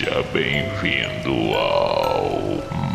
Seja 0.00 0.24
bem-vindo 0.32 1.52
ao 1.58 2.30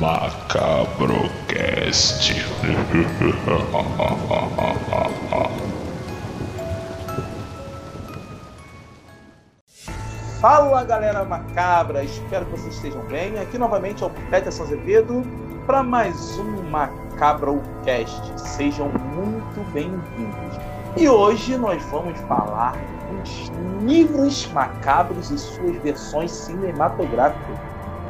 Macabrocast. 0.02 2.34
Fala 10.41 10.84
galera 10.84 11.23
macabra, 11.23 12.04
espero 12.04 12.48
que 12.48 12.54
vocês 12.54 12.73
estejam 12.73 13.06
bem. 13.06 13.38
Aqui 13.38 13.60
novamente 13.60 14.04
é 14.04 14.08
o 14.08 14.10
Peterson 14.10 14.64
Azevedo 14.64 15.22
para 15.67 15.84
mais 15.84 16.40
um 16.40 16.64
Macabrocast. 16.72 18.34
Sejam 18.36 18.90
muito 18.90 19.64
bem-vindos. 19.72 20.75
E 20.98 21.09
hoje 21.09 21.58
nós 21.58 21.84
vamos 21.88 22.17
falar 22.22 22.73
dos 23.12 23.52
livros 23.84 24.49
macabros 24.53 25.30
e 25.30 25.38
suas 25.38 25.76
versões 25.77 26.31
cinematográficas. 26.31 27.58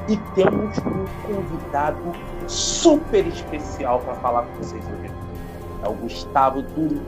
E 0.07 0.15
temos 0.35 0.77
um 0.77 1.05
convidado 1.25 1.97
super 2.47 3.25
especial 3.25 4.01
para 4.01 4.13
falar 4.15 4.43
com 4.43 4.57
vocês 4.57 4.85
hoje. 4.85 5.11
É 5.83 5.89
o 5.89 5.93
Gustavo 5.93 6.61
do 6.61 7.01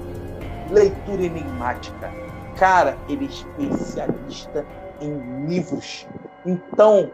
Leitura 0.71 1.21
Enigmática. 1.21 2.11
Cara, 2.57 2.97
ele 3.07 3.25
é 3.25 3.27
especialista 3.27 4.65
em 4.99 5.45
livros. 5.45 6.07
Então, 6.43 7.11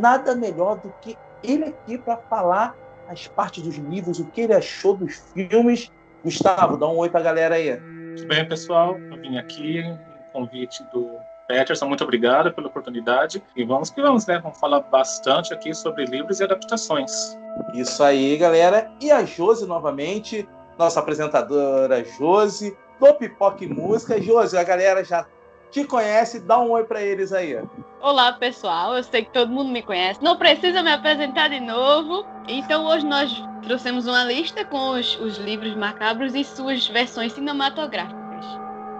nada 0.00 0.34
melhor 0.34 0.78
do 0.78 0.90
que 1.02 1.18
ele 1.42 1.66
aqui 1.66 1.98
para 1.98 2.16
falar 2.16 2.74
as 3.10 3.28
partes 3.28 3.62
dos 3.62 3.76
livros, 3.76 4.18
o 4.18 4.24
que 4.24 4.40
ele 4.40 4.54
achou 4.54 4.96
dos 4.96 5.16
filmes. 5.34 5.92
Gustavo, 6.24 6.78
dá 6.78 6.88
um 6.88 6.96
oi 6.96 7.10
para 7.10 7.20
a 7.20 7.22
galera 7.22 7.54
aí. 7.56 7.78
Tudo 8.16 8.28
bem, 8.28 8.48
pessoal? 8.48 8.98
Eu 8.98 9.20
vim 9.20 9.36
aqui 9.36 9.84
convite 10.32 10.82
do 10.84 11.18
Peterson, 11.46 11.86
muito 11.86 12.02
obrigado 12.02 12.50
pela 12.50 12.66
oportunidade. 12.66 13.42
E 13.54 13.62
vamos 13.62 13.90
que 13.90 14.00
vamos, 14.00 14.26
né? 14.26 14.38
Vamos 14.38 14.58
falar 14.58 14.80
bastante 14.80 15.52
aqui 15.52 15.74
sobre 15.74 16.06
livros 16.06 16.40
e 16.40 16.44
adaptações. 16.44 17.38
Isso 17.74 18.02
aí, 18.02 18.38
galera. 18.38 18.90
E 19.02 19.10
a 19.10 19.22
Josi, 19.22 19.66
novamente, 19.66 20.48
nossa 20.78 20.98
apresentadora 20.98 22.02
Josi, 22.04 22.74
do 22.98 23.12
Pipoca 23.14 23.62
e 23.62 23.68
Música. 23.68 24.20
Josi, 24.20 24.56
a 24.56 24.64
galera 24.64 25.04
já 25.04 25.26
te 25.70 25.84
conhece, 25.84 26.40
dá 26.40 26.58
um 26.58 26.70
oi 26.70 26.84
para 26.84 27.02
eles 27.02 27.32
aí. 27.32 27.58
Olá, 28.00 28.32
pessoal. 28.32 28.96
Eu 28.96 29.02
sei 29.02 29.24
que 29.24 29.32
todo 29.32 29.50
mundo 29.50 29.70
me 29.70 29.82
conhece. 29.82 30.22
Não 30.22 30.36
precisa 30.36 30.82
me 30.82 30.92
apresentar 30.92 31.48
de 31.48 31.60
novo. 31.60 32.24
Então, 32.48 32.86
hoje 32.86 33.06
nós 33.06 33.42
trouxemos 33.62 34.06
uma 34.06 34.24
lista 34.24 34.64
com 34.64 34.90
os, 34.90 35.18
os 35.20 35.38
livros 35.38 35.74
macabros 35.74 36.34
e 36.34 36.44
suas 36.44 36.86
versões 36.88 37.32
cinematográficas. 37.32 38.44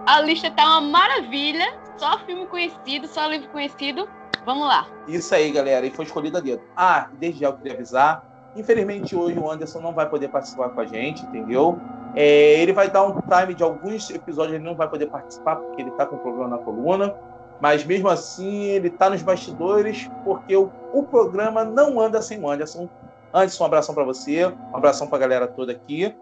A 0.07 0.21
lista 0.21 0.51
tá 0.51 0.65
uma 0.65 0.81
maravilha. 0.81 1.67
Só 1.97 2.19
filme 2.21 2.47
conhecido, 2.47 3.07
só 3.07 3.27
livro 3.27 3.49
conhecido. 3.49 4.09
Vamos 4.45 4.69
lá. 4.69 4.87
Isso 5.09 5.35
aí, 5.35 5.51
galera. 5.51 5.87
E 5.87 5.91
foi 5.91 6.05
escolhido 6.05 6.39
a 6.39 6.41
dedo. 6.41 6.63
Ah, 6.77 7.09
desde 7.15 7.41
já 7.41 7.49
eu 7.49 7.55
queria 7.55 7.75
avisar. 7.75 8.36
Infelizmente, 8.57 9.15
hoje 9.15 9.39
o 9.39 9.51
Anderson 9.51 9.81
não 9.81 9.93
vai 9.93 10.09
poder 10.09 10.29
participar 10.29 10.71
com 10.71 10.81
a 10.81 10.87
gente, 10.87 11.25
entendeu? 11.25 11.79
É, 12.15 12.61
ele 12.63 12.73
vai 12.73 12.91
dar 12.91 13.05
um 13.05 13.21
time 13.21 13.55
de 13.55 13.63
alguns 13.63 14.11
episódios, 14.11 14.55
ele 14.55 14.65
não 14.65 14.75
vai 14.75 14.89
poder 14.89 15.07
participar 15.07 15.57
porque 15.57 15.83
ele 15.83 15.91
tá 15.93 16.07
com 16.07 16.17
problema 16.17 16.49
na 16.49 16.59
coluna. 16.59 17.15
Mas 17.61 17.85
mesmo 17.85 18.09
assim, 18.09 18.65
ele 18.65 18.91
tá 18.91 19.09
nos 19.11 19.23
bastidores 19.23 20.11
porque 20.25 20.57
o, 20.57 20.71
o 20.93 21.03
programa 21.03 21.65
não 21.65 22.01
anda 22.01 22.21
sem 22.21 22.43
o 22.43 22.51
Anderson. 22.51 22.89
Anderson, 23.33 23.65
um 23.65 23.67
abração 23.67 23.95
para 23.95 24.05
você, 24.05 24.47
um 24.47 24.77
abração 24.77 25.07
para 25.07 25.19
a 25.19 25.21
galera 25.21 25.47
toda 25.47 25.73
aqui. 25.73 26.15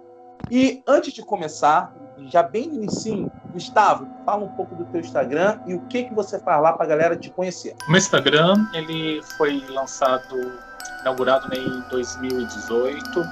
E 0.51 0.83
antes 0.87 1.13
de 1.13 1.23
começar, 1.23 1.95
já 2.27 2.43
bem 2.43 2.69
no 2.69 2.75
início, 2.75 3.31
Gustavo, 3.53 4.07
fala 4.25 4.45
um 4.45 4.49
pouco 4.49 4.75
do 4.75 4.85
teu 4.87 5.01
Instagram 5.01 5.61
e 5.67 5.75
o 5.75 5.81
que 5.83 6.05
que 6.05 6.15
você 6.15 6.39
faz 6.39 6.61
lá 6.63 6.73
para 6.73 6.85
a 6.85 6.89
galera 6.89 7.17
te 7.17 7.31
conhecer. 7.31 7.75
O 7.87 7.91
meu 7.91 7.99
Instagram, 7.99 8.55
ele 8.75 9.23
foi 9.37 9.65
lançado, 9.71 10.59
inaugurado 11.01 11.49
em 11.55 11.83
2018. 11.91 13.25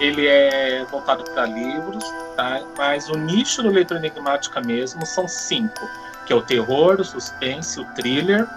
Ele 0.00 0.26
é 0.26 0.84
voltado 0.90 1.24
para 1.24 1.46
livros, 1.46 2.02
tá? 2.36 2.60
mas 2.76 3.08
o 3.08 3.16
nicho 3.16 3.62
do 3.62 3.68
leitura 3.68 4.00
enigmática 4.00 4.60
mesmo 4.60 5.04
são 5.04 5.28
cinco, 5.28 5.88
que 6.26 6.32
é 6.32 6.36
o 6.36 6.42
terror, 6.42 7.00
o 7.00 7.04
suspense, 7.04 7.78
o 7.78 7.84
thriller, 7.94 8.48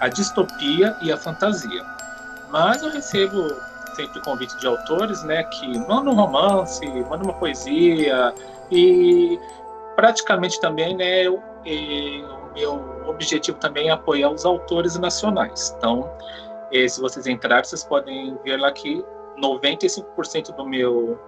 a 0.00 0.08
distopia 0.08 0.96
e 1.00 1.12
a 1.12 1.16
fantasia. 1.16 1.84
Mas 2.50 2.82
eu 2.82 2.90
recebo 2.90 3.48
sempre 3.94 4.20
convite 4.20 4.56
de 4.58 4.66
autores, 4.66 5.22
né, 5.24 5.42
que 5.44 5.78
mandam 5.86 6.12
um 6.12 6.16
romance, 6.16 6.86
mandam 6.86 7.24
uma 7.24 7.34
poesia 7.34 8.32
e 8.70 9.38
praticamente 9.96 10.60
também, 10.60 10.96
né, 10.96 11.26
eu, 11.26 11.42
o 11.64 12.54
meu 12.54 13.04
objetivo 13.08 13.58
também 13.58 13.88
é 13.88 13.90
apoiar 13.90 14.30
os 14.30 14.44
autores 14.44 14.96
nacionais. 14.96 15.74
Então, 15.76 16.08
eh, 16.72 16.88
se 16.88 17.00
vocês 17.00 17.26
entrarem, 17.26 17.64
vocês 17.64 17.84
podem 17.84 18.36
ver 18.44 18.56
lá 18.56 18.72
que 18.72 19.04
95% 19.40 20.54
do 20.54 20.66
meu 20.66 21.18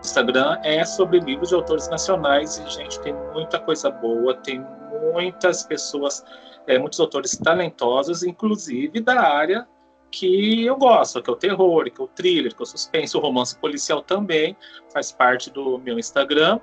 Instagram 0.00 0.58
é 0.62 0.84
sobre 0.84 1.18
livros 1.20 1.48
de 1.48 1.54
autores 1.54 1.88
nacionais 1.88 2.58
e, 2.58 2.70
gente, 2.70 3.00
tem 3.00 3.14
muita 3.32 3.58
coisa 3.58 3.90
boa, 3.90 4.34
tem 4.34 4.64
muitas 5.12 5.62
pessoas, 5.62 6.24
é, 6.66 6.78
muitos 6.78 7.00
autores 7.00 7.36
talentosos, 7.36 8.22
inclusive 8.22 9.00
da 9.00 9.20
área 9.20 9.66
que 10.10 10.64
eu 10.64 10.76
gosto, 10.76 11.22
que 11.22 11.28
é 11.28 11.32
o 11.32 11.36
terror, 11.36 11.90
que 11.90 12.00
é 12.00 12.04
o 12.04 12.08
thriller, 12.08 12.54
que 12.54 12.62
é 12.62 12.64
o 12.64 12.66
suspense, 12.66 13.16
o 13.16 13.20
romance 13.20 13.58
policial 13.58 14.00
também 14.00 14.56
faz 14.92 15.10
parte 15.12 15.50
do 15.50 15.78
meu 15.78 15.98
Instagram. 15.98 16.60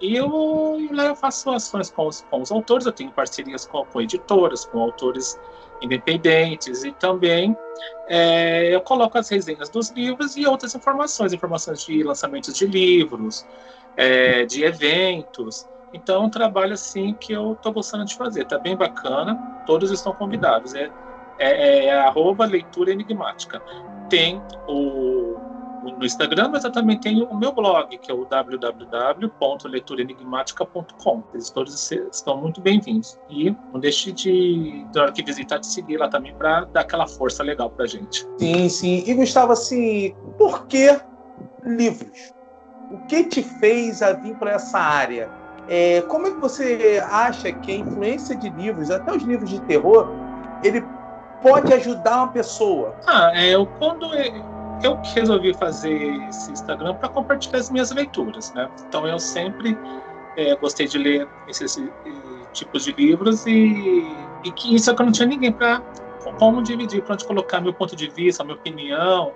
E 0.00 0.14
eu, 0.14 0.28
lá 0.92 1.06
eu 1.06 1.16
faço 1.16 1.50
ações 1.50 1.90
com 1.90 2.06
os, 2.06 2.20
com 2.20 2.40
os 2.40 2.52
autores, 2.52 2.86
eu 2.86 2.92
tenho 2.92 3.12
parcerias 3.12 3.66
com, 3.66 3.84
com 3.84 4.00
editoras, 4.00 4.64
com 4.64 4.78
autores 4.78 5.36
independentes 5.82 6.84
e 6.84 6.92
também 6.92 7.56
é, 8.08 8.74
eu 8.74 8.80
coloco 8.80 9.18
as 9.18 9.28
resenhas 9.28 9.68
dos 9.68 9.90
livros 9.90 10.36
e 10.36 10.46
outras 10.46 10.74
informações, 10.74 11.32
informações 11.32 11.84
de 11.84 12.02
lançamentos 12.02 12.54
de 12.54 12.66
livros, 12.66 13.44
é, 13.96 14.44
de 14.44 14.64
eventos. 14.64 15.66
Então, 15.92 16.22
é 16.22 16.26
um 16.26 16.30
trabalho 16.30 16.74
assim 16.74 17.14
que 17.14 17.32
eu 17.32 17.52
estou 17.52 17.72
gostando 17.72 18.04
de 18.04 18.14
fazer, 18.14 18.44
tá 18.44 18.58
bem 18.58 18.76
bacana, 18.76 19.36
todos 19.66 19.90
estão 19.90 20.12
convidados. 20.14 20.74
É, 20.74 20.90
é, 21.38 21.86
é 21.86 22.00
leitura 22.46 22.92
enigmática. 22.92 23.62
Tem 24.08 24.42
o, 24.66 25.57
no 25.82 26.04
Instagram, 26.04 26.48
mas 26.48 26.64
eu 26.64 26.72
também 26.72 26.98
tenho 26.98 27.26
o 27.26 27.36
meu 27.36 27.52
blog, 27.52 27.96
que 27.98 28.10
é 28.10 28.14
o 28.14 28.24
www.leiturenigmática.com. 28.24 31.22
Eles 31.32 31.50
todos 31.50 31.88
estão 31.90 32.40
muito 32.40 32.60
bem-vindos. 32.60 33.16
E 33.28 33.54
não 33.72 33.80
deixe 33.80 34.12
de, 34.12 34.86
na 34.94 35.02
hora 35.02 35.12
que 35.12 35.22
visitar, 35.22 35.58
de 35.58 35.66
seguir 35.66 35.98
lá 35.98 36.08
também 36.08 36.34
para 36.34 36.64
dar 36.66 36.80
aquela 36.80 37.06
força 37.06 37.42
legal 37.42 37.70
para 37.70 37.86
gente. 37.86 38.26
Sim, 38.38 38.68
sim. 38.68 39.02
E 39.06 39.14
Gustavo, 39.14 39.52
assim, 39.52 40.14
por 40.36 40.66
que 40.66 41.00
livros? 41.64 42.34
O 42.90 42.98
que 43.06 43.24
te 43.24 43.42
fez 43.42 44.02
a 44.02 44.12
vir 44.12 44.34
para 44.36 44.52
essa 44.52 44.78
área? 44.78 45.30
É, 45.68 46.00
como 46.02 46.26
é 46.26 46.30
que 46.30 46.40
você 46.40 47.02
acha 47.10 47.52
que 47.52 47.70
a 47.70 47.76
influência 47.76 48.34
de 48.34 48.48
livros, 48.48 48.90
até 48.90 49.14
os 49.14 49.22
livros 49.22 49.50
de 49.50 49.60
terror, 49.62 50.08
ele 50.64 50.82
pode 51.42 51.72
ajudar 51.74 52.22
uma 52.22 52.32
pessoa? 52.32 52.96
Ah, 53.06 53.30
é, 53.34 53.54
eu, 53.54 53.66
quando 53.66 54.06
eu 54.14 54.57
resolvi 55.14 55.54
fazer 55.54 56.14
esse 56.28 56.52
Instagram 56.52 56.94
para 56.94 57.08
compartilhar 57.08 57.58
as 57.58 57.70
minhas 57.70 57.90
leituras, 57.90 58.52
né? 58.54 58.70
Então 58.86 59.06
eu 59.06 59.18
sempre 59.18 59.76
é, 60.36 60.54
gostei 60.56 60.86
de 60.86 60.98
ler 60.98 61.28
esses, 61.48 61.76
esses 61.76 61.92
tipos 62.52 62.84
de 62.84 62.92
livros 62.92 63.46
e, 63.46 64.04
e 64.44 64.52
que 64.52 64.74
isso 64.74 64.90
é 64.90 64.94
que 64.94 65.02
eu 65.02 65.06
não 65.06 65.12
tinha 65.12 65.26
ninguém 65.26 65.52
para 65.52 65.82
como 66.38 66.62
dividir, 66.62 67.02
para 67.02 67.14
onde 67.14 67.26
colocar 67.26 67.60
meu 67.60 67.72
ponto 67.72 67.96
de 67.96 68.08
vista, 68.08 68.44
minha 68.44 68.56
opinião. 68.56 69.32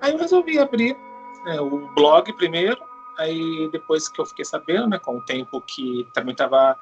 Aí 0.00 0.12
eu 0.12 0.18
resolvi 0.18 0.58
abrir 0.58 0.96
né, 1.44 1.60
o 1.60 1.88
blog 1.94 2.32
primeiro, 2.34 2.78
aí 3.18 3.68
depois 3.72 4.08
que 4.08 4.20
eu 4.20 4.26
fiquei 4.26 4.44
sabendo, 4.44 4.88
né, 4.88 4.98
com 4.98 5.16
o 5.16 5.22
tempo 5.22 5.60
que 5.60 6.06
também 6.12 6.32
estava 6.32 6.78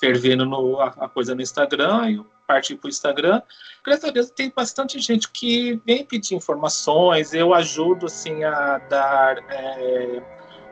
fervendo 0.00 0.44
no, 0.44 0.80
a, 0.80 0.88
a, 0.98 1.08
coisa 1.08 1.34
no 1.34 1.42
Instagram, 1.42 2.00
aí 2.02 2.14
eu 2.16 2.26
parti 2.46 2.74
para 2.76 2.86
o 2.86 2.90
Instagram. 2.90 3.42
Graças 3.84 4.04
a 4.04 4.10
Deus 4.10 4.30
tem 4.30 4.52
bastante 4.54 4.98
gente 5.00 5.30
que 5.30 5.80
vem 5.84 6.04
pedir 6.04 6.34
informações, 6.34 7.34
eu 7.34 7.52
ajudo 7.52 8.06
assim 8.06 8.44
a 8.44 8.78
dar 8.78 9.38
é, 9.50 10.22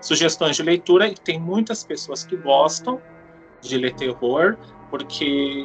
sugestões 0.01 0.57
de 0.57 0.63
leitura. 0.63 1.09
E 1.09 1.15
tem 1.15 1.39
muitas 1.41 1.85
pessoas 1.85 2.25
que 2.25 2.37
gostam 2.37 3.01
de 3.61 3.79
ler 3.79 3.95
terror, 3.95 4.57
porque 4.91 5.65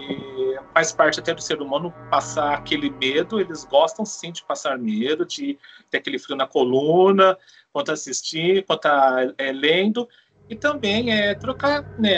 faz 0.73 0.91
parte 0.91 1.19
até 1.19 1.33
do 1.33 1.41
ser 1.41 1.61
humano 1.61 1.93
passar 2.09 2.53
aquele 2.53 2.89
medo, 2.89 3.39
eles 3.39 3.65
gostam 3.65 4.05
sim 4.05 4.31
de 4.31 4.43
passar 4.43 4.77
medo, 4.77 5.25
de 5.25 5.59
ter 5.89 5.97
aquele 5.97 6.17
frio 6.17 6.37
na 6.37 6.47
coluna, 6.47 7.37
quando 7.71 7.91
assistir, 7.91 8.65
quando 8.65 8.79
tá 8.79 9.33
é, 9.37 9.51
lendo, 9.51 10.07
e 10.49 10.55
também 10.55 11.11
é 11.11 11.35
trocar 11.35 11.85
né, 11.97 12.17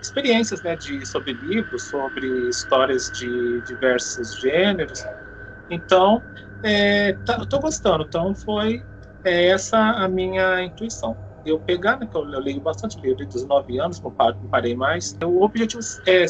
experiências 0.00 0.62
né, 0.62 0.76
de, 0.76 1.04
sobre 1.04 1.32
livros, 1.32 1.82
sobre 1.82 2.48
histórias 2.48 3.10
de 3.10 3.60
diversos 3.62 4.38
gêneros. 4.38 5.02
Então, 5.68 6.22
é, 6.62 7.14
tá, 7.24 7.34
eu 7.36 7.42
estou 7.42 7.60
gostando. 7.60 8.04
Então, 8.04 8.32
foi 8.34 8.84
é, 9.24 9.48
essa 9.48 9.76
a 9.76 10.08
minha 10.08 10.62
intuição. 10.62 11.16
Eu 11.44 11.58
pegar, 11.58 11.98
né, 11.98 12.06
que 12.06 12.16
eu, 12.16 12.30
eu 12.30 12.40
leio 12.40 12.60
bastante 12.60 13.00
livro 13.00 13.26
dos 13.26 13.44
nove 13.46 13.80
anos, 13.80 14.00
não 14.00 14.14
parei 14.48 14.76
mais. 14.76 15.16
O 15.24 15.42
objetivo 15.42 15.82
é, 16.06 16.26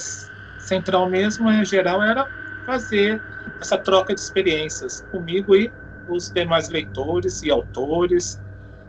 central 0.57 1.11
mesmo, 1.11 1.51
é, 1.51 1.63
geral, 1.63 2.03
era 2.03 2.27
fazer 2.65 3.23
essa 3.61 3.77
troca 3.77 4.15
de 4.15 4.21
experiências 4.21 5.05
comigo 5.11 5.55
e 5.55 5.73
os 6.07 6.31
demais 6.31 6.71
leitores 6.71 7.43
e 7.43 7.51
autores, 7.51 8.41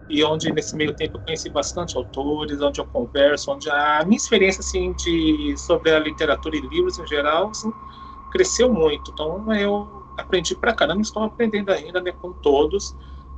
e 0.09 0.23
onde 0.23 0.51
nesse 0.51 0.75
meio 0.75 0.93
tempo 0.95 1.17
eu 1.17 1.21
conheci 1.21 1.49
bastante 1.49 1.95
autores, 1.95 2.59
onde 2.61 2.81
eu 2.81 2.85
converso, 2.85 3.51
onde 3.51 3.69
a 3.69 4.03
minha 4.03 4.17
experiência 4.17 4.61
assim, 4.61 4.91
de, 4.93 5.55
sobre 5.57 5.91
a 5.91 5.99
literatura 5.99 6.57
e 6.57 6.61
livros 6.61 6.97
em 6.97 7.05
geral 7.05 7.49
assim, 7.49 7.71
cresceu 8.31 8.73
muito. 8.73 9.11
Então 9.11 9.53
eu 9.53 10.03
aprendi 10.17 10.55
pra 10.55 10.73
caramba, 10.73 11.01
estou 11.01 11.23
aprendendo 11.23 11.71
ainda 11.71 12.01
né, 12.01 12.11
com 12.11 12.33
todos, 12.33 12.95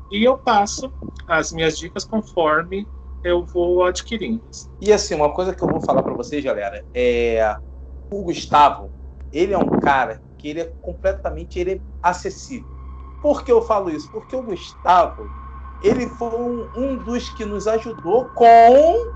e 0.09 0.23
eu 0.23 0.37
passo 0.37 0.91
as 1.27 1.51
minhas 1.51 1.77
dicas 1.77 2.05
conforme 2.05 2.87
eu 3.23 3.45
vou 3.45 3.83
adquirindo. 3.83 4.41
E 4.79 4.91
assim, 4.91 5.13
uma 5.13 5.31
coisa 5.33 5.53
que 5.53 5.63
eu 5.63 5.67
vou 5.67 5.81
falar 5.81 6.01
para 6.01 6.13
vocês, 6.13 6.43
galera, 6.43 6.83
é 6.93 7.55
o 8.11 8.23
Gustavo, 8.23 8.91
ele 9.31 9.53
é 9.53 9.57
um 9.57 9.79
cara 9.79 10.21
que 10.37 10.47
ele 10.47 10.61
é 10.61 10.73
completamente 10.81 11.59
ele 11.59 11.71
é 11.73 11.81
acessível. 12.01 12.67
Por 13.21 13.43
que 13.43 13.51
eu 13.51 13.61
falo 13.61 13.89
isso? 13.91 14.09
Porque 14.09 14.35
o 14.35 14.41
Gustavo, 14.41 15.29
ele 15.81 16.07
foi 16.07 16.29
um, 16.29 16.69
um 16.75 16.97
dos 16.97 17.29
que 17.29 17.43
nos 17.43 17.67
ajudou 17.67 18.29
com 18.29 19.11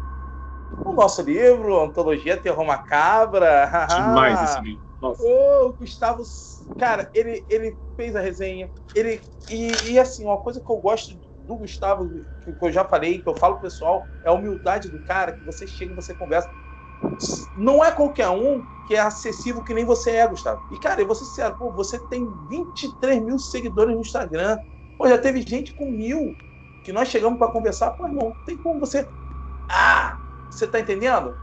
o 0.83 0.93
nosso 0.93 1.21
livro, 1.21 1.79
Antologia 1.79 2.37
Terror 2.37 2.65
Macabra. 2.65 3.69
Demais 3.89 4.51
esse 4.51 4.61
livro. 4.61 4.85
Nossa. 4.99 5.21
O 5.23 5.73
Gustavo, 5.73 6.23
cara, 6.79 7.09
ele, 7.13 7.45
ele 7.49 7.77
fez 7.95 8.15
a 8.15 8.21
resenha. 8.21 8.69
Ele, 8.95 9.21
e, 9.49 9.71
e 9.91 9.99
assim, 9.99 10.25
uma 10.25 10.37
coisa 10.37 10.59
que 10.59 10.71
eu 10.71 10.77
gosto 10.77 11.15
do 11.45 11.57
Gustavo, 11.57 12.09
que 12.43 12.55
eu 12.59 12.71
já 12.71 12.83
falei, 12.83 13.21
que 13.21 13.29
eu 13.29 13.35
falo 13.35 13.55
pro 13.55 13.63
pessoal, 13.63 14.07
é 14.23 14.29
a 14.29 14.33
humildade 14.33 14.89
do 14.89 14.99
cara, 14.99 15.33
que 15.33 15.45
você 15.45 15.67
chega 15.67 15.91
e 15.91 15.95
você 15.95 16.15
conversa. 16.15 16.49
Não 17.55 17.83
é 17.83 17.91
qualquer 17.91 18.29
um 18.29 18.63
que 18.87 18.95
é 18.95 18.99
acessível 18.99 19.63
que 19.63 19.73
nem 19.73 19.85
você 19.85 20.11
é, 20.11 20.27
Gustavo. 20.27 20.61
E, 20.71 20.79
cara, 20.79 21.01
eu 21.01 21.05
vou 21.05 21.15
ser 21.15 21.25
sincero, 21.25 21.55
pô, 21.57 21.71
você 21.71 21.99
tem 22.07 22.27
23 22.49 23.21
mil 23.21 23.37
seguidores 23.37 23.93
no 23.93 24.01
Instagram. 24.01 24.57
Pô, 24.97 25.07
já 25.07 25.17
teve 25.17 25.41
gente 25.41 25.73
com 25.73 25.91
mil 25.91 26.35
que 26.85 26.93
nós 26.93 27.09
chegamos 27.09 27.39
para 27.39 27.51
conversar. 27.51 27.91
Pô, 27.91 28.05
irmão, 28.05 28.31
tem 28.45 28.55
como 28.57 28.79
você. 28.79 29.07
Ah! 29.69 30.17
Você 30.51 30.67
tá 30.67 30.79
entendendo? 30.79 31.35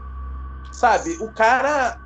Sabe, 0.71 1.11
o 1.21 1.31
cara. 1.33 1.99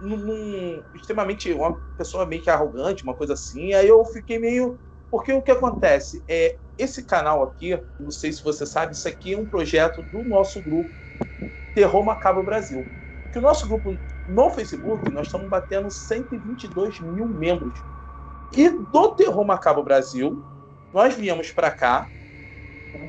Num, 0.00 0.16
num, 0.16 0.82
extremamente. 0.94 1.52
Uma 1.52 1.76
pessoa 1.98 2.24
meio 2.24 2.40
que 2.40 2.48
arrogante, 2.48 3.02
uma 3.02 3.14
coisa 3.14 3.34
assim. 3.34 3.74
Aí 3.74 3.88
eu 3.88 4.04
fiquei 4.06 4.38
meio. 4.38 4.78
Porque 5.10 5.32
o 5.32 5.42
que 5.42 5.50
acontece? 5.50 6.22
É, 6.28 6.56
esse 6.78 7.04
canal 7.04 7.42
aqui, 7.42 7.78
não 7.98 8.10
sei 8.10 8.32
se 8.32 8.42
você 8.42 8.64
sabe, 8.64 8.94
isso 8.94 9.06
aqui 9.06 9.34
é 9.34 9.38
um 9.38 9.46
projeto 9.46 10.02
do 10.02 10.24
nosso 10.24 10.62
grupo 10.62 10.90
Terror 11.74 12.04
Macabro 12.04 12.42
Brasil. 12.42 12.84
Que 13.32 13.38
o 13.38 13.42
nosso 13.42 13.68
grupo 13.68 13.96
no 14.28 14.50
Facebook, 14.50 15.10
nós 15.12 15.26
estamos 15.26 15.48
batendo 15.48 15.90
122 15.90 17.00
mil 17.00 17.26
membros. 17.26 17.78
E 18.56 18.68
do 18.68 19.14
Terror 19.14 19.44
Macabro 19.44 19.82
Brasil, 19.82 20.44
nós 20.92 21.14
viemos 21.14 21.50
para 21.50 21.70
cá, 21.70 22.08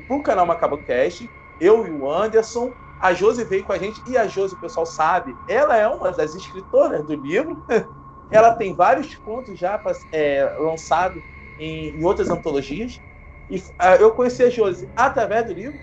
pro 0.08 0.22
canal 0.22 0.46
Macabro 0.46 0.80
Cast, 0.80 1.30
eu 1.60 1.88
e 1.88 1.92
o 1.92 2.10
Anderson, 2.10 2.74
a 3.00 3.14
Josi 3.14 3.44
veio 3.44 3.64
com 3.64 3.74
a 3.74 3.78
gente, 3.78 4.02
e 4.08 4.18
a 4.18 4.28
Josi, 4.28 4.56
o 4.56 4.60
pessoal 4.60 4.86
sabe, 4.86 5.36
ela 5.48 5.78
é 5.78 5.88
uma 5.88 6.12
das 6.12 6.36
escritoras 6.36 7.04
do 7.04 7.16
livro. 7.16 7.64
ela 8.32 8.56
tem 8.56 8.74
vários 8.74 9.16
contos 9.16 9.58
já 9.58 9.82
é, 10.12 10.56
lançados 10.58 11.22
em, 11.60 11.90
em 11.90 12.04
outras 12.04 12.30
antologias. 12.30 13.00
E 13.50 13.58
uh, 13.58 13.96
eu 14.00 14.12
conheci 14.12 14.44
a 14.44 14.50
Josi 14.50 14.90
através 14.96 15.46
do 15.46 15.54
livro, 15.54 15.80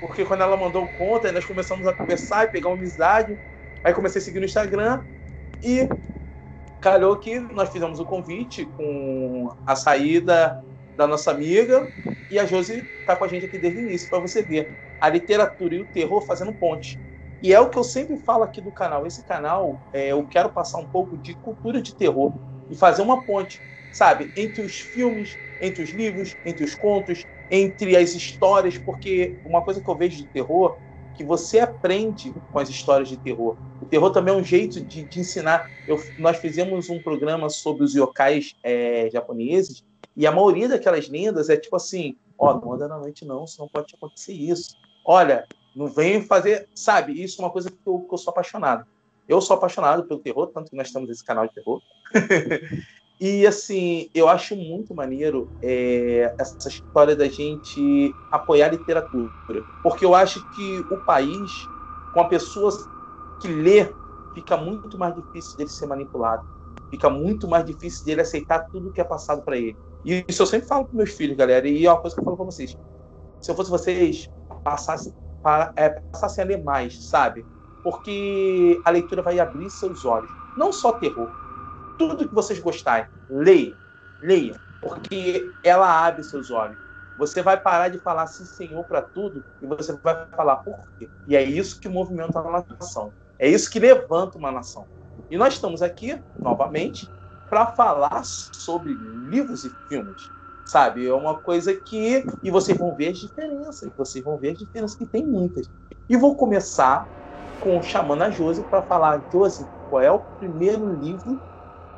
porque 0.00 0.24
quando 0.24 0.42
ela 0.42 0.56
mandou 0.56 0.84
o 0.84 0.88
conta, 0.88 1.30
nós 1.30 1.44
começamos 1.44 1.86
a 1.86 1.92
conversar 1.92 2.44
e 2.44 2.48
pegar 2.48 2.68
uma 2.68 2.76
amizade. 2.76 3.38
Aí 3.84 3.94
comecei 3.94 4.20
a 4.20 4.24
seguir 4.24 4.40
no 4.40 4.44
Instagram 4.44 5.04
e 5.62 5.88
calhou 6.80 7.16
que 7.16 7.38
nós 7.38 7.68
fizemos 7.70 8.00
o 8.00 8.04
convite 8.04 8.64
com 8.76 9.52
a 9.66 9.76
saída 9.76 10.64
da 10.98 11.06
nossa 11.06 11.30
amiga 11.30 11.88
e 12.28 12.40
a 12.40 12.44
Josi 12.44 12.84
está 12.98 13.14
com 13.14 13.24
a 13.24 13.28
gente 13.28 13.46
aqui 13.46 13.56
desde 13.56 13.78
o 13.78 13.82
início 13.82 14.08
para 14.10 14.18
você 14.18 14.42
ver 14.42 14.68
a 15.00 15.08
literatura 15.08 15.76
e 15.76 15.80
o 15.80 15.86
terror 15.86 16.20
fazendo 16.26 16.52
ponte. 16.52 16.98
E 17.40 17.54
é 17.54 17.60
o 17.60 17.70
que 17.70 17.78
eu 17.78 17.84
sempre 17.84 18.16
falo 18.16 18.42
aqui 18.42 18.60
do 18.60 18.72
canal. 18.72 19.06
Esse 19.06 19.22
canal, 19.24 19.80
é, 19.92 20.08
eu 20.08 20.26
quero 20.26 20.52
passar 20.52 20.78
um 20.78 20.88
pouco 20.88 21.16
de 21.16 21.36
cultura 21.36 21.80
de 21.80 21.94
terror 21.94 22.34
e 22.68 22.74
fazer 22.74 23.02
uma 23.02 23.22
ponte, 23.22 23.62
sabe, 23.92 24.32
entre 24.34 24.60
os 24.60 24.80
filmes, 24.80 25.38
entre 25.60 25.84
os 25.84 25.90
livros, 25.90 26.34
entre 26.44 26.64
os 26.64 26.74
contos, 26.74 27.24
entre 27.48 27.96
as 27.96 28.14
histórias, 28.14 28.76
porque 28.76 29.38
uma 29.44 29.62
coisa 29.62 29.80
que 29.80 29.88
eu 29.88 29.96
vejo 29.96 30.16
de 30.16 30.26
terror 30.26 30.76
que 31.14 31.24
você 31.24 31.60
aprende 31.60 32.32
com 32.50 32.58
as 32.58 32.68
histórias 32.68 33.08
de 33.08 33.16
terror. 33.16 33.56
O 33.80 33.86
terror 33.86 34.10
também 34.10 34.34
é 34.34 34.36
um 34.36 34.42
jeito 34.42 34.84
de, 34.84 35.04
de 35.04 35.20
ensinar. 35.20 35.64
Eu, 35.86 35.96
nós 36.16 36.38
fizemos 36.38 36.90
um 36.90 37.00
programa 37.00 37.48
sobre 37.48 37.84
os 37.84 37.94
yokais 37.94 38.54
é, 38.64 39.08
japoneses 39.10 39.82
e 40.16 40.26
a 40.26 40.32
maioria 40.32 40.68
daquelas 40.68 41.08
lendas 41.08 41.48
é 41.48 41.56
tipo 41.56 41.76
assim: 41.76 42.16
ó, 42.38 42.60
não 42.60 42.72
anda 42.72 42.88
na 42.88 42.98
noite 42.98 43.24
não, 43.24 43.46
senão 43.46 43.68
pode 43.68 43.94
acontecer 43.94 44.32
isso. 44.32 44.76
Olha, 45.04 45.46
não 45.74 45.86
vem 45.86 46.22
fazer, 46.22 46.68
sabe? 46.74 47.22
Isso 47.22 47.40
é 47.40 47.44
uma 47.44 47.52
coisa 47.52 47.70
que 47.70 47.76
eu, 47.86 48.00
que 48.00 48.14
eu 48.14 48.18
sou 48.18 48.30
apaixonado. 48.30 48.84
Eu 49.26 49.40
sou 49.40 49.56
apaixonado 49.56 50.06
pelo 50.06 50.20
terror, 50.20 50.48
tanto 50.48 50.70
que 50.70 50.76
nós 50.76 50.90
temos 50.90 51.10
esse 51.10 51.24
canal 51.24 51.46
de 51.46 51.54
terror. 51.54 51.80
E 53.20 53.44
assim, 53.48 54.08
eu 54.14 54.28
acho 54.28 54.54
muito 54.54 54.94
maneiro 54.94 55.50
é, 55.60 56.32
essa 56.38 56.68
história 56.68 57.16
da 57.16 57.28
gente 57.28 58.14
apoiar 58.30 58.66
a 58.66 58.70
literatura. 58.70 59.32
Porque 59.82 60.04
eu 60.04 60.14
acho 60.14 60.40
que 60.52 60.78
o 60.88 60.98
país, 60.98 61.50
com 62.12 62.20
a 62.20 62.28
pessoa 62.28 62.70
que 63.40 63.48
lê, 63.48 63.92
fica 64.32 64.56
muito 64.56 64.96
mais 64.96 65.16
difícil 65.16 65.56
dele 65.56 65.68
ser 65.68 65.86
manipulado. 65.86 66.44
Fica 66.88 67.10
muito 67.10 67.48
mais 67.48 67.64
difícil 67.64 68.04
dele 68.04 68.20
aceitar 68.20 68.68
tudo 68.70 68.92
que 68.92 69.00
é 69.00 69.04
passado 69.04 69.42
para 69.42 69.56
ele. 69.56 69.76
E 70.04 70.24
isso 70.28 70.42
eu 70.42 70.46
sempre 70.46 70.68
falo 70.68 70.84
para 70.86 70.96
meus 70.96 71.10
filhos, 71.10 71.36
galera. 71.36 71.66
E 71.68 71.86
é 71.86 71.90
uma 71.90 72.00
coisa 72.00 72.14
que 72.14 72.20
eu 72.20 72.24
falo 72.24 72.36
para 72.36 72.46
vocês. 72.46 72.76
Se 73.40 73.50
eu 73.50 73.54
fosse 73.54 73.70
vocês, 73.70 74.30
passassem, 74.64 75.14
para, 75.42 75.72
é, 75.76 75.88
passassem 75.88 76.44
a 76.44 76.46
ler 76.46 76.62
mais, 76.62 77.04
sabe? 77.04 77.44
Porque 77.82 78.80
a 78.84 78.90
leitura 78.90 79.22
vai 79.22 79.38
abrir 79.38 79.70
seus 79.70 80.04
olhos. 80.04 80.30
Não 80.56 80.72
só 80.72 80.92
terror, 80.92 81.30
tudo 81.98 82.28
que 82.28 82.34
vocês 82.34 82.58
gostarem, 82.58 83.08
leia, 83.28 83.76
leia, 84.20 84.60
porque 84.80 85.48
ela 85.62 86.06
abre 86.06 86.22
seus 86.22 86.50
olhos. 86.50 86.78
Você 87.18 87.42
vai 87.42 87.60
parar 87.60 87.88
de 87.88 87.98
falar 87.98 88.28
sim, 88.28 88.44
senhor, 88.44 88.84
para 88.84 89.02
tudo 89.02 89.44
e 89.60 89.66
você 89.66 89.92
vai 89.96 90.26
falar 90.36 90.56
por 90.56 90.78
quê. 90.98 91.08
E 91.26 91.36
é 91.36 91.42
isso 91.42 91.80
que 91.80 91.88
movimenta 91.88 92.38
a 92.38 92.64
nação. 92.78 93.12
É 93.38 93.48
isso 93.48 93.70
que 93.70 93.80
levanta 93.80 94.38
uma 94.38 94.52
nação. 94.52 94.86
E 95.28 95.36
nós 95.36 95.54
estamos 95.54 95.82
aqui, 95.82 96.20
novamente, 96.38 97.10
para 97.48 97.66
falar 97.74 98.22
sobre 98.24 98.94
livros 98.94 99.64
e 99.64 99.76
filmes. 99.88 100.30
Sabe? 100.64 101.06
É 101.06 101.14
uma 101.14 101.40
coisa 101.40 101.74
que. 101.74 102.24
E 102.42 102.50
vocês 102.50 102.76
vão 102.76 102.94
ver 102.94 103.08
as 103.08 103.18
diferenças. 103.18 103.90
Vocês 103.96 104.22
vão 104.22 104.36
ver 104.36 104.50
as 104.50 104.58
diferenças, 104.58 104.96
que 104.96 105.06
tem 105.06 105.26
muitas. 105.26 105.66
E 106.08 106.16
vou 106.16 106.36
começar 106.36 107.08
com 107.58 107.82
chamando 107.82 108.22
a 108.22 108.30
Josi 108.30 108.62
para 108.64 108.82
falar: 108.82 109.24
Josi, 109.32 109.66
qual 109.88 110.02
é 110.02 110.12
o 110.12 110.20
primeiro 110.38 110.94
livro 110.94 111.40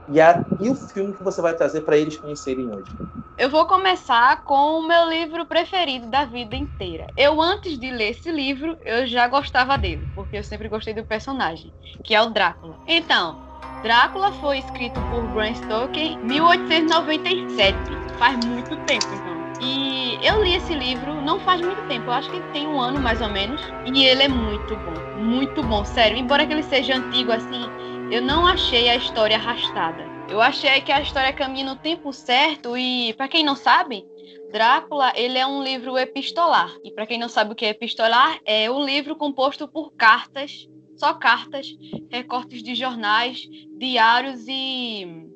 e, 0.08 0.20
a, 0.20 0.44
e 0.60 0.70
o 0.70 0.74
filme 0.74 1.14
que 1.14 1.22
você 1.22 1.42
vai 1.42 1.54
trazer 1.54 1.82
para 1.82 1.96
eles 1.96 2.16
conhecerem 2.16 2.70
hoje? 2.70 2.92
Eu 3.36 3.48
vou 3.50 3.66
começar 3.66 4.44
com 4.44 4.78
o 4.78 4.86
meu 4.86 5.08
livro 5.08 5.46
preferido 5.46 6.08
da 6.10 6.26
vida 6.26 6.54
inteira. 6.56 7.06
Eu, 7.16 7.40
antes 7.40 7.78
de 7.78 7.90
ler 7.90 8.10
esse 8.10 8.30
livro, 8.30 8.76
eu 8.84 9.06
já 9.06 9.26
gostava 9.28 9.78
dele, 9.78 10.08
porque 10.14 10.36
eu 10.36 10.44
sempre 10.44 10.68
gostei 10.68 10.92
do 10.92 11.06
personagem, 11.06 11.72
que 12.04 12.14
é 12.14 12.20
o 12.22 12.30
Drácula. 12.30 12.78
Então, 12.86 13.49
Drácula 13.82 14.32
foi 14.32 14.58
escrito 14.58 15.00
por 15.10 15.22
Bram 15.28 15.54
Stoker 15.54 16.02
em 16.02 16.18
1897. 16.18 17.76
Faz 18.18 18.44
muito 18.44 18.76
tempo, 18.84 19.06
então. 19.14 19.40
E 19.62 20.18
eu 20.22 20.42
li 20.42 20.54
esse 20.54 20.74
livro 20.74 21.14
não 21.22 21.38
faz 21.40 21.60
muito 21.60 21.86
tempo, 21.88 22.06
eu 22.06 22.12
acho 22.12 22.30
que 22.30 22.40
tem 22.52 22.66
um 22.66 22.80
ano 22.80 23.00
mais 23.00 23.20
ou 23.20 23.28
menos. 23.28 23.60
E 23.86 24.04
ele 24.04 24.22
é 24.22 24.28
muito 24.28 24.76
bom, 24.76 25.22
muito 25.22 25.62
bom, 25.62 25.84
sério. 25.84 26.16
Embora 26.16 26.46
que 26.46 26.52
ele 26.52 26.62
seja 26.62 26.96
antigo 26.96 27.32
assim, 27.32 27.64
eu 28.10 28.22
não 28.22 28.46
achei 28.46 28.88
a 28.88 28.96
história 28.96 29.36
arrastada. 29.36 30.04
Eu 30.28 30.40
achei 30.40 30.80
que 30.80 30.92
a 30.92 31.00
história 31.00 31.32
caminha 31.32 31.64
no 31.64 31.76
tempo 31.76 32.12
certo 32.12 32.76
e, 32.76 33.12
para 33.14 33.28
quem 33.28 33.44
não 33.44 33.56
sabe, 33.56 34.04
Drácula, 34.52 35.12
ele 35.14 35.38
é 35.38 35.46
um 35.46 35.62
livro 35.62 35.96
epistolar. 35.98 36.72
E 36.84 36.90
para 36.90 37.06
quem 37.06 37.18
não 37.18 37.28
sabe 37.28 37.52
o 37.52 37.54
que 37.54 37.64
é 37.64 37.70
epistolar, 37.70 38.38
é 38.44 38.70
um 38.70 38.84
livro 38.84 39.16
composto 39.16 39.68
por 39.68 39.92
cartas, 39.92 40.68
só 41.00 41.14
cartas, 41.14 41.66
recortes 42.10 42.62
de 42.62 42.74
jornais, 42.74 43.48
diários 43.78 44.44
e 44.46 45.26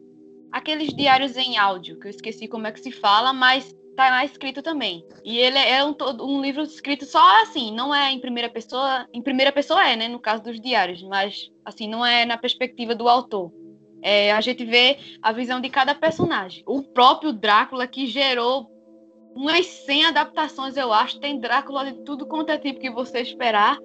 aqueles 0.52 0.94
diários 0.94 1.37
em 1.37 1.56
áudio, 1.56 1.99
que 1.99 2.06
eu 2.06 2.11
esqueci 2.11 2.47
como 2.47 2.66
é 2.66 2.73
que 2.73 2.80
se 2.80 2.92
fala, 2.92 3.33
mas 3.33 3.75
tá 3.97 4.11
lá 4.11 4.25
escrito 4.25 4.62
também. 4.62 5.04
E 5.25 5.38
ele 5.38 5.59
é 5.59 5.83
um, 5.83 5.97
um, 6.21 6.42
livro 6.42 6.62
escrito 6.62 7.06
só 7.06 7.42
assim, 7.42 7.73
não 7.73 7.94
é 7.94 8.12
em 8.12 8.21
primeira 8.21 8.50
pessoa. 8.50 9.09
Em 9.12 9.23
primeira 9.23 9.50
pessoa 9.50 9.88
é, 9.88 9.97
né? 9.97 10.06
No 10.06 10.18
caso 10.18 10.42
dos 10.42 10.61
diários, 10.61 11.02
mas 11.02 11.50
assim, 11.64 11.88
não 11.88 12.04
é 12.04 12.26
na 12.26 12.37
perspectiva 12.37 12.94
do 12.94 13.09
autor. 13.09 13.50
É, 14.02 14.33
a 14.33 14.40
gente 14.42 14.66
vê 14.66 14.99
a 15.23 15.33
visão 15.33 15.62
de 15.62 15.71
cada 15.71 15.94
personagem. 15.94 16.62
O 16.66 16.83
próprio 16.83 17.33
Drácula, 17.33 17.87
que 17.87 18.06
gerou 18.06 18.71
umas 19.35 19.64
100 19.64 20.06
adaptações, 20.06 20.76
eu 20.76 20.92
acho. 20.92 21.18
Tem 21.18 21.40
Drácula 21.40 21.90
de 21.90 22.04
tudo 22.04 22.26
quanto 22.26 22.50
é 22.50 22.59
tipo 22.59 22.80
que 22.80 22.90
você 22.90 23.21
esperar. 23.21 23.78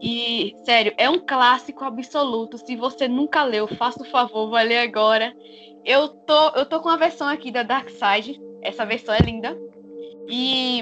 E, 0.00 0.54
sério, 0.64 0.92
é 0.96 1.08
um 1.08 1.18
clássico 1.18 1.84
absoluto. 1.84 2.58
Se 2.58 2.76
você 2.76 3.08
nunca 3.08 3.42
leu, 3.44 3.66
faça 3.66 4.02
o 4.02 4.10
favor, 4.10 4.50
vai 4.50 4.66
ler 4.66 4.78
agora. 4.78 5.34
eu 5.84 6.08
tô, 6.08 6.48
eu 6.50 6.66
tô 6.66 6.80
com 6.80 6.88
a 6.88 6.96
versão 6.96 7.28
aqui 7.28 7.50
da 7.50 7.62
Dark 7.62 7.88
Side. 7.88 8.40
Essa 8.62 8.84
versão 8.84 9.14
é 9.14 9.18
linda. 9.18 9.56
E 10.28 10.80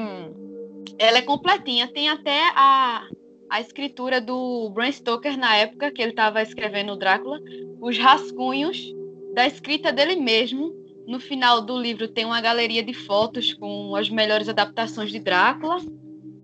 ela 0.98 1.18
é 1.18 1.22
completinha. 1.22 1.88
Tem 1.88 2.08
até 2.08 2.40
a, 2.54 3.06
a 3.50 3.60
escritura 3.60 4.20
do 4.20 4.70
Bram 4.70 4.90
Stoker 4.90 5.38
na 5.38 5.56
época 5.56 5.92
que 5.92 6.02
ele 6.02 6.10
estava 6.10 6.42
escrevendo 6.42 6.92
o 6.92 6.96
Drácula, 6.96 7.40
os 7.80 7.98
rascunhos 7.98 8.92
da 9.34 9.46
escrita 9.46 9.92
dele 9.92 10.16
mesmo. 10.16 10.72
No 11.06 11.20
final 11.20 11.60
do 11.60 11.78
livro 11.78 12.08
tem 12.08 12.24
uma 12.24 12.40
galeria 12.40 12.82
de 12.82 12.94
fotos 12.94 13.52
com 13.52 13.94
as 13.94 14.08
melhores 14.08 14.48
adaptações 14.48 15.12
de 15.12 15.20
Drácula. 15.20 15.76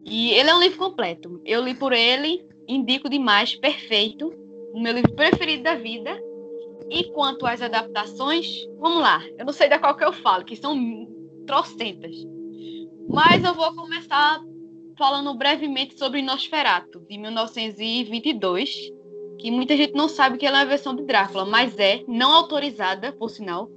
E 0.05 0.33
ele 0.33 0.51
é 0.51 0.55
um 0.55 0.61
livro 0.61 0.79
completo. 0.79 1.41
Eu 1.45 1.65
li 1.65 1.75
por 1.75 1.93
ele, 1.93 2.45
indico 2.75 3.09
demais, 3.09 3.55
perfeito. 3.55 4.33
O 4.73 4.81
meu 4.81 4.93
livro 4.93 5.13
preferido 5.15 5.65
da 5.65 5.75
vida. 5.75 6.21
E 6.89 7.05
quanto 7.13 7.47
às 7.47 7.63
adaptações, 7.63 8.67
vamos 8.79 9.01
lá. 9.01 9.23
Eu 9.39 9.45
não 9.45 9.53
sei 9.53 9.69
da 9.69 9.79
qual 9.79 9.97
que 9.97 10.05
eu 10.05 10.13
falo, 10.13 10.45
que 10.45 10.57
são 10.57 11.07
trocentas. 11.47 12.17
Mas 13.09 13.45
eu 13.45 13.55
vou 13.55 13.75
começar 13.75 14.41
falando 14.97 15.33
brevemente 15.35 15.99
sobre 15.99 16.21
Nosferatu, 16.21 17.01
de 17.09 17.17
1922, 17.17 18.93
que 19.39 19.51
muita 19.51 19.77
gente 19.77 19.95
não 19.95 20.09
sabe 20.09 20.37
que 20.37 20.45
ela 20.45 20.59
é 20.59 20.63
a 20.63 20.67
versão 20.67 20.95
de 20.95 21.05
Drácula, 21.05 21.47
mas 21.47 21.79
é, 21.79 22.05
não 22.07 22.33
autorizada, 22.33 23.13
por 23.13 23.31
sinal. 23.31 23.71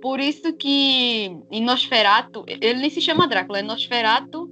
Por 0.00 0.18
isso 0.18 0.52
que 0.54 1.36
em 1.50 1.62
Nosferatu, 1.62 2.44
ele 2.46 2.80
nem 2.80 2.88
se 2.88 3.00
chama 3.00 3.28
Drácula, 3.28 3.58
é 3.58 3.62
Nosferatu 3.62 4.48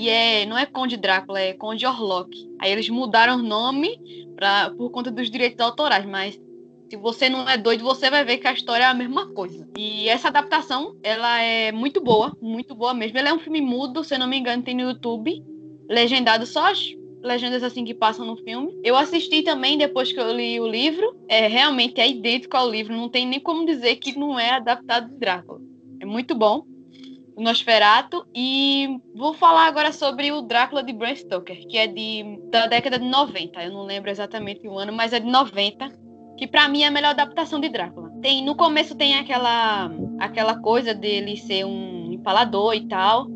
e 0.00 0.08
é, 0.08 0.46
não 0.46 0.56
é 0.56 0.64
Conde 0.64 0.96
Drácula, 0.96 1.38
é 1.38 1.52
Conde 1.52 1.84
Orlok. 1.84 2.30
Aí 2.58 2.72
eles 2.72 2.88
mudaram 2.88 3.36
o 3.36 3.42
nome 3.42 4.00
pra, 4.34 4.70
por 4.70 4.90
conta 4.90 5.10
dos 5.10 5.30
direitos 5.30 5.60
autorais, 5.60 6.06
mas 6.06 6.40
se 6.88 6.96
você 6.96 7.28
não 7.28 7.46
é 7.46 7.58
doido, 7.58 7.84
você 7.84 8.08
vai 8.08 8.24
ver 8.24 8.38
que 8.38 8.48
a 8.48 8.52
história 8.54 8.84
é 8.84 8.86
a 8.86 8.94
mesma 8.94 9.26
coisa. 9.34 9.68
E 9.76 10.08
essa 10.08 10.28
adaptação, 10.28 10.96
ela 11.02 11.42
é 11.42 11.70
muito 11.70 12.00
boa, 12.00 12.32
muito 12.40 12.74
boa 12.74 12.94
mesmo. 12.94 13.18
Ela 13.18 13.28
é 13.28 13.34
um 13.34 13.38
filme 13.38 13.60
mudo, 13.60 14.02
se 14.02 14.14
eu 14.14 14.18
não 14.18 14.26
me 14.26 14.38
engano, 14.38 14.62
tem 14.62 14.74
no 14.74 14.80
YouTube, 14.80 15.44
legendado 15.86 16.46
só 16.46 16.70
as 16.70 16.96
legendas 17.22 17.62
assim 17.62 17.84
que 17.84 17.92
passam 17.92 18.24
no 18.24 18.38
filme. 18.38 18.72
Eu 18.82 18.96
assisti 18.96 19.42
também 19.42 19.76
depois 19.76 20.10
que 20.10 20.18
eu 20.18 20.32
li 20.32 20.58
o 20.58 20.66
livro. 20.66 21.14
É 21.28 21.46
realmente 21.46 22.00
é 22.00 22.08
idêntico 22.08 22.56
ao 22.56 22.70
livro, 22.70 22.96
não 22.96 23.10
tem 23.10 23.26
nem 23.26 23.38
como 23.38 23.66
dizer 23.66 23.96
que 23.96 24.18
não 24.18 24.40
é 24.40 24.52
adaptado 24.52 25.10
de 25.10 25.18
Drácula. 25.18 25.60
É 26.00 26.06
muito 26.06 26.34
bom. 26.34 26.64
O 27.40 27.42
Nosferatu 27.42 28.26
e 28.34 29.00
vou 29.14 29.32
falar 29.32 29.64
agora 29.64 29.92
sobre 29.92 30.30
o 30.30 30.42
Drácula 30.42 30.82
de 30.82 30.92
Bram 30.92 31.16
Stoker, 31.16 31.66
que 31.66 31.78
é 31.78 31.86
de 31.86 32.38
da 32.50 32.66
década 32.66 32.98
de 32.98 33.06
90. 33.06 33.64
Eu 33.64 33.72
não 33.72 33.84
lembro 33.84 34.10
exatamente 34.10 34.68
o 34.68 34.78
ano, 34.78 34.92
mas 34.92 35.14
é 35.14 35.20
de 35.20 35.26
90 35.26 35.90
que 36.36 36.46
para 36.46 36.68
mim 36.68 36.82
é 36.82 36.88
a 36.88 36.90
melhor 36.90 37.12
adaptação 37.12 37.58
de 37.58 37.70
Drácula. 37.70 38.10
Tem 38.20 38.44
no 38.44 38.54
começo 38.54 38.94
tem 38.94 39.14
aquela 39.14 39.90
aquela 40.18 40.60
coisa 40.60 40.92
dele 40.92 41.38
ser 41.38 41.64
um 41.64 42.12
empalador 42.12 42.74
e 42.74 42.86
tal. 42.86 43.26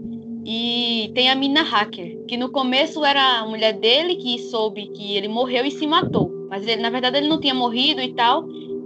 E 0.45 1.11
tem 1.15 1.31
a 1.31 1.35
Mina 1.35 1.63
Hacker, 1.63 2.27
que 2.27 2.37
no 2.37 2.53
começo 2.53 3.03
era 3.07 3.39
a 3.39 3.47
mulher 3.47 3.73
dele 3.73 4.17
que 4.17 4.39
soube 4.39 4.89
que 4.89 5.17
ele 5.17 5.29
morreu 5.29 5.65
e 5.65 5.71
se 5.71 5.87
matou. 5.87 6.31
Mas 6.51 6.67
ele, 6.67 6.83
na 6.83 6.91
verdade 6.91 7.17
ele 7.17 7.29
não 7.29 7.41
tinha 7.41 7.55
morrido 7.55 8.03
e 8.03 8.13
tal. 8.13 8.45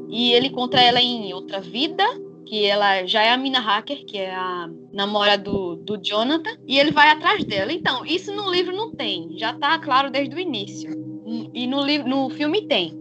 E 0.08 0.32
ele 0.32 0.46
encontra 0.46 0.80
ela 0.80 1.00
em 1.00 1.34
outra 1.34 1.60
vida, 1.60 2.04
que 2.48 2.64
ela 2.64 3.04
já 3.04 3.22
é 3.22 3.30
a 3.30 3.36
Mina 3.36 3.60
Hacker, 3.60 4.06
que 4.06 4.16
é 4.16 4.34
a 4.34 4.68
namorada 4.90 5.42
do, 5.42 5.76
do 5.76 5.98
Jonathan, 5.98 6.56
e 6.66 6.78
ele 6.78 6.90
vai 6.90 7.10
atrás 7.10 7.44
dela. 7.44 7.72
Então, 7.72 8.06
isso 8.06 8.34
no 8.34 8.50
livro 8.50 8.74
não 8.74 8.90
tem, 8.90 9.36
já 9.38 9.52
tá 9.52 9.78
claro 9.78 10.10
desde 10.10 10.34
o 10.34 10.40
início. 10.40 10.90
E 11.52 11.66
no, 11.66 11.84
no 12.06 12.30
filme 12.30 12.66
tem. 12.66 12.98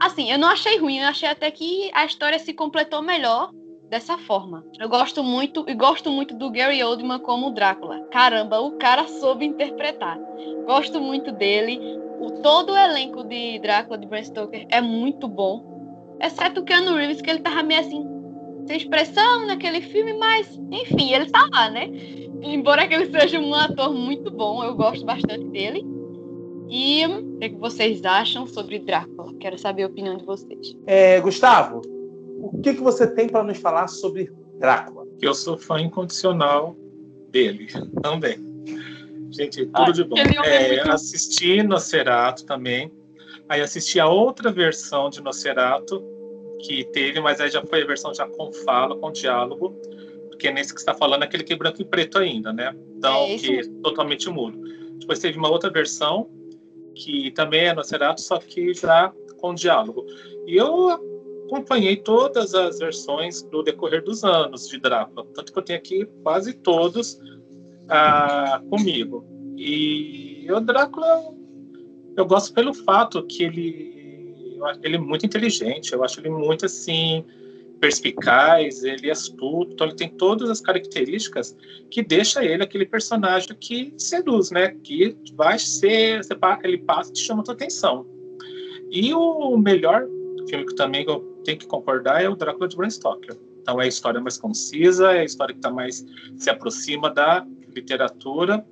Assim, 0.00 0.30
eu 0.30 0.38
não 0.38 0.48
achei 0.48 0.78
ruim, 0.78 0.98
eu 0.98 1.08
achei 1.08 1.28
até 1.28 1.50
que 1.50 1.90
a 1.92 2.04
história 2.04 2.38
se 2.38 2.54
completou 2.54 3.02
melhor 3.02 3.50
dessa 3.90 4.16
forma. 4.16 4.64
Eu 4.78 4.88
gosto 4.88 5.24
muito 5.24 5.64
e 5.68 5.74
gosto 5.74 6.10
muito 6.10 6.36
do 6.36 6.50
Gary 6.50 6.82
Oldman 6.82 7.18
como 7.18 7.50
Drácula. 7.50 8.00
Caramba, 8.12 8.60
o 8.60 8.72
cara 8.72 9.08
soube 9.08 9.44
interpretar. 9.44 10.18
Gosto 10.66 11.00
muito 11.00 11.32
dele. 11.32 11.80
O 12.20 12.30
todo 12.42 12.72
o 12.72 12.76
elenco 12.76 13.24
de 13.24 13.58
Drácula 13.58 13.98
de 13.98 14.06
Bram 14.06 14.22
Stoker 14.22 14.66
é 14.70 14.80
muito 14.80 15.26
bom, 15.26 16.16
exceto 16.20 16.60
o 16.60 16.64
Keanu 16.64 16.94
Reeves 16.94 17.20
que 17.20 17.28
ele 17.28 17.40
tava 17.40 17.62
meio 17.62 17.80
assim 17.80 18.13
sem 18.66 18.76
expressão 18.76 19.46
naquele 19.46 19.80
filme, 19.80 20.12
mas 20.14 20.58
enfim, 20.70 21.12
ele 21.12 21.30
tá 21.30 21.48
lá, 21.52 21.70
né? 21.70 21.88
Embora 22.42 22.86
que 22.86 22.94
ele 22.94 23.10
seja 23.10 23.38
um 23.38 23.54
ator 23.54 23.92
muito 23.92 24.30
bom, 24.30 24.62
eu 24.62 24.74
gosto 24.74 25.04
bastante 25.04 25.44
dele. 25.46 25.84
E 26.68 27.04
o 27.06 27.38
que, 27.38 27.48
vocês 27.50 28.04
acham 28.04 28.46
sobre 28.46 28.78
Drácula? 28.78 29.34
Quero 29.38 29.58
saber 29.58 29.84
a 29.84 29.86
opinião 29.86 30.16
de 30.16 30.24
vocês. 30.24 30.76
É, 30.86 31.20
Gustavo, 31.20 31.82
o 32.40 32.60
que, 32.60 32.74
que 32.74 32.80
você 32.80 33.06
tem 33.06 33.28
para 33.28 33.42
nos 33.42 33.58
falar 33.58 33.88
sobre 33.88 34.32
Drácula? 34.58 35.06
Eu 35.20 35.34
sou 35.34 35.56
fã 35.56 35.80
incondicional 35.80 36.76
dele 37.30 37.68
também. 38.02 38.38
Gente, 39.30 39.66
tudo 39.66 39.90
ah, 39.90 39.92
de 39.92 40.04
bom. 40.04 40.16
É, 40.16 40.76
é 40.76 40.88
assisti 40.88 41.62
Nosferatu 41.62 42.46
também. 42.46 42.90
Aí 43.48 43.60
assisti 43.60 44.00
a 44.00 44.08
outra 44.08 44.50
versão 44.50 45.10
de 45.10 45.20
Nosferatu 45.20 46.02
que 46.64 46.84
teve, 46.84 47.20
mas 47.20 47.40
aí 47.40 47.50
já 47.50 47.62
foi 47.64 47.82
a 47.82 47.86
versão 47.86 48.14
já 48.14 48.26
com 48.26 48.52
fala, 48.52 48.96
com 48.96 49.12
diálogo, 49.12 49.70
porque 50.28 50.50
nesse 50.50 50.72
que 50.72 50.80
está 50.80 50.94
falando 50.94 51.22
é 51.22 51.24
aquele 51.26 51.44
que 51.44 51.52
é 51.52 51.56
branco 51.56 51.80
e 51.80 51.84
preto 51.84 52.18
ainda, 52.18 52.52
né? 52.52 52.74
Então, 52.96 53.24
é 53.24 53.36
que 53.36 53.60
é 53.60 53.62
totalmente 53.82 54.28
mudo. 54.30 54.58
Depois 54.98 55.18
teve 55.18 55.38
uma 55.38 55.50
outra 55.50 55.70
versão 55.70 56.30
que 56.94 57.30
também 57.32 57.66
é 57.66 57.74
Nosferatu, 57.74 58.20
só 58.20 58.38
que 58.38 58.72
já 58.72 59.12
com 59.38 59.54
diálogo. 59.54 60.06
E 60.46 60.56
eu 60.56 60.90
acompanhei 61.46 61.96
todas 61.96 62.54
as 62.54 62.78
versões 62.78 63.42
do 63.42 63.62
decorrer 63.62 64.02
dos 64.02 64.24
anos 64.24 64.68
de 64.68 64.78
Drácula, 64.78 65.26
tanto 65.34 65.52
que 65.52 65.58
eu 65.58 65.62
tenho 65.62 65.78
aqui 65.78 66.06
quase 66.22 66.54
todos 66.54 67.18
ah, 67.88 68.62
comigo. 68.70 69.26
E 69.56 70.46
o 70.50 70.60
Drácula, 70.60 71.22
eu 72.16 72.24
gosto 72.24 72.54
pelo 72.54 72.72
fato 72.72 73.26
que 73.26 73.44
ele, 73.44 73.93
ele 74.82 74.96
é 74.96 74.98
muito 74.98 75.26
inteligente, 75.26 75.92
eu 75.92 76.04
acho 76.04 76.20
ele 76.20 76.30
muito 76.30 76.66
assim 76.66 77.24
perspicaz, 77.80 78.82
ele 78.82 79.08
é 79.08 79.12
astuto, 79.12 79.72
então 79.72 79.86
ele 79.86 79.96
tem 79.96 80.08
todas 80.08 80.48
as 80.48 80.60
características 80.60 81.56
que 81.90 82.02
deixa 82.02 82.42
ele 82.42 82.62
aquele 82.62 82.86
personagem 82.86 83.54
que 83.60 83.92
seduz, 83.98 84.50
né? 84.50 84.76
Que 84.82 85.16
vai 85.34 85.58
ser, 85.58 86.20
ele 86.62 86.78
passa 86.78 87.10
e 87.10 87.12
te 87.12 87.20
chama 87.20 87.42
a 87.42 87.44
tua 87.44 87.54
atenção. 87.54 88.06
E 88.90 89.12
o 89.12 89.56
melhor 89.56 90.06
filme 90.48 90.64
que 90.64 90.74
também 90.74 91.04
eu 91.06 91.20
tenho 91.44 91.58
que 91.58 91.66
concordar 91.66 92.22
é 92.22 92.28
o 92.28 92.36
Drácula 92.36 92.68
de 92.68 92.76
Bram 92.76 92.88
Stoker. 92.88 93.36
Então 93.60 93.80
é 93.80 93.84
a 93.84 93.88
história 93.88 94.20
mais 94.20 94.38
concisa, 94.38 95.12
é 95.12 95.20
a 95.20 95.24
história 95.24 95.54
que 95.54 95.58
está 95.58 95.70
mais 95.70 96.04
se 96.36 96.48
aproxima 96.48 97.10
da 97.10 97.46
literatura 97.74 98.64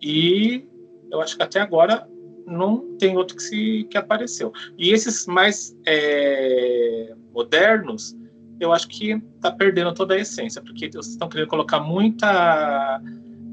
e 0.00 0.64
eu 1.10 1.20
acho 1.20 1.36
que 1.36 1.42
até 1.42 1.60
agora 1.60 2.08
não 2.46 2.96
tem 2.98 3.16
outro 3.16 3.36
que 3.36 3.42
se 3.42 3.86
que 3.90 3.96
apareceu. 3.96 4.52
E 4.78 4.90
esses 4.92 5.26
mais 5.26 5.76
é, 5.86 7.14
modernos 7.32 8.16
eu 8.60 8.72
acho 8.72 8.86
que 8.88 9.12
está 9.36 9.50
perdendo 9.50 9.92
toda 9.92 10.14
a 10.14 10.18
essência, 10.18 10.62
porque 10.62 10.88
vocês 10.88 11.08
estão 11.08 11.28
querendo 11.28 11.48
colocar 11.48 11.80
muita 11.80 13.00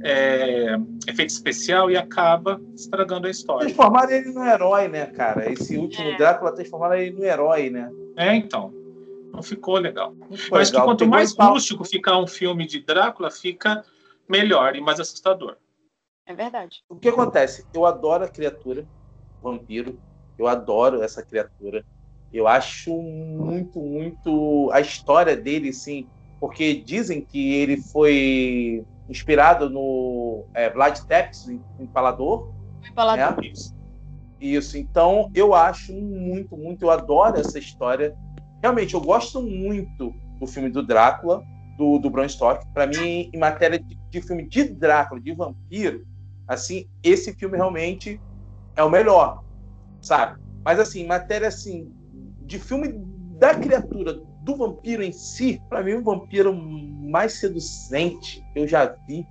é, 0.03 0.75
efeito 1.07 1.29
especial 1.29 1.89
e 1.89 1.97
acaba 1.97 2.61
estragando 2.75 3.27
a 3.27 3.29
história. 3.31 3.65
Transformaram 3.65 4.11
ele 4.11 4.31
no 4.31 4.43
herói, 4.43 4.87
né, 4.87 5.07
cara? 5.07 5.51
Esse 5.51 5.77
último 5.77 6.09
é. 6.09 6.17
Drácula 6.17 6.53
transformaram 6.53 6.95
ele 6.95 7.17
no 7.17 7.25
herói, 7.25 7.69
né? 7.69 7.89
É, 8.15 8.35
então. 8.35 8.73
Não 9.33 9.43
ficou 9.43 9.77
legal. 9.77 10.15
Não 10.19 10.37
eu 10.51 10.57
acho 10.57 10.71
que 10.71 10.81
quanto 10.81 11.07
mais 11.07 11.35
rústico 11.37 11.85
ficar 11.85 12.17
um 12.17 12.27
filme 12.27 12.65
de 12.65 12.81
Drácula, 12.81 13.29
fica 13.29 13.83
melhor 14.27 14.75
e 14.75 14.81
mais 14.81 14.99
assustador. 14.99 15.55
É 16.29 16.33
verdade. 16.35 16.83
O 16.87 16.95
que 16.95 17.09
acontece? 17.09 17.65
Eu 17.73 17.87
adoro 17.87 18.23
a 18.23 18.27
criatura, 18.27 18.85
vampiro. 19.41 19.99
Eu 20.37 20.47
adoro 20.47 21.01
essa 21.01 21.23
criatura. 21.23 21.83
Eu 22.31 22.47
acho 22.47 22.95
muito, 23.01 23.79
muito 23.79 24.69
a 24.71 24.79
história 24.79 25.35
dele, 25.35 25.73
sim, 25.73 26.07
porque 26.39 26.75
dizem 26.75 27.19
que 27.19 27.55
ele 27.55 27.81
foi 27.81 28.85
inspirado 29.09 29.71
no 29.71 30.45
é, 30.53 30.69
Vlad 30.69 30.99
Tepes, 30.99 31.49
Empalador. 31.79 32.53
Empalador. 32.87 33.41
Né? 33.41 33.51
Isso. 34.39 34.77
Então, 34.77 35.31
eu 35.33 35.55
acho 35.55 35.91
muito, 35.93 36.55
muito, 36.55 36.83
eu 36.83 36.91
adoro 36.91 37.39
essa 37.39 37.57
história. 37.57 38.15
Realmente, 38.61 38.93
eu 38.93 39.01
gosto 39.01 39.41
muito 39.41 40.13
do 40.39 40.45
filme 40.45 40.69
do 40.69 40.85
Drácula, 40.85 41.43
do, 41.75 41.97
do 41.97 42.07
Bram 42.07 42.29
Stoker. 42.29 42.67
Para 42.71 42.85
mim, 42.85 43.31
em 43.33 43.37
matéria 43.39 43.79
de, 43.79 43.95
de, 44.11 44.21
filme 44.21 44.47
de 44.47 44.65
Drácula, 44.65 45.19
de 45.19 45.33
vampiro, 45.33 46.05
assim, 46.49 46.89
esse 47.03 47.31
filme 47.35 47.55
realmente 47.55 48.19
é 48.75 48.83
o 48.83 48.89
melhor, 48.89 49.43
sabe? 50.01 50.41
Mas 50.65 50.79
assim, 50.79 51.05
matéria 51.05 51.47
assim 51.47 51.93
de 52.41 52.57
filme 52.57 52.91
da 53.37 53.53
criatura, 53.53 54.19
do 54.41 54.57
vampiro 54.57 55.03
em 55.03 55.11
si, 55.11 55.61
para 55.69 55.83
mim 55.83 55.93
o 55.93 56.03
vampiro 56.03 56.53
mais 56.53 57.33
seduzente 57.33 58.43
que 58.51 58.59
eu 58.59 58.67
já 58.67 58.95
vi 59.07 59.25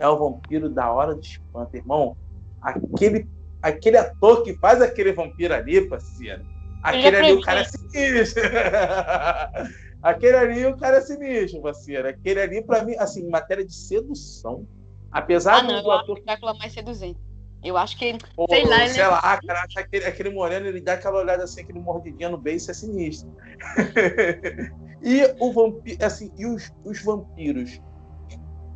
é 0.00 0.08
o 0.08 0.18
vampiro 0.18 0.68
da 0.68 0.92
Hora 0.92 1.14
do 1.14 1.20
Espanto, 1.20 1.76
irmão. 1.76 2.16
Aquele, 2.60 3.28
aquele 3.62 3.96
ator 3.96 4.42
que 4.42 4.54
faz 4.58 4.82
aquele 4.82 5.12
vampiro 5.12 5.54
ali, 5.54 5.88
parceiro. 5.88 6.44
Aquele 6.82 7.16
ali, 7.16 7.32
o 7.32 7.40
cara 7.40 7.60
é 7.60 7.64
sinistro. 7.64 8.42
Aquele 10.02 10.36
ali, 10.36 10.66
o 10.66 10.76
cara 10.76 10.98
é 10.98 11.00
sinistro, 11.00 11.62
parceiro. 11.62 12.08
Aquele 12.08 12.40
ali, 12.40 12.62
pra 12.62 12.84
mim, 12.84 12.94
assim, 12.98 13.22
em 13.22 13.30
matéria 13.30 13.64
de 13.64 13.74
sedução, 13.74 14.66
apesar 15.14 15.58
Ah, 15.58 15.62
não, 15.62 15.82
do 15.82 15.86
eu 15.88 15.92
acho 15.92 16.02
ator 16.02 16.16
que 16.16 16.22
o 16.22 16.24
Drácula 16.24 16.54
mais 16.54 16.72
seduzente. 16.72 17.20
Eu 17.62 17.76
acho 17.78 17.96
que, 17.96 18.18
Pô, 18.36 18.46
sei 18.50 18.64
lá, 18.66 18.84
ele 18.84 18.92
sei 18.92 19.02
é- 19.02 19.06
lá, 19.08 19.20
cara, 19.40 19.64
aquele, 19.76 20.04
aquele 20.04 20.30
moreno, 20.30 20.66
ele 20.66 20.82
dá 20.82 20.94
aquela 20.94 21.20
olhada 21.20 21.44
assim, 21.44 21.62
aquele 21.62 21.80
mordidinha 21.80 22.28
no 22.28 22.36
beijo, 22.36 22.70
é 22.70 22.74
sinistro. 22.74 23.32
e 25.00 25.22
o 25.40 25.52
vampiro, 25.52 26.04
assim, 26.04 26.30
e 26.36 26.44
os, 26.46 26.70
os 26.84 27.02
vampiros. 27.02 27.80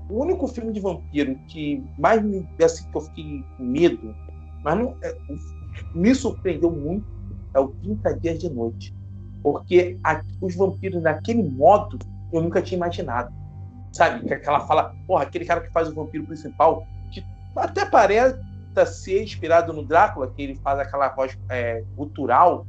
O 0.09 0.23
único 0.23 0.49
filme 0.49 0.73
de 0.73 0.81
vampiro 0.81 1.39
que 1.47 1.85
mais 1.99 2.25
me, 2.25 2.49
assim, 2.63 2.85
que 2.91 2.97
eu 2.97 3.03
fiquei 3.03 3.45
com 3.59 3.67
medo, 3.67 4.17
mas 4.63 4.79
não, 4.79 4.97
é, 5.03 5.15
me 5.93 6.15
surpreendeu 6.15 6.71
muito, 6.71 7.05
é 7.55 7.61
o 7.61 7.69
30 7.69 8.19
Dias 8.19 8.39
de 8.39 8.49
Noite. 8.49 8.95
Porque 9.43 9.99
a- 10.03 10.23
os 10.41 10.55
vampiros 10.55 11.03
naquele 11.03 11.43
modo, 11.43 11.99
eu 12.33 12.41
nunca 12.41 12.63
tinha 12.63 12.77
imaginado. 12.77 13.31
Sabe? 13.99 14.25
Que 14.29 14.33
aquela 14.33 14.61
fala, 14.61 14.95
porra, 15.09 15.25
aquele 15.25 15.45
cara 15.45 15.61
que 15.61 15.73
faz 15.73 15.89
o 15.89 15.95
vampiro 15.95 16.25
principal, 16.25 16.87
que 17.11 17.21
até 17.57 17.85
parece 17.85 18.39
ser 18.87 19.25
inspirado 19.25 19.73
no 19.73 19.85
Drácula, 19.85 20.31
que 20.31 20.41
ele 20.41 20.55
faz 20.55 20.79
aquela 20.79 21.09
voz 21.09 21.37
é, 21.49 21.83
gutural, 21.97 22.65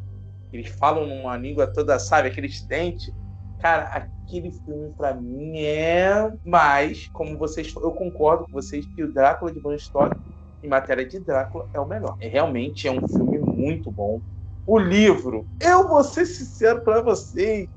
eles 0.52 0.70
falam 0.70 1.06
numa 1.06 1.38
língua 1.38 1.68
toda, 1.68 2.00
sabe, 2.00 2.30
aqueles 2.30 2.64
dentes. 2.64 3.14
Cara, 3.60 3.84
aquele 3.84 4.50
filme 4.50 4.92
pra 4.98 5.14
mim 5.14 5.60
é. 5.60 6.34
Mas, 6.44 7.08
como 7.14 7.38
vocês. 7.38 7.72
Eu 7.76 7.92
concordo 7.92 8.46
com 8.46 8.54
vocês 8.54 8.84
que 8.96 9.04
o 9.04 9.14
Drácula 9.14 9.52
de 9.52 9.60
Bram 9.60 9.78
Stoker, 9.78 10.18
em 10.64 10.68
matéria 10.68 11.06
de 11.06 11.20
Drácula, 11.20 11.70
é 11.76 11.80
o 11.80 11.86
melhor. 11.86 12.18
É, 12.20 12.28
realmente 12.28 12.88
é 12.88 12.92
um 12.92 13.08
filme 13.08 13.38
muito 13.38 13.92
bom. 13.92 14.20
O 14.66 14.80
livro, 14.80 15.46
eu 15.60 15.88
vou 15.88 16.04
ser 16.04 16.26
sincero 16.26 16.82
pra 16.82 17.04
vocês, 17.04 17.70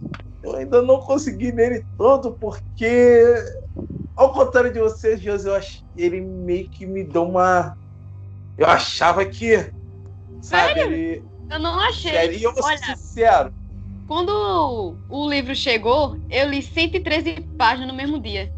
eu 0.42 0.56
ainda 0.56 0.82
não 0.82 0.98
consegui 1.00 1.50
ler 1.52 1.72
ele 1.72 1.86
todo, 1.96 2.32
porque, 2.32 3.22
ao 4.16 4.32
contrário 4.32 4.72
de 4.72 4.80
vocês, 4.80 5.20
José, 5.20 5.48
eu 5.48 5.54
ach... 5.54 5.82
ele 5.96 6.20
meio 6.20 6.68
que 6.68 6.84
me 6.84 7.04
deu 7.04 7.24
uma. 7.24 7.76
Eu 8.58 8.66
achava 8.66 9.24
que. 9.24 9.72
Sabe, 10.40 10.80
ele. 10.80 11.24
eu 11.48 11.58
não 11.58 11.78
achei. 11.78 12.10
Sério, 12.10 12.42
eu 12.42 12.52
vou 12.52 12.62
ser 12.62 12.68
Olha, 12.68 12.96
sincero. 12.96 13.54
quando 14.08 14.96
o 15.08 15.30
livro 15.30 15.54
chegou, 15.54 16.18
eu 16.28 16.48
li 16.48 16.60
113 16.60 17.40
páginas 17.56 17.88
no 17.88 17.94
mesmo 17.94 18.20
dia. 18.20 18.52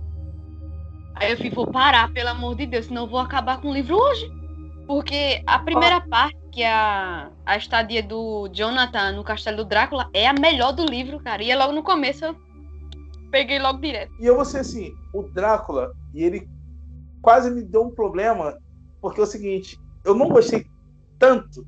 Aí 1.16 1.30
eu 1.30 1.36
falei, 1.36 1.52
vou 1.52 1.66
parar, 1.66 2.12
pelo 2.12 2.30
amor 2.30 2.56
de 2.56 2.66
Deus, 2.66 2.86
senão 2.86 3.02
eu 3.02 3.08
vou 3.08 3.20
acabar 3.20 3.60
com 3.60 3.70
o 3.70 3.74
livro 3.74 3.96
hoje. 3.96 4.43
Porque 4.86 5.42
a 5.46 5.58
primeira 5.58 6.00
parte, 6.00 6.36
que 6.52 6.62
é 6.62 6.72
a, 6.72 7.30
a 7.46 7.56
estadia 7.56 8.02
do 8.02 8.48
Jonathan 8.48 9.12
no 9.12 9.24
Castelo 9.24 9.58
do 9.58 9.64
Drácula, 9.64 10.08
é 10.12 10.26
a 10.26 10.32
melhor 10.32 10.72
do 10.72 10.84
livro, 10.84 11.18
cara. 11.20 11.42
E 11.42 11.50
é 11.50 11.56
logo 11.56 11.72
no 11.72 11.82
começo 11.82 12.24
eu 12.24 12.36
peguei 13.30 13.58
logo 13.58 13.80
direto. 13.80 14.12
E 14.20 14.26
eu 14.26 14.36
vou 14.36 14.44
ser 14.44 14.58
assim, 14.58 14.92
o 15.12 15.22
Drácula, 15.22 15.92
e 16.12 16.22
ele 16.22 16.48
quase 17.22 17.50
me 17.50 17.62
deu 17.62 17.82
um 17.82 17.90
problema, 17.90 18.56
porque 19.00 19.20
é 19.20 19.24
o 19.24 19.26
seguinte, 19.26 19.78
eu 20.04 20.14
não 20.14 20.28
gostei 20.28 20.66
tanto 21.18 21.66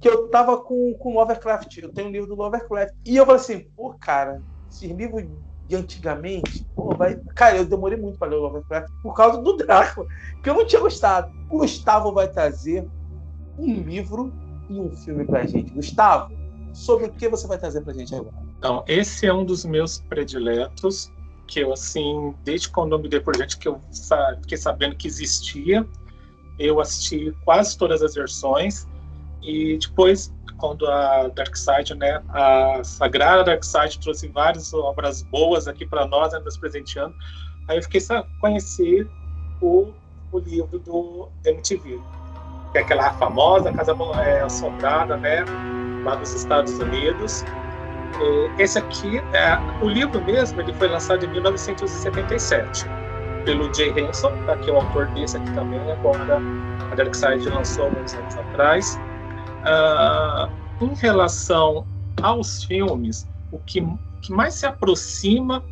que 0.00 0.08
eu 0.08 0.28
tava 0.28 0.60
com, 0.62 0.94
com 0.98 1.14
Lovecraft. 1.14 1.78
Eu 1.78 1.92
tenho 1.92 2.08
um 2.08 2.10
livro 2.10 2.28
do 2.28 2.34
Lovecraft. 2.34 2.94
E 3.06 3.16
eu 3.16 3.24
falei 3.24 3.40
assim, 3.40 3.70
pô, 3.76 3.94
cara, 3.94 4.42
esses 4.70 4.90
livros 4.90 5.24
de 5.66 5.76
antigamente, 5.76 6.66
pô, 6.74 6.94
vai. 6.94 7.16
Cara, 7.34 7.56
eu 7.56 7.64
demorei 7.64 7.98
muito 7.98 8.18
para 8.18 8.28
ler 8.28 8.36
o 8.36 8.42
Lovecraft 8.42 8.92
por 9.02 9.14
causa 9.14 9.40
do 9.40 9.56
Drácula, 9.56 10.06
que 10.42 10.50
eu 10.50 10.54
não 10.54 10.66
tinha 10.66 10.80
gostado. 10.80 11.32
O 11.48 11.58
Gustavo 11.58 12.12
vai 12.12 12.28
trazer 12.28 12.86
um 13.58 13.72
livro 13.82 14.32
e 14.68 14.78
um 14.78 14.90
filme 14.96 15.24
pra 15.24 15.46
gente. 15.46 15.72
Gustavo, 15.72 16.32
sobre 16.72 17.06
o 17.06 17.12
que 17.12 17.28
você 17.28 17.46
vai 17.46 17.58
trazer 17.58 17.82
pra 17.82 17.94
gente 17.94 18.14
agora? 18.14 18.34
Então, 18.58 18.84
esse 18.86 19.26
é 19.26 19.32
um 19.32 19.44
dos 19.44 19.64
meus 19.64 19.98
prediletos, 19.98 21.12
que 21.46 21.60
eu, 21.60 21.72
assim, 21.72 22.34
desde 22.44 22.68
quando 22.70 22.92
eu 22.92 22.98
me 22.98 23.08
dei 23.08 23.20
por 23.20 23.36
gente 23.36 23.58
que 23.58 23.68
eu 23.68 23.78
fiquei 24.40 24.58
sabendo 24.58 24.96
que 24.96 25.06
existia, 25.06 25.86
eu 26.58 26.80
assisti 26.80 27.32
quase 27.44 27.76
todas 27.76 28.02
as 28.02 28.14
versões, 28.14 28.86
e 29.42 29.78
depois, 29.78 30.32
quando 30.56 30.86
a 30.86 31.28
Darkseid, 31.28 31.94
né, 31.94 32.22
a 32.28 32.80
sagrada 32.84 33.44
Darkseid 33.44 33.98
trouxe 33.98 34.28
várias 34.28 34.72
obras 34.72 35.22
boas 35.22 35.66
aqui 35.68 35.86
para 35.86 36.06
nós, 36.06 36.32
né, 36.32 36.40
nos 36.40 36.56
presenteando, 36.56 37.14
aí 37.68 37.78
eu 37.78 37.82
fiquei 37.82 38.00
sa- 38.00 38.24
conhecer 38.40 39.08
o, 39.60 39.92
o 40.32 40.38
livro 40.38 40.78
do 40.78 41.28
MTV, 41.44 42.00
que 42.72 42.78
é 42.78 42.80
aquela 42.80 43.12
famosa 43.14 43.72
Casa 43.72 43.96
é, 44.24 44.40
Assombrada, 44.42 45.16
né, 45.16 45.44
lá 46.04 46.14
dos 46.16 46.32
Estados 46.34 46.78
Unidos, 46.78 47.44
esse 48.58 48.78
aqui, 48.78 49.18
é, 49.18 49.58
o 49.82 49.88
livro 49.88 50.22
mesmo, 50.22 50.60
ele 50.60 50.72
foi 50.74 50.88
lançado 50.88 51.24
em 51.24 51.28
1977 51.28 52.86
pelo 53.44 53.72
Jay 53.74 53.90
Henson, 53.90 54.30
tá, 54.46 54.56
que 54.56 54.70
é 54.70 54.72
o 54.72 54.76
autor 54.76 55.06
desse 55.08 55.36
aqui 55.36 55.52
também, 55.52 55.80
agora 55.92 56.38
a 56.90 56.94
Darkseid 56.94 57.48
lançou 57.48 57.86
alguns 57.86 58.14
anos 58.14 58.36
atrás. 58.36 58.98
Ah, 59.64 60.48
em 60.80 60.94
relação 60.94 61.86
aos 62.22 62.64
filmes, 62.64 63.28
o 63.50 63.58
que, 63.58 63.80
que 64.22 64.32
mais 64.32 64.54
se 64.54 64.66
aproxima 64.66 65.64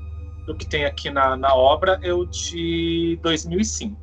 do 0.47 0.55
que 0.55 0.67
tem 0.67 0.85
aqui 0.85 1.11
na, 1.11 1.37
na 1.37 1.55
obra 1.55 1.99
é 2.03 2.13
o 2.13 2.25
de 2.25 3.19
2005 3.23 4.03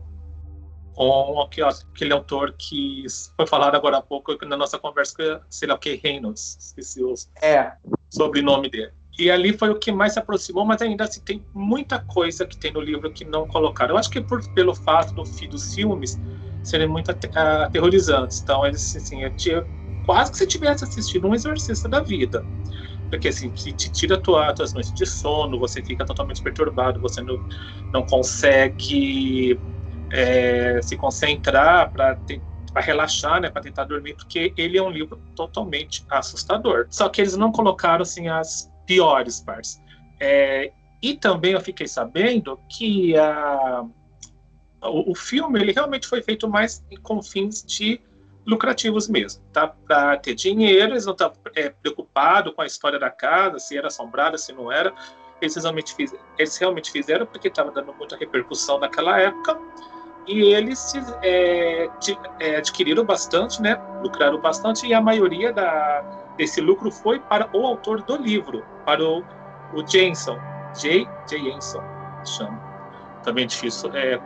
com 1.00 1.42
aquele, 1.42 1.68
aquele 1.68 2.14
autor 2.14 2.54
que 2.58 3.06
foi 3.38 3.48
falado 3.48 3.74
agora 3.76 3.98
há 3.98 4.02
pouco 4.02 4.38
na 4.46 4.58
nossa 4.58 4.78
conversa, 4.78 5.16
que 5.16 5.22
é, 5.22 5.40
sei 5.50 5.70
lá 5.70 5.76
o 5.76 5.78
que, 5.78 5.96
Reynolds, 5.96 6.58
esqueci 6.60 7.02
o 7.02 7.14
É, 7.42 7.72
sobrenome 8.10 8.70
dele. 8.70 8.92
E 9.18 9.32
ali 9.32 9.58
foi 9.58 9.70
o 9.70 9.80
que 9.80 9.94
mais 9.94 10.14
se 10.14 10.20
aproximou, 10.20 10.66
mas 10.66 10.82
ainda 10.82 11.06
assim 11.06 11.22
tem 11.22 11.46
muita 11.54 12.00
coisa 12.00 12.46
que 12.46 12.58
tem 12.58 12.74
no 12.74 12.82
livro 12.82 13.12
que 13.14 13.24
não 13.24 13.48
colocaram. 13.48 13.96
Eu 13.96 13.98
acho 13.98 14.10
que 14.10 14.20
por, 14.20 14.42
pelo 14.54 14.76
fato 14.76 15.14
do, 15.14 15.24
dos 15.24 15.74
filmes 15.74 16.20
serem 16.64 16.88
muito 16.88 17.12
ah, 17.36 17.66
aterrorizantes. 17.66 18.42
Então, 18.42 18.66
eles, 18.66 18.96
assim, 18.96 19.24
é 19.24 19.30
ti- 19.30 19.52
quase 20.04 20.32
que 20.32 20.38
você 20.38 20.48
tivesse 20.48 20.84
assistido 20.84 21.28
um 21.28 21.36
exorcista 21.36 21.90
da 21.90 22.02
vida. 22.02 22.48
Porque, 23.10 23.30
assim, 23.30 23.50
te, 23.50 23.74
tira 23.74 24.22
tua, 24.22 24.54
tuas 24.54 24.74
noites 24.74 24.94
de 24.94 25.06
sono, 25.06 25.60
você 25.60 25.82
fica 25.84 26.06
totalmente 26.06 26.42
perturbado, 26.42 27.02
você 27.02 27.22
não, 27.22 27.42
não 27.94 28.04
consegue 28.06 29.62
é, 30.12 30.82
se 30.82 30.96
concentrar 30.98 31.92
para 31.92 32.20
relaxar, 32.78 33.42
né, 33.42 33.50
para 33.50 33.62
tentar 33.62 33.86
dormir, 33.86 34.16
porque 34.16 34.54
ele 34.58 34.78
é 34.78 34.82
um 34.84 34.90
livro 34.92 35.24
totalmente 35.36 36.06
assustador. 36.10 36.88
Só 36.92 37.10
que 37.10 37.22
eles 37.22 37.36
não 37.36 37.52
colocaram 37.52 38.04
assim 38.04 38.28
as 38.28 38.72
piores 38.86 39.42
partes. 39.42 39.82
É, 40.20 40.74
e 41.02 41.16
também 41.16 41.54
eu 41.54 41.62
fiquei 41.62 41.88
sabendo 41.88 42.62
que 42.70 43.16
a, 43.18 43.84
o, 44.82 45.12
o 45.12 45.16
filme 45.16 45.60
ele 45.60 45.72
realmente 45.72 46.08
foi 46.08 46.22
feito 46.22 46.48
mais 46.48 46.84
com 47.04 47.22
fins 47.22 47.64
de 47.64 48.02
lucrativos 48.46 49.08
mesmo, 49.08 49.44
tá? 49.54 49.68
Para 49.68 50.18
ter 50.18 50.34
dinheiro, 50.34 50.94
eles 50.94 51.06
não 51.06 51.14
estão 51.14 51.32
é, 51.56 51.70
preocupados 51.70 52.54
com 52.54 52.62
a 52.62 52.66
história 52.66 53.00
da 53.00 53.10
casa, 53.10 53.60
se 53.60 53.78
era 53.78 53.88
assombrada, 53.88 54.38
se 54.38 54.52
não 54.54 54.72
era. 54.72 54.94
Eles 55.42 55.56
realmente, 55.56 55.94
fiz, 55.94 56.14
eles 56.38 56.58
realmente 56.58 56.92
fizeram 56.92 57.26
porque 57.26 57.48
estava 57.48 57.72
dando 57.72 57.94
muita 57.94 58.18
repercussão 58.18 58.80
naquela 58.80 59.20
época 59.20 59.58
e 60.28 60.42
eles 60.54 60.94
é, 61.22 61.90
é, 62.40 62.56
adquiriram 62.58 63.06
bastante, 63.06 63.62
né? 63.62 63.80
Lucraram 64.02 64.40
bastante 64.40 64.86
e 64.86 64.94
a 64.94 65.02
maioria 65.02 65.54
da, 65.54 66.02
desse 66.36 66.60
lucro 66.60 66.92
foi 66.92 67.20
para 67.20 67.50
o 67.56 67.66
autor 67.66 68.02
do 68.02 68.18
livro, 68.18 68.66
para 68.86 69.04
o, 69.04 69.24
o 69.74 69.86
Jenson, 69.86 70.38
J. 70.76 71.08
J. 71.28 71.40
Jenson, 71.40 71.82
chama. 72.26 72.70
Também 73.24 73.48
difícil 73.48 73.92
é, 73.96 74.20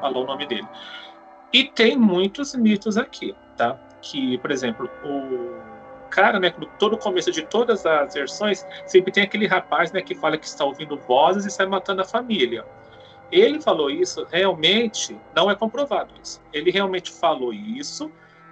falar 0.00 0.18
o 0.18 0.24
nome 0.24 0.46
dele. 0.46 0.66
E 1.52 1.64
tem 1.64 1.96
muitos 1.96 2.54
mitos 2.54 2.96
aqui, 2.96 3.34
tá? 3.56 3.78
Que, 4.00 4.38
por 4.38 4.50
exemplo, 4.50 4.88
o 5.04 6.08
cara, 6.10 6.40
né, 6.40 6.52
todo 6.78 6.98
começo 6.98 7.30
de 7.30 7.42
todas 7.42 7.86
as 7.86 8.14
versões, 8.14 8.66
sempre 8.86 9.12
tem 9.12 9.22
aquele 9.22 9.46
rapaz, 9.46 9.92
né, 9.92 10.00
que 10.00 10.14
fala 10.14 10.36
que 10.36 10.46
está 10.46 10.64
ouvindo 10.64 10.96
vozes 10.96 11.46
e 11.46 11.50
sai 11.50 11.66
matando 11.66 12.02
a 12.02 12.04
família. 12.04 12.64
Ele 13.30 13.60
falou 13.60 13.90
isso 13.90 14.26
realmente, 14.30 15.16
não 15.34 15.50
é 15.50 15.54
comprovado 15.54 16.12
isso. 16.20 16.42
Ele 16.52 16.70
realmente 16.70 17.12
falou 17.12 17.52
isso 17.52 18.10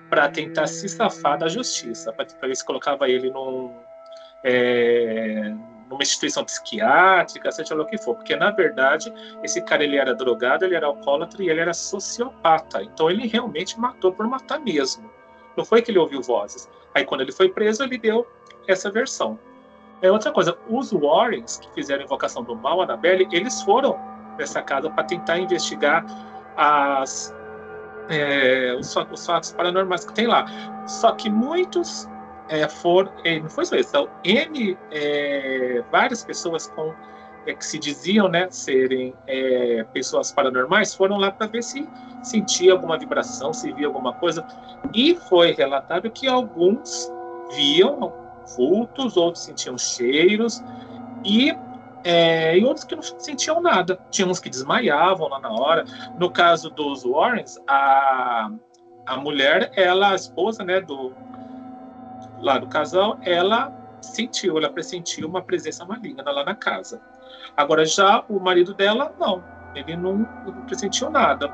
para 0.09 0.29
tentar 0.29 0.67
se 0.69 0.89
safar 0.89 1.37
da 1.37 1.49
justiça, 1.49 2.13
para 2.13 2.27
ver 2.47 2.57
se 2.57 2.65
colocava 2.65 3.09
ele 3.09 3.31
num, 3.31 3.75
é, 4.45 5.53
numa 5.89 6.03
instituição 6.03 6.45
psiquiátrica, 6.45 7.51
seja 7.51 7.75
lá 7.75 7.83
o 7.83 7.87
que 7.87 7.99
for. 7.99 8.15
Porque, 8.15 8.37
na 8.37 8.51
verdade, 8.51 9.13
esse 9.43 9.61
cara 9.63 9.85
ele 9.85 9.97
era 9.97 10.15
drogado, 10.15 10.65
ele 10.65 10.75
era 10.75 10.87
alcoólatra 10.87 11.43
e 11.43 11.49
ele 11.49 11.61
era 11.61 11.75
sociopata. 11.75 12.83
Então, 12.83 13.11
ele 13.11 13.27
realmente 13.27 13.79
matou 13.79 14.13
por 14.13 14.27
matar 14.27 14.61
mesmo. 14.61 15.11
Não 15.57 15.65
foi 15.65 15.83
que 15.83 15.91
ele 15.91 15.99
ouviu 15.99 16.23
vozes. 16.23 16.69
Aí, 16.95 17.05
quando 17.05 17.23
ele 17.23 17.33
foi 17.33 17.49
preso, 17.49 17.83
ele 17.83 17.99
deu 17.99 18.27
essa 18.67 18.91
versão. 18.91 19.39
É 20.01 20.13
outra 20.13 20.31
coisa, 20.31 20.57
os 20.69 20.93
Warrens, 20.93 21.59
que 21.59 21.73
fizeram 21.73 22.05
Invocação 22.05 22.45
do 22.45 22.55
Mal, 22.55 22.81
Annabelle, 22.83 23.27
eles 23.33 23.63
foram 23.63 23.99
nessa 24.39 24.63
casa 24.63 24.89
para 24.89 25.03
tentar 25.03 25.39
investigar 25.39 26.05
as, 26.57 27.35
é, 28.09 28.77
os, 28.79 28.95
os, 28.95 29.27
fatos 29.27 29.53
paranormais 29.53 30.05
que 30.05 30.13
tem 30.15 30.27
lá. 30.27 30.47
Só 30.87 31.13
que 31.13 31.29
muitos 31.29 32.09
é, 32.49 32.69
foram, 32.69 33.13
é, 33.25 33.41
não 33.41 33.49
foi 33.49 33.65
só 33.65 33.77
isso, 33.77 33.91
são 33.91 34.09
N, 34.25 34.77
é, 34.91 35.83
várias 35.91 36.25
pessoas 36.25 36.67
com, 36.69 36.95
é, 37.47 37.55
que 37.55 37.65
se 37.65 37.79
diziam 37.79 38.29
né, 38.29 38.49
serem 38.51 39.15
é, 39.27 39.85
pessoas 39.93 40.33
paranormais 40.33 40.95
foram 40.95 41.17
lá 41.17 41.31
para 41.31 41.47
ver 41.47 41.63
se 41.63 41.89
sentia 42.23 42.73
alguma 42.73 42.99
vibração, 42.99 43.53
se 43.53 43.73
via 43.73 43.87
alguma 43.87 44.13
coisa. 44.13 44.47
E 44.93 45.15
foi 45.29 45.53
relatado 45.53 46.11
que 46.11 46.27
alguns 46.27 47.11
viam 47.55 48.13
vultos, 48.57 49.17
outros 49.17 49.45
sentiam 49.45 49.77
cheiros, 49.77 50.63
e, 51.25 51.57
é, 52.05 52.59
e 52.59 52.65
outros 52.65 52.85
que 52.85 52.95
não 52.95 53.03
sentiam 53.03 53.61
nada. 53.61 53.99
Tinha 54.11 54.27
uns 54.27 54.41
que 54.41 54.49
desmaiavam 54.49 55.29
lá 55.29 55.41
na 55.41 55.51
hora. 55.51 55.85
No 56.19 56.31
caso 56.31 56.71
dos 56.71 57.05
Warrens, 57.05 57.59
a, 57.67 58.51
a 59.07 59.17
mulher, 59.17 59.73
ela, 59.77 60.11
a 60.11 60.15
esposa 60.15 60.65
né, 60.65 60.81
do, 60.81 61.13
lá 62.41 62.59
do 62.59 62.67
casal, 62.67 63.19
ela 63.23 63.73
sentiu, 64.01 64.59
ela 64.59 64.71
pressentiu 64.71 65.29
uma 65.29 65.43
presença 65.43 65.85
maligna 65.85 66.23
lá 66.31 66.45
na 66.45 66.55
casa. 66.55 67.01
Agora, 67.57 67.85
já 67.85 68.25
o 68.29 68.39
marido 68.39 68.75
dela, 68.75 69.13
não, 69.19 69.43
ele 69.75 69.97
não, 69.97 70.19
não 70.47 70.67
pressentiu 70.67 71.11
nada. 71.11 71.53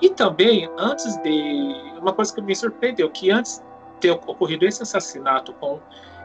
E 0.00 0.10
também, 0.10 0.68
antes 0.78 1.16
de. 1.22 1.96
Uma 2.00 2.12
coisa 2.12 2.34
que 2.34 2.40
me 2.42 2.54
surpreendeu, 2.54 3.10
que 3.10 3.30
antes 3.30 3.58
de 3.58 4.00
ter 4.00 4.10
ocorrido 4.10 4.66
esse 4.66 4.82
assassinato 4.82 5.52
com 5.54 5.80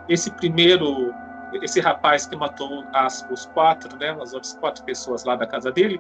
esse 0.08 0.32
primeiro. 0.32 1.14
Esse 1.62 1.80
rapaz 1.80 2.26
que 2.26 2.36
matou 2.36 2.84
as, 2.94 3.26
os 3.30 3.46
quatro, 3.48 3.98
né, 3.98 4.16
as 4.22 4.34
outras 4.34 4.54
quatro 4.54 4.84
pessoas 4.84 5.24
lá 5.24 5.36
da 5.36 5.46
casa 5.46 5.72
dele, 5.72 6.00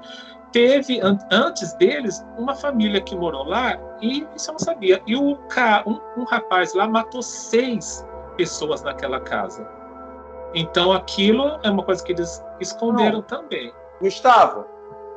teve 0.51 0.99
an, 1.01 1.17
antes 1.31 1.73
deles 1.73 2.25
uma 2.37 2.55
família 2.55 3.01
que 3.01 3.15
morou 3.15 3.43
lá 3.43 3.77
e 4.01 4.27
isso 4.35 4.49
eu 4.49 4.53
não 4.53 4.59
sabia. 4.59 5.01
E 5.05 5.15
o, 5.15 5.37
um, 5.85 6.21
um 6.21 6.23
rapaz 6.23 6.73
lá 6.73 6.87
matou 6.87 7.21
seis 7.21 8.05
pessoas 8.37 8.81
naquela 8.81 9.19
casa. 9.19 9.67
Então 10.53 10.91
aquilo 10.91 11.59
é 11.63 11.69
uma 11.69 11.83
coisa 11.83 12.03
que 12.03 12.11
eles 12.11 12.43
esconderam 12.59 13.17
não. 13.17 13.21
também. 13.21 13.73
Gustavo, 14.01 14.65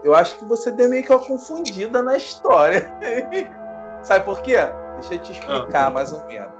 eu 0.05 0.15
acho 0.15 0.37
que 0.39 0.45
você 0.45 0.71
deu 0.71 0.89
meio 0.89 1.03
que 1.03 1.13
uma 1.13 1.25
confundida 1.25 2.03
na 2.03 2.17
história. 2.17 2.93
Sabe 4.03 4.25
por 4.25 4.43
quê? 4.43 4.57
Deixa 4.95 5.15
eu 5.15 5.19
te 5.19 5.33
explicar 5.33 5.87
ah. 5.87 5.91
mais 5.91 6.13
ou 6.13 6.25
menos. 6.27 6.54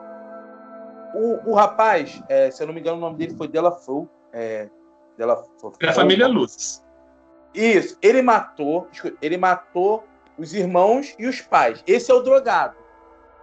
O, 1.15 1.51
o 1.51 1.55
rapaz, 1.55 2.21
é, 2.29 2.51
se 2.51 2.63
eu 2.63 2.67
não 2.67 2.75
me 2.75 2.81
engano, 2.81 2.97
o 2.97 3.01
nome 3.01 3.17
dele 3.17 3.35
foi 3.37 3.49
Delafoe. 3.49 4.09
É, 4.33 4.69
Delafoe. 5.17 5.73
Da 5.81 5.93
família 5.93 6.27
Luz. 6.27 6.85
Isso. 7.55 7.97
Ele 8.03 8.21
matou, 8.21 8.89
ele 9.23 9.37
matou 9.37 10.05
os 10.37 10.53
irmãos 10.53 11.15
e 11.19 11.27
os 11.27 11.41
pais. 11.41 11.83
Esse 11.87 12.11
é 12.11 12.15
o 12.15 12.21
drogado. 12.21 12.77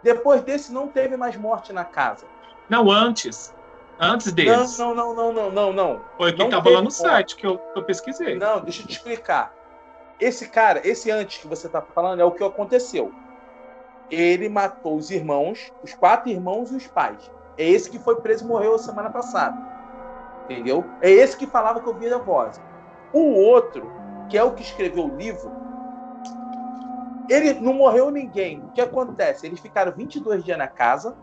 Depois 0.03 0.41
desse, 0.41 0.73
não 0.73 0.87
teve 0.87 1.15
mais 1.15 1.37
morte 1.37 1.71
na 1.71 1.85
casa. 1.85 2.25
Não, 2.69 2.91
antes. 2.91 3.53
Antes 3.99 4.31
deles. 4.33 4.77
Não, 4.77 4.95
não, 4.95 5.13
não, 5.13 5.31
não, 5.31 5.51
não, 5.51 5.73
não. 5.73 6.01
Foi 6.17 6.31
o 6.31 6.35
que 6.35 6.43
estava 6.43 6.69
lá 6.69 6.81
no 6.81 6.91
site 6.91 7.35
que 7.35 7.45
eu, 7.45 7.57
que 7.57 7.79
eu 7.79 7.83
pesquisei. 7.83 8.35
Não, 8.35 8.59
deixa 8.59 8.81
eu 8.81 8.87
te 8.87 8.93
explicar. 8.93 9.53
Esse 10.19 10.49
cara, 10.49 10.81
esse 10.83 11.09
antes 11.09 11.41
que 11.41 11.47
você 11.47 11.67
está 11.67 11.81
falando, 11.81 12.19
é 12.19 12.25
o 12.25 12.31
que 12.31 12.43
aconteceu. 12.43 13.13
Ele 14.09 14.49
matou 14.49 14.97
os 14.97 15.09
irmãos, 15.09 15.71
os 15.83 15.93
quatro 15.93 16.29
irmãos 16.29 16.71
e 16.71 16.75
os 16.75 16.87
pais. 16.87 17.31
É 17.61 17.63
esse 17.63 17.91
que 17.91 17.99
foi 17.99 18.15
preso 18.15 18.43
e 18.43 18.47
morreu 18.47 18.75
semana 18.79 19.11
passada. 19.11 19.55
Entendeu? 20.45 20.83
É 20.99 21.11
esse 21.11 21.37
que 21.37 21.45
falava 21.45 21.79
que 21.79 21.87
eu 21.87 21.93
via 21.93 22.15
a 22.15 22.17
voz. 22.17 22.59
O 23.13 23.35
outro, 23.35 23.87
que 24.27 24.35
é 24.35 24.43
o 24.43 24.53
que 24.53 24.63
escreveu 24.63 25.05
o 25.05 25.15
livro, 25.15 25.51
ele 27.29 27.53
não 27.59 27.75
morreu 27.75 28.09
ninguém. 28.09 28.63
O 28.63 28.71
que 28.71 28.81
acontece? 28.81 29.45
Eles 29.45 29.59
ficaram 29.59 29.91
22 29.91 30.43
dias 30.43 30.57
na 30.57 30.67
casa 30.67 31.15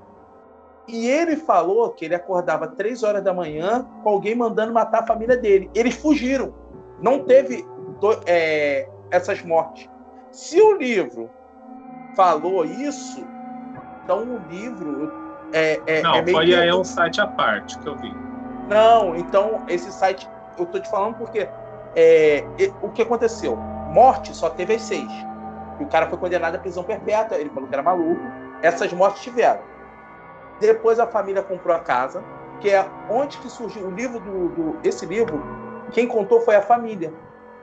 e 0.87 1.09
ele 1.09 1.35
falou 1.35 1.91
que 1.91 2.05
ele 2.05 2.15
acordava 2.15 2.69
3 2.69 3.03
horas 3.03 3.25
da 3.25 3.35
manhã 3.35 3.85
com 4.05 4.09
alguém 4.09 4.37
mandando 4.37 4.73
matar 4.73 5.03
a 5.03 5.07
família 5.07 5.37
dele. 5.37 5.69
Eles 5.75 5.97
fugiram. 5.97 6.55
Não 7.01 7.25
teve 7.25 7.67
é, 8.27 8.89
essas 9.11 9.43
mortes. 9.43 9.91
Se 10.31 10.61
o 10.61 10.77
livro 10.77 11.29
falou 12.15 12.65
isso, 12.65 13.27
então 14.05 14.23
o 14.23 14.39
livro 14.49 15.28
é, 15.53 15.81
é, 15.87 16.03
não, 16.03 16.15
é 16.15 16.23
meio 16.23 16.37
foi 16.37 16.55
aí 16.55 16.73
um 16.73 16.85
site 16.85 17.21
à 17.21 17.27
parte 17.27 17.79
que 17.79 17.89
eu 17.89 17.97
vi. 17.97 18.15
Não, 18.69 19.17
então 19.17 19.63
esse 19.69 19.91
site 19.93 20.29
eu 20.59 20.67
tô 20.67 20.79
te 20.79 20.91
falando 20.91 21.17
porque 21.17 21.49
é, 21.97 22.45
o 22.83 22.91
que 22.91 23.03
aconteceu? 23.03 23.57
Morte 23.57 24.35
só 24.35 24.51
teve 24.51 24.75
as 24.75 24.83
seis. 24.83 25.11
E 25.81 25.85
o 25.85 25.87
cara 25.87 26.09
foi 26.09 26.19
condenado 26.19 26.57
à 26.57 26.59
prisão 26.59 26.85
perpétua. 26.85 27.39
Ele 27.39 27.51
falou 27.51 27.69
que 27.69 27.75
era 27.75 27.83
maluco. 27.83 28.21
Essas 28.63 28.93
mortes 28.93 29.23
tiveram. 29.23 29.61
Depois 30.61 30.99
a 30.99 31.07
família 31.07 31.43
comprou 31.43 31.75
a 31.75 31.79
casa, 31.79 32.23
que 32.61 32.69
é 32.69 32.85
onde 33.09 33.39
que 33.39 33.49
surgiu 33.49 33.87
o 33.87 33.91
livro 33.91 34.19
do, 34.19 34.49
do 34.49 34.79
esse 34.83 35.07
livro. 35.07 35.41
Quem 35.93 36.07
contou 36.07 36.41
foi 36.41 36.57
a 36.57 36.63
família 36.63 37.13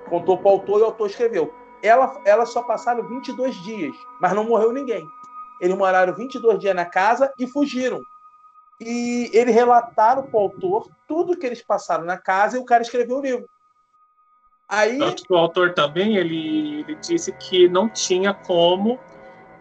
contou 0.09 0.37
para 0.37 0.47
o 0.47 0.51
autor 0.53 0.79
e 0.79 0.83
o 0.83 0.85
autor 0.85 1.09
escreveu. 1.09 1.53
Ela, 1.83 2.19
elas 2.25 2.49
só 2.49 2.63
passaram 2.63 3.03
22 3.07 3.55
dias, 3.55 3.95
mas 4.19 4.33
não 4.33 4.45
morreu 4.45 4.71
ninguém. 4.71 5.07
Eles 5.59 5.77
moraram 5.77 6.13
22 6.13 6.59
dias 6.59 6.75
na 6.75 6.85
casa 6.85 7.31
e 7.39 7.47
fugiram. 7.47 8.01
E 8.79 9.29
eles 9.33 9.55
relataram 9.55 10.23
para 10.23 10.37
o 10.37 10.43
autor 10.43 10.89
tudo 11.07 11.37
que 11.37 11.45
eles 11.45 11.61
passaram 11.61 12.03
na 12.03 12.17
casa 12.17 12.57
e 12.57 12.59
o 12.59 12.65
cara 12.65 12.83
escreveu 12.83 13.17
o 13.17 13.21
livro. 13.21 13.49
Aí... 14.67 14.97
Tanto 14.97 15.23
que 15.23 15.33
o 15.33 15.37
autor 15.37 15.73
também 15.73 16.17
ele, 16.17 16.81
ele 16.81 16.95
disse 16.95 17.31
que 17.33 17.69
não 17.69 17.87
tinha 17.87 18.33
como 18.33 18.99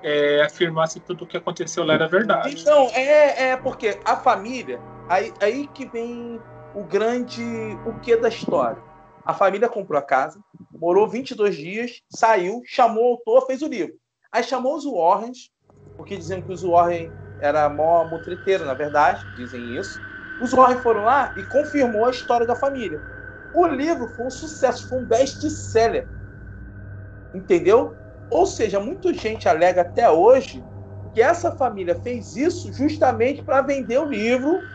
é, 0.03 0.43
afirmar 0.43 0.89
se 0.89 0.99
tudo 0.99 1.25
o 1.25 1.27
que 1.27 1.37
aconteceu 1.37 1.85
lá 1.85 1.95
era 1.95 2.09
verdade. 2.09 2.61
Então, 2.61 2.89
é, 2.89 3.51
é 3.51 3.57
porque 3.57 4.01
a 4.05 4.17
família, 4.17 4.81
aí, 5.09 5.33
aí 5.41 5.67
que 5.69 5.87
vem 5.87 6.41
o 6.75 6.83
grande 6.83 7.43
o 7.87 8.01
que 8.01 8.17
da 8.17 8.29
história 8.29 8.83
a 9.25 9.33
família 9.33 9.69
comprou 9.69 9.99
a 9.99 10.03
casa, 10.03 10.39
morou 10.71 11.09
22 11.09 11.57
dias, 11.57 12.03
saiu, 12.11 12.63
chamou 12.67 13.05
o 13.05 13.13
autor, 13.13 13.47
fez 13.47 13.63
o 13.63 13.69
livro. 13.69 13.95
Aí 14.31 14.43
chamou 14.43 14.77
os 14.77 14.85
Warrens, 14.85 15.51
porque 15.97 16.17
diziam 16.17 16.43
que 16.43 16.53
os 16.53 16.63
Warren 16.63 17.13
era 17.39 17.69
mó 17.69 18.05
mutreteiro, 18.05 18.65
na 18.65 18.75
verdade, 18.75 19.25
dizem 19.35 19.77
isso. 19.77 20.01
Os 20.41 20.53
Warren 20.53 20.79
foram 20.79 21.03
lá 21.05 21.33
e 21.37 21.45
confirmou 21.45 22.07
a 22.07 22.11
história 22.11 22.47
da 22.47 22.57
família. 22.57 23.01
O 23.53 23.67
livro 23.67 24.09
foi 24.09 24.27
um 24.27 24.31
sucesso, 24.31 24.89
foi 24.89 24.99
um 24.99 25.05
best-seller. 25.05 26.09
Entendeu? 27.33 27.97
Ou 28.31 28.47
seja, 28.47 28.81
muita 28.81 29.13
gente 29.15 29.49
alega 29.49 29.83
até 29.83 30.11
hoje 30.11 30.65
que 31.13 31.23
essa 31.23 31.53
família 31.53 31.95
fez 31.95 32.35
isso 32.35 32.73
justamente 32.73 33.43
para 33.43 33.63
vender 33.63 33.99
o 33.99 34.09
livro 34.09 34.69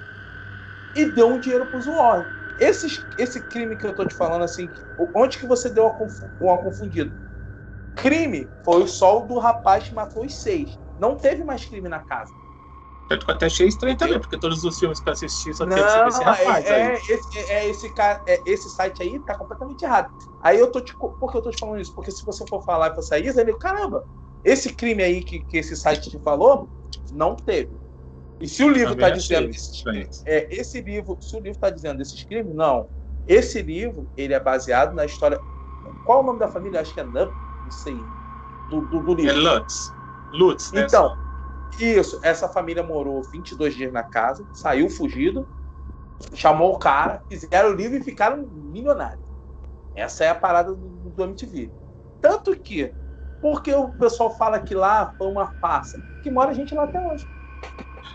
e 0.96 1.06
deu 1.06 1.28
um 1.28 1.40
dinheiro 1.40 1.66
para 1.66 1.78
os 1.78 1.86
Warren. 1.86 2.26
Esse, 2.58 3.06
esse 3.18 3.42
crime 3.42 3.76
que 3.78 3.86
eu 3.86 3.94
tô 3.94 4.06
te 4.06 4.16
falando, 4.16 4.44
assim, 4.44 4.70
onde 5.16 5.38
que 5.38 5.46
você 5.46 5.70
deu 5.70 5.88
uma, 5.88 6.08
uma 6.40 6.58
confundida? 6.58 7.12
Crime 7.96 8.50
foi 8.64 8.84
o 8.84 9.20
do 9.22 9.40
rapaz 9.40 9.88
que 9.88 9.94
matou 9.96 10.26
os 10.26 10.42
seis. 10.42 10.78
Não 11.00 11.16
teve 11.16 11.44
mais 11.44 11.66
crime 11.66 11.88
na 11.90 12.00
casa. 12.00 12.34
Eu 13.10 13.18
até 13.28 13.48
achei 13.48 13.68
estranho 13.68 13.98
também, 13.98 14.20
porque 14.20 14.38
todos 14.38 14.64
os 14.64 14.78
filmes 14.78 15.00
que 15.00 15.10
eu 15.10 15.14
assisti 15.14 15.52
só 15.54 15.66
teve 15.66 15.82
esse 15.82 16.24
rapaz. 16.24 16.66
É, 16.66 16.94
é, 16.94 16.94
esse, 16.96 17.40
é, 17.40 17.68
esse, 17.68 17.90
cara, 17.94 18.22
é, 18.28 18.42
esse 18.46 18.70
site 18.70 19.02
aí 19.02 19.20
tá 19.20 19.36
completamente 19.36 19.84
errado. 19.84 20.08
Aí 20.40 20.60
eu 20.60 20.72
tô 20.72 20.80
te. 20.80 20.96
Por 20.96 21.32
que 21.32 21.38
eu 21.38 21.42
tô 21.42 21.50
te 21.50 21.58
falando 21.60 21.82
isso? 21.82 21.94
Porque 21.96 22.12
se 22.12 22.24
você 22.24 22.46
for 22.48 22.64
falar 22.64 22.92
e 22.92 22.96
for 22.96 23.02
sair, 23.02 23.36
ele, 23.36 23.58
caramba, 23.58 24.04
esse 24.44 24.76
crime 24.76 25.02
aí 25.02 25.24
que, 25.24 25.40
que 25.40 25.58
esse 25.58 25.76
site 25.76 26.12
te 26.12 26.20
falou, 26.20 26.70
não 27.12 27.36
teve. 27.36 27.80
E 28.40 28.48
se 28.48 28.64
o 28.64 28.70
livro 28.70 28.94
está 28.94 29.10
dizendo 29.10 29.50
esses, 29.50 29.84
é, 30.26 30.48
esse 30.52 30.80
livro, 30.80 31.18
se 31.20 31.36
o 31.36 31.40
livro 31.40 31.52
está 31.52 31.72
dizendo 31.72 32.02
esses 32.02 32.24
crimes, 32.24 32.54
não. 32.54 32.88
Esse 33.28 33.62
livro 33.62 34.08
ele 34.16 34.34
é 34.34 34.40
baseado 34.40 34.94
na 34.94 35.06
história. 35.06 35.40
Qual 36.04 36.22
o 36.22 36.26
nome 36.26 36.40
da 36.40 36.48
família? 36.48 36.80
Acho 36.80 36.94
que 36.94 37.00
é 37.00 37.04
Nup, 37.04 37.34
não 37.64 37.72
sei. 37.72 37.96
Do, 38.70 38.82
do, 38.82 39.04
do 39.04 39.14
livro. 39.16 39.32
É 39.32 39.34
Lutz. 39.34 39.99
Lutz, 40.32 40.72
né? 40.72 40.84
Então, 40.84 41.16
isso. 41.80 42.20
Essa 42.24 42.48
família 42.48 42.84
morou 42.84 43.22
22 43.32 43.76
dias 43.76 43.92
na 43.92 44.04
casa, 44.04 44.46
saiu 44.54 44.90
fugido, 44.90 45.48
chamou 46.34 46.74
o 46.74 46.80
cara, 46.80 47.22
fizeram 47.30 47.70
o 47.70 47.74
livro 47.74 47.98
e 47.98 48.04
ficaram 48.04 48.48
milionários. 48.52 49.24
Essa 49.96 50.26
é 50.26 50.30
a 50.30 50.36
parada 50.36 50.74
do, 50.74 51.10
do 51.10 51.24
MTV. 51.24 51.72
Tanto 52.22 52.56
que, 52.56 52.94
porque 53.42 53.74
o 53.74 53.90
pessoal 53.90 54.36
fala 54.38 54.60
que 54.60 54.76
lá 54.76 55.14
foi 55.18 55.28
uma 55.28 55.48
farsa, 55.60 56.02
que 56.22 56.30
mora 56.30 56.54
gente 56.54 56.74
lá 56.74 56.84
até 56.84 57.00
hoje. 57.00 57.26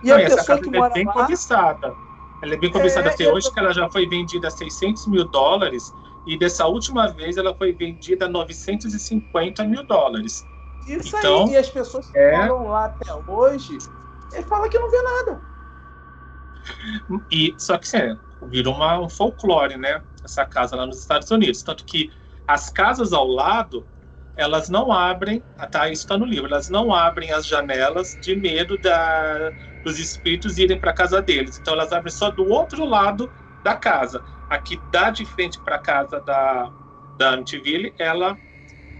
E 0.03 0.09
Não, 0.09 0.16
a 0.16 0.20
pessoa 0.20 0.59
que 0.59 0.68
é 0.68 0.79
mora 0.79 0.92
é 0.92 0.94
bem 0.94 1.05
lá... 1.05 1.12
cobiçada. 1.12 1.94
Ela 2.42 2.55
é 2.55 2.57
bem 2.57 2.70
cobiçada. 2.70 3.09
É, 3.09 3.14
Até 3.14 3.33
hoje 3.33 3.50
que 3.50 3.59
ela 3.59 3.72
já 3.72 3.88
foi 3.90 4.07
vendida 4.07 4.48
a 4.48 4.50
600 4.50 5.07
mil 5.07 5.24
dólares 5.24 5.92
e 6.27 6.38
dessa 6.38 6.66
última 6.66 7.09
vez 7.09 7.37
ela 7.37 7.55
foi 7.55 7.72
vendida 7.72 8.27
a 8.27 8.29
950 8.29 9.64
mil 9.64 9.83
dólares. 9.85 10.46
Isso 10.87 11.16
então, 11.16 11.44
aí, 11.47 11.53
e 11.53 11.57
as 11.57 11.70
pessoas 11.70 12.11
que 12.11 12.18
é... 12.18 12.37
moram 12.37 12.68
lá 12.68 12.87
até 12.87 13.14
hoje, 13.14 13.79
ele 14.33 14.42
fala 14.44 14.68
que 14.68 14.79
não 14.79 14.90
vê 14.90 15.03
nada. 15.03 15.40
E, 17.31 17.55
só 17.59 17.77
que 17.79 17.97
é, 17.97 18.16
virou 18.49 18.75
uma, 18.75 19.01
um 19.01 19.09
folclore, 19.09 19.77
né? 19.77 20.03
Essa 20.23 20.44
casa 20.44 20.77
lá 20.77 20.87
nos 20.87 20.99
Estados 20.99 21.31
Unidos. 21.31 21.62
Tanto 21.62 21.85
que 21.85 22.11
as 22.47 22.70
casas 22.70 23.12
ao 23.12 23.27
lado 23.27 23.87
elas 24.37 24.68
não 24.68 24.90
abrem, 24.90 25.42
tá, 25.70 25.88
isso 25.88 26.03
está 26.03 26.18
no 26.18 26.25
livro, 26.25 26.47
elas 26.47 26.68
não 26.68 26.92
abrem 26.92 27.31
as 27.31 27.47
janelas 27.47 28.18
de 28.20 28.35
medo 28.35 28.77
da, 28.79 29.53
dos 29.85 29.99
espíritos 29.99 30.59
irem 30.59 30.79
para 30.79 30.90
a 30.90 30.94
casa 30.94 31.23
deles. 31.23 31.59
Então 31.59 31.75
elas 31.75 31.92
abrem 31.92 32.12
só 32.12 32.31
do 32.31 32.49
outro 32.49 32.85
lado 32.85 33.31
da 33.62 33.77
casa. 33.77 34.25
Aqui 34.51 34.81
dá 34.90 35.11
de 35.11 35.25
frente 35.25 35.61
para 35.61 35.77
a 35.77 35.79
casa 35.79 36.20
da, 36.20 36.70
da 37.16 37.35
Amityville, 37.35 37.94
ela 37.99 38.37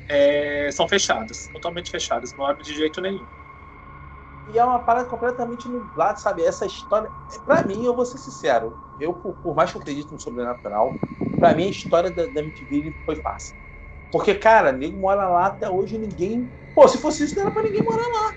é, 0.09 0.71
são 0.73 0.88
fechadas, 0.88 1.49
totalmente 1.53 1.90
fechadas, 1.90 2.35
não 2.35 2.45
abre 2.45 2.64
de 2.64 2.75
jeito 2.75 3.01
nenhum. 3.01 3.27
E 4.47 4.59
é 4.59 4.64
uma 4.64 4.81
parada 4.81 5.09
completamente 5.09 5.69
nublada, 5.69 6.19
sabe? 6.19 6.43
Essa 6.43 6.67
história, 6.67 7.11
para 7.45 7.62
mim, 7.62 7.85
eu 7.85 7.95
vou 7.95 8.05
ser 8.05 8.19
sincero, 8.19 8.77
eu, 8.99 9.14
por, 9.14 9.35
por, 9.37 9.55
mais 9.55 9.71
que 9.71 9.79
eu 9.79 9.81
acredite 9.81 10.12
no 10.12 10.21
sobrenatural, 10.21 10.95
para 11.38 11.55
mim 11.55 11.64
a 11.64 11.71
história 11.71 12.11
da, 12.11 12.27
da 12.27 12.40
Amityville 12.40 12.95
foi 13.05 13.17
fácil. 13.17 13.57
Porque, 14.11 14.35
cara, 14.35 14.71
nego 14.71 14.99
mora 14.99 15.29
lá 15.29 15.47
até 15.47 15.69
hoje 15.69 15.99
ninguém. 15.99 16.53
Pô, 16.75 16.87
se 16.87 16.99
fosse 16.99 17.25
isso, 17.25 17.35
não 17.35 17.43
era 17.43 17.51
pra 17.51 17.62
ninguém 17.62 17.83
morar 17.83 18.07
lá. 18.07 18.35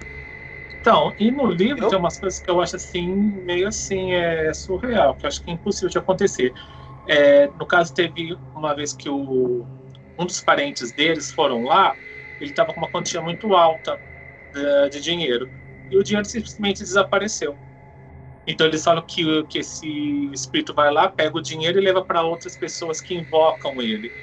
Então, 0.80 1.14
e 1.20 1.30
no 1.30 1.46
livro 1.46 1.84
eu? 1.84 1.90
tem 1.90 2.00
umas 2.00 2.18
coisas 2.18 2.40
que 2.40 2.50
eu 2.50 2.62
acho 2.62 2.78
assim, 2.78 3.14
meio 3.44 3.68
assim, 3.68 4.14
é 4.14 4.54
surreal, 4.54 5.16
que 5.16 5.26
eu 5.26 5.28
acho 5.28 5.44
que 5.44 5.52
é 5.52 5.54
impossível 5.54 5.90
de 5.90 5.98
acontecer. 5.98 6.54
É, 7.06 7.52
no 7.52 7.66
caso, 7.66 7.94
teve 7.94 8.38
uma 8.56 8.74
vez 8.74 8.94
que 8.94 9.10
o, 9.10 9.68
um 10.18 10.26
dos 10.26 10.42
parentes 10.42 10.92
deles 10.94 11.32
foram 11.32 11.64
lá, 11.64 11.98
ele 12.40 12.52
estava 12.52 12.74
com 12.74 12.80
uma 12.80 12.90
quantia 12.90 13.22
muito 13.22 13.54
alta 13.56 14.02
de, 14.52 14.90
de, 14.90 15.02
dinheiro. 15.02 15.52
E 15.90 15.98
o 15.98 16.04
dinheiro 16.04 16.28
simplesmente 16.28 16.80
desapareceu. 16.80 17.60
Então 18.46 18.68
eles 18.68 18.84
falam 18.84 19.06
que, 19.06 19.44
que 19.46 19.60
esse 19.60 19.88
espírito 20.34 20.74
vai 20.74 20.92
lá, 20.92 21.10
pega 21.10 21.38
o 21.38 21.42
dinheiro 21.42 21.80
e 21.80 21.84
leva 21.84 22.04
para 22.06 22.24
outras 22.24 22.56
pessoas 22.58 23.02
que 23.02 23.16
invocam 23.16 23.82
ele. 23.82 24.14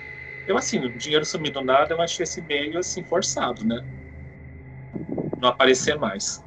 Eu, 0.46 0.56
assim, 0.58 0.78
o 0.80 0.90
dinheiro 0.90 1.24
sumindo 1.24 1.62
nada, 1.62 1.94
eu 1.94 2.00
achei 2.02 2.24
esse 2.24 2.42
meio, 2.42 2.78
assim, 2.78 3.04
forçado, 3.04 3.64
né? 3.66 3.82
Não 5.40 5.48
aparecer 5.48 5.98
mais. 5.98 6.44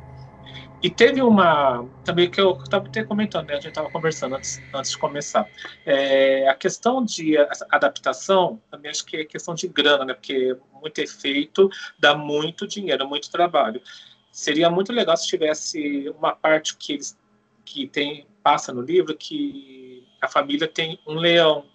E 0.81 0.89
teve 0.91 1.21
uma, 1.21 1.85
também 2.05 2.29
que 2.29 2.39
eu 2.39 2.51
estava 2.61 2.85
até 2.85 3.03
comentando, 3.03 3.47
né? 3.47 3.53
A 3.53 3.57
gente 3.57 3.69
estava 3.69 3.89
conversando 3.89 4.35
antes, 4.35 4.61
antes 4.73 4.91
de 4.91 4.97
começar. 4.97 5.49
É, 5.85 6.47
a 6.47 6.53
questão 6.53 7.03
de 7.03 7.35
adaptação, 7.71 8.61
também 8.69 8.91
acho 8.91 9.03
que 9.05 9.17
é 9.17 9.25
questão 9.25 9.55
de 9.55 9.67
grana, 9.67 10.05
né? 10.05 10.13
Porque 10.13 10.55
muito 10.79 10.99
efeito 10.99 11.69
dá 11.97 12.15
muito 12.15 12.67
dinheiro, 12.67 13.07
muito 13.07 13.31
trabalho. 13.31 13.81
Seria 14.31 14.69
muito 14.69 14.93
legal 14.93 15.17
se 15.17 15.27
tivesse 15.27 16.13
uma 16.17 16.35
parte 16.35 16.77
que 16.77 16.93
eles 16.93 17.17
que 17.65 17.85
tem 17.85 18.25
passa 18.41 18.71
no 18.71 18.81
livro 18.81 19.13
que 19.13 20.07
a 20.21 20.27
família 20.27 20.67
tem 20.67 20.97
um 21.05 21.15
leão 21.15 21.65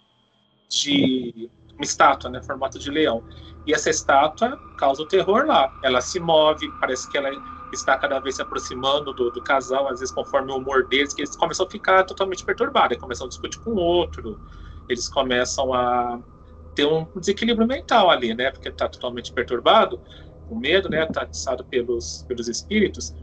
de 0.67 1.51
uma 1.73 1.83
estátua, 1.83 2.31
né, 2.31 2.41
formato 2.41 2.79
de 2.79 2.89
leão. 2.89 3.23
E 3.67 3.73
essa 3.73 3.89
estátua 3.89 4.57
causa 4.77 5.03
o 5.03 5.07
terror 5.07 5.45
lá. 5.45 5.71
Ela 5.83 6.01
se 6.01 6.19
move, 6.19 6.67
parece 6.79 7.09
que 7.11 7.17
ela 7.17 7.29
está 7.75 7.97
cada 7.97 8.19
vez 8.19 8.35
se 8.35 8.41
aproximando 8.41 9.13
do, 9.13 9.29
do 9.31 9.41
casal, 9.41 9.87
às 9.87 9.99
vezes 9.99 10.13
conforme 10.13 10.51
o 10.51 10.57
humor 10.57 10.87
deles, 10.87 11.13
que 11.13 11.21
eles 11.21 11.35
começam 11.35 11.65
a 11.65 11.69
ficar 11.69 12.03
totalmente 12.03 12.43
perturbados, 12.43 12.91
eles 12.91 13.01
começam 13.01 13.25
a 13.25 13.29
discutir 13.29 13.59
com 13.59 13.71
o 13.71 13.77
outro, 13.77 14.39
eles 14.87 15.07
começam 15.07 15.73
a 15.73 16.19
ter 16.75 16.85
um 16.85 17.07
desequilíbrio 17.15 17.67
mental 17.67 18.09
ali, 18.09 18.33
né, 18.33 18.51
porque 18.51 18.69
está 18.69 18.87
totalmente 18.87 19.31
perturbado, 19.31 20.01
com 20.47 20.57
medo, 20.57 20.89
né, 20.89 21.03
está 21.03 21.21
atiçado 21.21 21.63
pelos, 21.65 22.25
pelos 22.27 22.47
espíritos. 22.47 23.13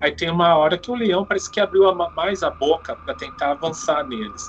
Aí 0.00 0.12
tem 0.14 0.30
uma 0.30 0.56
hora 0.56 0.78
que 0.78 0.90
o 0.90 0.94
leão 0.94 1.24
parece 1.24 1.50
que 1.50 1.60
abriu 1.60 1.88
a, 1.88 2.10
mais 2.10 2.42
a 2.42 2.50
boca 2.50 2.94
para 2.94 3.14
tentar 3.14 3.52
avançar 3.52 4.06
neles. 4.06 4.42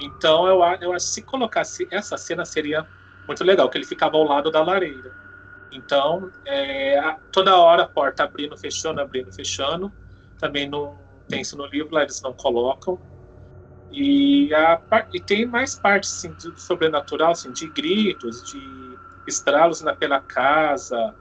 Então 0.00 0.46
eu, 0.46 0.60
eu 0.80 0.92
acho 0.92 1.06
que 1.06 1.12
se 1.12 1.22
colocasse 1.22 1.86
essa 1.90 2.16
cena 2.16 2.44
seria 2.44 2.86
muito 3.26 3.44
legal, 3.44 3.68
que 3.68 3.78
ele 3.78 3.86
ficava 3.86 4.16
ao 4.16 4.24
lado 4.24 4.50
da 4.50 4.62
lareira. 4.62 5.14
Então, 5.70 6.30
é, 6.46 7.00
toda 7.30 7.56
hora 7.58 7.84
a 7.84 7.88
porta 7.88 8.24
abrindo, 8.24 8.56
fechando, 8.58 9.00
abrindo, 9.00 9.32
fechando. 9.32 9.94
Também 10.38 10.68
não 10.68 10.98
tem 11.28 11.42
isso 11.42 11.56
no 11.56 11.66
livro, 11.66 11.94
lá 11.94 12.02
eles 12.02 12.20
não 12.22 12.32
colocam. 12.34 13.00
E, 13.90 14.52
a, 14.54 14.82
e 15.12 15.20
tem 15.20 15.46
mais 15.46 15.74
partes 15.74 16.14
assim, 16.16 16.32
de 16.34 16.60
sobrenatural, 16.60 17.32
assim, 17.32 17.52
de 17.52 17.68
gritos, 17.68 18.44
de 18.44 18.98
estralos 19.26 19.80
naquela 19.80 20.20
casa, 20.20 21.14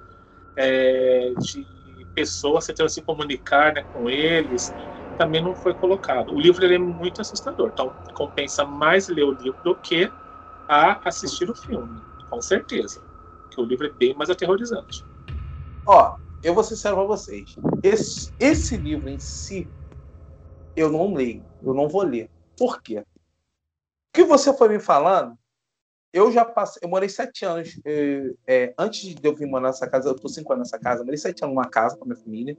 é, 0.55 1.31
de 1.39 2.07
pessoas 2.13 2.65
tentando 2.65 2.89
se 2.89 3.01
comunicar 3.01 3.73
né, 3.73 3.85
com 3.91 4.09
eles 4.09 4.73
também 5.17 5.41
não 5.43 5.53
foi 5.55 5.75
colocado. 5.75 6.33
O 6.33 6.39
livro 6.39 6.63
ele 6.63 6.75
é 6.75 6.79
muito 6.79 7.21
assustador, 7.21 7.69
então 7.73 7.97
compensa 8.13 8.65
mais 8.65 9.09
ler 9.09 9.23
o 9.25 9.31
livro 9.33 9.59
do 9.61 9.75
que 9.75 10.13
a 10.67 11.07
assistir 11.09 11.49
o 11.49 11.55
filme, 11.55 12.05
com 12.29 12.41
certeza. 12.41 13.03
Que 13.49 13.59
o 13.59 13.65
livro 13.65 13.87
é 13.87 13.93
bem 13.93 14.13
mais 14.13 14.29
aterrorizante. 14.29 15.05
Ó, 15.85 16.15
eu 16.41 16.53
vou 16.53 16.63
ser 16.63 16.75
sincero 16.75 16.95
para 16.95 17.05
vocês. 17.05 17.55
Esse, 17.83 18.31
esse 18.39 18.77
livro 18.77 19.09
em 19.09 19.19
si, 19.19 19.71
eu 20.75 20.91
não 20.91 21.13
leio, 21.13 21.45
eu 21.61 21.73
não 21.73 21.89
vou 21.89 22.03
ler. 22.03 22.29
Por 22.57 22.81
quê? 22.81 22.99
O 22.99 23.05
que 24.13 24.23
você 24.23 24.53
foi 24.53 24.69
me 24.69 24.79
falando, 24.79 25.37
eu 26.11 26.31
já 26.31 26.43
passei, 26.43 26.79
eu 26.83 26.89
morei 26.89 27.09
sete 27.09 27.45
anos. 27.45 27.79
É, 27.85 28.73
antes 28.77 29.13
de 29.13 29.27
eu 29.27 29.35
vir 29.35 29.47
morar 29.47 29.67
nessa 29.67 29.89
casa, 29.89 30.09
eu 30.09 30.15
tô 30.15 30.27
cinco 30.27 30.53
anos 30.53 30.67
nessa 30.67 30.79
casa, 30.79 31.03
morei 31.03 31.17
sete 31.17 31.43
anos 31.43 31.55
numa 31.55 31.69
casa 31.69 31.97
com 31.97 32.05
a 32.05 32.07
minha 32.07 32.23
família. 32.23 32.57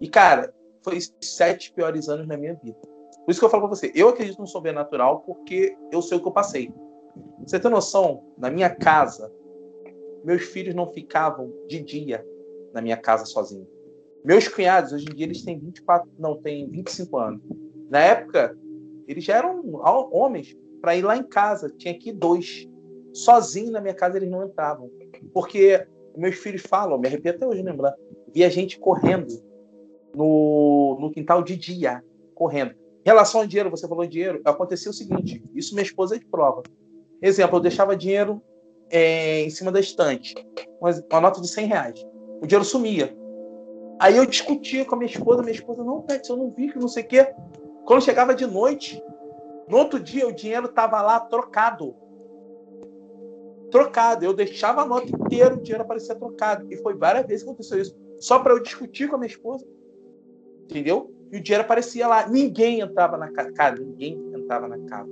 E, 0.00 0.08
cara, 0.08 0.52
foi 0.82 0.98
sete 1.22 1.72
piores 1.72 2.08
anos 2.08 2.26
na 2.26 2.36
minha 2.36 2.54
vida. 2.54 2.78
Por 3.24 3.30
isso 3.30 3.40
que 3.40 3.44
eu 3.44 3.50
falo 3.50 3.66
pra 3.66 3.76
você, 3.76 3.90
eu 3.94 4.08
acredito 4.08 4.38
no 4.38 4.46
sobrenatural 4.46 5.20
porque 5.20 5.76
eu 5.90 6.00
sei 6.00 6.18
o 6.18 6.20
que 6.20 6.28
eu 6.28 6.32
passei. 6.32 6.72
Você 7.40 7.58
tem 7.58 7.70
noção? 7.70 8.22
Na 8.38 8.50
minha 8.50 8.70
casa, 8.74 9.32
meus 10.26 10.42
filhos 10.42 10.74
não 10.74 10.92
ficavam 10.92 11.52
de 11.68 11.80
dia 11.80 12.26
na 12.74 12.82
minha 12.82 12.96
casa 12.96 13.24
sozinhos. 13.24 13.68
Meus 14.24 14.48
cunhados, 14.48 14.92
hoje 14.92 15.06
em 15.08 15.14
dia, 15.14 15.24
eles 15.24 15.42
têm 15.44 15.56
24, 15.56 16.10
não, 16.18 16.42
têm 16.42 16.68
25 16.68 17.16
anos. 17.16 17.40
Na 17.88 18.00
época, 18.00 18.58
eles 19.06 19.22
já 19.22 19.36
eram 19.36 19.62
homens 20.10 20.56
para 20.80 20.96
ir 20.96 21.02
lá 21.02 21.16
em 21.16 21.22
casa. 21.22 21.72
Tinha 21.78 21.96
que 21.96 22.10
ir 22.10 22.14
dois. 22.14 22.68
Sozinho 23.12 23.70
na 23.70 23.80
minha 23.80 23.94
casa 23.94 24.16
eles 24.16 24.28
não 24.28 24.44
entravam. 24.44 24.90
Porque 25.32 25.86
meus 26.16 26.34
filhos 26.34 26.62
falam, 26.62 26.98
me 26.98 27.06
arrepio 27.06 27.30
até 27.30 27.46
hoje 27.46 27.62
lembrando, 27.62 27.94
via 28.34 28.50
gente 28.50 28.80
correndo 28.80 29.32
no, 30.12 30.98
no 31.00 31.12
quintal 31.12 31.40
de 31.40 31.56
dia, 31.56 32.02
correndo. 32.34 32.72
Em 32.72 33.08
relação 33.08 33.42
ao 33.42 33.46
dinheiro, 33.46 33.70
você 33.70 33.86
falou 33.86 34.04
dinheiro, 34.04 34.40
acontecia 34.44 34.90
o 34.90 34.94
seguinte: 34.94 35.40
isso 35.54 35.72
minha 35.72 35.84
esposa 35.84 36.16
é 36.16 36.18
de 36.18 36.26
prova. 36.26 36.64
Exemplo, 37.22 37.58
eu 37.58 37.62
deixava 37.62 37.94
dinheiro 37.94 38.42
é, 38.90 39.42
em 39.42 39.50
cima 39.50 39.72
da 39.72 39.80
estante, 39.80 40.34
uma, 40.80 40.90
uma, 40.90 41.20
nota 41.20 41.40
de 41.40 41.48
100 41.48 41.66
reais. 41.66 42.06
O 42.40 42.46
dinheiro 42.46 42.64
sumia. 42.64 43.16
Aí 43.98 44.16
eu 44.16 44.26
discutia 44.26 44.84
com 44.84 44.94
a 44.94 44.98
minha 44.98 45.10
esposa, 45.10 45.42
minha 45.42 45.54
esposa, 45.54 45.82
não, 45.82 46.02
Pet, 46.02 46.28
eu 46.28 46.36
não 46.36 46.50
vi 46.50 46.70
que 46.70 46.78
não 46.78 46.88
sei 46.88 47.02
o 47.02 47.06
quê. 47.06 47.34
Quando 47.84 48.04
chegava 48.04 48.34
de 48.34 48.46
noite, 48.46 49.02
no 49.68 49.78
outro 49.78 49.98
dia 49.98 50.26
o 50.26 50.32
dinheiro 50.32 50.66
estava 50.66 51.00
lá 51.00 51.18
trocado. 51.20 51.94
Trocado. 53.70 54.24
Eu 54.24 54.34
deixava 54.34 54.82
a 54.82 54.86
nota 54.86 55.08
inteira, 55.08 55.54
o 55.54 55.60
dinheiro 55.60 55.82
aparecia 55.82 56.14
trocado. 56.14 56.70
E 56.70 56.76
foi 56.76 56.94
várias 56.94 57.26
vezes 57.26 57.42
que 57.42 57.48
aconteceu 57.48 57.80
isso. 57.80 57.96
Só 58.18 58.38
para 58.38 58.52
eu 58.52 58.62
discutir 58.62 59.08
com 59.08 59.16
a 59.16 59.18
minha 59.18 59.30
esposa 59.30 59.66
entendeu? 60.70 61.12
E 61.32 61.38
o 61.38 61.42
dinheiro 61.42 61.64
aparecia 61.64 62.06
lá. 62.06 62.28
Ninguém 62.28 62.80
entrava 62.80 63.16
na 63.16 63.30
casa. 63.32 63.52
Cara, 63.52 63.76
ninguém 63.76 64.14
entrava 64.34 64.68
na 64.68 64.78
casa. 64.86 65.10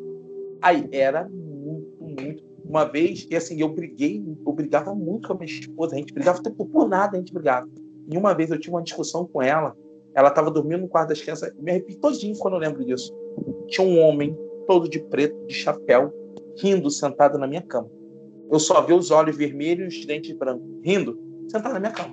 Aí 0.60 0.88
era 0.92 1.28
muito, 1.28 1.96
muito. 2.00 2.44
Uma 2.74 2.86
vez, 2.86 3.24
e 3.30 3.36
assim, 3.36 3.60
eu 3.60 3.68
briguei, 3.68 4.20
eu 4.44 4.52
brigava 4.52 4.92
muito 4.96 5.28
com 5.28 5.34
a 5.34 5.36
minha 5.36 5.46
esposa. 5.46 5.94
A 5.94 5.98
gente 5.98 6.12
brigava 6.12 6.42
tempo 6.42 6.66
por 6.66 6.88
nada, 6.88 7.16
a 7.16 7.20
gente 7.20 7.32
brigava. 7.32 7.68
E 8.10 8.18
uma 8.18 8.34
vez 8.34 8.50
eu 8.50 8.58
tive 8.58 8.74
uma 8.74 8.82
discussão 8.82 9.24
com 9.28 9.40
ela. 9.40 9.76
Ela 10.12 10.26
estava 10.26 10.50
dormindo 10.50 10.80
no 10.80 10.88
quarto 10.88 11.10
das 11.10 11.22
crianças. 11.22 11.54
Me 11.56 11.70
arrepio 11.70 11.96
todinho 12.00 12.36
quando 12.36 12.54
eu 12.54 12.58
lembro 12.58 12.84
disso. 12.84 13.14
Tinha 13.68 13.86
um 13.86 14.00
homem, 14.00 14.36
todo 14.66 14.88
de 14.88 14.98
preto, 14.98 15.36
de 15.46 15.54
chapéu, 15.54 16.12
rindo, 16.58 16.90
sentado 16.90 17.38
na 17.38 17.46
minha 17.46 17.62
cama. 17.62 17.88
Eu 18.50 18.58
só 18.58 18.84
vi 18.84 18.92
os 18.92 19.12
olhos 19.12 19.36
vermelhos 19.36 19.94
e 19.94 20.00
os 20.00 20.06
dentes 20.06 20.36
brancos, 20.36 20.68
rindo, 20.82 21.16
sentado 21.46 21.74
na 21.74 21.78
minha 21.78 21.92
cama. 21.92 22.12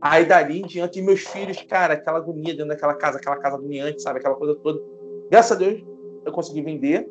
Aí 0.00 0.24
dali 0.24 0.60
em 0.62 0.66
diante, 0.66 1.02
meus 1.02 1.20
filhos, 1.20 1.60
cara, 1.60 1.92
aquela 1.92 2.16
agonia 2.16 2.54
dentro 2.54 2.68
daquela 2.68 2.94
casa, 2.94 3.18
aquela 3.18 3.36
casa 3.36 3.56
agoniante, 3.56 4.00
sabe? 4.00 4.18
Aquela 4.18 4.36
coisa 4.36 4.54
toda. 4.54 4.80
Graças 5.30 5.52
a 5.52 5.56
Deus, 5.56 5.84
eu 6.24 6.32
consegui 6.32 6.62
vender 6.62 7.06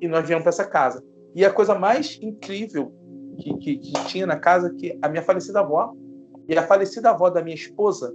e 0.00 0.08
nós 0.08 0.26
viemos 0.26 0.42
para 0.42 0.50
essa 0.50 0.64
casa. 0.64 1.11
E 1.34 1.44
a 1.44 1.52
coisa 1.52 1.74
mais 1.74 2.18
incrível 2.20 2.92
que, 3.38 3.56
que, 3.58 3.76
que, 3.78 3.92
tinha 4.06 4.26
na 4.26 4.36
casa 4.36 4.68
é 4.68 4.74
que 4.74 4.98
a 5.00 5.08
minha 5.08 5.22
falecida 5.22 5.60
avó 5.60 5.94
e 6.48 6.56
a 6.56 6.66
falecida 6.66 7.10
avó 7.10 7.30
da 7.30 7.42
minha 7.42 7.54
esposa, 7.54 8.14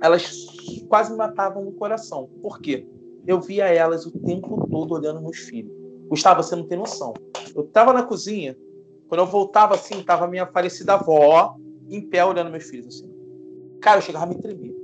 elas 0.00 0.46
quase 0.88 1.12
me 1.12 1.18
matavam 1.18 1.64
no 1.64 1.72
coração. 1.72 2.28
Por 2.42 2.60
quê? 2.60 2.86
Eu 3.26 3.40
via 3.40 3.66
elas 3.66 4.06
o 4.06 4.18
tempo 4.20 4.66
todo 4.68 4.92
olhando 4.92 5.20
meus 5.20 5.38
filhos. 5.38 5.72
Gustavo, 6.08 6.42
você 6.42 6.54
não 6.56 6.66
tem 6.66 6.78
noção. 6.78 7.14
Eu 7.54 7.64
estava 7.64 7.92
na 7.92 8.02
cozinha, 8.02 8.56
quando 9.08 9.20
eu 9.20 9.26
voltava 9.26 9.74
assim, 9.74 9.98
estava 9.98 10.24
a 10.24 10.28
minha 10.28 10.46
falecida 10.46 10.94
avó 10.94 11.56
em 11.88 12.00
pé 12.00 12.24
olhando 12.24 12.50
meus 12.50 12.64
filhos 12.64 12.86
assim. 12.86 13.10
Cara, 13.80 13.98
eu 13.98 14.02
chegava 14.02 14.24
a 14.24 14.28
me 14.28 14.38
tremer. 14.40 14.74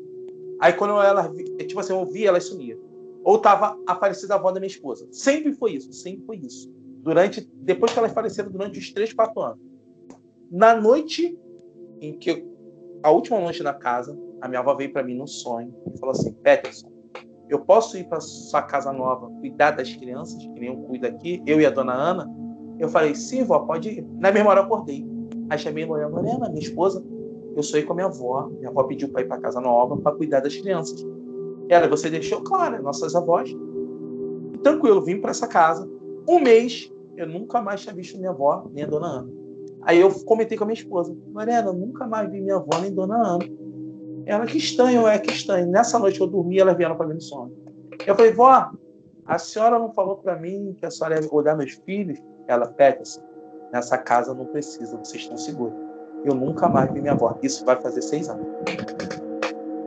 Aí 0.60 0.72
quando 0.72 1.00
ela, 1.00 1.32
tipo 1.66 1.80
assim, 1.80 1.92
eu 1.92 2.04
via, 2.06 2.28
ela 2.28 2.40
sumia. 2.40 2.78
Ou 3.24 3.38
tava 3.38 3.78
a 3.86 3.94
falecida 3.94 4.34
avó 4.34 4.50
da 4.50 4.60
minha 4.60 4.70
esposa. 4.70 5.06
Sempre 5.10 5.52
foi 5.52 5.72
isso, 5.72 5.92
sempre 5.92 6.24
foi 6.24 6.36
isso. 6.38 6.72
Durante, 7.02 7.46
depois 7.54 7.92
que 7.92 7.98
elas 7.98 8.12
faleceram, 8.12 8.50
durante 8.50 8.78
os 8.78 8.92
três, 8.92 9.12
quatro 9.12 9.42
anos. 9.42 9.58
Na 10.50 10.74
noite 10.74 11.36
em 12.00 12.16
que 12.16 12.30
eu, 12.30 12.52
a 13.02 13.10
última 13.10 13.40
noite 13.40 13.62
na 13.62 13.74
casa, 13.74 14.16
a 14.40 14.48
minha 14.48 14.60
avó 14.60 14.74
veio 14.74 14.92
para 14.92 15.02
mim 15.02 15.14
num 15.14 15.26
sonho 15.26 15.74
e 15.92 15.98
falou 15.98 16.14
assim: 16.14 16.32
Peterson, 16.32 16.90
eu 17.48 17.60
posso 17.60 17.96
ir 17.98 18.04
para 18.04 18.20
sua 18.20 18.62
casa 18.62 18.92
nova 18.92 19.28
cuidar 19.40 19.72
das 19.72 19.92
crianças, 19.94 20.38
que 20.38 20.60
nem 20.60 20.68
eu 20.68 20.76
cuido 20.76 21.06
aqui, 21.06 21.42
eu 21.46 21.60
e 21.60 21.66
a 21.66 21.70
dona 21.70 21.92
Ana? 21.92 22.30
Eu 22.78 22.88
falei: 22.88 23.14
sim, 23.14 23.44
vó, 23.44 23.58
pode 23.60 23.88
ir. 23.88 24.06
Na 24.18 24.30
mesma 24.30 24.50
hora 24.50 24.60
eu 24.60 24.64
acordei. 24.64 25.04
Aí 25.50 25.58
chamei 25.58 25.84
Lorena, 25.84 26.08
Lorena, 26.08 26.48
minha 26.48 26.62
esposa, 26.62 27.04
eu 27.56 27.62
sou 27.62 27.78
aí 27.78 27.84
com 27.84 27.92
a 27.92 27.96
minha 27.96 28.08
avó. 28.08 28.48
Minha 28.48 28.68
avó 28.68 28.84
pediu 28.84 29.08
para 29.08 29.22
ir 29.22 29.28
para 29.28 29.40
casa 29.40 29.60
nova 29.60 29.96
para 29.96 30.12
cuidar 30.12 30.40
das 30.40 30.56
crianças. 30.56 31.04
Ela, 31.68 31.88
você 31.88 32.10
deixou? 32.10 32.42
Claro, 32.42 32.82
nossas 32.82 33.14
avós. 33.14 33.50
Tranquilo, 34.62 35.02
vim 35.02 35.20
para 35.20 35.30
essa 35.30 35.46
casa. 35.46 35.88
Um 36.28 36.40
mês, 36.40 36.91
eu 37.16 37.26
nunca 37.26 37.60
mais 37.60 37.82
tinha 37.82 37.94
visto 37.94 38.18
minha 38.18 38.30
avó 38.30 38.68
nem 38.72 38.84
a 38.84 38.86
dona 38.86 39.06
Ana. 39.06 39.30
Aí 39.82 40.00
eu 40.00 40.10
comentei 40.24 40.56
com 40.56 40.64
a 40.64 40.66
minha 40.66 40.78
esposa, 40.78 41.12
eu 41.12 41.72
nunca 41.72 42.06
mais 42.06 42.30
vi 42.30 42.40
minha 42.40 42.56
avó 42.56 42.78
nem 42.80 42.92
dona 42.92 43.16
Ana. 43.16 43.44
Ela, 44.24 44.46
que 44.46 44.56
estranho, 44.56 45.06
é, 45.06 45.18
que 45.18 45.32
estranho. 45.32 45.68
Nessa 45.68 45.98
noite 45.98 46.20
eu 46.20 46.26
dormi, 46.26 46.58
ela 46.58 46.74
vieram 46.74 46.96
para 46.96 47.06
mim 47.06 47.14
no 47.14 47.20
sono. 47.20 47.52
Eu 48.06 48.14
falei, 48.14 48.32
vó, 48.32 48.70
a 49.26 49.38
senhora 49.38 49.78
não 49.78 49.92
falou 49.92 50.16
para 50.16 50.36
mim 50.36 50.74
que 50.78 50.86
a 50.86 50.90
senhora 50.90 51.20
ia 51.20 51.28
olhar 51.32 51.56
meus 51.56 51.72
filhos? 51.84 52.22
Ela, 52.46 52.66
Peterson, 52.66 53.20
nessa 53.72 53.98
casa 53.98 54.32
não 54.32 54.46
precisa, 54.46 54.96
vocês 54.96 55.22
estão 55.22 55.36
seguros. 55.36 55.74
Eu 56.24 56.34
nunca 56.34 56.68
mais 56.68 56.92
vi 56.92 57.00
minha 57.00 57.14
avó. 57.14 57.36
Isso 57.42 57.64
vai 57.64 57.80
fazer 57.80 58.02
seis 58.02 58.28
anos. 58.28 58.46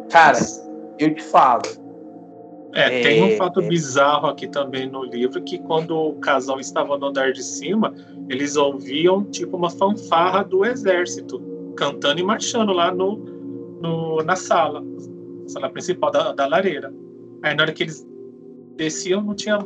Cara, 0.09 0.38
eu 0.99 1.15
te 1.15 1.23
falo. 1.23 1.61
É, 2.75 2.99
é 2.99 3.01
tem 3.01 3.23
um 3.23 3.38
fato 3.38 3.61
é... 3.61 3.67
bizarro 3.67 4.27
aqui 4.27 4.47
também 4.47 4.88
no 4.88 5.03
livro, 5.03 5.41
que 5.41 5.57
quando 5.59 5.97
o 5.97 6.15
casal 6.19 6.59
estava 6.59 6.97
no 6.97 7.07
andar 7.07 7.31
de 7.31 7.41
cima, 7.41 7.95
eles 8.29 8.57
ouviam 8.57 9.23
tipo 9.23 9.55
uma 9.55 9.69
fanfarra 9.69 10.43
do 10.43 10.65
exército, 10.65 11.41
cantando 11.77 12.19
e 12.19 12.23
marchando 12.23 12.73
lá 12.73 12.93
no, 12.93 13.17
no 13.81 14.21
na 14.23 14.35
sala, 14.35 14.83
sala 15.47 15.69
principal 15.69 16.11
da, 16.11 16.33
da 16.33 16.45
lareira. 16.45 16.93
Aí 17.41 17.55
na 17.55 17.63
hora 17.63 17.71
que 17.71 17.83
eles 17.83 18.05
desciam, 18.75 19.23
não 19.23 19.33
tinha. 19.33 19.57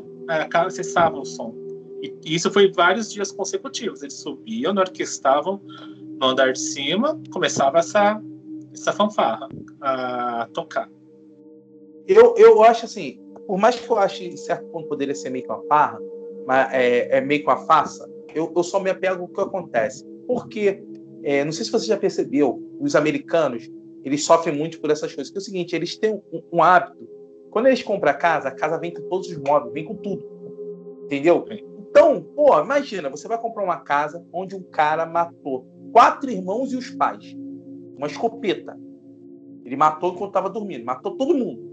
Casa 0.51 0.69
cessava 0.69 1.17
o 1.17 1.25
som. 1.25 1.55
E 2.03 2.35
isso 2.35 2.51
foi 2.51 2.71
vários 2.71 3.11
dias 3.11 3.31
consecutivos. 3.31 4.03
Eles 4.03 4.21
subiam, 4.21 4.71
na 4.71 4.81
hora 4.81 4.91
que 4.91 5.01
estavam 5.01 5.59
no 6.21 6.27
andar 6.27 6.53
de 6.53 6.59
cima, 6.59 7.19
começava 7.31 7.79
essa, 7.79 8.21
essa 8.71 8.93
fanfarra 8.93 9.49
a 9.81 10.47
tocar. 10.53 10.87
Eu, 12.09 12.33
eu 12.37 12.63
acho 12.63 12.85
assim, 12.85 13.19
por 13.45 13.59
mais 13.59 13.79
que 13.79 13.87
eu 13.87 13.95
ache 13.95 14.25
em 14.25 14.35
certo 14.35 14.65
ponto 14.69 14.87
poderia 14.87 15.13
ser 15.13 15.29
meio 15.29 15.45
que 15.45 15.51
uma 15.51 15.61
farra, 15.67 15.99
mas 16.47 16.73
é, 16.73 17.17
é 17.17 17.21
meio 17.21 17.41
que 17.41 17.47
uma 17.47 17.67
farsa, 17.67 18.09
eu, 18.33 18.51
eu 18.55 18.63
só 18.63 18.79
me 18.79 18.89
apego 18.89 19.21
ao 19.21 19.27
que 19.27 19.39
acontece. 19.39 20.03
Porque, 20.25 20.83
é, 21.21 21.45
não 21.45 21.51
sei 21.51 21.65
se 21.65 21.71
você 21.71 21.85
já 21.85 21.97
percebeu, 21.97 22.59
os 22.79 22.95
americanos, 22.95 23.69
eles 24.03 24.25
sofrem 24.25 24.55
muito 24.55 24.81
por 24.81 24.89
essas 24.89 25.13
coisas. 25.13 25.31
Que 25.31 25.37
é 25.37 25.41
o 25.41 25.43
seguinte, 25.43 25.75
eles 25.75 25.97
têm 25.97 26.15
um, 26.33 26.41
um 26.51 26.63
hábito, 26.63 27.07
quando 27.51 27.67
eles 27.67 27.83
compram 27.83 28.09
a 28.09 28.15
casa, 28.15 28.47
a 28.47 28.55
casa 28.55 28.79
vem 28.79 28.91
com 28.91 29.07
todos 29.07 29.29
os 29.29 29.37
móveis, 29.37 29.71
vem 29.71 29.85
com 29.85 29.95
tudo. 29.95 30.25
Entendeu? 31.03 31.45
Então, 31.51 32.23
pô, 32.35 32.59
imagina, 32.59 33.07
você 33.07 33.27
vai 33.27 33.39
comprar 33.39 33.63
uma 33.63 33.81
casa 33.81 34.25
onde 34.33 34.55
um 34.55 34.63
cara 34.63 35.05
matou 35.05 35.67
quatro 35.91 36.31
irmãos 36.31 36.73
e 36.73 36.75
os 36.75 36.89
pais. 36.89 37.35
Uma 37.95 38.07
escopeta. 38.07 38.75
Ele 39.63 39.75
matou 39.75 40.11
enquanto 40.11 40.29
estava 40.29 40.49
dormindo, 40.49 40.83
matou 40.83 41.15
todo 41.15 41.35
mundo. 41.35 41.68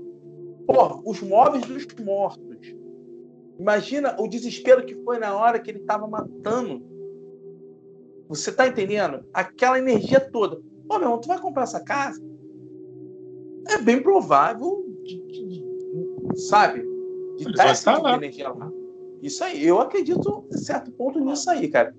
Pô, 0.66 1.00
os 1.05 1.20
móveis 1.20 1.64
dos 1.64 1.87
mortos. 2.05 2.74
Imagina 3.59 4.16
o 4.18 4.29
desespero 4.29 4.85
que 4.85 4.94
foi 5.02 5.18
na 5.18 5.35
hora 5.35 5.59
que 5.59 5.70
ele 5.70 5.79
estava 5.79 6.07
matando. 6.07 6.83
Você 8.29 8.52
tá 8.52 8.66
entendendo? 8.66 9.24
Aquela 9.33 9.79
energia 9.79 10.20
toda. 10.20 10.61
Pô, 10.88 10.98
meu 10.98 11.07
irmão, 11.07 11.20
tu 11.20 11.29
vai 11.29 11.40
comprar 11.40 11.62
essa 11.62 11.83
casa? 11.83 12.20
É 13.68 13.79
bem 13.79 14.02
provável, 14.02 14.85
de, 15.05 15.20
de, 15.26 15.46
de, 15.46 16.40
sabe? 16.40 16.83
De 17.37 17.48
estar 17.48 17.68
essa 17.68 17.94
tipo 17.94 18.09
energia 18.09 18.48
lá. 18.48 18.70
Isso 19.22 19.42
aí, 19.42 19.66
eu 19.66 19.81
acredito, 19.81 20.46
em 20.52 20.59
certo 20.59 20.90
ponto, 20.92 21.18
nisso 21.20 21.50
aí, 21.50 21.68
cara. 21.68 21.94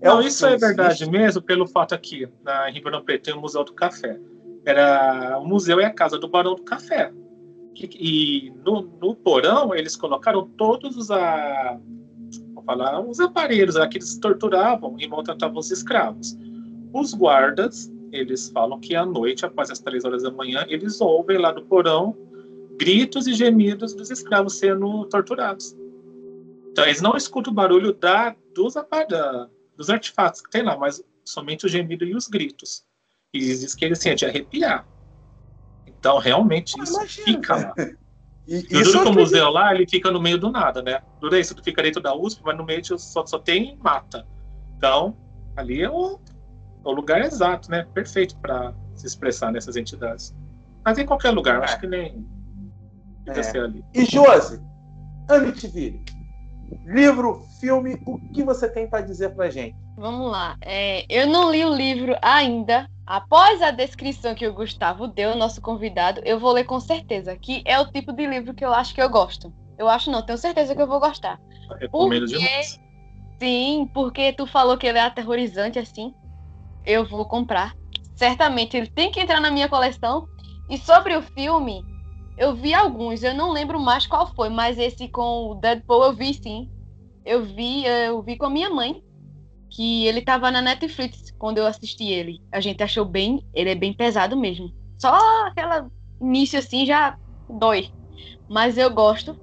É 0.00 0.08
Não, 0.08 0.22
isso 0.22 0.46
é 0.46 0.56
verdade 0.56 1.08
mesmo, 1.10 1.42
pelo 1.42 1.66
fato 1.66 1.94
aqui, 1.94 2.26
na 2.42 2.70
Ribeirão 2.70 3.04
Preto 3.04 3.24
tem 3.24 3.34
o 3.34 3.40
Museu 3.40 3.64
do 3.64 3.74
Café. 3.74 4.18
Era, 4.64 5.38
o 5.38 5.46
museu 5.46 5.80
é 5.80 5.86
a 5.86 5.92
casa 5.92 6.18
do 6.18 6.28
Barão 6.28 6.54
do 6.54 6.62
Café. 6.62 7.12
E, 7.80 8.46
e 8.46 8.50
no, 8.64 8.82
no, 8.82 9.14
porão 9.14 9.74
eles 9.74 9.96
colocaram 9.96 10.48
todos 10.56 10.96
os, 10.96 11.10
a, 11.10 11.78
falar, 12.64 13.00
os 13.00 13.18
aparelhos 13.20 13.74
lá 13.74 13.88
que 13.88 13.98
eles 13.98 14.18
torturavam 14.18 14.96
e 14.98 15.08
maltratavam 15.08 15.58
os 15.58 15.70
escravos. 15.70 16.36
Os 16.92 17.14
guardas, 17.14 17.90
eles 18.12 18.50
falam 18.50 18.78
que 18.80 18.94
à 18.94 19.04
noite, 19.06 19.46
após 19.46 19.70
as 19.70 19.78
três 19.78 20.04
horas 20.04 20.22
da 20.22 20.30
manhã, 20.30 20.64
eles 20.68 21.00
ouvem 21.00 21.38
lá 21.38 21.52
no 21.52 21.64
porão 21.64 22.16
gritos 22.76 23.26
e 23.26 23.34
gemidos 23.34 23.94
dos 23.94 24.10
escravos 24.10 24.58
sendo 24.58 25.04
torturados. 25.06 25.76
Então, 26.70 26.84
eles 26.84 27.02
não 27.02 27.16
escutam 27.16 27.52
o 27.52 27.54
barulho 27.54 27.92
da, 27.92 28.34
dos, 28.54 28.74
da, 28.74 29.48
dos 29.76 29.90
artefatos 29.90 30.40
que 30.40 30.50
tem 30.50 30.62
lá, 30.62 30.76
mas 30.76 31.04
somente 31.24 31.66
o 31.66 31.68
gemido 31.68 32.04
e 32.04 32.14
os 32.14 32.26
gritos. 32.26 32.84
E 33.34 33.38
diz 33.38 33.74
que 33.74 33.84
ele 33.84 33.94
sente 33.94 34.24
arrepiar. 34.24 34.86
Então, 36.00 36.18
realmente, 36.18 36.80
isso 36.80 36.94
Imagina, 36.94 37.24
fica 37.26 37.56
lá. 37.56 37.74
E, 38.48 38.66
e 38.68 38.82
duro 38.82 39.02
que 39.02 39.08
o 39.10 39.12
museu 39.12 39.48
lá, 39.48 39.72
ele 39.72 39.86
fica 39.88 40.10
no 40.10 40.20
meio 40.20 40.36
do 40.36 40.50
nada, 40.50 40.82
né? 40.82 41.00
Dura 41.20 41.38
isso, 41.38 41.54
tu 41.54 41.62
fica 41.62 41.80
dentro 41.84 42.02
da 42.02 42.12
USP, 42.16 42.40
mas 42.44 42.56
no 42.56 42.64
meio 42.64 42.82
só, 42.98 43.24
só 43.24 43.38
tem 43.38 43.78
mata. 43.80 44.26
Então, 44.76 45.16
ali 45.54 45.80
é 45.80 45.88
o, 45.88 46.18
é 46.84 46.88
o 46.88 46.90
lugar 46.90 47.20
exato, 47.20 47.70
né? 47.70 47.86
Perfeito 47.94 48.36
para 48.38 48.74
se 48.96 49.06
expressar 49.06 49.52
nessas 49.52 49.76
entidades. 49.76 50.34
Mas 50.84 50.98
em 50.98 51.06
qualquer 51.06 51.30
lugar, 51.30 51.60
é. 51.60 51.64
acho 51.64 51.78
que 51.78 51.86
nem 51.86 52.26
é. 53.28 53.40
ser 53.40 53.62
ali. 53.62 53.84
E 53.94 54.04
Josi, 54.04 54.60
Amityville, 55.28 56.02
livro, 56.84 57.42
filme, 57.60 58.00
o 58.06 58.18
que 58.32 58.42
você 58.42 58.68
tem 58.68 58.88
para 58.88 59.00
dizer 59.00 59.34
para 59.34 59.50
gente? 59.50 59.76
Vamos 59.96 60.30
lá. 60.30 60.56
É, 60.62 61.04
eu 61.08 61.26
não 61.26 61.50
li 61.50 61.64
o 61.64 61.74
livro 61.74 62.16
ainda. 62.22 62.88
Após 63.06 63.60
a 63.60 63.70
descrição 63.70 64.34
que 64.34 64.46
o 64.46 64.54
Gustavo 64.54 65.08
deu, 65.08 65.36
nosso 65.36 65.60
convidado, 65.60 66.20
eu 66.24 66.38
vou 66.38 66.52
ler 66.52 66.64
com 66.64 66.80
certeza. 66.80 67.36
Que 67.36 67.62
é 67.64 67.78
o 67.78 67.90
tipo 67.90 68.12
de 68.12 68.26
livro 68.26 68.54
que 68.54 68.64
eu 68.64 68.72
acho 68.72 68.94
que 68.94 69.02
eu 69.02 69.10
gosto. 69.10 69.52
Eu 69.76 69.88
acho 69.88 70.10
não, 70.10 70.24
tenho 70.24 70.38
certeza 70.38 70.74
que 70.74 70.82
eu 70.82 70.86
vou 70.86 71.00
gostar. 71.00 71.40
recomendo 71.78 72.26
porque... 72.26 72.38
demais. 72.38 72.80
Sim, 73.38 73.90
porque 73.94 74.32
tu 74.32 74.46
falou 74.46 74.76
que 74.76 74.86
ele 74.86 74.98
é 74.98 75.02
aterrorizante 75.02 75.78
assim. 75.78 76.14
Eu 76.84 77.08
vou 77.08 77.24
comprar. 77.24 77.74
Certamente 78.14 78.76
ele 78.76 78.86
tem 78.86 79.10
que 79.10 79.20
entrar 79.20 79.40
na 79.40 79.50
minha 79.50 79.68
coleção. 79.68 80.28
E 80.68 80.78
sobre 80.78 81.16
o 81.16 81.22
filme, 81.22 81.82
eu 82.40 82.54
vi 82.54 82.72
alguns, 82.72 83.22
eu 83.22 83.34
não 83.34 83.52
lembro 83.52 83.78
mais 83.78 84.06
qual 84.06 84.34
foi, 84.34 84.48
mas 84.48 84.78
esse 84.78 85.06
com 85.08 85.50
o 85.50 85.54
Deadpool 85.56 86.04
eu 86.04 86.16
vi 86.16 86.32
sim. 86.32 86.70
Eu 87.22 87.44
vi, 87.44 87.84
eu 87.84 88.22
vi 88.22 88.38
com 88.38 88.46
a 88.46 88.50
minha 88.50 88.70
mãe, 88.70 89.04
que 89.68 90.06
ele 90.06 90.22
tava 90.22 90.50
na 90.50 90.62
Netflix 90.62 91.30
quando 91.38 91.58
eu 91.58 91.66
assisti 91.66 92.08
ele. 92.08 92.40
A 92.50 92.58
gente 92.58 92.82
achou 92.82 93.04
bem, 93.04 93.46
ele 93.52 93.68
é 93.68 93.74
bem 93.74 93.92
pesado 93.92 94.38
mesmo. 94.38 94.72
Só 94.98 95.14
aquela 95.46 95.90
início 96.18 96.58
assim 96.58 96.86
já 96.86 97.18
dói. 97.46 97.90
Mas 98.48 98.78
eu 98.78 98.90
gosto. 98.90 99.38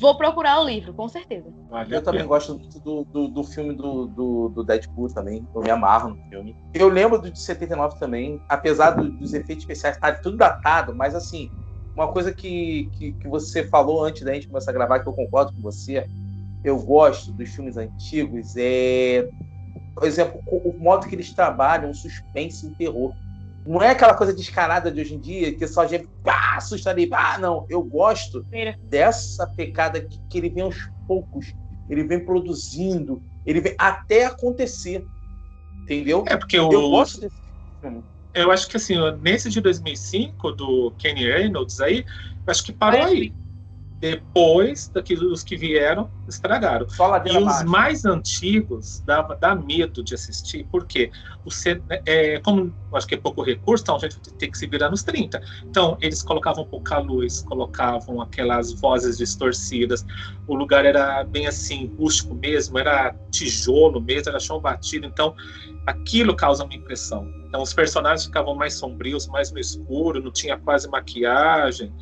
Vou 0.00 0.16
procurar 0.16 0.60
o 0.60 0.66
livro, 0.66 0.94
com 0.94 1.06
certeza. 1.06 1.52
Vale 1.68 1.94
eu 1.94 2.02
também 2.02 2.26
gosto 2.26 2.54
do, 2.82 3.04
do, 3.04 3.28
do 3.28 3.44
filme 3.44 3.74
do, 3.74 4.06
do, 4.06 4.48
do, 4.48 4.64
Deadpool 4.64 5.08
também. 5.12 5.46
Eu 5.54 5.60
me 5.60 5.70
amarro 5.70 6.10
no 6.10 6.16
filme. 6.28 6.56
Eu 6.72 6.88
lembro 6.88 7.20
do 7.20 7.30
de 7.30 7.40
79 7.40 7.98
também, 7.98 8.40
apesar 8.48 8.92
do, 8.92 9.10
dos 9.10 9.34
efeitos 9.34 9.64
especiais 9.64 9.96
estarem 9.96 10.20
tudo 10.22 10.36
datado, 10.36 10.94
mas 10.94 11.14
assim, 11.14 11.50
uma 11.98 12.12
coisa 12.12 12.32
que, 12.32 12.88
que, 12.92 13.12
que, 13.12 13.26
você 13.26 13.66
falou 13.66 14.04
antes 14.04 14.22
da 14.22 14.32
gente 14.32 14.46
começar 14.46 14.70
a 14.70 14.74
gravar, 14.74 15.00
que 15.00 15.08
eu 15.08 15.12
concordo 15.12 15.52
com 15.52 15.60
você, 15.60 16.08
eu 16.62 16.78
gosto 16.78 17.32
dos 17.32 17.50
filmes 17.50 17.76
antigos, 17.76 18.54
é, 18.56 19.28
por 19.94 20.06
exemplo, 20.06 20.40
o, 20.46 20.72
modo 20.78 21.08
que 21.08 21.14
eles 21.16 21.32
trabalham, 21.32 21.90
o 21.90 21.94
suspense 21.94 22.66
e 22.66 22.68
o 22.68 22.74
terror. 22.76 23.14
Não 23.66 23.82
é 23.82 23.90
aquela 23.90 24.14
coisa 24.14 24.32
descarada 24.32 24.92
de 24.92 25.00
hoje 25.00 25.16
em 25.16 25.18
dia, 25.18 25.52
que 25.52 25.66
só 25.66 25.82
a 25.82 25.86
gente 25.86 26.06
pá, 26.22 26.56
assusta 26.56 26.90
ali, 26.90 27.08
ah, 27.12 27.36
não. 27.36 27.66
Eu 27.68 27.82
gosto 27.82 28.46
dessa 28.84 29.46
pecada 29.48 30.00
que, 30.00 30.20
que 30.30 30.38
ele 30.38 30.50
vem 30.50 30.62
aos 30.62 30.88
poucos, 31.06 31.52
ele 31.90 32.04
vem 32.04 32.24
produzindo, 32.24 33.20
ele 33.44 33.60
vem 33.60 33.74
até 33.76 34.24
acontecer. 34.24 35.04
Entendeu? 35.82 36.24
É 36.28 36.36
porque 36.36 36.56
eu, 36.56 36.70
eu 36.70 36.90
gosto 36.90 37.20
desse 37.20 37.36
filme 37.80 38.04
eu 38.40 38.50
acho 38.50 38.68
que 38.68 38.76
assim, 38.76 38.94
nesse 39.20 39.50
de 39.50 39.60
2005 39.60 40.52
do 40.52 40.90
Kenny 40.92 41.24
Reynolds 41.26 41.80
aí, 41.80 42.04
eu 42.46 42.50
acho 42.50 42.64
que 42.64 42.72
parou 42.72 43.02
aí. 43.02 43.32
Depois 44.00 44.88
daqueles 44.88 45.42
que 45.42 45.56
vieram, 45.56 46.08
estragaram. 46.28 46.86
E 47.34 47.36
os 47.38 47.62
mais 47.64 48.04
antigos 48.04 49.02
dava 49.04 49.34
dá 49.34 49.56
medo 49.56 50.04
de 50.04 50.14
assistir, 50.14 50.66
porque 50.70 51.10
o 51.44 51.50
é, 52.06 52.38
como 52.40 52.72
acho 52.92 53.06
que 53.06 53.16
é 53.16 53.18
pouco 53.18 53.42
recurso, 53.42 53.82
então 53.82 53.96
a 53.96 53.98
gente 53.98 54.20
tem 54.20 54.50
que 54.50 54.56
se 54.56 54.66
virar 54.66 54.90
nos 54.90 55.02
30. 55.02 55.40
Então, 55.64 55.98
eles 56.00 56.22
colocavam 56.22 56.64
pouca 56.64 56.98
luz, 56.98 57.42
colocavam 57.42 58.20
aquelas 58.20 58.72
vozes 58.72 59.18
distorcidas. 59.18 60.06
O 60.46 60.54
lugar 60.54 60.84
era 60.84 61.24
bem 61.24 61.46
assim, 61.46 61.92
rústico 61.98 62.34
mesmo, 62.34 62.78
era 62.78 63.14
tijolo 63.30 64.00
mesmo, 64.00 64.28
era 64.28 64.38
chão 64.38 64.60
batido. 64.60 65.06
Então, 65.06 65.34
aquilo 65.86 66.36
causa 66.36 66.64
uma 66.64 66.74
impressão. 66.74 67.28
Então, 67.48 67.62
os 67.62 67.72
personagens 67.74 68.26
ficavam 68.26 68.54
mais 68.54 68.74
sombrios, 68.74 69.26
mais 69.26 69.50
no 69.50 69.58
escuro, 69.58 70.22
não 70.22 70.30
tinha 70.30 70.56
quase 70.56 70.88
maquiagem. 70.88 71.92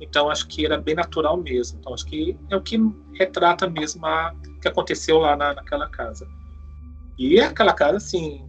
Então 0.00 0.30
acho 0.30 0.46
que 0.46 0.64
era 0.64 0.78
bem 0.78 0.94
natural 0.94 1.36
mesmo. 1.36 1.78
Então 1.78 1.94
acho 1.94 2.06
que 2.06 2.38
é 2.50 2.56
o 2.56 2.60
que 2.60 2.78
retrata 3.14 3.68
mesmo 3.68 4.04
a 4.06 4.34
que 4.60 4.68
aconteceu 4.68 5.18
lá 5.18 5.36
na, 5.36 5.54
naquela 5.54 5.88
casa. 5.88 6.26
E 7.18 7.40
aquela 7.40 7.72
casa, 7.72 7.96
assim, 7.96 8.46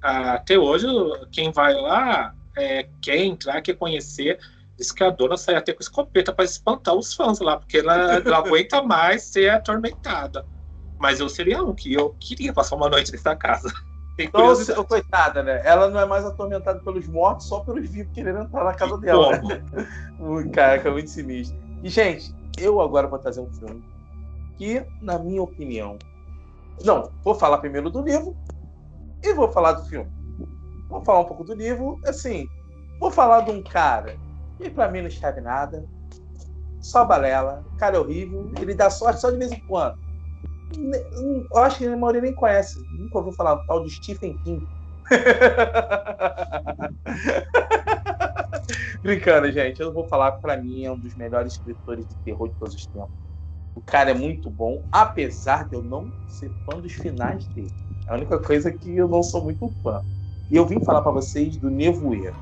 até 0.00 0.58
hoje 0.58 0.86
quem 1.30 1.52
vai 1.52 1.74
lá 1.74 2.34
é, 2.56 2.88
quer 3.02 3.18
entrar, 3.18 3.60
quer 3.60 3.74
conhecer. 3.74 4.38
Diz 4.78 4.92
que 4.92 5.02
a 5.02 5.10
dona 5.10 5.36
sai 5.36 5.54
até 5.54 5.72
com 5.72 5.80
escopeta 5.80 6.32
para 6.32 6.44
espantar 6.44 6.94
os 6.94 7.14
fãs 7.14 7.40
lá, 7.40 7.56
porque 7.56 7.78
ela 7.78 8.20
não 8.20 8.34
aguenta 8.34 8.80
mais 8.84 9.22
ser 9.22 9.50
atormentada. 9.50 10.44
Mas 10.98 11.20
eu 11.20 11.28
seria 11.28 11.62
um 11.62 11.74
que 11.74 11.92
eu 11.92 12.16
queria 12.20 12.52
passar 12.52 12.76
uma 12.76 12.88
noite 12.88 13.12
nessa 13.12 13.34
casa. 13.36 13.72
Então, 14.18 14.84
coitada, 14.84 15.42
né? 15.42 15.60
Ela 15.64 15.90
não 15.90 16.00
é 16.00 16.06
mais 16.06 16.24
atormentada 16.24 16.80
pelos 16.80 17.06
mortos, 17.06 17.46
só 17.46 17.60
pelos 17.60 17.88
vivos 17.88 18.12
querendo 18.12 18.40
entrar 18.40 18.64
na 18.64 18.74
casa 18.74 18.96
dela. 18.98 19.38
Né? 19.42 19.62
Cara, 20.52 20.78
que 20.78 20.88
é 20.88 20.90
muito 20.90 21.10
sinistro. 21.10 21.56
E, 21.82 21.88
gente, 21.88 22.34
eu 22.58 22.80
agora 22.80 23.06
vou 23.06 23.18
trazer 23.18 23.40
um 23.40 23.52
filme 23.52 23.84
que, 24.56 24.84
na 25.02 25.18
minha 25.18 25.42
opinião. 25.42 25.98
Não, 26.82 27.10
vou 27.22 27.34
falar 27.34 27.58
primeiro 27.58 27.90
do 27.90 28.02
livro 28.02 28.34
e 29.22 29.32
vou 29.34 29.50
falar 29.50 29.72
do 29.72 29.84
filme. 29.84 30.10
Vou 30.88 31.04
falar 31.04 31.20
um 31.20 31.24
pouco 31.24 31.44
do 31.44 31.54
livro, 31.54 32.00
assim. 32.06 32.48
Vou 32.98 33.10
falar 33.10 33.42
de 33.42 33.50
um 33.50 33.62
cara 33.62 34.16
que 34.56 34.70
pra 34.70 34.88
mim 34.88 35.00
não 35.00 35.08
escreve 35.08 35.40
nada, 35.40 35.84
só 36.80 37.04
balela, 37.04 37.64
cara 37.78 37.96
é 37.96 38.00
horrível, 38.00 38.50
ele 38.60 38.74
dá 38.74 38.88
sorte 38.88 39.20
só 39.20 39.30
de 39.30 39.36
vez 39.36 39.52
em 39.52 39.60
quando. 39.66 39.98
Eu 40.74 41.58
acho 41.58 41.78
que 41.78 41.86
a 41.86 41.96
maioria 41.96 42.22
nem 42.22 42.34
conhece. 42.34 42.84
Nunca 42.90 43.18
ouviu 43.18 43.32
falar 43.32 43.54
do 43.54 43.62
tal 43.66 43.82
de 43.82 43.90
Stephen 43.90 44.36
King. 44.42 44.66
Brincando, 49.02 49.50
gente. 49.52 49.80
Eu 49.80 49.92
vou 49.92 50.08
falar 50.08 50.32
pra 50.32 50.56
mim 50.56 50.84
é 50.84 50.90
um 50.90 50.98
dos 50.98 51.14
melhores 51.14 51.52
escritores 51.52 52.04
de 52.06 52.16
terror 52.16 52.48
de 52.48 52.54
todos 52.54 52.74
os 52.74 52.86
tempos. 52.86 53.10
O 53.74 53.82
cara 53.82 54.10
é 54.10 54.14
muito 54.14 54.50
bom, 54.50 54.82
apesar 54.90 55.68
de 55.68 55.76
eu 55.76 55.82
não 55.82 56.10
ser 56.26 56.50
fã 56.64 56.80
dos 56.80 56.92
finais 56.92 57.46
dele. 57.48 57.70
É 58.08 58.12
a 58.12 58.16
única 58.16 58.38
coisa 58.38 58.72
que 58.72 58.96
eu 58.96 59.06
não 59.06 59.22
sou 59.22 59.44
muito 59.44 59.70
fã. 59.82 60.00
E 60.50 60.56
eu 60.56 60.66
vim 60.66 60.82
falar 60.82 61.02
para 61.02 61.12
vocês 61.12 61.58
do 61.58 61.70
Nevoeiro. 61.70 62.34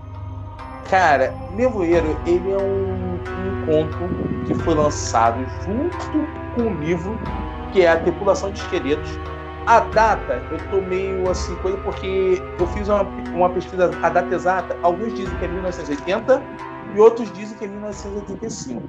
Cara, 0.89 1.35
Nevoeiro, 1.57 2.07
ele 2.27 2.53
é 2.53 2.59
um, 2.59 3.15
um 3.15 3.67
conto 3.67 3.99
que 4.47 4.55
foi 4.63 4.75
lançado 4.75 5.45
junto 5.65 5.97
com 6.55 6.63
o 6.63 6.81
livro 6.81 7.19
que 7.75 7.83
é 7.83 7.89
a 7.89 8.01
tripulação 8.01 8.53
de 8.53 8.61
esqueletos. 8.61 9.11
A 9.67 9.81
data, 9.81 10.35
eu 10.53 10.71
tô 10.71 10.81
meio 10.87 11.29
assim, 11.29 11.55
coisa 11.57 11.77
porque 11.79 12.39
eu 12.61 12.67
fiz 12.69 12.89
uma, 12.89 13.03
uma 13.03 13.51
pesquisa, 13.51 13.91
a 14.03 14.09
data 14.09 14.33
exata, 14.33 14.79
alguns 14.83 15.13
dizem 15.15 15.37
que 15.39 15.45
é 15.45 15.49
1980 15.49 16.43
e 16.95 17.01
outros 17.01 17.33
dizem 17.33 17.59
que 17.59 17.65
é 17.65 17.69
1985. 17.69 18.89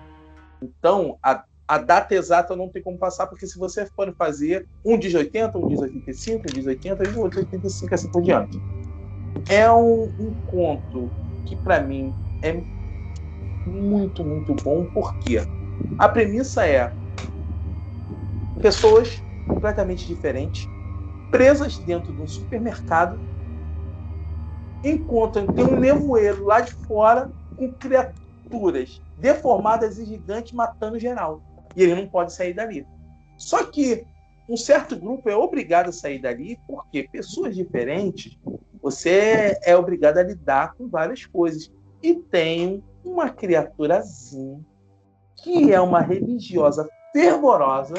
Então, 0.61 1.17
a, 1.23 1.43
a 1.67 1.77
data 1.79 2.13
exata 2.13 2.55
não 2.55 2.69
tem 2.69 2.83
como 2.83 2.97
passar, 2.97 3.25
porque 3.25 3.47
se 3.47 3.57
você 3.57 3.87
for 3.87 4.13
fazer, 4.15 4.67
um 4.85 4.99
diz 4.99 5.15
80, 5.15 5.57
um 5.57 5.67
diz 5.67 5.79
85, 5.79 6.39
um 6.39 6.53
diz 6.53 6.67
80 6.67 7.09
e 7.09 7.17
outro 7.17 7.39
85, 7.39 7.95
assim 7.95 8.11
por 8.11 8.21
diante. 8.21 8.59
É 9.49 9.71
um, 9.71 10.03
um 10.03 10.33
conto 10.47 11.09
que, 11.45 11.55
para 11.55 11.79
mim, 11.79 12.13
é 12.43 12.53
muito, 13.65 14.23
muito 14.23 14.53
bom, 14.63 14.85
porque 14.93 15.41
a 15.97 16.09
premissa 16.09 16.67
é 16.67 16.91
pessoas 18.59 19.21
completamente 19.47 20.05
diferentes, 20.05 20.65
presas 21.29 21.77
dentro 21.79 22.13
de 22.13 22.21
um 22.21 22.27
supermercado, 22.27 23.19
encontram 24.83 25.47
tem 25.47 25.65
um 25.65 25.79
nevoeiro 25.79 26.45
lá 26.45 26.61
de 26.61 26.73
fora 26.73 27.31
com 27.55 27.71
criaturas 27.73 29.01
deformadas 29.17 29.97
e 29.97 30.05
gigantes 30.05 30.53
matando 30.53 30.99
geral. 30.99 31.41
E 31.75 31.83
ele 31.83 31.95
não 31.95 32.07
pode 32.07 32.33
sair 32.33 32.53
dali. 32.53 32.85
Só 33.37 33.63
que 33.65 34.05
um 34.47 34.55
certo 34.55 34.95
grupo 34.95 35.29
é 35.29 35.35
obrigado 35.35 35.89
a 35.89 35.93
sair 35.93 36.21
dali 36.21 36.59
porque 36.67 37.09
pessoas 37.11 37.55
diferentes 37.55 38.37
você 38.85 39.57
é 39.63 39.75
obrigado 39.75 40.19
a 40.19 40.23
lidar 40.23 40.75
com 40.75 40.87
várias 40.87 41.25
coisas. 41.25 41.73
E 42.03 42.13
tem 42.13 42.83
uma 43.03 43.31
criaturazinha 43.31 44.63
que 45.37 45.73
é 45.73 45.81
uma 45.81 46.01
religiosa 46.01 46.87
fervorosa 47.15 47.93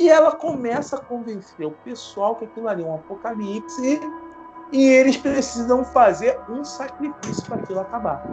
e 0.00 0.08
ela 0.08 0.32
começa 0.32 0.96
a 0.96 0.98
convencer 0.98 1.66
o 1.66 1.70
pessoal 1.70 2.34
que 2.36 2.46
aquilo 2.46 2.68
ali 2.68 2.82
é 2.82 2.86
um 2.86 2.94
apocalipse 2.94 4.00
e 4.72 4.82
eles 4.82 5.18
precisam 5.18 5.84
fazer 5.84 6.40
um 6.48 6.64
sacrifício 6.64 7.44
para 7.44 7.56
aquilo 7.56 7.80
acabar. 7.80 8.24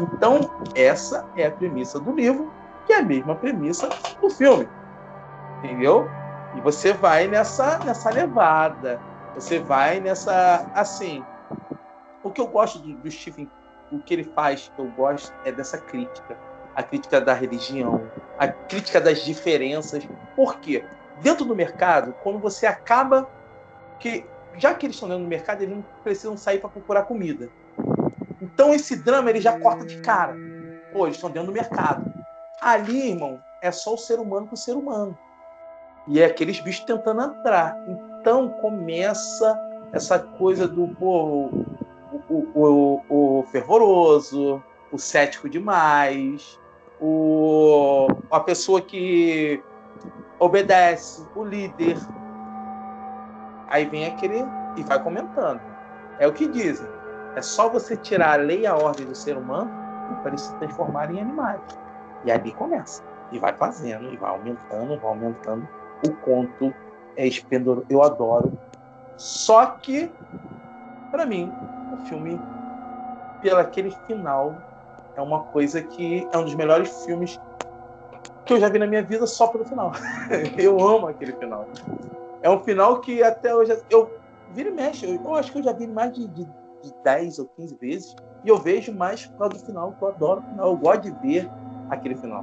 Então, 0.00 0.40
essa 0.74 1.24
é 1.36 1.46
a 1.46 1.50
premissa 1.52 2.00
do 2.00 2.12
livro, 2.12 2.52
que 2.86 2.92
é 2.92 2.98
a 2.98 3.02
mesma 3.02 3.36
premissa 3.36 3.88
do 4.20 4.28
filme. 4.30 4.68
Entendeu? 5.58 6.10
E 6.56 6.60
você 6.60 6.92
vai 6.92 7.28
nessa, 7.28 7.78
nessa 7.84 8.10
levada. 8.10 9.00
Você 9.36 9.60
vai 9.60 10.00
nessa. 10.00 10.68
Assim. 10.74 11.24
O 12.24 12.32
que 12.32 12.40
eu 12.40 12.48
gosto 12.48 12.80
do, 12.80 12.94
do 12.94 13.10
Stephen, 13.10 13.48
o 13.92 14.00
que 14.00 14.12
ele 14.12 14.24
faz, 14.24 14.70
que 14.74 14.82
eu 14.82 14.90
gosto, 14.96 15.32
é 15.44 15.52
dessa 15.52 15.78
crítica 15.78 16.36
a 16.74 16.82
crítica 16.82 17.20
da 17.20 17.32
religião, 17.32 18.08
a 18.38 18.48
crítica 18.48 19.00
das 19.00 19.24
diferenças. 19.24 20.06
Por 20.34 20.58
quê? 20.60 20.84
Dentro 21.20 21.44
do 21.44 21.54
mercado, 21.54 22.14
quando 22.22 22.38
você 22.38 22.66
acaba 22.66 23.28
que 23.98 24.24
já 24.56 24.74
que 24.74 24.86
eles 24.86 24.96
estão 24.96 25.08
dentro 25.08 25.24
do 25.24 25.28
mercado, 25.28 25.62
eles 25.62 25.74
não 25.74 25.84
precisam 26.02 26.36
sair 26.36 26.58
para 26.58 26.70
procurar 26.70 27.04
comida. 27.04 27.48
Então 28.40 28.74
esse 28.74 28.96
drama 28.96 29.30
ele 29.30 29.40
já 29.40 29.58
corta 29.58 29.84
de 29.84 30.00
cara. 30.00 30.34
Pô, 30.92 31.06
eles 31.06 31.16
estão 31.16 31.30
dentro 31.30 31.48
do 31.48 31.54
mercado. 31.54 32.12
Ali, 32.60 33.10
irmão, 33.10 33.40
é 33.62 33.70
só 33.70 33.94
o 33.94 33.98
ser 33.98 34.18
humano 34.18 34.46
com 34.46 34.54
o 34.54 34.58
ser 34.58 34.72
humano. 34.72 35.16
E 36.06 36.20
é 36.20 36.24
aqueles 36.24 36.60
bichos 36.60 36.84
tentando 36.84 37.22
entrar. 37.22 37.76
Então 38.20 38.48
começa 38.60 39.58
essa 39.92 40.18
coisa 40.18 40.66
do 40.66 40.88
pô, 40.88 41.50
o, 42.28 42.48
o, 42.54 43.02
o, 43.08 43.40
o 43.40 43.42
fervoroso, 43.44 44.62
o 44.92 44.98
cético 44.98 45.48
demais, 45.48 46.58
o, 47.00 48.08
a 48.30 48.40
pessoa 48.40 48.80
que 48.80 49.62
obedece, 50.38 51.26
o 51.34 51.44
líder. 51.44 51.96
Aí 53.68 53.86
vem 53.86 54.06
aquele 54.06 54.44
e 54.76 54.82
vai 54.82 55.02
comentando. 55.02 55.60
É 56.18 56.26
o 56.26 56.32
que 56.32 56.46
dizem. 56.46 56.86
É 57.36 57.42
só 57.42 57.68
você 57.68 57.96
tirar 57.96 58.32
a 58.32 58.42
lei 58.42 58.62
e 58.62 58.66
a 58.66 58.76
ordem 58.76 59.06
do 59.06 59.14
ser 59.14 59.36
humano 59.36 59.70
para 60.22 60.30
eles 60.30 60.42
se 60.42 60.54
transformarem 60.56 61.18
em 61.18 61.22
animais. 61.22 61.60
E 62.24 62.30
ali 62.30 62.52
começa. 62.52 63.02
E 63.32 63.38
vai 63.38 63.52
fazendo, 63.54 64.12
e 64.12 64.16
vai 64.16 64.30
aumentando, 64.30 64.98
vai 64.98 65.10
aumentando. 65.10 65.68
O 66.04 66.12
conto 66.16 66.74
é 67.16 67.26
esplendoroso. 67.26 67.86
Eu 67.88 68.02
adoro. 68.02 68.52
Só 69.16 69.66
que, 69.66 70.10
para 71.10 71.24
mim, 71.24 71.52
o 71.92 71.96
filme, 72.06 72.40
pelo 73.40 73.60
aquele 73.60 73.90
final, 74.06 74.56
é 75.20 75.22
uma 75.22 75.44
coisa 75.44 75.82
que 75.82 76.26
é 76.32 76.38
um 76.38 76.44
dos 76.44 76.54
melhores 76.54 77.04
filmes 77.04 77.38
que 78.46 78.54
eu 78.54 78.58
já 78.58 78.68
vi 78.68 78.78
na 78.78 78.86
minha 78.86 79.02
vida 79.02 79.26
só 79.26 79.46
pelo 79.48 79.66
final. 79.66 79.92
eu 80.58 80.80
amo 80.80 81.06
aquele 81.06 81.32
final. 81.34 81.66
É 82.42 82.48
um 82.50 82.60
final 82.64 83.00
que 83.00 83.22
até 83.22 83.54
hoje 83.54 83.78
eu 83.90 84.10
vira 84.54 84.70
e 84.70 84.72
mexe. 84.72 85.06
Eu, 85.06 85.22
eu 85.22 85.34
acho 85.34 85.52
que 85.52 85.58
eu 85.58 85.62
já 85.62 85.72
vi 85.72 85.86
mais 85.86 86.12
de, 86.12 86.26
de, 86.26 86.44
de 86.44 86.94
10 87.04 87.38
ou 87.38 87.46
15 87.56 87.76
vezes. 87.76 88.16
E 88.42 88.48
eu 88.48 88.56
vejo 88.56 88.94
mais 88.94 89.26
por 89.26 89.38
causa 89.38 89.58
do 89.58 89.66
final, 89.66 89.92
que 89.92 90.02
eu 90.02 90.08
adoro 90.08 90.40
o 90.40 90.50
final. 90.50 90.70
Eu 90.70 90.76
gosto 90.78 91.02
de 91.02 91.10
ver 91.10 91.50
aquele 91.90 92.16
final. 92.16 92.42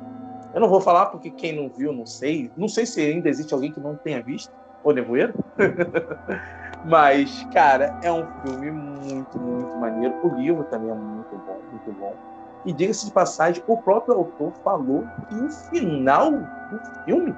Eu 0.54 0.62
não 0.62 0.70
vou 0.70 0.80
falar 0.80 1.08
porque 1.08 1.32
quem 1.32 1.54
não 1.54 1.70
viu, 1.70 1.92
não 1.92 2.06
sei. 2.06 2.52
Não 2.56 2.68
sei 2.68 2.86
se 2.86 3.02
ainda 3.02 3.28
existe 3.28 3.54
alguém 3.54 3.74
que 3.74 3.80
não 3.80 3.96
tenha 3.96 4.22
visto. 4.22 4.54
O 4.84 4.92
Nevoeiro. 4.92 5.34
Mas, 6.86 7.44
cara, 7.52 8.00
é 8.04 8.12
um 8.12 8.26
filme 8.42 8.72
muito, 8.72 9.40
muito 9.40 9.76
maneiro. 9.78 10.14
O 10.24 10.36
livro 10.36 10.64
também 10.66 10.92
é 10.92 10.94
muito 10.94 11.36
bom, 11.36 11.60
muito 11.72 11.92
bom. 12.00 12.37
E 12.66 12.74
diga-se 12.74 13.06
de 13.06 13.12
passagem, 13.12 13.64
o 13.68 13.78
próprio 13.78 14.16
autor 14.16 14.52
falou 14.64 15.06
que 15.30 15.36
o 15.36 15.50
final 15.50 16.32
do 16.32 17.04
filme 17.06 17.36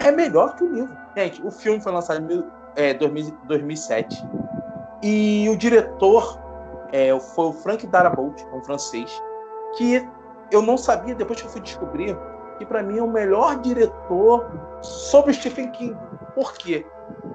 é 0.00 0.10
melhor 0.10 0.54
que 0.56 0.64
o 0.64 0.72
livro. 0.72 0.96
Gente, 1.16 1.46
o 1.46 1.50
filme 1.50 1.80
foi 1.80 1.92
lançado 1.92 2.32
em 2.32 2.44
é, 2.76 2.94
2007 2.94 4.24
e 5.02 5.48
o 5.48 5.56
diretor 5.56 6.40
é, 6.92 7.18
foi 7.18 7.46
o 7.46 7.52
Frank 7.52 7.86
Darabont, 7.86 8.44
um 8.52 8.62
francês, 8.62 9.10
que 9.76 10.06
eu 10.50 10.62
não 10.62 10.76
sabia, 10.76 11.14
depois 11.14 11.40
que 11.40 11.46
eu 11.46 11.50
fui 11.50 11.60
descobrir, 11.60 12.16
que 12.58 12.64
para 12.64 12.82
mim 12.82 12.98
é 12.98 13.02
o 13.02 13.10
melhor 13.10 13.60
diretor 13.60 14.46
sobre 14.80 15.32
Stephen 15.32 15.70
King. 15.72 15.96
Por 16.34 16.52
quê? 16.54 16.86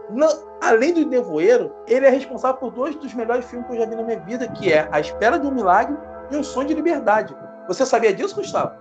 Não, 0.09 0.27
além 0.61 0.93
do 0.93 1.05
Nevoeiro, 1.05 1.71
ele 1.87 2.05
é 2.05 2.09
responsável 2.09 2.59
por 2.59 2.71
dois 2.71 2.95
dos 2.95 3.13
melhores 3.13 3.45
filmes 3.45 3.67
que 3.67 3.73
eu 3.73 3.79
já 3.79 3.85
vi 3.85 3.95
na 3.95 4.03
minha 4.03 4.19
vida, 4.19 4.47
que 4.47 4.71
é 4.71 4.87
A 4.91 4.99
Espera 4.99 5.37
de 5.37 5.45
um 5.45 5.51
Milagre 5.51 5.95
e 6.31 6.35
Um 6.35 6.43
Sonho 6.43 6.67
de 6.67 6.73
Liberdade. 6.73 7.35
Você 7.67 7.85
sabia 7.85 8.13
disso, 8.13 8.35
Gustavo? 8.35 8.73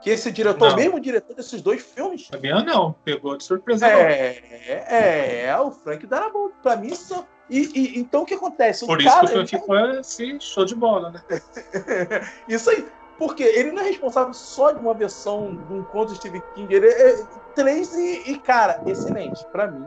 Que 0.00 0.10
esse 0.10 0.32
diretor, 0.32 0.70
Não. 0.70 0.76
mesmo 0.76 0.98
diretor 1.00 1.34
desses 1.34 1.62
dois 1.62 1.80
filmes, 1.80 2.26
Sabia 2.26 2.60
não, 2.64 2.92
pegou 3.04 3.36
de 3.36 3.44
surpresa. 3.44 3.86
é, 3.86 4.42
é, 4.66 5.44
é 5.46 5.60
o 5.60 5.70
Frank 5.70 6.04
Darabont. 6.06 6.52
Pra 6.60 6.74
mim, 6.74 6.92
são... 6.94 7.24
e, 7.48 7.60
e- 7.72 7.98
então 8.00 8.22
o 8.22 8.26
que 8.26 8.34
acontece? 8.34 8.82
O 8.82 8.88
Por 8.88 9.00
isso 9.00 9.08
cara, 9.08 9.20
que 9.20 9.26
o 9.26 9.46
filme 9.46 9.46
ficou 9.46 9.76
assim, 9.76 10.40
show 10.40 10.64
de 10.64 10.74
bola, 10.74 11.10
né? 11.12 11.22
Isso 12.48 12.68
aí. 12.70 12.84
Porque 13.16 13.44
ele 13.44 13.70
não 13.70 13.82
é 13.82 13.86
responsável 13.86 14.34
só 14.34 14.72
de 14.72 14.80
uma 14.80 14.94
versão 14.94 15.54
de 15.54 15.72
um 15.72 15.84
conto 15.84 16.08
de 16.12 16.16
Stephen 16.18 16.42
King. 16.56 16.74
Ele 16.74 16.88
é 16.88 17.22
três 17.54 17.94
e, 17.94 18.32
e, 18.32 18.38
cara, 18.38 18.80
excelente. 18.84 19.44
Pra 19.52 19.68
mim, 19.68 19.86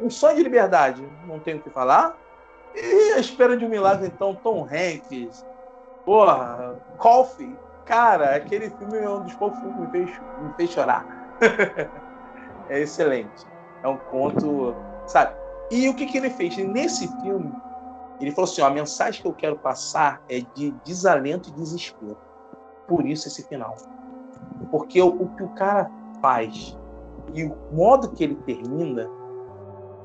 um 0.00 0.08
sonho 0.08 0.36
de 0.36 0.42
liberdade, 0.42 1.06
não 1.26 1.38
tenho 1.38 1.58
o 1.58 1.62
que 1.62 1.68
falar. 1.68 2.16
E 2.74 3.12
a 3.12 3.18
espera 3.18 3.54
de 3.54 3.66
um 3.66 3.68
milagre, 3.68 4.06
então, 4.06 4.34
Tom 4.34 4.64
Hanks. 4.64 5.44
Porra, 6.04 6.76
Coffee. 6.98 7.56
Cara, 7.84 8.36
aquele 8.36 8.70
filme 8.70 8.98
é 8.98 9.10
um 9.10 9.22
dos 9.22 9.34
poucos 9.34 9.58
filmes 9.60 9.76
que 9.76 9.82
me 9.82 9.90
fez, 9.90 10.20
me 10.40 10.54
fez 10.54 10.70
chorar. 10.70 11.06
é 12.68 12.80
excelente. 12.80 13.46
É 13.82 13.88
um 13.88 13.96
conto, 13.96 14.74
sabe? 15.06 15.34
E 15.70 15.88
o 15.88 15.94
que, 15.94 16.06
que 16.06 16.18
ele 16.18 16.30
fez? 16.30 16.56
Nesse 16.56 17.08
filme, 17.20 17.52
ele 18.20 18.30
falou 18.30 18.50
assim: 18.50 18.62
ó, 18.62 18.66
a 18.66 18.70
mensagem 18.70 19.20
que 19.20 19.26
eu 19.26 19.32
quero 19.32 19.58
passar 19.58 20.22
é 20.28 20.40
de 20.54 20.70
desalento 20.84 21.48
e 21.48 21.52
desespero. 21.52 22.16
Por 22.86 23.06
isso 23.06 23.28
esse 23.28 23.42
final. 23.48 23.76
Porque 24.70 25.00
o, 25.00 25.08
o 25.08 25.28
que 25.30 25.42
o 25.42 25.48
cara 25.50 25.90
faz 26.20 26.78
e 27.34 27.44
o 27.44 27.56
modo 27.72 28.10
que 28.12 28.22
ele 28.22 28.36
termina 28.36 29.08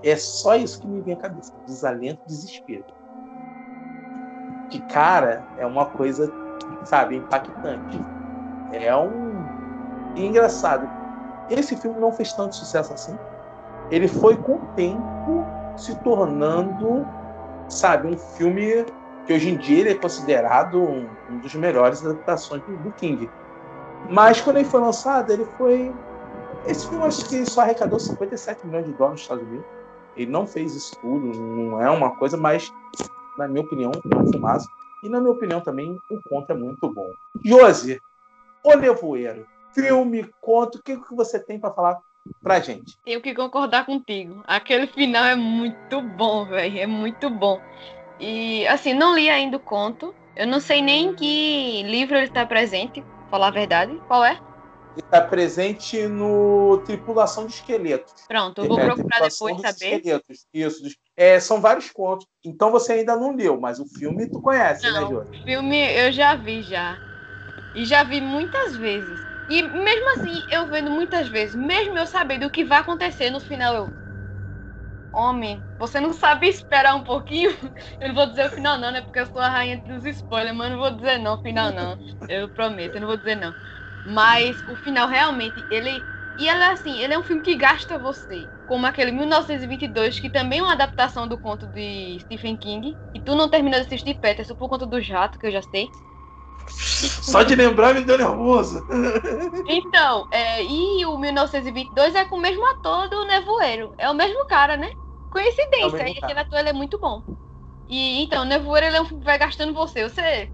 é 0.03 0.15
só 0.15 0.55
isso 0.55 0.79
que 0.79 0.87
me 0.87 1.01
vem 1.01 1.13
à 1.13 1.17
cabeça: 1.17 1.53
desalento 1.65 2.21
e 2.25 2.27
desespero. 2.27 2.85
Que, 4.69 4.79
cara, 4.81 5.43
é 5.57 5.65
uma 5.65 5.85
coisa, 5.85 6.31
sabe, 6.83 7.17
impactante. 7.17 7.99
É 8.71 8.95
um. 8.95 9.45
E 10.15 10.25
engraçado, 10.25 10.89
esse 11.49 11.75
filme 11.77 11.99
não 11.99 12.11
fez 12.11 12.33
tanto 12.33 12.55
sucesso 12.55 12.93
assim. 12.93 13.17
Ele 13.89 14.07
foi 14.07 14.35
com 14.35 14.55
o 14.55 14.61
tempo 14.75 15.45
se 15.77 15.95
tornando 15.99 17.05
sabe, 17.69 18.07
um 18.07 18.17
filme 18.17 18.85
que 19.25 19.33
hoje 19.33 19.49
em 19.49 19.57
dia 19.57 19.79
ele 19.79 19.89
é 19.91 19.95
considerado 19.95 20.79
um, 20.79 21.07
um 21.29 21.37
dos 21.39 21.53
melhores 21.55 22.05
adaptações 22.05 22.63
do 22.63 22.91
King. 22.93 23.29
Mas 24.09 24.39
quando 24.41 24.57
ele 24.57 24.67
foi 24.67 24.81
lançado, 24.81 25.31
ele 25.31 25.45
foi. 25.57 25.93
Esse 26.65 26.87
filme 26.87 27.05
acho 27.05 27.27
que 27.27 27.45
só 27.49 27.61
arrecadou 27.61 27.99
57 27.99 28.65
milhões 28.65 28.85
de 28.85 28.93
dólares 28.93 29.13
nos 29.13 29.21
Estados 29.21 29.43
Unidos. 29.43 29.65
Ele 30.15 30.31
não 30.31 30.47
fez 30.47 30.73
isso 30.75 30.95
tudo, 31.01 31.27
não 31.37 31.81
é 31.81 31.89
uma 31.89 32.15
coisa, 32.15 32.35
mas, 32.37 32.73
na 33.37 33.47
minha 33.47 33.61
opinião, 33.61 33.91
é 33.91 34.15
um 34.17 34.27
filmaço. 34.31 34.67
E 35.03 35.09
na 35.09 35.19
minha 35.19 35.31
opinião 35.31 35.61
também, 35.61 35.95
o 36.09 36.21
conto 36.29 36.51
é 36.51 36.55
muito 36.55 36.91
bom. 36.91 37.09
Josi, 37.45 37.99
O 38.63 38.75
Nevoeiro, 38.75 39.45
filme, 39.73 40.27
conto, 40.41 40.79
o 40.79 40.83
que, 40.83 40.97
que 40.97 41.15
você 41.15 41.39
tem 41.39 41.59
para 41.59 41.71
falar 41.73 41.99
pra 42.41 42.59
gente? 42.59 42.97
Tenho 43.05 43.21
que 43.21 43.33
concordar 43.33 43.85
contigo. 43.85 44.41
Aquele 44.45 44.87
final 44.87 45.23
é 45.23 45.35
muito 45.35 46.01
bom, 46.01 46.45
velho. 46.45 46.79
É 46.79 46.87
muito 46.87 47.29
bom. 47.29 47.61
E, 48.19 48.67
assim, 48.67 48.93
não 48.93 49.15
li 49.15 49.29
ainda 49.29 49.57
o 49.57 49.59
conto. 49.59 50.13
Eu 50.35 50.47
não 50.47 50.59
sei 50.59 50.81
nem 50.81 51.07
em 51.09 51.15
que 51.15 51.83
livro 51.83 52.15
ele 52.15 52.25
está 52.25 52.45
presente, 52.45 53.03
falar 53.29 53.47
a 53.47 53.51
verdade. 53.51 53.99
Qual 54.07 54.23
é? 54.25 54.31
Ele 54.31 55.05
está 55.05 55.21
presente 55.21 56.07
no 56.07 56.79
Tripulação 56.85 57.45
de 57.45 57.53
Esqueletos. 57.53 58.25
Pronto, 58.27 58.61
eu 58.63 58.67
vou 58.67 58.79
É, 58.79 58.85
procurar 58.85 59.21
depois 59.21 59.61
saber. 59.61 59.95
Esqueletos. 59.97 60.47
Isso. 60.53 60.83
dos- 60.83 60.97
é, 61.17 61.39
são 61.39 61.59
vários 61.59 61.89
contos. 61.89 62.27
Então 62.45 62.71
você 62.71 62.93
ainda 62.93 63.17
não 63.17 63.35
leu, 63.35 63.59
mas 63.59 63.79
o 63.79 63.85
filme 63.87 64.29
tu 64.29 64.39
conhece, 64.41 64.83
né, 64.85 65.01
Não. 65.01 65.09
Jô? 65.09 65.23
Filme 65.43 65.77
eu 65.77 66.11
já 66.11 66.35
vi 66.35 66.61
já. 66.61 66.99
E 67.73 67.85
já 67.85 68.03
vi 68.03 68.21
muitas 68.21 68.77
vezes. 68.77 69.25
E 69.49 69.63
mesmo 69.63 70.11
assim, 70.19 70.43
eu 70.49 70.67
vendo 70.69 70.91
muitas 70.91 71.27
vezes, 71.29 71.55
mesmo 71.55 71.97
eu 71.97 72.05
sabendo 72.05 72.45
o 72.45 72.51
que 72.51 72.63
vai 72.65 72.79
acontecer 72.79 73.29
no 73.29 73.39
final, 73.39 73.73
eu. 73.75 73.93
Homem, 75.11 75.65
você 75.79 75.99
não 75.99 76.13
sabe 76.13 76.47
esperar 76.47 76.93
um 76.95 77.03
pouquinho? 77.03 77.49
Eu 77.99 78.09
não 78.09 78.15
vou 78.15 78.27
dizer 78.27 78.45
o 78.45 78.49
final, 78.51 78.77
não, 78.77 78.91
né? 78.91 79.01
Porque 79.01 79.17
eu 79.19 79.25
sou 79.25 79.41
a 79.41 79.49
rainha 79.49 79.81
dos 79.81 80.05
spoilers, 80.05 80.55
mas 80.55 80.69
não 80.69 80.77
vou 80.77 80.91
dizer 80.95 81.17
não, 81.17 81.33
o 81.35 81.41
final 81.41 81.71
não. 81.71 81.97
Eu 82.29 82.49
prometo, 82.51 82.95
eu 82.95 83.01
não 83.01 83.07
vou 83.07 83.17
dizer 83.17 83.35
não. 83.35 83.55
Mas 84.03 84.61
o 84.67 84.75
final 84.75 85.07
realmente, 85.07 85.65
ele. 85.69 86.05
E 86.37 86.47
ele 86.47 86.61
é 86.61 86.71
assim, 86.71 86.99
ele 87.01 87.13
é 87.15 87.17
um 87.19 87.23
filme 87.23 87.41
que 87.41 87.55
gasta 87.55 87.97
você. 87.97 88.47
Como 88.67 88.85
aquele 88.85 89.11
1922, 89.11 90.19
que 90.19 90.29
também 90.29 90.59
é 90.59 90.63
uma 90.63 90.73
adaptação 90.73 91.27
do 91.27 91.37
conto 91.37 91.65
de 91.67 92.17
Stephen 92.21 92.57
King. 92.57 92.95
E 93.13 93.19
tu 93.21 93.35
não 93.35 93.49
terminou 93.49 93.79
de 93.79 93.85
assistir 93.85 94.19
Peterson 94.19 94.55
por 94.55 94.69
conta 94.69 94.85
do 94.85 95.01
jato, 95.01 95.39
que 95.39 95.47
eu 95.47 95.51
já 95.51 95.61
sei. 95.61 95.89
Só 96.69 97.43
de 97.43 97.55
lembrar 97.55 97.93
me 97.93 98.03
deu 98.03 98.17
nervoso. 98.17 98.85
Então, 99.69 100.27
é, 100.31 100.63
e 100.63 101.05
o 101.05 101.17
1922 101.17 102.15
é 102.15 102.25
com 102.25 102.37
o 102.37 102.41
mesmo 102.41 102.65
ator 102.71 103.09
do 103.09 103.25
Nevoeiro. 103.25 103.93
É 103.97 104.09
o 104.09 104.13
mesmo 104.13 104.45
cara, 104.47 104.75
né? 104.75 104.87
É 104.87 105.29
Coincidência. 105.29 105.91
mesmo 105.91 106.07
e 106.07 106.17
aquele 106.23 106.39
ator 106.39 106.59
é 106.59 106.73
muito 106.73 106.99
bom. 106.99 107.21
E 107.87 108.23
então, 108.23 108.43
o 108.43 108.45
Nevoeiro 108.45 108.87
ele 108.87 108.97
é 108.97 109.01
um 109.01 109.19
vai 109.21 109.37
gastando 109.37 109.73
você. 109.73 110.03
Você 110.03 110.49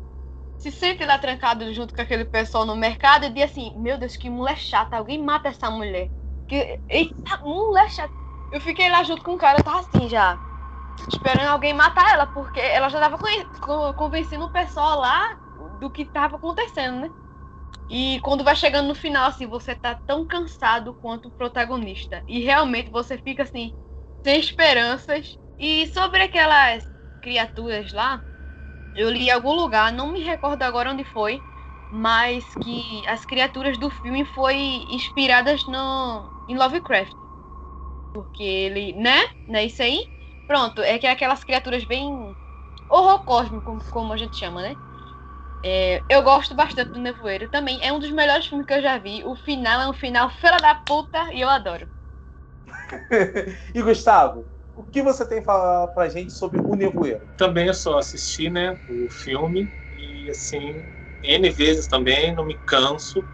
se 0.57 0.71
sente 0.71 1.03
lá 1.05 1.17
trancado 1.17 1.73
junto 1.73 1.93
com 1.93 2.01
aquele 2.01 2.25
pessoal 2.25 2.65
no 2.65 2.75
mercado 2.75 3.25
e 3.25 3.29
diz 3.29 3.45
assim: 3.45 3.73
Meu 3.77 3.97
Deus, 3.97 4.15
que 4.15 4.29
mulher 4.29 4.57
chata. 4.57 4.97
Alguém 4.97 5.21
mata 5.21 5.49
essa 5.49 5.69
mulher. 5.69 6.09
Que, 6.53 6.79
eita. 6.87 7.39
Eu 8.51 8.61
fiquei 8.61 8.87
lá 8.87 9.03
junto 9.03 9.23
com 9.23 9.33
o 9.33 9.37
cara, 9.39 9.63
tava 9.63 9.79
assim 9.79 10.07
já. 10.07 10.39
Esperando 11.11 11.47
alguém 11.47 11.73
matar 11.73 12.13
ela, 12.13 12.27
porque 12.27 12.59
ela 12.59 12.89
já 12.89 12.99
tava 12.99 13.17
convencendo 13.95 14.45
o 14.45 14.51
pessoal 14.51 14.99
lá 14.99 15.19
do 15.79 15.89
que 15.89 16.05
tava 16.05 16.35
acontecendo, 16.35 16.99
né? 17.01 17.11
E 17.89 18.19
quando 18.21 18.43
vai 18.43 18.55
chegando 18.55 18.87
no 18.87 18.93
final, 18.93 19.27
assim, 19.29 19.47
você 19.47 19.73
tá 19.73 19.99
tão 20.05 20.27
cansado 20.27 20.95
quanto 21.01 21.29
o 21.29 21.31
protagonista. 21.31 22.23
E 22.27 22.41
realmente 22.41 22.91
você 22.91 23.17
fica 23.17 23.41
assim, 23.41 23.73
sem 24.23 24.39
esperanças. 24.39 25.35
E 25.57 25.87
sobre 25.87 26.21
aquelas 26.21 26.87
criaturas 27.19 27.91
lá, 27.91 28.21
eu 28.93 29.09
li 29.09 29.27
em 29.27 29.31
algum 29.31 29.53
lugar, 29.53 29.91
não 29.91 30.11
me 30.11 30.21
recordo 30.23 30.61
agora 30.61 30.91
onde 30.91 31.03
foi, 31.03 31.43
mas 31.89 32.45
que 32.63 33.05
as 33.07 33.25
criaturas 33.25 33.79
do 33.79 33.89
filme 33.89 34.23
foi 34.23 34.55
inspiradas 34.89 35.65
no 35.65 36.32
em 36.47 36.57
Lovecraft. 36.57 37.15
Porque 38.13 38.43
ele, 38.43 38.93
né? 38.93 39.19
Não 39.47 39.59
é 39.59 39.65
isso 39.65 39.81
aí? 39.81 39.99
Pronto, 40.47 40.81
é 40.81 40.99
que 40.99 41.07
é 41.07 41.11
aquelas 41.11 41.43
criaturas 41.43 41.83
bem 41.85 42.35
horror 42.89 43.23
cósmico, 43.25 43.63
como- 43.63 43.83
como 43.91 44.13
a 44.13 44.17
gente 44.17 44.37
chama, 44.37 44.61
né? 44.63 44.77
É, 45.63 46.03
eu 46.09 46.23
gosto 46.23 46.55
bastante 46.55 46.91
do 46.91 46.99
Nevoeiro 46.99 47.49
também. 47.49 47.81
É 47.83 47.91
um 47.93 47.99
dos 47.99 48.11
melhores 48.11 48.47
filmes 48.47 48.67
que 48.67 48.73
eu 48.73 48.81
já 48.81 48.97
vi. 48.97 49.23
O 49.25 49.35
final 49.35 49.81
é 49.81 49.89
um 49.89 49.93
final 49.93 50.29
fera 50.29 50.57
da 50.57 50.75
puta 50.75 51.33
e 51.33 51.41
eu 51.41 51.49
adoro. 51.49 51.89
e 53.73 53.81
Gustavo, 53.81 54.45
o 54.75 54.83
que 54.83 55.01
você 55.01 55.27
tem 55.27 55.41
pra 55.43 55.53
falar 55.53 55.87
pra 55.89 56.09
gente 56.09 56.31
sobre 56.33 56.59
o 56.59 56.75
Nevoeiro? 56.75 57.27
Também 57.37 57.67
eu 57.67 57.73
só 57.73 57.97
assisti, 57.97 58.49
né, 58.49 58.77
o 58.87 59.07
filme 59.09 59.71
e 59.91 60.29
assim, 60.29 60.85
N 61.21 61.49
vezes 61.49 61.87
também, 61.87 62.33
não 62.33 62.45
me 62.45 62.59
canso. 62.65 63.27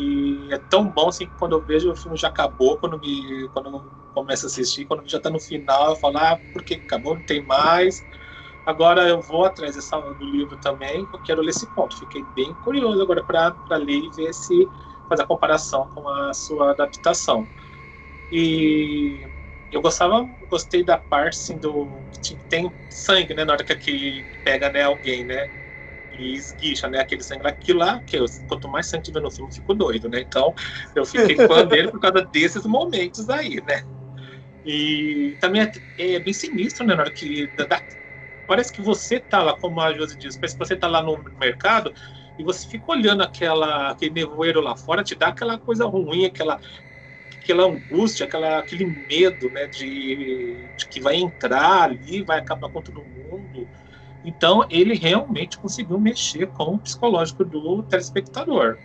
E 0.00 0.48
é 0.52 0.58
tão 0.58 0.88
bom 0.88 1.08
assim 1.08 1.26
que 1.26 1.34
quando 1.36 1.54
eu 1.56 1.64
vejo 1.64 1.90
o 1.90 1.96
filme 1.96 2.16
já 2.16 2.28
acabou, 2.28 2.78
quando 2.78 2.98
me 3.00 3.48
quando 3.50 3.68
eu 3.68 3.92
começo 4.14 4.46
a 4.46 4.48
assistir, 4.48 4.86
quando 4.86 5.08
já 5.08 5.18
tá 5.20 5.28
no 5.28 5.40
final, 5.40 5.90
eu 5.90 5.96
falo, 5.96 6.18
ah, 6.18 6.40
porque 6.52 6.74
acabou, 6.74 7.16
não 7.16 7.22
tem 7.22 7.42
mais. 7.44 8.06
Agora 8.64 9.08
eu 9.08 9.20
vou 9.22 9.44
atrás 9.44 9.74
dessa, 9.74 9.98
do 10.14 10.24
livro 10.24 10.56
também, 10.58 11.08
eu 11.12 11.18
quero 11.20 11.42
ler 11.42 11.50
esse 11.50 11.66
conto. 11.68 11.96
Fiquei 11.98 12.22
bem 12.24 12.54
curioso 12.54 13.02
agora 13.02 13.24
para 13.24 13.76
ler 13.76 14.04
e 14.04 14.10
ver 14.10 14.32
se 14.34 14.70
fazer 15.08 15.22
a 15.22 15.26
comparação 15.26 15.90
com 15.94 16.08
a 16.08 16.32
sua 16.34 16.70
adaptação. 16.72 17.50
E 18.30 19.26
eu 19.70 19.80
gostava, 19.82 20.28
gostei 20.48 20.84
da 20.84 20.98
parte 20.98 21.36
assim, 21.36 21.58
do 21.58 22.06
que 22.22 22.36
tem 22.48 22.72
sangue, 22.88 23.34
né, 23.34 23.44
na 23.44 23.54
hora 23.54 23.64
que 23.64 23.72
aquele 23.72 24.28
pega 24.44 24.70
né, 24.70 24.82
alguém, 24.82 25.24
né, 25.24 25.50
e 26.18 26.34
esguicha, 26.34 26.88
né, 26.88 26.98
aquele 26.98 27.22
sangue 27.22 27.44
lá, 27.72 27.84
lá, 27.84 28.02
que 28.04 28.16
eu, 28.16 28.26
quanto 28.48 28.68
mais 28.68 28.86
sangue 28.86 29.04
tiver 29.04 29.20
no 29.20 29.30
filme, 29.30 29.50
eu 29.50 29.54
fico 29.54 29.74
doido, 29.74 30.08
né, 30.08 30.20
então 30.20 30.54
eu 30.94 31.06
fiquei 31.06 31.36
fã 31.36 31.64
dele 31.64 31.90
por 31.90 32.00
causa 32.00 32.22
desses 32.26 32.64
momentos 32.66 33.28
aí, 33.30 33.62
né. 33.62 33.84
E 34.64 35.36
também 35.40 35.62
é, 35.62 36.14
é 36.14 36.18
bem 36.18 36.32
sinistro, 36.34 36.84
né, 36.84 36.94
na 36.94 37.02
hora 37.02 37.12
que 37.12 37.50
parece 38.46 38.72
que 38.72 38.82
você 38.82 39.20
tá 39.20 39.42
lá, 39.42 39.54
como 39.54 39.80
a 39.80 39.92
Josi 39.92 40.16
diz, 40.18 40.36
parece 40.36 40.56
que 40.56 40.66
você 40.66 40.76
tá 40.76 40.88
lá 40.88 41.02
no 41.02 41.22
mercado 41.38 41.92
e 42.38 42.42
você 42.42 42.66
fica 42.66 42.90
olhando 42.90 43.22
aquela, 43.22 43.90
aquele 43.90 44.12
nevoeiro 44.12 44.60
lá 44.60 44.76
fora, 44.76 45.04
te 45.04 45.14
dá 45.14 45.28
aquela 45.28 45.58
coisa 45.58 45.84
ruim, 45.86 46.24
aquela 46.24 46.60
aquela 47.40 47.64
angústia, 47.64 48.26
aquela, 48.26 48.58
aquele 48.58 48.84
medo, 48.84 49.50
né, 49.50 49.66
de, 49.66 50.68
de 50.76 50.88
que 50.88 51.00
vai 51.00 51.16
entrar 51.16 51.84
ali, 51.84 52.22
vai 52.22 52.38
acabar 52.38 52.68
com 52.68 52.82
todo 52.82 53.06
mundo. 53.06 53.70
Então, 54.24 54.66
ele 54.68 54.94
realmente 54.94 55.58
conseguiu 55.58 55.98
mexer 55.98 56.48
com 56.48 56.74
o 56.74 56.78
psicológico 56.78 57.44
do 57.44 57.82
telespectador. 57.82 58.78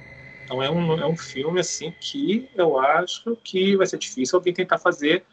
Então 0.43 0.61
é 0.61 0.69
um, 0.69 0.93
é 0.99 1.07
um 1.07 1.15
filme 1.15 1.59
assim 1.59 1.93
que 1.99 2.49
eu 2.55 2.77
acho 2.77 3.35
que 3.43 3.75
vai 3.75 3.87
ser 3.87 3.97
difícil 3.97 4.37
alguém 4.37 4.53
tentar 4.53 4.77
fazer 4.77 5.23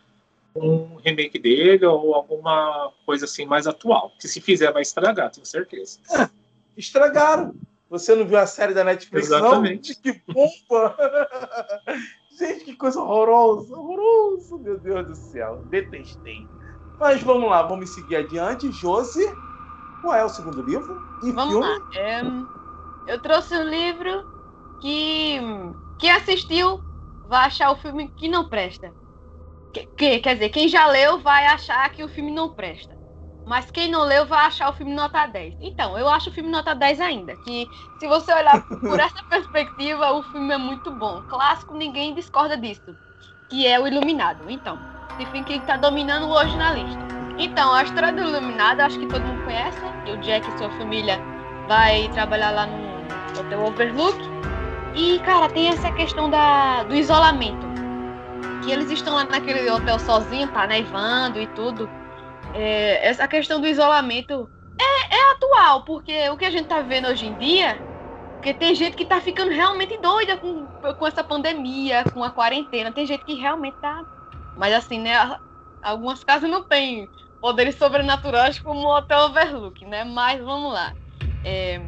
um 0.54 0.96
remake 0.96 1.38
dele 1.38 1.84
ou 1.84 2.14
alguma 2.14 2.92
coisa 3.04 3.24
assim 3.24 3.44
mais 3.44 3.66
atual. 3.66 4.12
Que 4.18 4.28
se 4.28 4.40
fizer 4.40 4.72
vai 4.72 4.82
estragar, 4.82 5.30
tenho 5.30 5.46
certeza. 5.46 5.98
É, 6.10 6.28
estragaram. 6.76 7.54
Você 7.88 8.14
não 8.14 8.24
viu 8.24 8.38
a 8.38 8.46
série 8.46 8.72
da 8.72 8.84
Netflix, 8.84 9.26
Exatamente. 9.26 9.98
não? 10.04 10.12
Que 10.12 10.22
bomba! 10.32 10.96
Gente, 12.38 12.64
que 12.64 12.76
coisa 12.76 13.00
horrorosa, 13.00 13.76
horroroso, 13.76 14.58
meu 14.58 14.78
Deus 14.78 15.06
do 15.08 15.14
céu. 15.14 15.62
Detestei. 15.68 16.46
Mas 16.98 17.20
vamos 17.22 17.50
lá, 17.50 17.62
vamos 17.62 17.90
seguir 17.90 18.16
adiante. 18.16 18.70
Josi, 18.70 19.26
qual 20.00 20.14
é 20.14 20.24
o 20.24 20.28
segundo 20.28 20.62
livro? 20.62 21.00
E 21.22 21.32
vamos 21.32 21.54
filme? 21.54 21.68
lá. 21.68 21.78
É, 21.94 22.22
eu 23.06 23.20
trouxe 23.20 23.56
um 23.56 23.68
livro 23.68 24.24
que 24.80 25.38
quem 25.98 26.10
assistiu 26.10 26.80
vai 27.28 27.46
achar 27.46 27.70
o 27.70 27.76
filme 27.76 28.08
que 28.08 28.28
não 28.28 28.48
presta. 28.48 28.92
Que, 29.72 29.86
que, 29.86 30.18
quer 30.18 30.34
dizer, 30.34 30.48
quem 30.48 30.68
já 30.68 30.86
leu 30.86 31.20
vai 31.20 31.46
achar 31.46 31.88
que 31.90 32.02
o 32.02 32.08
filme 32.08 32.30
não 32.32 32.54
presta. 32.54 32.98
Mas 33.46 33.70
quem 33.70 33.90
não 33.90 34.04
leu 34.04 34.26
vai 34.26 34.46
achar 34.46 34.70
o 34.70 34.72
filme 34.72 34.94
nota 34.94 35.26
10. 35.26 35.56
Então, 35.60 35.98
eu 35.98 36.08
acho 36.08 36.30
o 36.30 36.32
filme 36.32 36.50
nota 36.50 36.74
10 36.74 37.00
ainda. 37.00 37.36
Que 37.36 37.66
se 37.98 38.06
você 38.06 38.32
olhar 38.32 38.62
por 38.80 38.98
essa 38.98 39.22
perspectiva, 39.24 40.12
o 40.12 40.22
filme 40.24 40.52
é 40.54 40.58
muito 40.58 40.90
bom. 40.90 41.22
Clássico, 41.28 41.74
ninguém 41.74 42.14
discorda 42.14 42.56
disso. 42.56 42.96
Que 43.48 43.66
é 43.66 43.78
o 43.80 43.86
Iluminado. 43.86 44.48
Então, 44.48 44.78
enfim, 45.18 45.42
quem 45.42 45.58
está 45.58 45.76
dominando 45.76 46.28
hoje 46.28 46.56
na 46.56 46.72
lista. 46.72 47.19
Então, 47.40 47.72
a 47.72 47.82
história 47.82 48.12
do 48.12 48.20
Iluminado, 48.20 48.80
acho 48.80 48.98
que 48.98 49.06
todo 49.06 49.22
mundo 49.22 49.42
conhece. 49.44 49.78
O 50.12 50.16
Jack 50.18 50.46
e 50.46 50.58
sua 50.58 50.68
família 50.72 51.18
vai 51.66 52.06
trabalhar 52.12 52.50
lá 52.50 52.66
no 52.66 53.40
Hotel 53.40 53.64
Overlook. 53.64 54.18
E, 54.94 55.18
cara, 55.20 55.48
tem 55.48 55.68
essa 55.68 55.90
questão 55.92 56.28
da, 56.28 56.82
do 56.82 56.94
isolamento 56.94 57.66
que 58.62 58.70
eles 58.70 58.90
estão 58.90 59.14
lá 59.14 59.24
naquele 59.24 59.70
hotel 59.70 59.98
sozinho, 59.98 60.48
tá 60.48 60.66
nevando 60.66 61.40
e 61.40 61.46
tudo. 61.46 61.88
É, 62.52 63.08
essa 63.08 63.26
questão 63.26 63.58
do 63.58 63.66
isolamento 63.66 64.50
é, 64.78 65.16
é, 65.16 65.32
atual, 65.32 65.84
porque 65.84 66.28
o 66.28 66.36
que 66.36 66.44
a 66.44 66.50
gente 66.50 66.66
tá 66.66 66.82
vendo 66.82 67.08
hoje 67.08 67.26
em 67.26 67.34
dia, 67.38 67.80
porque 68.34 68.52
tem 68.52 68.74
gente 68.74 68.96
que 68.96 69.04
tá 69.06 69.18
ficando 69.18 69.50
realmente 69.50 69.96
doida 69.96 70.36
com, 70.36 70.66
com 70.66 71.06
essa 71.06 71.24
pandemia, 71.24 72.04
com 72.12 72.22
a 72.22 72.30
quarentena, 72.30 72.92
tem 72.92 73.06
gente 73.06 73.24
que 73.24 73.32
realmente 73.32 73.78
tá. 73.80 74.04
Mas 74.58 74.74
assim, 74.74 75.00
né? 75.00 75.38
Algumas 75.82 76.22
casas 76.22 76.50
não 76.50 76.62
têm 76.62 77.08
poderes 77.40 77.76
sobrenaturais 77.76 78.58
como 78.58 78.86
o 78.86 78.96
Hotel 78.96 79.26
Overlook, 79.26 79.84
né? 79.86 80.04
Mas 80.04 80.40
vamos 80.40 80.72
lá. 80.72 80.94
É, 81.44 81.80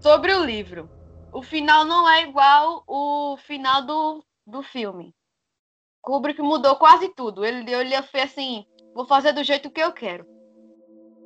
sobre 0.00 0.32
o 0.34 0.44
livro. 0.44 0.88
O 1.32 1.42
final 1.42 1.84
não 1.84 2.08
é 2.08 2.22
igual 2.22 2.84
o 2.86 3.36
final 3.36 3.82
do, 3.82 4.24
do 4.46 4.62
filme. 4.62 5.14
Kubrick 6.00 6.40
mudou 6.40 6.76
quase 6.76 7.08
tudo. 7.08 7.44
Ele, 7.44 7.72
ele 7.72 8.02
fez 8.02 8.24
assim, 8.24 8.64
vou 8.94 9.06
fazer 9.06 9.32
do 9.32 9.42
jeito 9.42 9.70
que 9.70 9.80
eu 9.80 9.92
quero. 9.92 10.24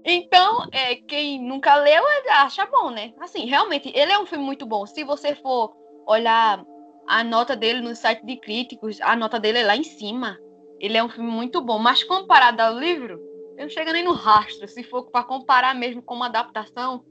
Então, 0.05 0.66
é, 0.72 0.95
quem 0.95 1.43
nunca 1.43 1.74
leu 1.76 2.03
acha 2.31 2.64
bom, 2.66 2.91
né? 2.91 3.12
Assim, 3.20 3.45
realmente, 3.45 3.93
ele 3.95 4.12
é 4.12 4.18
um 4.18 4.24
filme 4.24 4.45
muito 4.45 4.64
bom. 4.64 4.87
Se 4.87 5.05
você 5.05 5.35
for 5.35 5.74
olhar 6.07 6.64
a 7.09 7.24
nota 7.24 7.57
dele 7.57 7.81
no 7.81 7.95
site 7.95 8.24
de 8.24 8.37
críticos, 8.37 9.01
a 9.03 9.14
nota 9.16 9.39
dele 9.39 9.59
é 9.59 9.66
lá 9.66 9.76
em 9.76 9.83
cima. 9.83 10.39
Ele 10.79 10.97
é 10.97 11.03
um 11.03 11.09
filme 11.09 11.31
muito 11.31 11.61
bom, 11.61 11.79
mas 11.79 12.05
comparado 12.05 12.61
ao 12.61 12.79
livro, 12.79 13.20
ele 13.53 13.62
não 13.62 13.68
chega 13.68 13.93
nem 13.93 14.05
no 14.05 14.12
rastro. 14.12 14.68
Se 14.68 14.83
for 14.83 15.11
para 15.11 15.24
comparar 15.24 15.74
mesmo 15.74 16.03
com 16.03 16.14
uma 16.14 16.26
adaptação, 16.26 17.05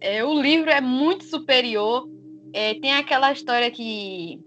é, 0.00 0.24
o 0.24 0.40
livro 0.40 0.70
é 0.70 0.80
muito 0.80 1.24
superior. 1.24 2.08
É, 2.52 2.74
tem 2.74 2.92
aquela 2.94 3.32
história 3.32 3.70
que 3.70 4.40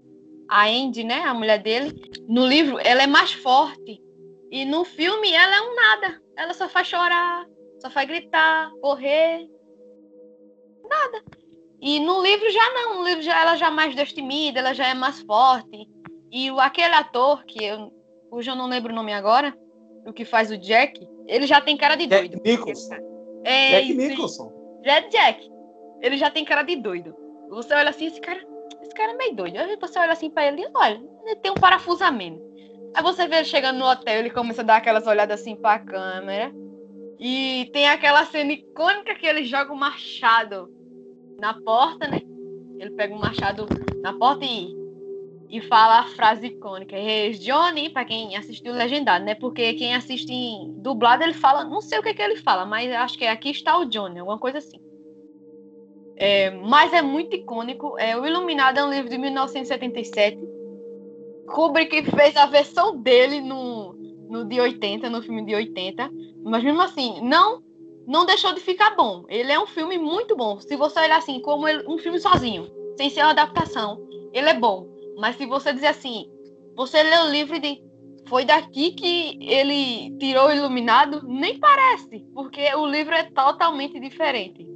a 0.48 0.66
Andy, 0.66 1.04
né, 1.04 1.24
a 1.24 1.34
mulher 1.34 1.62
dele, 1.62 1.94
no 2.26 2.46
livro 2.46 2.78
ela 2.78 3.02
é 3.02 3.06
mais 3.06 3.32
forte. 3.32 4.02
E 4.50 4.64
no 4.64 4.84
filme 4.84 5.32
ela 5.32 5.56
é 5.56 5.60
um 5.60 5.74
nada. 5.74 6.22
Ela 6.36 6.54
só 6.54 6.68
faz 6.68 6.86
chorar, 6.88 7.46
só 7.80 7.90
faz 7.90 8.08
gritar, 8.08 8.70
correr. 8.80 9.48
Nada. 10.88 11.22
E 11.80 12.00
no 12.00 12.22
livro 12.22 12.50
já 12.50 12.72
não, 12.72 12.98
no 12.98 13.04
livro 13.04 13.22
já 13.22 13.40
ela 13.40 13.56
já 13.56 13.68
é 13.68 13.70
mais 13.70 13.94
destemida, 13.94 14.58
ela 14.58 14.72
já 14.72 14.88
é 14.88 14.94
mais 14.94 15.20
forte. 15.20 15.88
E 16.30 16.50
o, 16.50 16.58
aquele 16.58 16.94
ator, 16.94 17.44
que 17.44 17.64
eu, 17.64 17.92
cujo 18.30 18.50
eu 18.50 18.56
não 18.56 18.68
lembro 18.68 18.92
o 18.92 18.96
nome 18.96 19.12
agora, 19.12 19.56
o 20.06 20.12
que 20.12 20.24
faz 20.24 20.50
o 20.50 20.58
Jack, 20.58 21.06
ele 21.26 21.46
já 21.46 21.60
tem 21.60 21.76
cara 21.76 21.94
de 21.94 22.06
Jack 22.06 22.28
doido. 22.28 22.42
Nicholson. 22.44 22.96
É, 23.44 23.70
Jack 23.80 23.94
Nicholson. 23.94 24.80
Jack 24.82 25.10
Jack. 25.10 25.50
Ele 26.00 26.16
já 26.16 26.30
tem 26.30 26.44
cara 26.44 26.62
de 26.62 26.76
doido. 26.76 27.14
Você 27.50 27.74
olha 27.74 27.90
assim, 27.90 28.06
esse 28.06 28.20
cara 28.20 28.40
esse 28.82 28.94
cara 28.94 29.12
é 29.12 29.16
meio 29.16 29.34
doido. 29.34 29.56
Aí 29.58 29.76
você 29.76 29.98
olha 29.98 30.12
assim 30.12 30.30
pra 30.30 30.46
ele 30.46 30.62
e 30.62 30.70
olha, 30.74 31.00
ele 31.24 31.36
tem 31.36 31.50
um 31.50 31.54
parafusamento. 31.54 32.42
Aí 32.94 33.02
você 33.02 33.26
vê 33.26 33.36
ele 33.36 33.44
chegando 33.44 33.78
no 33.78 33.86
hotel, 33.86 34.18
ele 34.18 34.30
começa 34.30 34.62
a 34.62 34.64
dar 34.64 34.76
aquelas 34.76 35.06
olhadas 35.06 35.40
assim 35.40 35.56
pra 35.56 35.78
câmera. 35.78 36.52
E 37.18 37.68
tem 37.72 37.88
aquela 37.88 38.24
cena 38.24 38.52
icônica 38.52 39.14
que 39.14 39.26
ele 39.26 39.44
joga 39.44 39.72
o 39.72 39.76
machado 39.76 40.72
na 41.40 41.54
porta, 41.60 42.08
né? 42.08 42.20
Ele 42.78 42.90
pega 42.92 43.14
o 43.14 43.18
machado 43.18 43.66
na 44.02 44.12
porta 44.16 44.44
e, 44.44 44.72
e 45.48 45.60
fala 45.62 46.00
a 46.00 46.04
frase 46.04 46.46
icônica. 46.46 46.96
Johnny, 47.38 47.88
pra 47.88 48.04
quem 48.04 48.36
assistiu 48.36 48.72
legendado, 48.72 49.24
né? 49.24 49.34
Porque 49.34 49.74
quem 49.74 49.94
assiste 49.94 50.30
em 50.30 50.74
dublado, 50.78 51.22
ele 51.22 51.32
fala, 51.32 51.64
não 51.64 51.80
sei 51.80 51.98
o 51.98 52.02
que, 52.02 52.12
que 52.12 52.22
ele 52.22 52.36
fala, 52.36 52.66
mas 52.66 52.92
acho 52.92 53.16
que 53.16 53.24
é 53.24 53.30
aqui 53.30 53.50
está 53.50 53.78
o 53.78 53.86
Johnny, 53.86 54.18
alguma 54.18 54.38
coisa 54.38 54.58
assim. 54.58 54.78
É, 56.16 56.50
mas 56.50 56.92
é 56.92 57.00
muito 57.00 57.36
icônico. 57.36 57.96
É, 57.98 58.16
o 58.16 58.26
Iluminado 58.26 58.78
é 58.78 58.84
um 58.84 58.90
livro 58.90 59.08
de 59.08 59.16
1977. 59.16 60.38
Kubrick 61.46 62.10
fez 62.10 62.36
a 62.36 62.44
versão 62.46 62.96
dele 62.96 63.40
no, 63.40 63.94
no 64.28 64.44
de 64.44 64.60
80, 64.60 65.08
no 65.08 65.22
filme 65.22 65.46
de 65.46 65.54
80. 65.54 66.10
Mas 66.44 66.62
mesmo 66.62 66.82
assim, 66.82 67.20
não 67.22 67.62
não 68.06 68.24
deixou 68.24 68.54
de 68.54 68.60
ficar 68.60 68.96
bom. 68.96 69.26
Ele 69.28 69.52
é 69.52 69.60
um 69.60 69.66
filme 69.66 69.98
muito 69.98 70.34
bom. 70.34 70.58
Se 70.60 70.74
você 70.76 70.98
olhar 70.98 71.18
assim, 71.18 71.40
como 71.40 71.68
ele, 71.68 71.84
um 71.86 71.98
filme 71.98 72.18
sozinho, 72.18 72.66
sem 72.96 73.10
ser 73.10 73.20
uma 73.20 73.30
adaptação, 73.30 74.00
ele 74.32 74.48
é 74.48 74.54
bom. 74.54 74.97
Mas 75.18 75.36
se 75.36 75.46
você 75.46 75.72
dizer 75.72 75.88
assim, 75.88 76.30
você 76.76 77.02
lê 77.02 77.18
o 77.18 77.30
livro 77.30 77.58
de 77.58 77.82
foi 78.28 78.44
daqui 78.44 78.92
que 78.92 79.38
ele 79.40 80.16
tirou 80.18 80.48
o 80.48 80.52
iluminado, 80.52 81.26
nem 81.26 81.58
parece, 81.58 82.20
porque 82.34 82.72
o 82.74 82.86
livro 82.86 83.14
é 83.14 83.24
totalmente 83.24 83.98
diferente. 83.98 84.66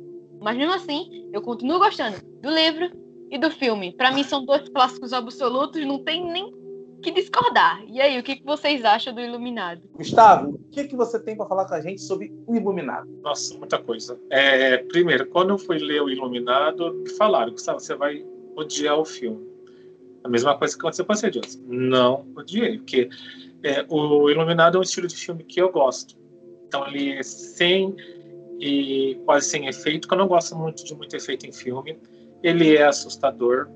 Mas 0.40 0.56
mesmo 0.56 0.74
assim, 0.74 1.28
eu 1.32 1.42
continuo 1.42 1.78
gostando 1.78 2.16
do 2.40 2.50
livro 2.50 2.90
e 3.30 3.38
do 3.38 3.50
filme. 3.50 3.94
Para 3.94 4.10
mim 4.10 4.24
são 4.24 4.44
dois 4.44 4.68
clássicos 4.70 5.12
absolutos, 5.12 5.84
não 5.86 6.02
tem 6.02 6.24
nem 6.32 6.50
que 7.02 7.10
discordar. 7.10 7.82
E 7.86 8.00
aí, 8.00 8.18
o 8.18 8.22
que, 8.22 8.36
que 8.36 8.44
vocês 8.44 8.84
acham 8.84 9.12
do 9.12 9.20
Iluminado? 9.20 9.82
Gustavo, 9.92 10.50
o 10.50 10.70
que, 10.70 10.84
que 10.84 10.96
você 10.96 11.20
tem 11.20 11.36
para 11.36 11.46
falar 11.46 11.66
com 11.66 11.74
a 11.74 11.80
gente 11.80 12.00
sobre 12.00 12.32
o 12.46 12.56
Iluminado? 12.56 13.08
Nossa, 13.22 13.56
muita 13.58 13.78
coisa. 13.78 14.18
É, 14.30 14.78
primeiro, 14.78 15.26
quando 15.26 15.50
eu 15.50 15.58
fui 15.58 15.78
ler 15.78 16.02
o 16.02 16.08
Iluminado, 16.08 17.04
falaram 17.18 17.52
que 17.52 17.60
você 17.60 17.94
vai 17.94 18.24
odiar 18.56 18.98
o 18.98 19.04
filme. 19.04 19.51
A 20.24 20.28
mesma 20.28 20.56
coisa 20.56 20.74
que 20.74 20.80
aconteceu 20.80 21.04
com 21.04 21.12
a 21.12 21.30
Deus. 21.30 21.60
Não 21.66 22.26
odiei, 22.36 22.78
porque 22.78 23.08
é, 23.62 23.84
o 23.88 24.30
Iluminado 24.30 24.76
é 24.76 24.80
um 24.80 24.82
estilo 24.82 25.06
de 25.06 25.16
filme 25.16 25.44
que 25.44 25.60
eu 25.60 25.70
gosto. 25.70 26.16
Então, 26.66 26.86
ele 26.86 27.12
é 27.12 27.22
sem 27.22 27.94
e 28.62 29.20
quase 29.24 29.48
sem 29.48 29.66
efeito, 29.66 30.06
que 30.06 30.14
eu 30.14 30.18
não 30.18 30.28
gosto 30.28 30.56
muito 30.56 30.84
de 30.84 30.94
muito 30.94 31.16
efeito 31.16 31.44
em 31.44 31.52
filme. 31.52 31.98
Ele 32.42 32.76
é 32.76 32.84
assustador. 32.84 33.68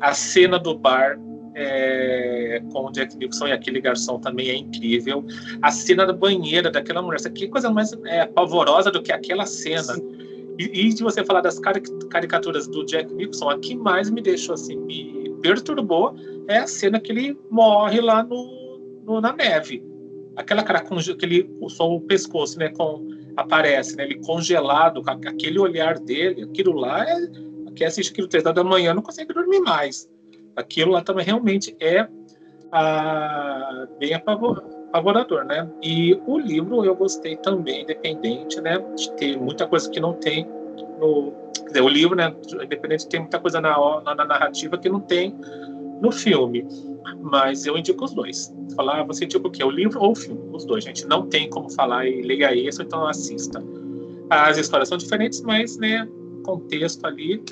A 0.00 0.12
cena 0.12 0.58
do 0.58 0.76
bar 0.76 1.18
é, 1.54 2.60
com 2.72 2.86
o 2.86 2.92
Jack 2.92 3.16
Nicholson 3.16 3.48
e 3.48 3.52
aquele 3.52 3.80
garçom 3.80 4.18
também 4.18 4.48
é 4.48 4.56
incrível. 4.56 5.24
A 5.62 5.70
cena 5.70 6.04
da 6.04 6.12
banheira 6.12 6.70
daquela 6.70 7.00
mulher, 7.00 7.20
que 7.32 7.48
coisa 7.48 7.70
mais 7.70 7.92
é, 8.06 8.26
pavorosa 8.26 8.90
do 8.90 9.02
que 9.02 9.12
aquela 9.12 9.46
cena. 9.46 9.94
E, 10.58 10.64
e 10.64 10.92
de 10.92 11.02
você 11.02 11.24
falar 11.24 11.40
das 11.40 11.60
caricaturas 12.10 12.66
do 12.66 12.84
Jack 12.84 13.12
Nicholson, 13.14 13.50
a 13.50 13.58
que 13.58 13.76
mais 13.76 14.10
me 14.10 14.20
deixou 14.20 14.54
assim, 14.54 14.76
me 14.76 15.27
perturbou 15.40 16.14
é 16.48 16.58
a 16.58 16.66
cena 16.66 17.00
que 17.00 17.12
ele 17.12 17.38
morre 17.50 18.00
lá 18.00 18.22
no, 18.22 19.02
no 19.04 19.20
na 19.20 19.32
neve. 19.32 19.84
Aquela 20.36 20.62
cara 20.62 20.80
com 20.80 20.96
aquele, 20.96 21.50
só 21.68 21.92
o 21.92 22.00
pescoço, 22.00 22.58
né, 22.58 22.68
com 22.70 23.06
aparece, 23.36 23.96
né? 23.96 24.04
Ele 24.04 24.18
congelado, 24.24 25.02
com 25.02 25.10
aquele 25.10 25.58
olhar 25.58 25.98
dele, 25.98 26.42
aquilo 26.42 26.72
lá 26.72 27.08
é. 27.08 27.16
Quem 27.76 27.86
assiste 27.86 28.10
aquilo 28.10 28.26
três 28.26 28.42
da 28.42 28.64
manhã 28.64 28.92
não 28.92 29.02
consegue 29.02 29.32
dormir 29.32 29.60
mais. 29.60 30.10
Aquilo 30.56 30.90
lá 30.90 31.00
também 31.00 31.24
realmente 31.24 31.76
é 31.78 32.08
ah, 32.72 33.86
bem 34.00 34.14
apavorador, 34.14 35.44
né? 35.44 35.70
E 35.80 36.20
o 36.26 36.38
livro 36.38 36.84
eu 36.84 36.96
gostei 36.96 37.36
também, 37.36 37.82
independente, 37.82 38.60
né? 38.60 38.78
De 38.96 39.12
ter 39.12 39.38
muita 39.38 39.68
coisa 39.68 39.88
que 39.88 40.00
não 40.00 40.14
tem 40.14 40.44
no. 40.98 41.32
Quer 41.54 41.66
dizer, 41.66 41.80
o 41.82 41.88
livro, 41.88 42.16
né? 42.16 42.34
Independente, 42.62 43.08
tem 43.08 43.20
muita 43.20 43.38
coisa 43.38 43.60
na, 43.60 43.76
na, 44.02 44.14
na 44.14 44.24
narrativa 44.24 44.78
que 44.78 44.88
não 44.88 45.00
tem 45.00 45.34
no 46.00 46.10
filme. 46.10 46.66
Mas 47.20 47.66
eu 47.66 47.76
indico 47.76 48.04
os 48.04 48.12
dois. 48.12 48.54
Falar, 48.76 49.02
você 49.04 49.24
indica 49.24 49.46
o 49.46 49.50
quê? 49.50 49.64
O 49.64 49.70
livro 49.70 50.00
ou 50.00 50.12
o 50.12 50.14
filme? 50.14 50.40
Os 50.52 50.64
dois, 50.64 50.84
gente. 50.84 51.06
Não 51.06 51.26
tem 51.26 51.48
como 51.50 51.70
falar 51.70 52.06
e 52.06 52.22
leia 52.22 52.54
isso, 52.54 52.82
então 52.82 53.06
assista. 53.06 53.62
As 54.30 54.58
histórias 54.58 54.88
são 54.88 54.98
diferentes, 54.98 55.40
mas, 55.40 55.78
né, 55.78 56.06
contexto 56.44 57.04
ali. 57.06 57.42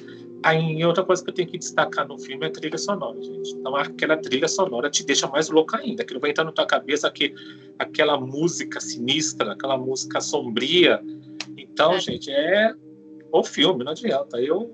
Aí, 0.43 0.85
outra 0.85 1.03
coisa 1.03 1.25
que 1.25 1.31
eu 1.31 1.35
tenho 1.35 1.49
que 1.49 1.59
destacar 1.59 2.07
no 2.07 2.19
filme 2.19 2.45
é 2.45 2.49
a 2.49 2.53
trilha 2.53 2.79
sonora, 2.79 3.21
gente. 3.21 3.53
Então, 3.53 3.75
aquela 3.75 4.17
trilha 4.17 4.47
sonora 4.47 4.89
te 4.89 5.05
deixa 5.05 5.27
mais 5.27 5.49
louca 5.49 5.79
ainda. 5.79 6.03
Aquilo 6.03 6.21
vai 6.21 6.31
entrar 6.31 6.45
na 6.45 6.53
tua 6.53 6.67
cabeça, 6.67 7.11
que, 7.11 7.35
aquela 7.79 8.19
música 8.21 8.79
sinistra, 8.79 9.53
aquela 9.53 9.77
música 9.77 10.21
sombria. 10.21 11.03
Então, 11.57 11.95
é. 11.95 12.01
gente, 12.01 12.31
é 12.31 12.73
o 13.33 13.45
filme, 13.45 13.85
não 13.85 13.93
adianta. 13.93 14.41
Eu 14.41 14.71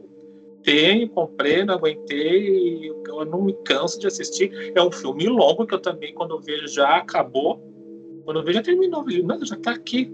tenho, 0.63 1.09
comprei, 1.09 1.65
não 1.65 1.75
aguentei, 1.75 2.89
eu 2.89 3.25
não 3.25 3.43
me 3.43 3.53
canso 3.65 3.99
de 3.99 4.07
assistir. 4.07 4.73
É 4.75 4.83
um 4.83 4.91
filme 4.91 5.27
longo 5.27 5.67
que 5.67 5.75
eu 5.75 5.81
também, 5.81 6.15
quando 6.15 6.35
eu 6.35 6.41
vejo, 6.41 6.69
já 6.69 6.97
acabou. 6.97 7.61
Quando 8.25 8.39
eu 8.39 8.45
vejo, 8.45 8.59
já 8.59 8.63
terminou. 8.63 9.05
Não, 9.05 9.45
já 9.45 9.57
está 9.57 9.73
aqui. 9.73 10.11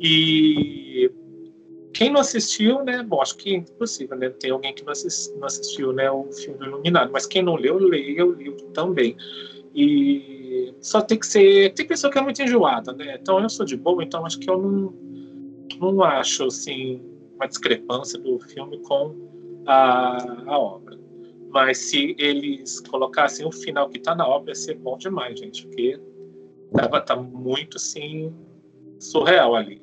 E 0.00 1.10
quem 1.92 2.10
não 2.10 2.20
assistiu, 2.20 2.82
né? 2.84 3.02
Bom, 3.02 3.20
acho 3.20 3.36
que 3.36 3.50
é 3.50 3.58
impossível, 3.58 4.16
né? 4.16 4.30
Tem 4.30 4.50
alguém 4.50 4.74
que 4.74 4.84
não, 4.84 4.92
assist, 4.92 5.32
não 5.36 5.46
assistiu, 5.46 5.92
né? 5.92 6.10
O 6.10 6.30
filme 6.32 6.58
do 6.58 6.66
Iluminado. 6.66 7.10
Mas 7.12 7.26
quem 7.26 7.42
não 7.42 7.56
leu, 7.56 7.78
leia 7.78 8.24
o 8.24 8.32
livro 8.32 8.64
também. 8.68 9.16
E 9.74 10.74
só 10.80 11.00
tem 11.00 11.18
que 11.18 11.26
ser. 11.26 11.72
Tem 11.74 11.86
pessoa 11.86 12.12
que 12.12 12.18
é 12.18 12.22
muito 12.22 12.42
enjoada, 12.42 12.92
né? 12.92 13.18
Então 13.20 13.40
eu 13.40 13.48
sou 13.48 13.66
de 13.66 13.76
boa, 13.76 14.02
então 14.02 14.24
acho 14.24 14.38
que 14.38 14.48
eu 14.48 14.58
não, 14.58 14.94
não 15.80 16.02
acho, 16.02 16.46
assim, 16.46 17.00
uma 17.42 17.48
discrepância 17.48 18.18
do 18.20 18.38
filme 18.38 18.78
com 18.82 19.14
a, 19.66 20.42
a 20.46 20.58
obra. 20.58 20.96
Mas 21.50 21.78
se 21.78 22.14
eles 22.18 22.80
colocassem 22.80 23.44
o 23.44 23.52
final 23.52 23.90
que 23.90 23.98
está 23.98 24.14
na 24.14 24.26
obra, 24.26 24.52
ia 24.52 24.54
ser 24.54 24.78
bom 24.78 24.96
demais, 24.96 25.38
gente, 25.38 25.66
porque 25.66 26.00
tava, 26.72 27.00
tá 27.00 27.16
muito, 27.16 27.76
assim, 27.76 28.32
surreal 28.98 29.54
ali. 29.54 29.82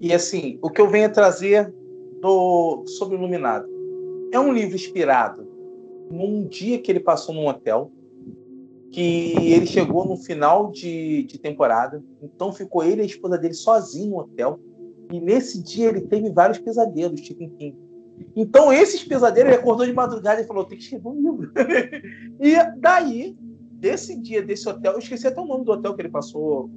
E 0.00 0.12
assim, 0.12 0.58
o 0.62 0.70
que 0.70 0.80
eu 0.80 0.88
venho 0.88 1.12
trazer 1.12 1.72
do 2.20 2.84
sobre 2.86 3.16
Iluminado 3.16 3.68
é 4.32 4.40
um 4.40 4.52
livro 4.52 4.74
inspirado 4.74 5.46
num 6.10 6.46
dia 6.46 6.80
que 6.80 6.90
ele 6.90 7.00
passou 7.00 7.34
num 7.34 7.46
hotel, 7.46 7.90
que 8.90 9.34
ele 9.52 9.66
chegou 9.66 10.06
no 10.06 10.16
final 10.16 10.70
de, 10.70 11.24
de 11.24 11.38
temporada, 11.38 12.02
então 12.22 12.52
ficou 12.52 12.82
ele 12.82 13.02
e 13.02 13.04
a 13.04 13.06
esposa 13.06 13.36
dele 13.38 13.54
sozinho 13.54 14.10
no 14.10 14.18
hotel. 14.18 14.58
E 15.12 15.20
nesse 15.20 15.62
dia 15.62 15.88
ele 15.88 16.02
teve 16.02 16.30
vários 16.30 16.58
pesadelos, 16.58 17.20
Stephen 17.20 17.50
King. 17.50 17.76
Então, 18.34 18.72
esses 18.72 19.04
pesadelos, 19.04 19.52
ele 19.52 19.60
acordou 19.60 19.86
de 19.86 19.92
madrugada 19.92 20.40
e 20.40 20.46
falou: 20.46 20.64
tem 20.64 20.78
que 20.78 20.84
escrever 20.84 21.08
um 21.08 21.20
livro. 21.20 21.52
e 22.40 22.56
daí, 22.78 23.36
desse 23.72 24.20
dia, 24.20 24.42
desse 24.42 24.68
hotel, 24.68 24.92
eu 24.92 24.98
esqueci 24.98 25.26
até 25.26 25.40
o 25.40 25.46
nome 25.46 25.64
do 25.64 25.72
hotel 25.72 25.94
que 25.94 26.02
ele 26.02 26.08
passou. 26.08 26.70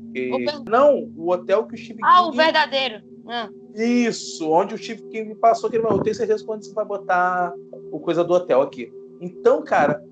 Não, 0.70 1.10
o 1.16 1.32
hotel 1.32 1.66
que 1.66 1.76
o 1.76 1.78
Stephen 1.78 2.04
ah, 2.04 2.08
King. 2.08 2.20
Ah, 2.20 2.28
o 2.28 2.32
verdadeiro. 2.32 3.04
Ah. 3.28 3.50
Isso, 3.76 4.50
onde 4.50 4.76
o 4.76 4.78
Stephen 4.78 5.10
King 5.10 5.36
passou, 5.36 5.70
que 5.70 5.78
ele 5.78 5.84
falou: 5.84 6.00
eu 6.00 6.04
tenho 6.04 6.16
certeza 6.16 6.46
quando 6.46 6.64
você 6.64 6.74
vai 6.74 6.86
botar 6.86 7.54
o 7.92 8.00
coisa 8.00 8.24
do 8.24 8.34
hotel 8.34 8.62
aqui. 8.62 8.92
Então, 9.22 9.64
cara, 9.64 10.04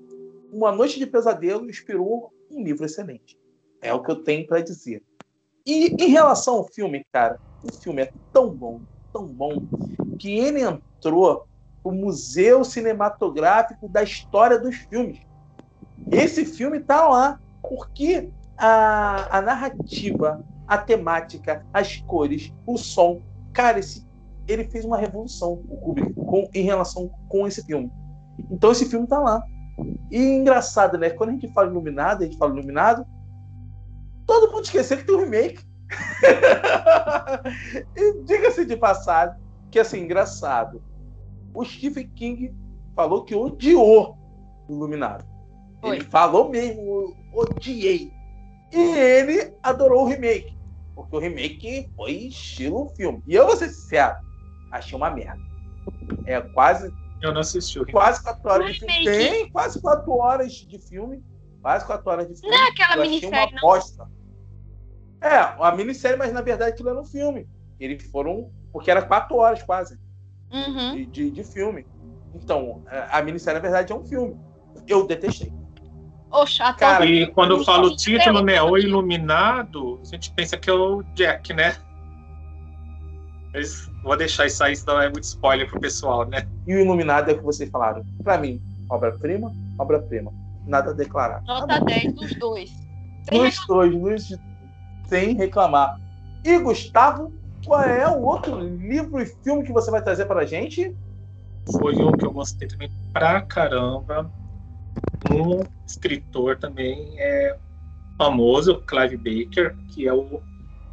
Uma 0.52 0.72
Noite 0.72 0.98
de 0.98 1.06
Pesadelo 1.06 1.68
inspirou 1.68 2.32
um 2.50 2.62
livro 2.62 2.84
excelente. 2.84 3.38
É 3.80 3.92
o 3.92 4.02
que 4.02 4.10
eu 4.10 4.16
tenho 4.16 4.46
para 4.46 4.60
dizer. 4.60 5.02
E 5.64 5.94
em 6.02 6.08
relação 6.08 6.54
ao 6.54 6.64
filme, 6.64 7.04
cara, 7.12 7.38
o 7.62 7.72
filme 7.72 8.02
é 8.02 8.12
tão 8.32 8.50
bom, 8.50 8.80
tão 9.12 9.26
bom, 9.26 9.62
que 10.18 10.38
ele 10.38 10.62
entrou 10.62 11.46
o 11.82 11.92
Museu 11.92 12.64
Cinematográfico 12.64 13.88
da 13.88 14.02
História 14.02 14.58
dos 14.58 14.76
Filmes. 14.76 15.20
Esse 16.10 16.44
filme 16.44 16.78
está 16.78 17.08
lá 17.08 17.40
porque 17.62 18.30
a, 18.56 19.38
a 19.38 19.42
narrativa, 19.42 20.44
a 20.66 20.78
temática, 20.78 21.64
as 21.72 21.96
cores, 22.00 22.52
o 22.66 22.76
som, 22.76 23.22
cara, 23.52 23.78
esse, 23.78 24.06
ele 24.46 24.64
fez 24.64 24.84
uma 24.84 24.96
revolução 24.96 25.62
o 25.68 25.76
Kubrick 25.78 26.14
com, 26.14 26.48
em 26.52 26.62
relação 26.62 27.10
com 27.28 27.46
esse 27.46 27.64
filme. 27.64 27.90
Então 28.50 28.72
esse 28.72 28.86
filme 28.86 29.04
está 29.04 29.18
lá. 29.18 29.42
E 30.10 30.18
engraçado, 30.18 30.98
né? 30.98 31.10
Quando 31.10 31.30
a 31.30 31.32
gente 31.32 31.52
fala 31.52 31.68
iluminado, 31.68 32.22
a 32.22 32.24
gente 32.24 32.38
fala 32.38 32.52
iluminado, 32.52 33.06
todo 34.26 34.50
mundo 34.50 34.64
esqueceu 34.64 34.96
que 34.96 35.04
tem 35.04 35.14
um 35.14 35.20
remake. 35.20 35.67
e 37.96 38.24
diga-se 38.24 38.64
de 38.64 38.76
passagem 38.76 39.36
que 39.70 39.78
assim, 39.78 40.00
engraçado. 40.00 40.82
O 41.54 41.64
Stephen 41.64 42.08
King 42.14 42.54
falou 42.94 43.24
que 43.24 43.34
odiou 43.34 44.16
o 44.68 44.72
Iluminado. 44.72 45.24
Foi. 45.80 45.96
Ele 45.96 46.04
falou 46.04 46.48
mesmo, 46.48 47.16
odiei. 47.32 48.12
E 48.72 48.78
ele 48.78 49.54
adorou 49.62 50.02
o 50.02 50.06
remake. 50.06 50.56
Porque 50.94 51.16
o 51.16 51.18
remake 51.18 51.90
foi 51.96 52.12
estilo 52.12 52.90
filme. 52.96 53.22
E 53.26 53.34
eu 53.34 53.46
vou 53.46 53.56
ser 53.56 53.68
sincero, 53.68 54.16
achei 54.72 54.96
uma 54.96 55.10
merda. 55.10 55.40
É 56.26 56.40
quase. 56.40 56.92
Eu 57.22 57.32
não 57.32 57.40
assisti 57.40 57.78
o 57.78 57.82
remake. 57.82 57.92
Quase 57.92 58.22
quatro 58.22 58.50
horas 58.50 58.74
de 58.74 58.80
filme. 58.80 59.04
Tem 59.04 59.50
quase 59.50 59.80
quatro 59.80 60.12
horas 60.12 60.52
de 60.52 60.78
filme. 60.78 61.24
Quase 61.62 61.86
quatro 61.86 62.10
horas 62.10 62.28
de 62.28 62.40
filme. 62.40 62.56
Não 62.56 62.64
é 62.64 62.68
aquela 62.68 63.02
minissérie, 63.02 63.54
uma 63.54 63.60
bosta. 63.60 64.08
É, 65.20 65.42
uma 65.56 65.72
minissérie, 65.72 66.16
mas 66.16 66.32
na 66.32 66.40
verdade 66.40 66.72
aquilo 66.72 66.90
era 66.90 67.00
um 67.00 67.04
filme. 67.04 67.48
Eles 67.78 68.04
foram. 68.10 68.50
Porque 68.72 68.90
era 68.90 69.02
quatro 69.02 69.36
horas 69.36 69.62
quase 69.62 69.98
uhum. 70.52 70.94
de, 70.94 71.06
de, 71.06 71.30
de, 71.30 71.44
filme. 71.44 71.86
Então, 72.34 72.82
a 73.10 73.22
minissérie, 73.22 73.58
na 73.58 73.62
verdade, 73.62 73.92
é 73.92 73.96
um 73.96 74.04
filme. 74.04 74.36
Eu 74.86 75.06
detestei. 75.06 75.52
O 76.30 76.44
chato. 76.46 76.78
Cara, 76.78 77.06
e 77.06 77.26
quando 77.28 77.56
eu 77.56 77.64
falo 77.64 77.88
o 77.88 77.96
título, 77.96 78.42
né? 78.42 78.60
O 78.60 78.76
Iluminado, 78.76 79.98
a 80.02 80.04
gente 80.04 80.30
pensa 80.32 80.56
que 80.56 80.68
é 80.68 80.72
o 80.72 81.02
Jack, 81.14 81.54
né? 81.54 81.76
Mas 83.52 83.90
vou 84.02 84.16
deixar 84.16 84.46
isso 84.46 84.62
aí, 84.62 84.76
senão 84.76 85.00
é 85.00 85.08
muito 85.08 85.24
spoiler 85.24 85.68
pro 85.68 85.80
pessoal, 85.80 86.26
né? 86.26 86.46
E 86.66 86.74
o 86.74 86.80
Iluminado 86.80 87.30
é 87.30 87.32
o 87.32 87.38
que 87.38 87.44
vocês 87.44 87.70
falaram. 87.70 88.04
Pra 88.22 88.36
mim, 88.36 88.60
obra-prima, 88.90 89.52
obra-prima. 89.78 90.30
Nada 90.66 90.90
a 90.90 90.94
declarar. 90.94 91.42
Nota 91.44 91.66
tá 91.66 91.78
10 91.80 92.12
dos 92.12 92.34
dois. 92.38 92.70
Dos 93.30 93.66
dois, 93.66 93.90
dos 93.90 94.38
sem 95.08 95.34
reclamar. 95.34 95.98
E 96.44 96.58
Gustavo, 96.58 97.32
qual 97.66 97.82
é 97.82 98.06
o 98.08 98.22
outro 98.22 98.58
livro 98.60 99.20
e 99.20 99.26
filme 99.26 99.64
que 99.64 99.72
você 99.72 99.90
vai 99.90 100.02
trazer 100.02 100.26
para 100.26 100.40
a 100.40 100.46
gente? 100.46 100.94
Foi 101.78 101.94
um 101.96 102.12
que 102.12 102.24
eu 102.24 102.32
gostei 102.32 102.68
também 102.68 102.90
pra 103.12 103.42
caramba. 103.42 104.30
Um 105.30 105.60
escritor 105.86 106.56
também 106.56 107.14
é 107.18 107.56
famoso, 108.16 108.82
Clive 108.82 109.16
Baker, 109.16 109.76
que 109.88 110.08
é 110.08 110.12
o 110.12 110.40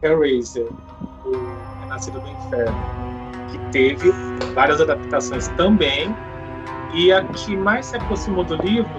Hellraiser, 0.01 0.67
o 1.25 1.31
Renascido 1.81 2.19
do 2.19 2.27
Inferno, 2.27 2.77
que 3.51 3.71
teve 3.71 4.11
várias 4.53 4.81
adaptações 4.81 5.47
também. 5.49 6.13
E 6.93 7.11
a 7.11 7.23
que 7.25 7.55
mais 7.55 7.87
se 7.87 7.97
aproximou 7.97 8.43
do 8.43 8.55
livro, 8.57 8.89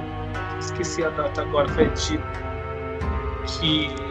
esqueci 0.59 1.03
a 1.05 1.11
data 1.11 1.43
agora, 1.43 1.69
foi 1.69 1.89
de 1.91 2.19
que 3.47 4.06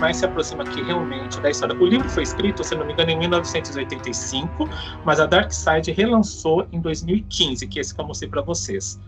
mais 0.00 0.16
se 0.16 0.24
aproxima 0.24 0.62
aqui 0.62 0.82
realmente 0.82 1.40
da 1.40 1.50
história. 1.50 1.74
O 1.76 1.86
livro 1.86 2.08
foi 2.08 2.22
escrito, 2.22 2.62
se 2.64 2.74
não 2.74 2.86
me 2.86 2.92
engano, 2.92 3.10
em 3.10 3.18
1985, 3.18 4.68
mas 5.04 5.20
a 5.20 5.26
Dark 5.26 5.52
Side 5.52 5.92
relançou 5.92 6.66
em 6.72 6.80
2015, 6.80 7.66
que 7.66 7.78
é 7.78 7.82
esse 7.82 7.94
que 7.94 8.00
eu 8.00 8.06
mostrei 8.06 8.30
para 8.30 8.42
vocês. 8.42 9.00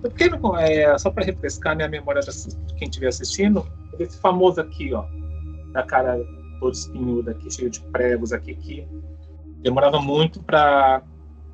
Porque, 0.00 0.30
é, 0.58 0.98
só 0.98 1.10
para 1.10 1.24
refrescar 1.24 1.76
né, 1.76 1.84
a 1.84 1.88
memória 1.88 2.20
de 2.20 2.74
quem 2.76 2.88
estiver 2.88 3.08
assistindo, 3.08 3.66
esse 3.98 4.20
famoso 4.20 4.60
aqui, 4.60 4.92
ó, 4.92 5.04
da 5.72 5.82
cara 5.82 6.18
todo 6.60 6.74
espinhuda 6.74 7.30
aqui, 7.30 7.50
cheio 7.50 7.70
de 7.70 7.80
pregos 7.80 8.32
aqui, 8.32 8.54
que 8.54 8.86
demorava 9.62 10.00
muito 10.00 10.42
para 10.42 11.02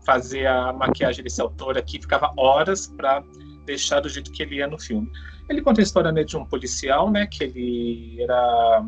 fazer 0.05 0.47
a 0.47 0.72
maquiagem 0.72 1.22
desse 1.22 1.41
autor 1.41 1.78
aqui, 1.78 2.01
ficava 2.01 2.32
horas 2.36 2.86
para 2.86 3.22
deixar 3.64 4.01
do 4.01 4.09
jeito 4.09 4.32
que 4.32 4.43
ele 4.43 4.57
ia 4.57 4.66
no 4.66 4.78
filme. 4.78 5.09
Ele 5.51 5.62
conta 5.62 5.80
a 5.80 5.82
história 5.82 6.12
né, 6.12 6.22
de 6.22 6.36
um 6.36 6.44
policial, 6.44 7.11
né, 7.11 7.26
que 7.26 7.42
ele 7.42 8.22
era 8.22 8.86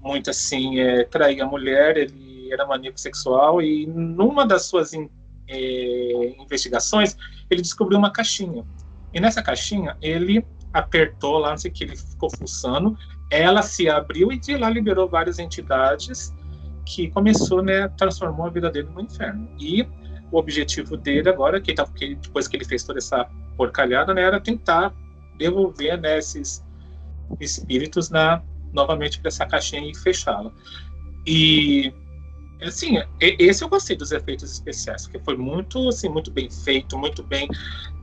muito 0.00 0.30
assim, 0.30 0.80
é, 0.80 1.04
traía 1.04 1.44
a 1.44 1.46
mulher, 1.46 1.96
ele 1.96 2.48
era 2.52 2.66
maníaco 2.66 2.98
sexual 2.98 3.62
e 3.62 3.86
numa 3.86 4.44
das 4.44 4.66
suas 4.66 4.92
in, 4.92 5.08
é, 5.48 6.34
investigações 6.40 7.16
ele 7.48 7.62
descobriu 7.62 7.98
uma 7.98 8.10
caixinha. 8.10 8.64
E 9.14 9.20
nessa 9.20 9.40
caixinha 9.40 9.96
ele 10.02 10.44
apertou 10.72 11.38
lá, 11.38 11.50
não 11.50 11.56
sei 11.56 11.70
o 11.70 11.74
que, 11.74 11.84
ele 11.84 11.96
ficou 11.96 12.30
fuçando, 12.36 12.98
ela 13.30 13.62
se 13.62 13.88
abriu 13.88 14.32
e 14.32 14.38
de 14.40 14.56
lá 14.56 14.68
liberou 14.68 15.08
várias 15.08 15.38
entidades 15.38 16.34
que 16.84 17.08
começou, 17.10 17.62
né, 17.62 17.86
transformou 17.96 18.46
a 18.46 18.50
vida 18.50 18.70
dele 18.70 18.88
no 18.92 19.00
inferno. 19.00 19.48
E 19.56 19.86
o 20.32 20.38
objetivo 20.38 20.96
dele 20.96 21.28
agora, 21.28 21.60
tá, 21.60 21.86
que 21.94 22.16
depois 22.16 22.48
que 22.48 22.56
ele 22.56 22.64
fez 22.64 22.82
toda 22.82 22.98
essa 22.98 23.24
porcalhada, 23.56 24.12
né, 24.12 24.22
era 24.22 24.40
tentar 24.40 24.92
devolver 25.36 26.00
né, 26.00 26.18
esses 26.18 26.64
espíritos 27.40 28.10
na 28.10 28.42
novamente 28.72 29.20
para 29.20 29.28
essa 29.28 29.46
caixinha 29.46 29.90
e 29.90 29.94
fechá-la. 29.96 30.52
E 31.26 31.92
assim, 32.60 32.96
esse 33.20 33.64
eu 33.64 33.68
gostei 33.68 33.96
dos 33.96 34.12
efeitos 34.12 34.52
especiais, 34.52 35.06
que 35.06 35.18
foi 35.20 35.36
muito 35.36 35.88
assim, 35.88 36.08
muito 36.08 36.30
bem 36.30 36.50
feito, 36.50 36.98
muito 36.98 37.22
bem 37.22 37.48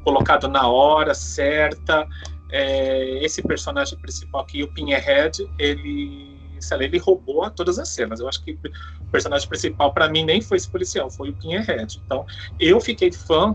colocado 0.03 0.47
na 0.47 0.67
hora 0.67 1.13
certa. 1.13 2.07
É, 2.51 3.23
esse 3.23 3.41
personagem 3.41 3.97
principal 3.99 4.41
aqui, 4.41 4.63
o 4.63 4.73
Pinhead, 4.73 5.47
ele 5.57 6.33
ele 6.79 6.97
roubou 6.97 7.49
todas 7.51 7.77
as 7.77 7.89
cenas. 7.89 8.21
Eu 8.21 8.27
acho 8.29 8.41
que 8.41 8.53
o 8.53 9.11
personagem 9.11 9.47
principal, 9.49 9.91
para 9.93 10.07
mim, 10.07 10.23
nem 10.23 10.41
foi 10.41 10.55
esse 10.55 10.69
policial, 10.69 11.09
foi 11.09 11.29
o 11.29 11.33
Pinhead. 11.33 12.01
Então, 12.05 12.25
eu 12.57 12.79
fiquei 12.79 13.11
fã 13.11 13.53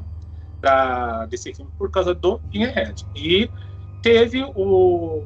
da, 0.60 1.24
desse 1.26 1.54
filme 1.54 1.70
por 1.78 1.90
causa 1.90 2.14
do 2.14 2.38
Pinhead. 2.50 3.06
E 3.14 3.50
teve 4.02 4.42
o. 4.54 5.24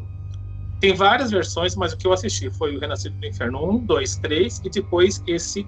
Tem 0.80 0.94
várias 0.94 1.30
versões, 1.30 1.76
mas 1.76 1.92
o 1.92 1.96
que 1.96 2.06
eu 2.06 2.12
assisti 2.12 2.50
foi 2.50 2.76
o 2.76 2.80
Renascido 2.80 3.16
do 3.16 3.26
Inferno 3.26 3.76
1, 3.76 3.86
2, 3.86 4.16
3 4.16 4.60
e 4.64 4.70
depois 4.70 5.22
esse 5.26 5.66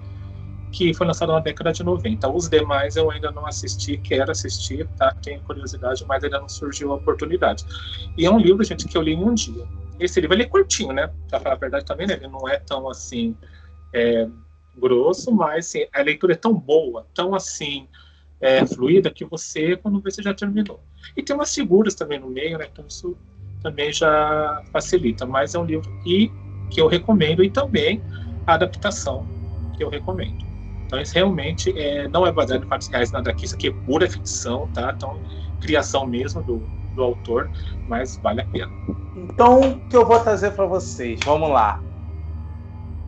que 0.75 0.93
foi 0.93 1.07
lançado 1.07 1.31
na 1.31 1.39
década 1.39 1.71
de 1.71 1.83
90. 1.83 2.27
Os 2.29 2.49
demais 2.49 2.97
eu 2.97 3.09
ainda 3.09 3.31
não 3.31 3.47
assisti, 3.47 3.97
quero 3.97 4.29
assistir, 4.29 4.85
tá? 4.97 5.15
Tenho 5.23 5.39
curiosidade, 5.41 6.03
mas 6.05 6.21
ainda 6.21 6.39
não 6.39 6.49
surgiu 6.49 6.91
a 6.91 6.95
oportunidade. 6.95 7.65
E 8.17 8.25
é 8.25 8.29
um 8.29 8.37
livro, 8.37 8.61
gente, 8.61 8.85
que 8.85 8.97
eu 8.97 9.01
li 9.01 9.13
em 9.13 9.23
um 9.23 9.33
dia. 9.33 9.65
Esse 9.97 10.19
livro 10.19 10.35
ele 10.35 10.43
é 10.43 10.47
curtinho, 10.47 10.91
né? 10.91 11.09
Pra 11.29 11.39
falar 11.39 11.55
a 11.55 11.59
verdade 11.59 11.85
também, 11.85 12.05
né? 12.05 12.15
Ele 12.15 12.27
não 12.27 12.47
é 12.49 12.57
tão 12.57 12.89
assim 12.89 13.37
é, 13.93 14.27
grosso, 14.77 15.31
mas 15.31 15.67
assim, 15.67 15.85
a 15.93 16.01
leitura 16.01 16.33
é 16.33 16.37
tão 16.37 16.53
boa, 16.53 17.07
tão 17.13 17.33
assim 17.33 17.87
é, 18.39 18.65
fluida 18.65 19.09
que 19.09 19.25
você, 19.25 19.75
quando 19.77 20.01
você 20.01 20.21
já 20.21 20.33
terminou. 20.33 20.79
E 21.15 21.23
tem 21.23 21.35
umas 21.35 21.53
figuras 21.53 21.95
também 21.95 22.19
no 22.19 22.29
meio, 22.29 22.57
né? 22.57 22.67
Então 22.71 22.85
isso 22.87 23.17
também 23.61 23.91
já 23.91 24.63
facilita. 24.71 25.25
Mas 25.25 25.55
é 25.55 25.59
um 25.59 25.65
livro 25.65 25.89
e 26.05 26.31
que 26.69 26.81
eu 26.81 26.87
recomendo 26.87 27.43
e 27.43 27.49
também 27.49 28.01
a 28.45 28.53
adaptação 28.53 29.25
que 29.75 29.83
eu 29.83 29.89
recomendo. 29.89 30.45
Então, 30.85 31.01
isso 31.01 31.15
realmente 31.15 31.77
é, 31.77 32.07
não 32.07 32.25
é 32.25 32.31
baseado 32.31 32.63
em 32.63 32.67
fatos 32.67 32.87
reais, 32.87 33.11
nada 33.11 33.31
aqui. 33.31 33.45
Isso 33.45 33.55
aqui 33.55 33.69
é 33.69 33.71
pura 33.71 34.09
ficção, 34.09 34.67
tá? 34.73 34.93
Então, 34.95 35.19
criação 35.59 36.05
mesmo 36.05 36.43
do, 36.43 36.61
do 36.93 37.03
autor, 37.03 37.49
mas 37.87 38.17
vale 38.17 38.41
a 38.41 38.45
pena. 38.45 38.71
Então, 39.15 39.61
o 39.61 39.79
que 39.87 39.97
eu 39.97 40.05
vou 40.05 40.19
trazer 40.19 40.51
para 40.51 40.65
vocês? 40.65 41.19
Vamos 41.25 41.49
lá. 41.49 41.81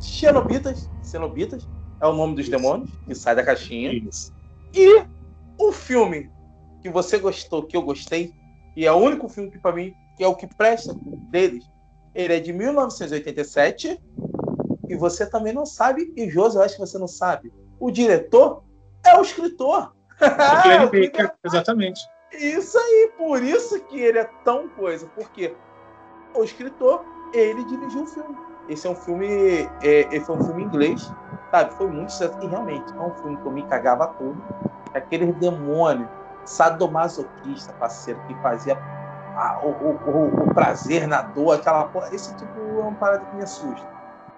Xenobitas, 0.01 0.89
Cenobitas 1.01 1.67
é 2.01 2.07
o 2.07 2.13
nome 2.13 2.35
dos 2.35 2.47
Isso. 2.47 2.51
demônios 2.51 2.89
que 3.05 3.13
sai 3.13 3.35
da 3.35 3.43
caixinha. 3.43 3.93
Isso. 3.93 4.31
E 4.73 5.03
o 5.59 5.71
filme 5.71 6.31
que 6.81 6.89
você 6.89 7.17
gostou, 7.17 7.63
que 7.63 7.75
eu 7.75 7.81
gostei, 7.81 8.33
e 8.75 8.85
é 8.85 8.91
o 8.91 8.97
único 8.97 9.27
filme 9.27 9.51
que 9.51 9.59
para 9.59 9.75
mim 9.75 9.93
que 10.15 10.23
é 10.23 10.27
o 10.27 10.35
que 10.35 10.47
presta 10.47 10.95
deles, 11.29 11.69
ele 12.15 12.33
é 12.33 12.39
de 12.39 12.51
1987 12.51 14.01
e 14.89 14.95
você 14.95 15.29
também 15.29 15.53
não 15.53 15.65
sabe, 15.65 16.11
e 16.15 16.27
Josi, 16.27 16.57
eu 16.57 16.63
acho 16.63 16.75
que 16.75 16.79
você 16.79 16.97
não 16.97 17.07
sabe 17.07 17.51
o 17.79 17.91
diretor 17.91 18.63
é 19.05 19.17
o 19.17 19.21
escritor. 19.21 19.93
O 20.19 20.85
Baker, 20.85 21.33
exatamente. 21.45 22.01
Isso 22.33 22.77
aí, 22.77 23.11
por 23.17 23.41
isso 23.43 23.79
que 23.85 23.99
ele 23.99 24.19
é 24.19 24.29
tão 24.43 24.67
coisa, 24.69 25.07
porque 25.15 25.55
o 26.35 26.43
escritor, 26.43 27.05
ele 27.33 27.63
dirigiu 27.65 28.03
o 28.03 28.07
filme. 28.07 28.35
Esse 28.69 28.87
é 28.87 28.89
um 28.89 28.95
filme, 28.95 29.69
é, 29.81 30.07
esse 30.11 30.25
foi 30.25 30.35
um 30.35 30.43
filme 30.43 30.63
inglês, 30.63 31.11
sabe? 31.51 31.73
Foi 31.73 31.87
muito 31.87 32.11
certo. 32.11 32.43
E 32.43 32.47
realmente, 32.47 32.91
é 32.93 32.99
um 32.99 33.13
filme 33.15 33.37
que 33.37 33.45
eu 33.45 33.51
me 33.51 33.63
cagava 33.63 34.07
tudo. 34.17 34.41
Aquele 34.93 35.31
demônio 35.33 36.07
sadomasoquista, 36.45 37.73
parceiro, 37.73 38.19
que 38.27 38.33
fazia 38.35 38.77
a, 39.35 39.59
o, 39.63 39.69
o, 39.69 40.43
o, 40.43 40.53
prazer 40.53 41.07
na 41.07 41.21
dor, 41.21 41.55
aquela 41.55 41.85
porra. 41.85 42.13
Esse 42.13 42.35
tipo 42.35 42.59
é 42.59 42.81
uma 42.81 42.93
parada 42.93 43.25
que 43.25 43.35
me 43.35 43.43
assusta. 43.43 43.87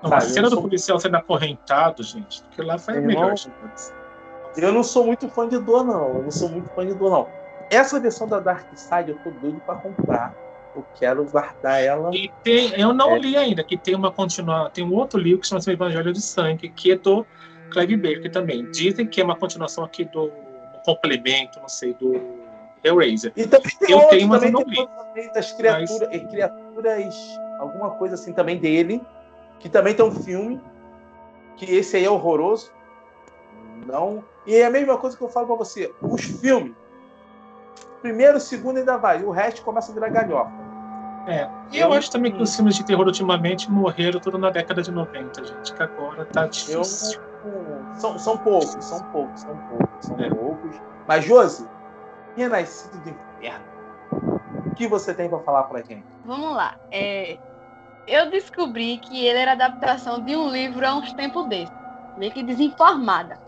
Não, 0.02 0.14
a 0.14 0.22
cena 0.22 0.50
do 0.50 0.56
sou... 0.56 0.64
policial 0.64 1.00
sendo 1.00 1.18
acorrentado, 1.18 2.04
gente, 2.04 2.44
porque 2.44 2.62
lá 2.62 2.78
foi 2.78 2.98
a 2.98 3.02
melhor. 3.02 3.36
Eu 4.56 4.72
não 4.72 4.84
sou 4.84 5.06
muito 5.06 5.30
fã 5.30 5.48
de 5.48 5.58
dor, 5.60 5.84
não. 5.84 6.16
Eu 6.16 6.24
não 6.24 6.32
sou 6.32 6.50
muito 6.50 6.70
fã 6.70 6.86
de 6.86 6.94
dor, 6.94 7.12
não. 7.12 7.28
Essa 7.70 8.00
versão 8.00 8.28
da 8.28 8.40
Dark 8.40 8.66
Side 8.76 9.12
eu 9.12 9.18
tô 9.20 9.30
doido 9.30 9.62
pra 9.62 9.76
comprar. 9.76 10.34
Eu 10.76 10.86
quero 10.98 11.26
guardar 11.26 11.84
ela. 11.84 12.16
E 12.16 12.32
tem, 12.44 12.80
eu 12.80 12.94
não 12.94 13.16
é. 13.16 13.20
li 13.20 13.36
ainda, 13.36 13.64
que 13.64 13.78
tem 13.78 13.96
uma 13.96 14.12
continuação. 14.12 14.70
Tem 14.72 14.84
um 14.84 14.94
outro 14.94 15.20
livro 15.20 15.42
que 15.42 15.48
chama 15.48 15.62
-se 15.62 15.72
Evangelho 15.72 16.14
de 16.14 16.22
Sangue, 16.22 16.70
que 16.70 16.92
é 16.92 16.96
do 16.96 17.26
Clive 17.72 17.98
Baker 17.98 18.32
também. 18.32 18.70
Dizem 18.72 19.08
que 19.08 19.20
é 19.20 19.24
uma 19.24 19.36
continuação 19.36 19.84
aqui 19.84 20.06
do 20.06 20.26
um 20.26 20.82
complemento, 20.86 21.60
não 21.60 21.68
sei, 21.68 21.94
do 21.96 22.14
Hellraiser. 22.84 23.34
E 23.36 23.48
também 23.48 23.72
tem 23.80 23.92
eu 23.92 23.98
outro, 23.98 24.18
tenho, 24.18 24.28
mas 24.28 24.44
eu 24.44 24.52
não 24.52 24.62
li. 24.62 24.88
Das 25.34 25.52
criaturas, 25.52 26.10
mas... 26.12 26.30
criaturas, 26.30 27.40
alguma 27.60 27.92
coisa 27.92 28.16
assim 28.16 28.32
também 28.32 28.58
dele 28.58 29.02
que 29.60 29.70
também 29.70 29.94
tem 29.94 30.06
um 30.06 30.12
filme, 30.12 30.60
que 31.58 31.66
esse 31.66 31.98
aí 31.98 32.06
é 32.06 32.10
horroroso. 32.10 32.72
Não. 33.86 34.24
E 34.46 34.56
é 34.56 34.66
a 34.66 34.70
mesma 34.70 34.98
coisa 34.98 35.16
que 35.16 35.24
eu 35.24 35.30
falo 35.30 35.48
para 35.48 35.56
você. 35.58 35.94
Os 36.02 36.24
filmes, 36.24 36.74
primeiro, 38.02 38.40
segundo 38.40 38.78
ainda 38.78 38.98
vai, 38.98 39.24
o 39.24 39.32
resto 39.32 39.62
começa 39.62 39.92
a 39.92 39.94
virar 39.94 40.10
galhofa. 40.10 40.52
É. 41.28 41.48
E 41.72 41.80
eu, 41.80 41.90
eu 41.90 41.94
acho 41.94 42.10
também 42.10 42.32
que 42.32 42.42
os 42.42 42.56
filmes 42.56 42.76
de 42.76 42.84
terror 42.84 43.06
ultimamente 43.06 43.70
morreram 43.70 44.20
tudo 44.20 44.38
na 44.38 44.50
década 44.50 44.82
de 44.82 44.92
90, 44.92 45.46
gente, 45.46 45.74
que 45.74 45.84
agora 45.84 46.26
tá 46.26 46.48
difícil. 46.48 47.22
Eu, 47.22 47.94
são, 47.94 48.18
são 48.18 48.38
poucos, 48.38 48.84
são 48.84 49.04
poucos, 49.12 49.42
são 49.42 49.56
poucos, 49.56 50.06
são 50.06 50.20
é. 50.20 50.30
poucos. 50.30 50.76
Mas, 51.08 51.26
Josi, 51.26 51.68
Renascido 52.36 52.98
do 53.00 53.10
Inferno, 53.10 53.66
o 54.66 54.76
que 54.76 54.88
você 54.88 55.14
tem 55.14 55.30
para 55.30 55.40
falar 55.40 55.64
pra 55.64 55.82
gente? 55.82 56.06
Vamos 56.26 56.56
lá. 56.56 56.76
É, 56.92 57.38
eu 58.08 58.30
descobri 58.30 58.98
que 58.98 59.26
ele 59.26 59.40
era 59.40 59.52
adaptação 59.52 60.22
de 60.22 60.36
um 60.36 60.50
livro 60.50 60.86
há 60.86 60.96
uns 60.96 61.14
tempos 61.14 61.48
desses. 61.48 61.74
Meio 62.18 62.32
que 62.32 62.44
desinformada. 62.44 63.40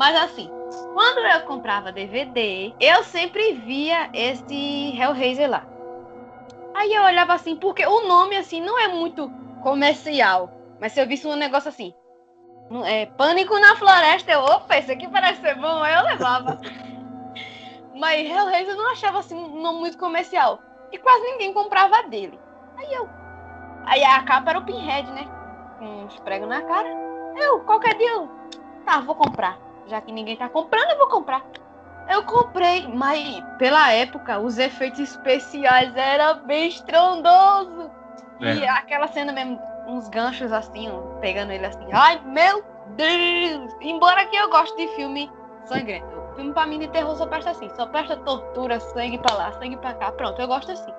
Mas 0.00 0.16
assim, 0.16 0.48
quando 0.94 1.18
eu 1.18 1.42
comprava 1.42 1.92
DVD, 1.92 2.74
eu 2.80 3.04
sempre 3.04 3.52
via 3.52 4.08
esse 4.14 4.98
Hellraiser 4.98 5.50
lá. 5.50 5.66
Aí 6.74 6.90
eu 6.90 7.02
olhava 7.02 7.34
assim, 7.34 7.54
porque 7.54 7.84
o 7.84 8.08
nome 8.08 8.34
assim 8.34 8.62
não 8.62 8.78
é 8.78 8.88
muito 8.88 9.30
comercial. 9.62 10.50
Mas 10.80 10.92
se 10.92 11.02
eu 11.02 11.06
visse 11.06 11.26
um 11.26 11.36
negócio 11.36 11.68
assim, 11.68 11.94
é, 12.86 13.04
Pânico 13.04 13.58
na 13.58 13.76
Floresta, 13.76 14.32
eu, 14.32 14.40
opa, 14.40 14.78
esse 14.78 14.90
aqui 14.90 15.06
parece 15.06 15.42
ser 15.42 15.56
bom, 15.56 15.82
aí 15.82 15.94
eu 15.94 16.02
levava. 16.02 16.58
Mas 17.94 18.26
Hellraiser 18.26 18.72
eu 18.72 18.78
não 18.78 18.92
achava 18.92 19.18
assim 19.18 19.34
um 19.34 19.60
nome 19.60 19.80
muito 19.80 19.98
comercial. 19.98 20.62
E 20.90 20.96
quase 20.96 21.24
ninguém 21.24 21.52
comprava 21.52 22.04
dele. 22.04 22.40
Aí 22.78 22.90
eu, 22.94 23.06
Aí 23.84 24.02
a 24.02 24.22
capa 24.22 24.48
era 24.48 24.60
o 24.60 24.64
Pinhead, 24.64 25.12
né? 25.12 25.28
Com 25.78 26.06
os 26.06 26.18
pregos 26.20 26.48
na 26.48 26.62
cara. 26.62 26.88
Eu, 27.36 27.60
qualquer 27.60 27.98
dia, 27.98 28.12
eu, 28.12 28.30
tá, 28.86 29.00
vou 29.00 29.14
comprar. 29.14 29.68
Já 29.86 30.00
que 30.00 30.12
ninguém 30.12 30.36
tá 30.36 30.48
comprando, 30.48 30.90
eu 30.90 30.98
vou 30.98 31.08
comprar. 31.08 31.44
Eu 32.08 32.24
comprei, 32.24 32.88
mas 32.88 33.40
pela 33.58 33.92
época 33.92 34.38
os 34.38 34.58
efeitos 34.58 35.00
especiais 35.00 35.94
eram 35.96 36.44
bem 36.44 36.68
estrondoso. 36.68 37.90
É. 38.40 38.54
E 38.54 38.66
aquela 38.66 39.06
cena 39.08 39.32
mesmo, 39.32 39.60
uns 39.86 40.08
ganchos 40.08 40.52
assim, 40.52 40.88
pegando 41.20 41.52
ele 41.52 41.66
assim. 41.66 41.86
Ai, 41.92 42.20
meu 42.24 42.64
Deus! 42.96 43.72
Embora 43.80 44.24
que 44.26 44.36
eu 44.36 44.50
goste 44.50 44.76
de 44.76 44.88
filme 44.94 45.30
sangrento. 45.64 46.20
Filme 46.34 46.52
pra 46.52 46.66
mim 46.66 46.78
de 46.78 46.88
terror 46.88 47.14
só 47.16 47.26
presta 47.26 47.50
assim. 47.50 47.68
Só 47.76 47.86
presta 47.86 48.16
tortura, 48.16 48.80
sangue 48.80 49.18
pra 49.18 49.36
lá, 49.36 49.52
sangue 49.52 49.76
pra 49.76 49.94
cá. 49.94 50.10
Pronto, 50.12 50.40
eu 50.40 50.48
gosto 50.48 50.72
assim. 50.72 50.92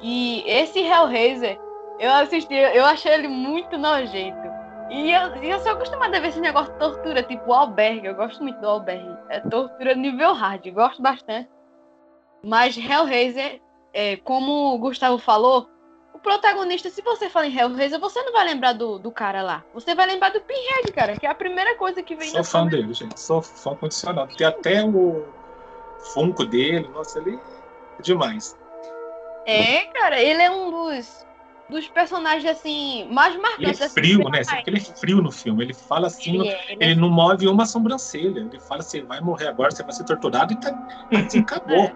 E 0.00 0.44
esse 0.46 0.80
Hellraiser, 0.80 1.58
eu 1.98 2.12
assisti, 2.12 2.54
eu 2.54 2.84
achei 2.84 3.12
ele 3.12 3.28
muito 3.28 3.78
nojento. 3.78 4.55
E 4.90 5.10
eu, 5.10 5.34
eu 5.42 5.58
sou 5.60 5.72
acostumada 5.72 6.16
a 6.16 6.20
ver 6.20 6.28
esse 6.28 6.40
negócio 6.40 6.72
de 6.72 6.78
tortura, 6.78 7.22
tipo 7.22 7.52
albergue. 7.52 8.06
Eu 8.06 8.14
gosto 8.14 8.42
muito 8.42 8.60
do 8.60 8.68
albergue. 8.68 9.16
É 9.28 9.40
tortura 9.40 9.94
nível 9.94 10.32
hard, 10.32 10.66
gosto 10.70 11.02
bastante. 11.02 11.48
Mas 12.42 12.76
Hellraiser, 12.76 13.60
é, 13.92 14.16
como 14.18 14.74
o 14.74 14.78
Gustavo 14.78 15.18
falou, 15.18 15.68
o 16.14 16.18
protagonista, 16.18 16.88
se 16.88 17.02
você 17.02 17.28
fala 17.28 17.46
em 17.46 17.58
Hellraiser, 17.58 17.98
você 17.98 18.22
não 18.22 18.32
vai 18.32 18.44
lembrar 18.44 18.72
do, 18.72 18.98
do 18.98 19.10
cara 19.10 19.42
lá. 19.42 19.64
Você 19.74 19.94
vai 19.94 20.06
lembrar 20.06 20.30
do 20.30 20.40
Pinhead, 20.40 20.92
cara, 20.92 21.16
que 21.16 21.26
é 21.26 21.30
a 21.30 21.34
primeira 21.34 21.76
coisa 21.76 22.02
que 22.02 22.14
vem 22.14 22.28
Sou 22.28 22.44
fã 22.44 22.66
dele, 22.66 22.94
gente. 22.94 23.18
Sou 23.18 23.42
fã 23.42 23.74
condicionado. 23.74 24.34
Tem 24.36 24.46
até 24.46 24.84
o 24.84 25.24
Funko 26.14 26.44
dele. 26.44 26.88
Nossa, 26.88 27.18
ele 27.18 27.40
é 27.98 28.02
demais. 28.02 28.56
É, 29.44 29.86
cara, 29.86 30.20
ele 30.20 30.42
é 30.42 30.50
um 30.50 30.70
dos 30.70 31.25
dos 31.68 31.88
personagens 31.88 32.44
assim 32.44 33.08
mais 33.10 33.34
marcantes. 33.36 33.80
Ele 33.80 33.84
é 33.84 33.88
frio, 33.88 34.28
né? 34.30 34.42
Porque 34.44 34.70
ele 34.70 34.78
é 34.78 34.80
frio 34.80 35.22
no 35.22 35.32
filme. 35.32 35.64
Ele 35.64 35.74
fala 35.74 36.06
assim, 36.06 36.40
ele, 36.40 36.48
é, 36.48 36.60
ele, 36.68 36.84
ele 36.84 36.94
não 37.00 37.10
move 37.10 37.48
uma 37.48 37.66
sobrancelha. 37.66 38.40
Ele 38.40 38.60
fala 38.60 38.80
assim, 38.80 39.04
vai 39.04 39.20
morrer 39.20 39.48
agora, 39.48 39.70
você 39.70 39.82
vai 39.82 39.92
ser 39.92 40.04
torturado 40.04 40.52
e 40.52 40.56
tá, 40.56 40.72
assim, 41.12 41.40
acabou. 41.46 41.76
É. 41.76 41.94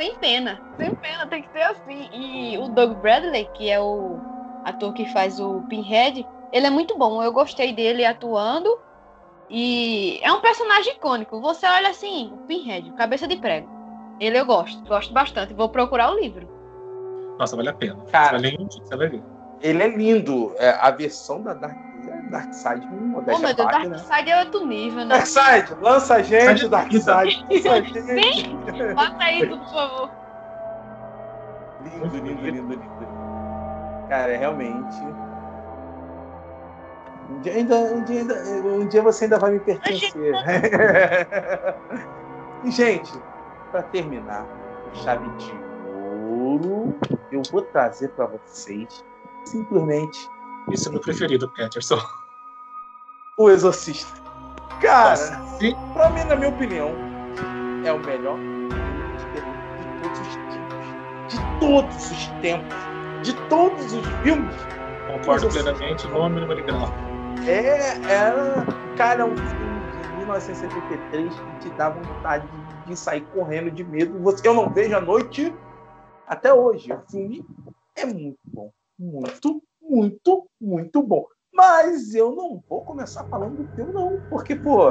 Sem 0.00 0.14
pena, 0.16 0.60
sem 0.76 0.94
pena, 0.94 1.26
tem 1.26 1.42
que 1.42 1.50
ser 1.50 1.62
assim. 1.62 2.08
E 2.12 2.58
o 2.58 2.68
Doug 2.68 2.98
Bradley, 2.98 3.48
que 3.54 3.68
é 3.68 3.80
o 3.80 4.20
ator 4.64 4.92
que 4.92 5.04
faz 5.06 5.40
o 5.40 5.62
Pinhead, 5.62 6.24
ele 6.52 6.66
é 6.66 6.70
muito 6.70 6.96
bom. 6.96 7.22
Eu 7.22 7.32
gostei 7.32 7.72
dele 7.72 8.04
atuando. 8.04 8.78
E 9.50 10.20
é 10.22 10.30
um 10.30 10.40
personagem 10.40 10.94
icônico. 10.94 11.40
Você 11.40 11.66
olha 11.66 11.88
assim, 11.88 12.30
o 12.32 12.38
Pinhead, 12.46 12.92
cabeça 12.92 13.26
de 13.26 13.36
prego. 13.36 13.68
Ele 14.20 14.38
eu 14.38 14.44
gosto, 14.44 14.84
gosto 14.86 15.12
bastante. 15.12 15.54
Vou 15.54 15.68
procurar 15.68 16.12
o 16.12 16.20
livro. 16.20 16.57
Nossa, 17.38 17.56
vale 17.56 17.68
a 17.68 17.72
pena. 17.72 17.96
Cara, 18.10 18.38
você 18.38 18.50
vai, 18.50 18.66
você 18.68 18.96
vai 18.96 19.08
ver. 19.08 19.22
Ele 19.60 19.82
é 19.82 19.88
lindo. 19.88 20.54
É, 20.58 20.70
a 20.70 20.90
versão 20.90 21.42
da 21.42 21.54
Dark, 21.54 21.76
Dark 22.30 22.52
Side 22.52 22.86
não 22.90 23.08
meu 23.08 23.22
Deus, 23.22 23.40
Dark 23.56 23.84
né? 23.84 23.98
Side 23.98 24.30
é 24.30 24.40
outro 24.40 24.66
nível, 24.66 25.04
né? 25.04 25.16
Dark 25.16 25.26
Side, 25.26 25.74
lança 25.80 26.14
a 26.14 26.22
gente, 26.22 26.60
Side 26.60 26.68
Dark 26.68 26.90
Side. 26.92 27.46
Sim, 28.02 28.58
bota 28.94 29.32
isso, 29.32 29.58
por 29.58 29.68
favor. 29.70 30.10
Lindo, 31.82 32.16
lindo, 32.16 32.42
lindo, 32.42 32.72
lindo. 32.72 33.08
Cara, 34.08 34.32
é 34.32 34.36
realmente. 34.36 34.96
Um 37.30 37.40
dia, 37.40 37.52
ainda, 37.52 37.76
um, 37.76 38.02
dia, 38.04 38.20
ainda- 38.20 38.34
um 38.68 38.88
dia 38.88 39.02
você 39.02 39.24
ainda 39.24 39.38
vai 39.38 39.50
me 39.52 39.60
pertencer. 39.60 40.32
e, 42.64 42.70
gente, 42.70 43.12
para 43.70 43.82
terminar, 43.82 44.46
chave 44.94 45.28
de 45.36 45.67
ouro, 46.38 46.94
eu 47.32 47.42
vou 47.50 47.62
trazer 47.62 48.08
para 48.10 48.26
vocês 48.26 49.04
simplesmente 49.44 50.18
Esse 50.70 50.86
é 50.86 50.90
o 50.90 50.92
meu 50.94 51.00
preferido, 51.02 51.48
Peterson. 51.50 51.98
o 53.38 53.48
Exorcista. 53.50 54.20
Cara, 54.80 55.10
Nossa, 55.10 55.42
se- 55.58 55.76
pra 55.92 56.10
mim, 56.10 56.24
na 56.24 56.36
minha 56.36 56.50
opinião, 56.50 56.92
é 57.84 57.92
o 57.92 57.98
melhor 58.00 58.36
filme 58.36 58.68
de 59.16 59.48
de 59.78 59.80
todos 60.00 60.20
os 60.20 60.36
tempos. 60.36 60.86
De 61.28 61.38
todos 61.60 62.10
os 62.10 62.26
tempos. 62.40 62.76
De 63.22 63.34
todos 63.48 63.92
os 63.92 64.06
filmes. 64.22 64.54
concordo 65.08 65.48
plenamente, 65.48 66.06
nome 66.08 66.40
número 66.40 66.60
e 66.60 66.62
grau. 66.62 66.88
É, 67.46 67.98
era, 68.10 68.64
cara, 68.96 69.22
é 69.22 69.24
um 69.24 69.36
filme 69.36 69.80
de 70.02 70.16
1973 70.18 71.34
que 71.34 71.68
te 71.68 71.70
dá 71.76 71.90
vontade 71.90 72.46
de 72.86 72.96
sair 72.96 73.22
correndo 73.34 73.70
de 73.70 73.84
medo. 73.84 74.18
Você, 74.22 74.46
eu 74.46 74.54
não 74.54 74.68
vejo 74.70 74.96
à 74.96 75.00
noite 75.00 75.54
até 76.28 76.52
hoje. 76.52 76.92
O 76.92 77.00
filme 77.10 77.44
é 77.96 78.04
muito 78.04 78.38
bom. 78.44 78.70
Muito, 78.98 79.62
muito, 79.80 80.46
muito 80.60 81.02
bom. 81.02 81.24
Mas 81.52 82.14
eu 82.14 82.34
não 82.34 82.62
vou 82.68 82.82
começar 82.82 83.24
falando 83.24 83.56
do 83.56 83.68
filme, 83.74 83.92
não. 83.92 84.20
Porque, 84.28 84.54
pô, 84.54 84.90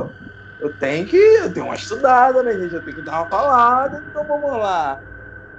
eu 0.60 0.78
tenho 0.80 1.06
que. 1.06 1.18
Eu 1.18 1.54
tenho 1.54 1.68
uma 1.68 1.76
estudada, 1.76 2.42
né, 2.44 2.54
gente? 2.54 2.76
Eu 2.76 2.84
tenho 2.84 2.98
que 2.98 3.04
dar 3.04 3.22
uma 3.22 3.30
falada. 3.30 4.04
Então 4.10 4.26
vamos 4.26 4.52
lá. 4.52 5.00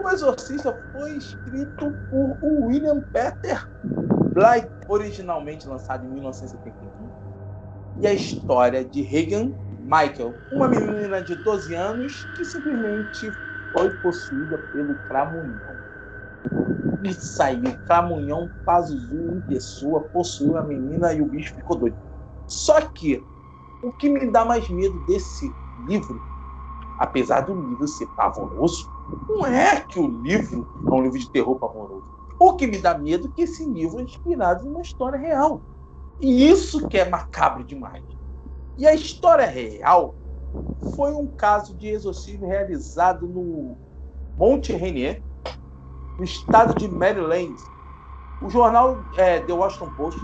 O 0.01 0.09
Exorcista 0.11 0.77
foi 0.93 1.13
escrito 1.13 1.93
por 2.11 2.39
William 2.43 3.01
Peter 3.01 3.69
Bly, 4.33 4.71
originalmente 4.89 5.67
lançado 5.67 6.05
em 6.05 6.11
1971. 6.11 7.09
E 8.01 8.07
a 8.07 8.13
história 8.13 8.85
de 8.85 9.03
Regan 9.03 9.53
Michael, 9.81 10.35
uma 10.53 10.69
menina 10.69 11.21
de 11.21 11.35
12 11.35 11.75
anos 11.75 12.29
que 12.35 12.45
simplesmente 12.45 13.33
foi 13.73 13.91
possuída 13.91 14.59
pelo 14.73 14.95
Cramunhão. 15.09 15.77
E 17.03 17.15
saiu 17.15 17.77
Cramunhão 17.87 18.51
Pazuzu 18.65 19.37
em 19.37 19.41
pessoa, 19.43 20.01
possuiu 20.01 20.57
a 20.57 20.63
menina 20.63 21.13
e 21.13 21.23
o 21.23 21.27
bicho 21.27 21.55
ficou 21.55 21.77
doido. 21.77 21.97
Só 22.47 22.81
que 22.81 23.25
o 23.83 23.93
que 23.93 24.09
me 24.09 24.31
dá 24.31 24.45
mais 24.45 24.69
medo 24.69 24.99
desse 25.07 25.51
livro, 25.87 26.21
apesar 26.99 27.43
do 27.43 27.55
livro 27.55 27.87
ser 27.87 28.07
pavoroso, 28.17 28.89
não 29.29 29.47
é 29.47 29.81
que 29.81 30.01
o 30.01 30.09
livro 30.23 30.67
é 30.87 30.91
um 30.91 31.03
livro 31.03 31.19
de 31.19 31.31
terror 31.31 31.57
pavoroso. 31.59 32.07
O 32.41 32.55
que 32.55 32.67
me 32.67 32.79
dá 32.79 32.97
medo 32.97 33.29
é 33.29 33.31
que 33.31 33.43
esse 33.43 33.65
livro 33.65 34.01
é 34.01 34.03
inspirado 34.03 34.65
numa 34.65 34.81
história 34.81 35.19
real. 35.19 35.61
E 36.21 36.49
isso 36.49 36.89
que 36.89 36.99
é 36.99 37.09
macabro 37.09 37.65
demais. 37.65 38.05
E 38.77 38.87
a 38.87 38.95
história 38.95 39.47
real 39.47 40.15
foi 40.95 41.13
um 41.13 41.27
caso 41.27 41.75
de 41.75 41.89
exorcismo 41.89 42.47
realizado 42.47 43.27
no 43.27 43.77
Monte 44.37 44.73
Rainier, 44.73 45.23
no 46.19 46.25
estado 46.25 46.75
de 46.75 46.89
Maryland. 46.89 47.55
O 48.43 48.51
jornal 48.51 49.05
é, 49.17 49.41
The 49.41 49.53
Washington 49.53 49.91
Post 49.95 50.21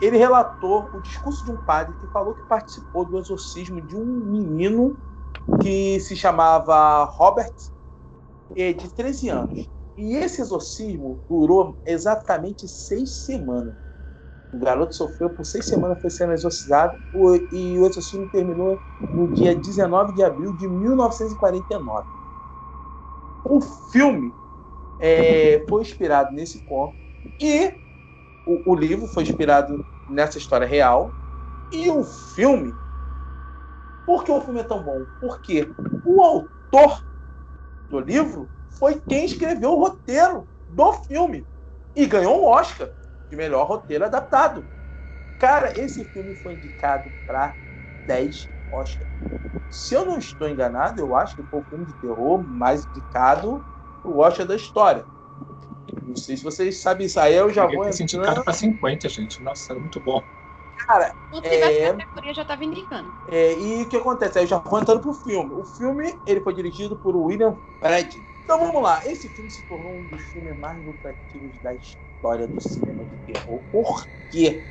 ele 0.00 0.18
relatou 0.18 0.88
o 0.92 1.00
discurso 1.00 1.44
de 1.44 1.52
um 1.52 1.56
padre 1.56 1.94
que 1.98 2.06
falou 2.12 2.34
que 2.34 2.42
participou 2.48 3.04
do 3.04 3.18
exorcismo 3.18 3.80
de 3.80 3.96
um 3.96 4.04
menino 4.04 4.96
que 5.62 5.98
se 6.00 6.14
chamava 6.14 7.04
Robert, 7.04 7.54
eh, 8.54 8.72
de 8.72 8.92
13 8.92 9.28
anos. 9.30 9.68
E 9.96 10.14
esse 10.14 10.42
exorcismo 10.42 11.18
durou 11.28 11.78
exatamente 11.86 12.68
seis 12.68 13.24
semanas. 13.24 13.74
O 14.50 14.58
garoto 14.58 14.94
sofreu 14.94 15.30
por 15.30 15.44
seis 15.44 15.66
semanas, 15.66 16.00
foi 16.00 16.10
sendo 16.10 16.32
exorcizado, 16.32 16.98
e 17.50 17.78
o 17.78 17.86
exorcismo 17.86 18.28
terminou 18.30 18.82
no 18.98 19.32
dia 19.32 19.54
19 19.54 20.14
de 20.14 20.22
abril 20.22 20.52
de 20.52 20.68
1949. 20.68 22.06
O 23.44 23.60
filme 23.60 24.34
eh, 24.98 25.64
foi 25.68 25.82
inspirado 25.82 26.34
nesse 26.34 26.62
conto 26.64 26.96
e 27.40 27.74
o, 28.44 28.72
o 28.72 28.74
livro 28.74 29.06
foi 29.08 29.24
inspirado 29.24 29.84
nessa 30.08 30.38
história 30.38 30.66
real. 30.66 31.14
E 31.70 31.90
o 31.90 32.04
filme, 32.04 32.78
por 34.04 34.24
que 34.24 34.30
o 34.30 34.40
filme 34.40 34.60
é 34.60 34.64
tão 34.64 34.82
bom? 34.82 35.06
Porque 35.20 35.68
o 36.04 36.22
autor 36.22 37.02
do 37.88 38.00
livro 38.00 38.50
foi 38.78 39.00
quem 39.08 39.24
escreveu 39.24 39.72
o 39.72 39.80
roteiro 39.80 40.48
do 40.68 40.92
filme 41.04 41.46
e 41.94 42.06
ganhou 42.06 42.42
um 42.42 42.44
Oscar 42.46 42.90
de 43.30 43.36
melhor 43.36 43.66
roteiro 43.66 44.04
adaptado. 44.04 44.68
Cara, 45.38 45.78
esse 45.78 46.04
filme 46.04 46.34
foi 46.34 46.54
indicado 46.54 47.12
para 47.26 47.56
10 48.06 48.48
Oscars. 48.70 49.10
Se 49.68 49.94
eu 49.94 50.04
não 50.06 50.18
estou 50.18 50.48
enganado, 50.48 51.00
eu 51.00 51.14
acho 51.14 51.34
que 51.34 51.42
foi 51.42 51.60
o 51.60 51.64
filme 51.64 51.84
de 51.86 51.94
terror 51.94 52.46
mais 52.48 52.86
indicado 52.86 53.64
o 54.02 54.18
Oscar 54.20 54.46
da 54.46 54.56
história. 54.56 55.06
Não 56.02 56.16
sei 56.16 56.36
se 56.36 56.42
vocês 56.42 56.80
sabem 56.80 57.06
isso. 57.06 57.18
Aí 57.20 57.34
eu 57.34 57.50
já 57.50 57.62
Cheguei 57.62 57.76
vou 57.76 57.84
entrando. 57.86 58.02
indicado 58.02 58.44
para 58.44 58.52
50, 58.52 59.08
gente. 59.08 59.42
Nossa, 59.42 59.72
é 59.72 59.76
muito 59.76 60.00
bom. 60.00 60.26
Cara, 60.86 61.14
tivesse 61.42 61.80
É. 61.80 61.92
categoria, 61.92 62.34
já 62.34 62.44
tava 62.44 62.64
indicando. 62.64 63.12
É, 63.26 63.58
e 63.58 63.82
o 63.82 63.88
que 63.88 63.96
acontece? 63.96 64.38
Aí 64.38 64.44
eu 64.44 64.48
já 64.48 64.58
vou 64.58 64.80
entrando 64.80 65.00
pro 65.00 65.12
filme. 65.14 65.52
O 65.52 65.64
filme 65.64 66.20
ele 66.24 66.40
foi 66.40 66.54
dirigido 66.54 66.96
por 66.96 67.16
William 67.16 67.58
Fred. 67.80 68.24
Então 68.44 68.58
vamos 68.60 68.82
lá. 68.82 69.04
Esse 69.06 69.28
filme 69.28 69.50
se 69.50 69.64
tornou 69.64 70.00
um 70.00 70.04
dos 70.04 70.22
filmes 70.30 70.56
mais 70.56 70.82
lucrativos 70.82 71.58
da 71.58 71.74
história 71.74 72.05
do 72.22 72.60
cinema 72.60 73.06
de 73.06 73.16
terror. 73.18 73.64
Por 73.70 74.06
quê? 74.28 74.66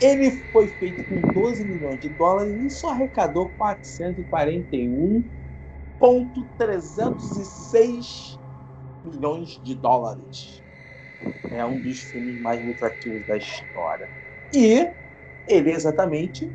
Ele 0.00 0.30
foi 0.50 0.68
feito 0.68 1.04
com 1.04 1.20
12 1.32 1.64
milhões 1.66 2.00
de 2.00 2.08
dólares 2.08 2.54
e 2.54 2.70
só 2.70 2.90
arrecadou 2.90 3.50
441,306 5.98 8.38
milhões 9.04 9.60
de 9.62 9.74
dólares. 9.74 10.62
É 11.50 11.64
um 11.64 11.80
dos 11.80 12.02
filmes 12.02 12.40
mais 12.40 12.62
lucrativos 12.64 13.24
da 13.24 13.36
história. 13.36 14.10
E 14.52 14.92
ele 15.46 15.70
é 15.70 15.74
exatamente 15.74 16.52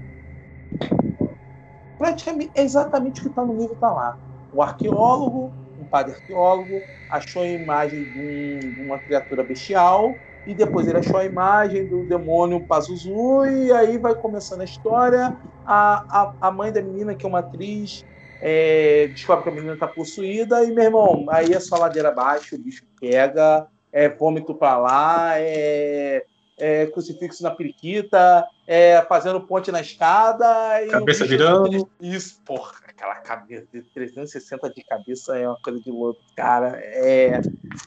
praticamente 1.98 2.52
é 2.56 2.62
exatamente 2.64 3.20
o 3.20 3.24
que 3.24 3.30
está 3.30 3.46
no 3.46 3.58
livro 3.58 3.74
está 3.74 3.92
lá. 3.92 4.18
O 4.52 4.62
arqueólogo, 4.62 5.56
um 5.78 5.88
padre 5.88 6.14
arqueólogo, 6.14 6.88
achou 7.08 7.44
a 7.44 7.48
imagem 7.48 8.10
de, 8.10 8.18
um- 8.18 8.74
de 8.74 8.80
uma 8.80 9.00
criatura 9.00 9.44
bestial 9.44 10.22
e 10.50 10.56
depois 10.56 10.88
ele 10.88 10.98
achou 10.98 11.18
a 11.18 11.26
imagem 11.26 11.88
do 11.88 12.04
demônio 12.06 12.66
Pazuzu 12.66 13.46
e 13.46 13.72
aí 13.72 14.00
vai 14.00 14.16
começando 14.16 14.62
a 14.62 14.66
história. 14.66 15.38
A, 15.64 16.04
a, 16.10 16.34
a 16.48 16.52
mãe 16.52 16.72
da 16.72 16.82
menina, 16.82 17.14
que 17.14 17.24
é 17.24 17.30
uma 17.30 17.40
atriz, 17.40 18.04
é, 18.42 19.08
descobre 19.10 19.44
que 19.44 19.50
a 19.50 19.54
menina 19.54 19.74
está 19.76 19.88
possuída 19.88 20.64
e, 20.64 20.72
meu 20.72 20.86
irmão, 20.86 21.26
aí 21.30 21.54
é 21.54 21.60
só 21.60 21.78
ladeira 21.78 22.10
abaixo, 22.10 22.56
o 22.56 22.58
bicho 22.58 22.84
pega, 23.00 23.68
é 23.92 24.10
vômito 24.10 24.56
para 24.56 24.76
lá, 24.80 25.34
é, 25.38 26.26
é 26.58 26.88
crucifixo 26.88 27.44
na 27.44 27.52
periquita, 27.52 28.44
é, 28.66 29.02
fazendo 29.04 29.42
ponte 29.42 29.72
na 29.72 29.82
escada. 29.82 30.46
Cabeça 30.90 31.26
bicho- 31.26 31.38
virando. 31.38 31.90
Isso, 32.02 32.42
porra, 32.44 32.74
aquela 32.88 33.16
cabeça 33.16 33.68
de 33.72 33.84
360 33.84 34.68
de 34.74 34.84
cabeça 34.84 35.38
é 35.38 35.48
uma 35.48 35.60
coisa 35.62 35.80
de 35.80 35.92
louco, 35.92 36.22
cara. 36.36 36.80
É, 36.82 37.40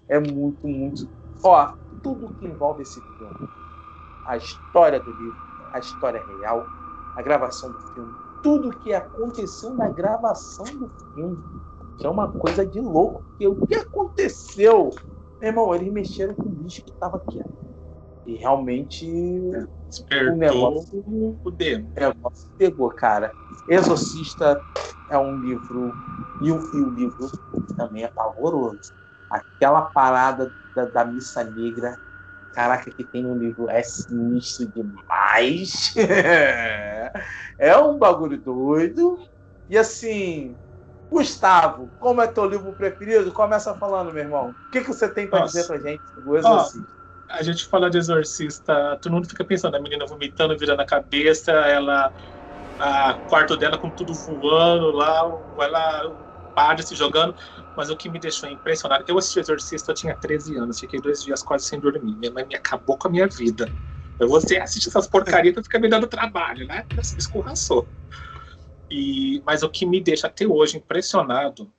é 0.09 0.21
muito, 0.21 0.69
muito. 0.69 1.11
Ó, 1.45 1.73
tudo 2.03 2.35
que 2.35 2.47
envolve 2.47 2.83
esse 2.83 3.01
filme, 3.01 3.49
a 4.27 4.37
história 4.37 5.01
do 5.01 5.11
livro, 5.11 5.37
a 5.73 5.79
história 5.79 6.23
real, 6.39 6.67
a 7.17 7.23
gravação 7.23 7.71
do 7.73 7.81
filme, 7.93 8.13
tudo 8.43 8.71
que 8.81 8.93
aconteceu 8.93 9.75
na 9.75 9.89
gravação 9.89 10.65
do 10.65 10.91
filme, 11.15 11.39
que 11.99 12.07
é 12.07 12.11
uma 12.11 12.31
coisa 12.33 12.67
de 12.67 12.81
louco. 12.81 13.23
Porque 13.23 13.47
o 13.47 13.67
que 13.67 13.75
aconteceu? 13.77 14.91
Meu 15.41 15.51
irmão, 15.51 15.75
eles 15.75 15.93
mexeram 15.93 16.35
com 16.35 16.43
o 16.43 16.49
bicho 16.49 16.83
que 16.85 16.93
tava 16.93 17.17
aqui. 17.19 17.41
E 18.27 18.37
realmente 18.37 19.07
o 19.07 19.67
Despertou 19.89 20.37
negócio 20.37 21.05
o 21.45 21.51
demo. 21.51 21.89
o 21.97 22.01
negócio 22.01 22.51
pegou, 22.57 22.89
cara. 22.91 23.33
Exorcista 23.69 24.61
é 25.11 25.19
um 25.19 25.37
livro, 25.41 25.93
e 26.41 26.51
o, 26.51 26.59
e 26.75 26.81
o 26.81 26.91
livro 26.91 27.31
também 27.77 28.05
é 28.05 28.09
pavoroso. 28.09 28.93
Aquela 29.31 29.83
parada 29.83 30.53
da, 30.75 30.85
da 30.87 31.05
missa 31.05 31.45
negra, 31.45 31.99
caraca, 32.53 32.91
que 32.91 33.05
tem 33.05 33.23
no 33.23 33.37
livro 33.37 33.69
é 33.71 33.83
sinistro 33.83 34.69
demais. 34.69 35.95
é 37.59 37.77
um 37.79 37.99
bagulho 37.99 38.41
doido. 38.41 39.19
E 39.69 39.79
assim, 39.79 40.57
Gustavo, 41.11 41.91
como 41.99 42.21
é 42.21 42.27
teu 42.27 42.47
livro 42.47 42.73
preferido? 42.73 43.33
Começa 43.33 43.75
falando, 43.75 44.13
meu 44.13 44.25
irmão. 44.25 44.51
O 44.51 44.71
que, 44.71 44.81
que 44.81 44.89
você 44.89 45.09
tem 45.09 45.29
Nossa. 45.29 45.45
dizer 45.45 45.67
pra 45.67 45.79
gente 45.79 46.03
do 46.15 46.37
Exorcista? 46.37 47.03
A 47.29 47.43
gente 47.43 47.67
fala 47.67 47.89
de 47.89 47.97
exorcista, 47.97 48.99
todo 49.01 49.13
mundo 49.13 49.27
fica 49.27 49.43
pensando, 49.43 49.75
a 49.75 49.81
menina 49.81 50.05
vomitando, 50.05 50.57
virando 50.59 50.81
a 50.81 50.87
cabeça, 50.87 51.51
ela. 51.51 52.13
A 52.79 53.15
quarto 53.29 53.57
dela 53.57 53.79
com 53.79 53.89
tudo 53.91 54.13
voando 54.13 54.91
lá, 54.91 55.21
ela 55.61 56.11
padre 56.55 56.85
se 56.85 56.95
jogando. 56.95 57.35
Mas 57.77 57.91
o 57.91 57.97
que 57.97 58.09
me 58.09 58.19
deixou 58.19 58.49
impressionado, 58.49 59.05
eu 59.09 59.17
assisti 59.17 59.41
Exorcista, 59.41 59.93
eu 59.93 59.95
tinha 59.95 60.15
13 60.15 60.57
anos, 60.57 60.79
fiquei 60.79 61.01
dois 61.01 61.23
dias 61.23 61.43
quase 61.43 61.67
sem 61.67 61.81
dormir. 61.81 62.15
Minha 62.17 62.31
mãe 62.31 62.47
me 62.47 62.55
acabou 62.55 62.99
com 62.99 63.09
a 63.09 63.11
minha 63.11 63.27
vida. 63.27 63.73
Você 64.19 64.59
assiste 64.59 64.89
essas 64.89 65.07
porcarias 65.07 65.57
e 65.57 65.63
fica 65.63 65.79
me 65.79 65.89
dando 65.89 66.07
trabalho, 66.07 66.67
né? 66.67 66.85
Você 66.95 67.17
escorraçou. 67.19 67.89
E, 68.91 69.43
mas 69.45 69.63
o 69.63 69.71
que 69.71 69.87
me 69.87 70.01
deixa 70.01 70.27
até 70.27 70.47
hoje 70.47 70.77
impressionado, 70.77 71.73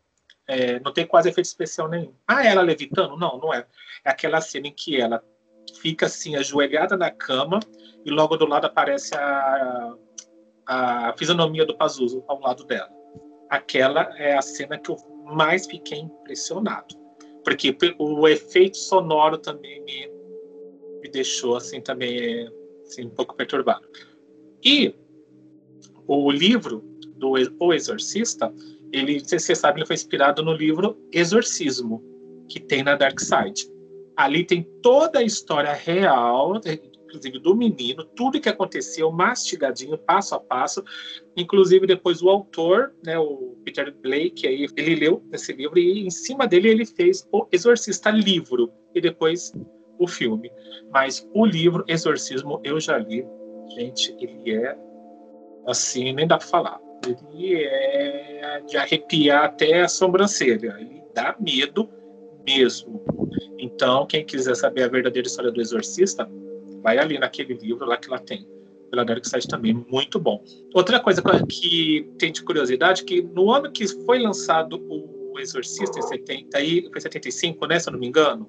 é, 0.48 0.80
não 0.80 0.92
tem 0.92 1.06
quase 1.06 1.30
efeito 1.30 1.46
especial 1.46 1.88
nenhum. 1.88 2.14
Ah, 2.28 2.46
ela 2.46 2.62
levitando? 2.62 3.16
Não, 3.16 3.38
não 3.38 3.54
é. 3.54 3.66
É 4.04 4.10
aquela 4.10 4.42
cena 4.42 4.68
em 4.68 4.74
que 4.74 5.00
ela 5.00 5.24
fica 5.80 6.08
assim, 6.08 6.36
ajoelhada 6.36 6.98
na 6.98 7.12
cama, 7.12 7.60
e 8.04 8.10
logo 8.10 8.36
do 8.36 8.46
lado 8.46 8.66
aparece 8.66 9.16
a, 9.16 9.94
a 10.66 11.14
fisionomia 11.18 11.66
do 11.66 11.78
Pazuzu 11.78 12.24
ao 12.28 12.40
lado 12.40 12.64
dela. 12.66 12.90
Aquela 13.50 14.10
é 14.18 14.36
a 14.36 14.42
cena 14.42 14.78
que 14.78 14.90
eu 14.90 14.98
mais 15.26 15.66
fiquei 15.66 16.00
impressionado. 16.00 16.96
Porque 17.44 17.76
o 18.00 18.28
efeito 18.28 18.78
sonoro 18.78 19.38
também 19.38 19.84
me, 19.84 20.10
me 21.02 21.10
deixou 21.10 21.58
assim 21.58 21.82
também 21.82 22.50
assim, 22.86 23.06
um 23.06 23.10
pouco 23.10 23.36
perturbado. 23.36 23.88
E 24.64 24.96
o 26.08 26.32
livro 26.32 26.84
do 27.18 27.34
O 27.60 27.74
Exorcista, 27.74 28.54
ele, 28.92 29.20
você 29.20 29.56
sabe, 29.56 29.80
ele 29.80 29.86
foi 29.86 29.96
inspirado 29.96 30.44
no 30.44 30.54
livro 30.54 30.98
Exorcismo, 31.12 32.04
que 32.48 32.60
tem 32.60 32.84
na 32.84 32.96
Dark 32.96 33.20
Side. 33.20 33.70
Ali 34.16 34.46
tem 34.46 34.64
toda 34.82 35.20
a 35.20 35.24
história 35.24 35.74
real, 35.74 36.60
inclusive 37.14 37.40
do 37.40 37.56
menino, 37.56 38.04
tudo 38.04 38.40
que 38.42 38.50
aconteceu, 38.50 39.12
mastigadinho, 39.12 39.98
passo 39.98 40.34
a 40.36 40.40
passo. 40.40 40.84
Inclusive, 41.38 41.86
depois 41.86 42.22
o 42.22 42.30
autor, 42.30 42.94
né, 43.06 43.18
o 43.20 43.56
Peter 43.64 43.94
Blake, 44.02 44.48
aí, 44.48 44.66
ele 44.76 44.96
leu 44.96 45.24
esse 45.32 45.54
livro 45.54 45.78
e 45.78 46.06
em 46.06 46.10
cima 46.10 46.48
dele 46.48 46.70
ele 46.70 46.86
fez 46.86 47.28
o 47.32 47.48
Exorcista 47.52 48.10
livro 48.10 48.72
e 48.96 49.00
depois 49.00 49.54
o 50.00 50.08
filme. 50.08 50.52
Mas 50.92 51.28
o 51.34 51.46
livro 51.46 51.84
Exorcismo 51.88 52.60
eu 52.64 52.80
já 52.80 52.98
li. 52.98 53.26
Gente, 53.76 54.16
ele 54.20 54.56
é 54.56 54.78
assim, 55.68 56.12
nem 56.14 56.28
dá 56.28 56.38
para 56.38 56.48
falar. 56.48 56.80
Ele 57.06 57.64
é 57.64 58.62
de 58.68 58.78
arrepiar 58.78 59.46
até 59.46 59.82
a 59.82 59.88
sobrancelha. 59.88 60.76
Ele 60.80 61.02
dá 61.14 61.36
medo 61.40 61.90
mesmo. 62.46 63.02
Então, 63.58 64.06
quem 64.06 64.26
quiser 64.26 64.56
saber 64.56 64.84
a 64.84 64.88
verdadeira 64.90 65.28
história 65.28 65.52
do 65.52 65.62
exorcista, 65.62 66.30
vai 66.84 67.00
ali 67.00 67.18
naquele 67.18 67.54
livro 67.54 67.86
lá 67.86 67.98
que 67.98 68.08
ela 68.08 68.20
tem. 68.20 68.46
Pela 68.92 69.04
Dark 69.04 69.26
Side 69.26 69.48
também, 69.48 69.74
muito 69.74 70.20
bom. 70.20 70.44
Outra 70.72 71.00
coisa 71.00 71.24
que 71.50 72.08
tem 72.20 72.32
de 72.32 72.44
curiosidade, 72.44 73.04
que 73.04 73.24
no 73.24 73.52
ano 73.52 73.72
que 73.72 73.88
foi 74.06 74.20
lançado 74.20 74.80
o 74.88 75.40
Exorcista, 75.40 75.98
em 75.98 76.04
70, 76.04 76.56
aí, 76.56 76.88
foi 76.92 77.02
75, 77.02 77.66
né, 77.66 77.80
se 77.80 77.90
eu 77.90 77.94
não 77.94 78.00
me 78.00 78.06
engano? 78.06 78.48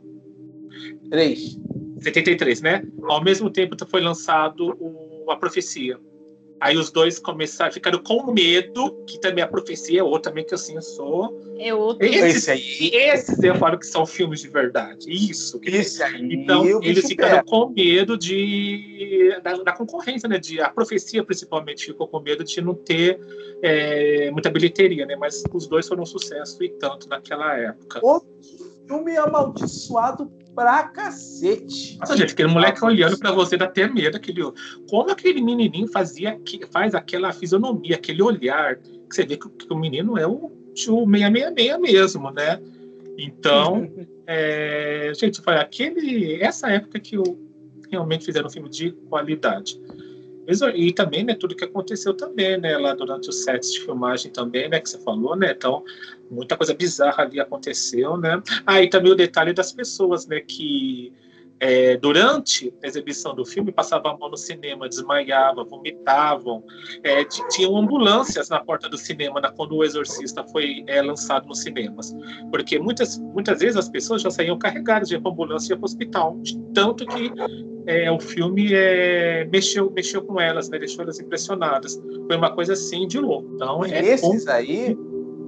3. 1.09 1.59
73, 2.01 2.61
né? 2.61 2.87
Ao 3.05 3.25
mesmo 3.25 3.49
tempo 3.49 3.75
foi 3.89 4.03
lançado 4.03 4.77
o, 4.79 5.31
A 5.31 5.37
Profecia, 5.37 5.99
Aí 6.61 6.77
os 6.77 6.91
dois 6.91 7.19
começaram, 7.19 7.73
ficaram 7.73 8.03
com 8.03 8.33
medo, 8.33 9.05
que 9.07 9.19
também 9.21 9.43
a 9.45 9.47
profecia 9.47 10.01
é 10.01 10.03
outra 10.03 10.31
também 10.31 10.45
que 10.45 10.55
assim 10.55 10.75
eu 10.75 10.83
sou. 10.83 11.41
É 11.59 11.75
outro. 11.75 12.07
Esses, 12.07 12.49
aí. 12.49 12.91
esses 12.93 13.43
eu 13.43 13.55
falo 13.57 13.79
que 13.79 13.87
são 13.87 14.07
filmes 14.07 14.41
de 14.41 14.49
verdade. 14.49 15.11
Isso. 15.11 15.61
Esse 15.63 16.03
aí. 16.03 16.33
Então, 16.33 16.83
eles 16.83 17.07
ficaram 17.07 17.45
com 17.45 17.69
medo 17.69 18.17
de 18.17 19.39
da, 19.43 19.57
da, 19.57 19.73
concorrência, 19.73 20.29
né? 20.29 20.39
De, 20.39 20.61
a 20.61 20.71
profecia, 20.71 21.25
principalmente, 21.25 21.87
ficou 21.87 22.09
com 22.09 22.21
medo 22.21 22.45
de 22.45 22.61
não 22.61 22.75
ter 22.75 23.21
é, 23.63 24.31
muita 24.31 24.51
bilheteria, 24.51 25.07
né? 25.07 25.17
Mas 25.17 25.43
os 25.53 25.67
dois 25.67 25.87
foram 25.87 26.03
um 26.03 26.07
sucesso 26.07 26.63
e 26.63 26.69
tanto 26.71 27.09
naquela 27.09 27.57
época. 27.57 28.01
Outro 28.03 28.29
filme 28.87 29.17
amaldiçoado 29.17 30.31
pra 30.55 30.85
cacete. 30.89 31.99
Nossa, 31.99 32.17
gente, 32.17 32.33
aquele 32.33 32.49
moleque 32.49 32.85
olhando 32.85 33.19
pra 33.19 33.33
você 33.33 33.57
dá 33.57 33.65
até 33.65 33.89
medo. 33.89 34.17
Aquele, 34.17 34.43
como 34.89 35.11
aquele 35.11 35.43
menininho 35.43 35.89
fazia, 35.89 36.41
faz 36.71 36.95
aquela 36.95 37.33
fisionomia, 37.33 37.97
aquele 37.97 38.23
olhar, 38.23 38.77
que 38.77 39.15
você 39.15 39.25
vê 39.25 39.37
que, 39.37 39.49
que 39.49 39.73
o 39.73 39.77
menino 39.77 40.19
é 40.19 40.27
o, 40.27 40.47
o 40.47 41.07
666 41.07 41.81
mesmo, 41.81 42.31
né? 42.31 42.61
Então, 43.19 43.91
é, 44.27 45.13
gente, 45.15 45.41
foi 45.41 45.57
aquele, 45.57 46.43
essa 46.43 46.71
época 46.71 47.01
que 47.01 47.17
eu 47.17 47.23
realmente 47.91 48.25
fizeram 48.25 48.47
um 48.47 48.51
filme 48.51 48.69
de 48.69 48.93
qualidade. 49.09 49.81
E 50.75 50.93
também, 50.93 51.25
né, 51.25 51.35
tudo 51.35 51.57
que 51.57 51.65
aconteceu 51.65 52.15
também, 52.15 52.59
né, 52.59 52.77
lá 52.77 52.95
durante 52.95 53.29
os 53.31 53.45
sets 53.45 53.73
de 53.73 53.81
filmagem 53.81 54.31
também, 54.31 54.69
né, 54.69 54.81
que 54.81 54.89
você 54.89 54.99
falou, 54.99 55.35
né, 55.37 55.53
então, 55.57 55.83
muita 56.31 56.57
coisa 56.57 56.75
bizarra 56.75 57.25
ali 57.25 57.41
aconteceu, 57.41 58.17
né. 58.17 58.43
Ah, 58.67 58.83
e 58.83 58.89
também 58.89 59.13
o 59.13 59.17
detalhe 59.17 59.53
das 59.53 59.73
pessoas, 59.73 60.27
né, 60.27 60.41
que 60.41 61.13
é, 61.61 61.97
durante 61.97 62.73
a 62.83 62.87
exibição 62.87 63.35
do 63.35 63.45
filme 63.45 63.73
passavam 63.73 64.13
a 64.13 64.19
mão 64.19 64.31
no 64.31 64.37
cinema, 64.37 64.89
desmaiavam, 64.89 65.65
vomitavam, 65.65 66.63
é, 67.03 67.25
tinham 67.25 67.77
ambulâncias 67.77 68.49
na 68.49 68.61
porta 68.61 68.89
do 68.89 68.99
cinema 68.99 69.41
né, 69.41 69.51
quando 69.57 69.77
o 69.77 69.85
Exorcista 69.85 70.45
foi 70.45 70.85
é, 70.87 71.01
lançado 71.01 71.47
nos 71.47 71.63
cinemas, 71.63 72.15
porque 72.51 72.79
muitas, 72.79 73.19
muitas 73.19 73.61
vezes 73.61 73.77
as 73.77 73.89
pessoas 73.89 74.23
já 74.23 74.31
saíam 74.31 74.59
carregadas 74.59 75.09
de 75.09 75.17
ambulância 75.17 75.77
para 75.77 75.83
o 75.83 75.87
hospital, 75.87 76.37
tanto 76.75 77.07
que 77.07 77.33
é, 77.87 78.11
o 78.11 78.19
filme 78.19 78.73
é, 78.73 79.45
mexeu, 79.51 79.91
mexeu 79.91 80.23
com 80.23 80.41
elas, 80.41 80.69
né? 80.69 80.79
deixou 80.79 81.03
elas 81.03 81.21
impressionadas. 81.21 82.01
Foi 82.27 82.37
uma 82.37 82.55
coisa 82.55 82.73
assim 82.73 83.07
de 83.07 83.19
louco. 83.19 83.51
Então, 83.55 83.85
é 83.85 84.05
esses 84.05 84.47
aí, 84.49 84.97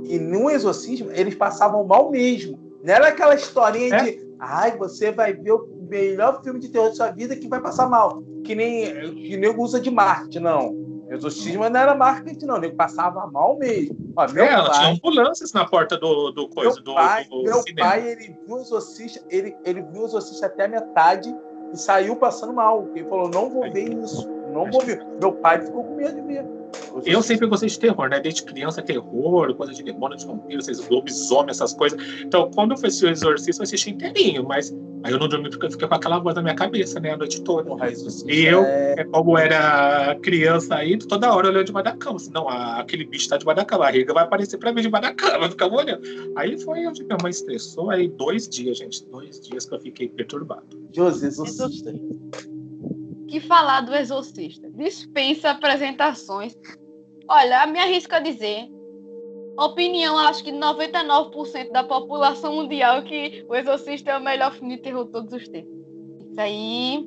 e 0.04 0.18
no 0.18 0.50
exorcismo, 0.50 1.10
eles 1.12 1.34
passavam 1.34 1.84
mal 1.84 2.10
mesmo. 2.10 2.58
Não 2.82 2.94
era 2.94 3.08
aquela 3.08 3.34
historinha 3.34 3.96
é? 3.96 4.04
de 4.04 4.26
ai, 4.38 4.76
você 4.76 5.10
vai 5.10 5.32
ver 5.32 5.52
o 5.52 5.75
melhor 5.88 6.42
filme 6.42 6.60
de 6.60 6.68
terror 6.68 6.88
da 6.88 6.94
sua 6.94 7.10
vida 7.10 7.36
que 7.36 7.48
vai 7.48 7.60
passar 7.60 7.88
mal. 7.88 8.22
Que 8.44 8.54
nem, 8.54 9.14
que 9.14 9.36
nem 9.36 9.50
usa 9.58 9.80
de 9.80 9.90
Marte, 9.90 10.38
não. 10.38 10.86
Exorcismo 11.08 11.68
não 11.68 11.80
era 11.80 11.94
marketing, 11.94 12.46
não. 12.46 12.56
Ele 12.56 12.70
passava 12.70 13.26
mal 13.28 13.56
mesmo. 13.58 13.96
Ó, 14.16 14.26
meu 14.32 14.44
é, 14.44 14.56
pai, 14.56 14.70
tinha 14.72 14.88
ambulâncias 14.92 15.52
na 15.52 15.64
porta 15.64 15.96
do, 15.96 16.32
do 16.32 16.48
coisa 16.48 16.80
meu 16.84 16.94
pai, 16.94 17.24
do, 17.24 17.30
do 17.30 17.42
Meu 17.44 17.62
cinema. 17.62 17.88
pai, 17.88 18.08
ele 18.08 18.36
viu 18.44 18.56
o 18.56 18.60
exorcista, 18.60 19.24
ele, 19.30 19.56
ele 19.64 19.82
viu 19.82 20.02
o 20.02 20.06
exorcista 20.06 20.46
até 20.46 20.64
a 20.64 20.68
metade 20.68 21.34
e 21.72 21.78
saiu 21.78 22.16
passando 22.16 22.52
mal. 22.52 22.88
Ele 22.94 23.08
falou: 23.08 23.28
não 23.28 23.48
vou 23.48 23.70
ver 23.70 23.88
isso, 23.88 24.28
não 24.52 24.70
vou 24.70 24.80
ver. 24.80 25.04
Meu 25.20 25.32
pai 25.32 25.64
ficou 25.64 25.84
com 25.84 25.94
medo 25.94 26.20
de 26.20 26.22
ver. 26.22 26.44
Eu 27.04 27.22
sempre 27.22 27.46
gostei 27.46 27.68
de 27.68 27.78
terror, 27.78 28.08
né? 28.08 28.20
Desde 28.20 28.42
criança, 28.42 28.82
terror, 28.82 29.54
coisa 29.54 29.72
de 29.72 29.82
demônio, 29.82 30.16
de 30.16 30.26
vampiro, 30.26 30.60
esses 30.60 30.88
lobisomem, 30.88 31.50
essas 31.50 31.74
coisas. 31.74 31.98
Então, 32.20 32.50
quando 32.54 32.72
eu 32.72 32.74
assistir 32.74 33.06
o 33.06 33.10
Exorcista, 33.10 33.62
eu 33.62 33.64
assisti 33.64 33.90
inteirinho, 33.90 34.44
mas 34.44 34.74
aí 35.02 35.12
eu 35.12 35.18
não 35.18 35.28
dormi 35.28 35.50
porque 35.50 35.66
eu 35.66 35.70
fiquei 35.70 35.86
com 35.86 35.94
aquela 35.94 36.18
voz 36.18 36.34
na 36.34 36.42
minha 36.42 36.54
cabeça, 36.54 36.98
né? 36.98 37.12
A 37.12 37.16
noite 37.16 37.42
toda. 37.42 37.68
Porra, 37.68 37.90
e 38.26 38.44
eu, 38.44 38.62
é... 38.64 39.04
como 39.12 39.36
era 39.36 40.16
criança 40.22 40.76
aí, 40.76 40.98
toda 40.98 41.32
hora 41.32 41.48
olhando 41.48 41.66
debaixo 41.66 41.84
da 41.84 41.96
cama. 41.96 42.16
Assim, 42.16 42.30
não, 42.32 42.48
aquele 42.48 43.04
bicho 43.04 43.28
tá 43.28 43.36
debaixo 43.36 43.56
da 43.56 43.64
cama, 43.64 43.84
a 43.84 43.86
barriga 43.86 44.14
vai 44.14 44.24
aparecer 44.24 44.58
pra 44.58 44.72
mim 44.72 44.82
debaixo 44.82 45.08
da 45.08 45.14
cama, 45.14 45.50
ficava 45.50 45.74
olhando. 45.74 46.02
Aí 46.36 46.58
foi 46.58 46.86
onde 46.86 47.04
minha 47.04 47.18
mãe 47.22 47.30
estressou, 47.30 47.90
aí 47.90 48.08
dois 48.08 48.48
dias, 48.48 48.78
gente, 48.78 49.04
dois 49.06 49.40
dias 49.40 49.66
que 49.66 49.74
eu 49.74 49.80
fiquei 49.80 50.08
perturbado. 50.08 50.66
José, 50.92 51.26
exorcista 51.26 51.92
que 53.28 53.40
falar 53.40 53.80
do 53.82 53.94
Exorcista. 53.94 54.70
Dispensa 54.70 55.50
apresentações. 55.50 56.54
Olha, 57.28 57.66
me 57.66 57.78
arrisco 57.78 58.14
a 58.14 58.20
dizer, 58.20 58.68
opinião, 59.58 60.18
acho 60.18 60.44
que 60.44 60.52
99% 60.52 61.72
da 61.72 61.82
população 61.82 62.54
mundial 62.54 63.02
que 63.02 63.44
o 63.48 63.54
Exorcista 63.54 64.10
é 64.12 64.18
o 64.18 64.22
melhor 64.22 64.52
filme 64.52 64.76
de 64.76 64.82
terror 64.82 65.04
de 65.04 65.12
todos 65.12 65.32
os 65.32 65.48
tempos. 65.48 65.72
Isso 66.30 66.40
aí, 66.40 67.04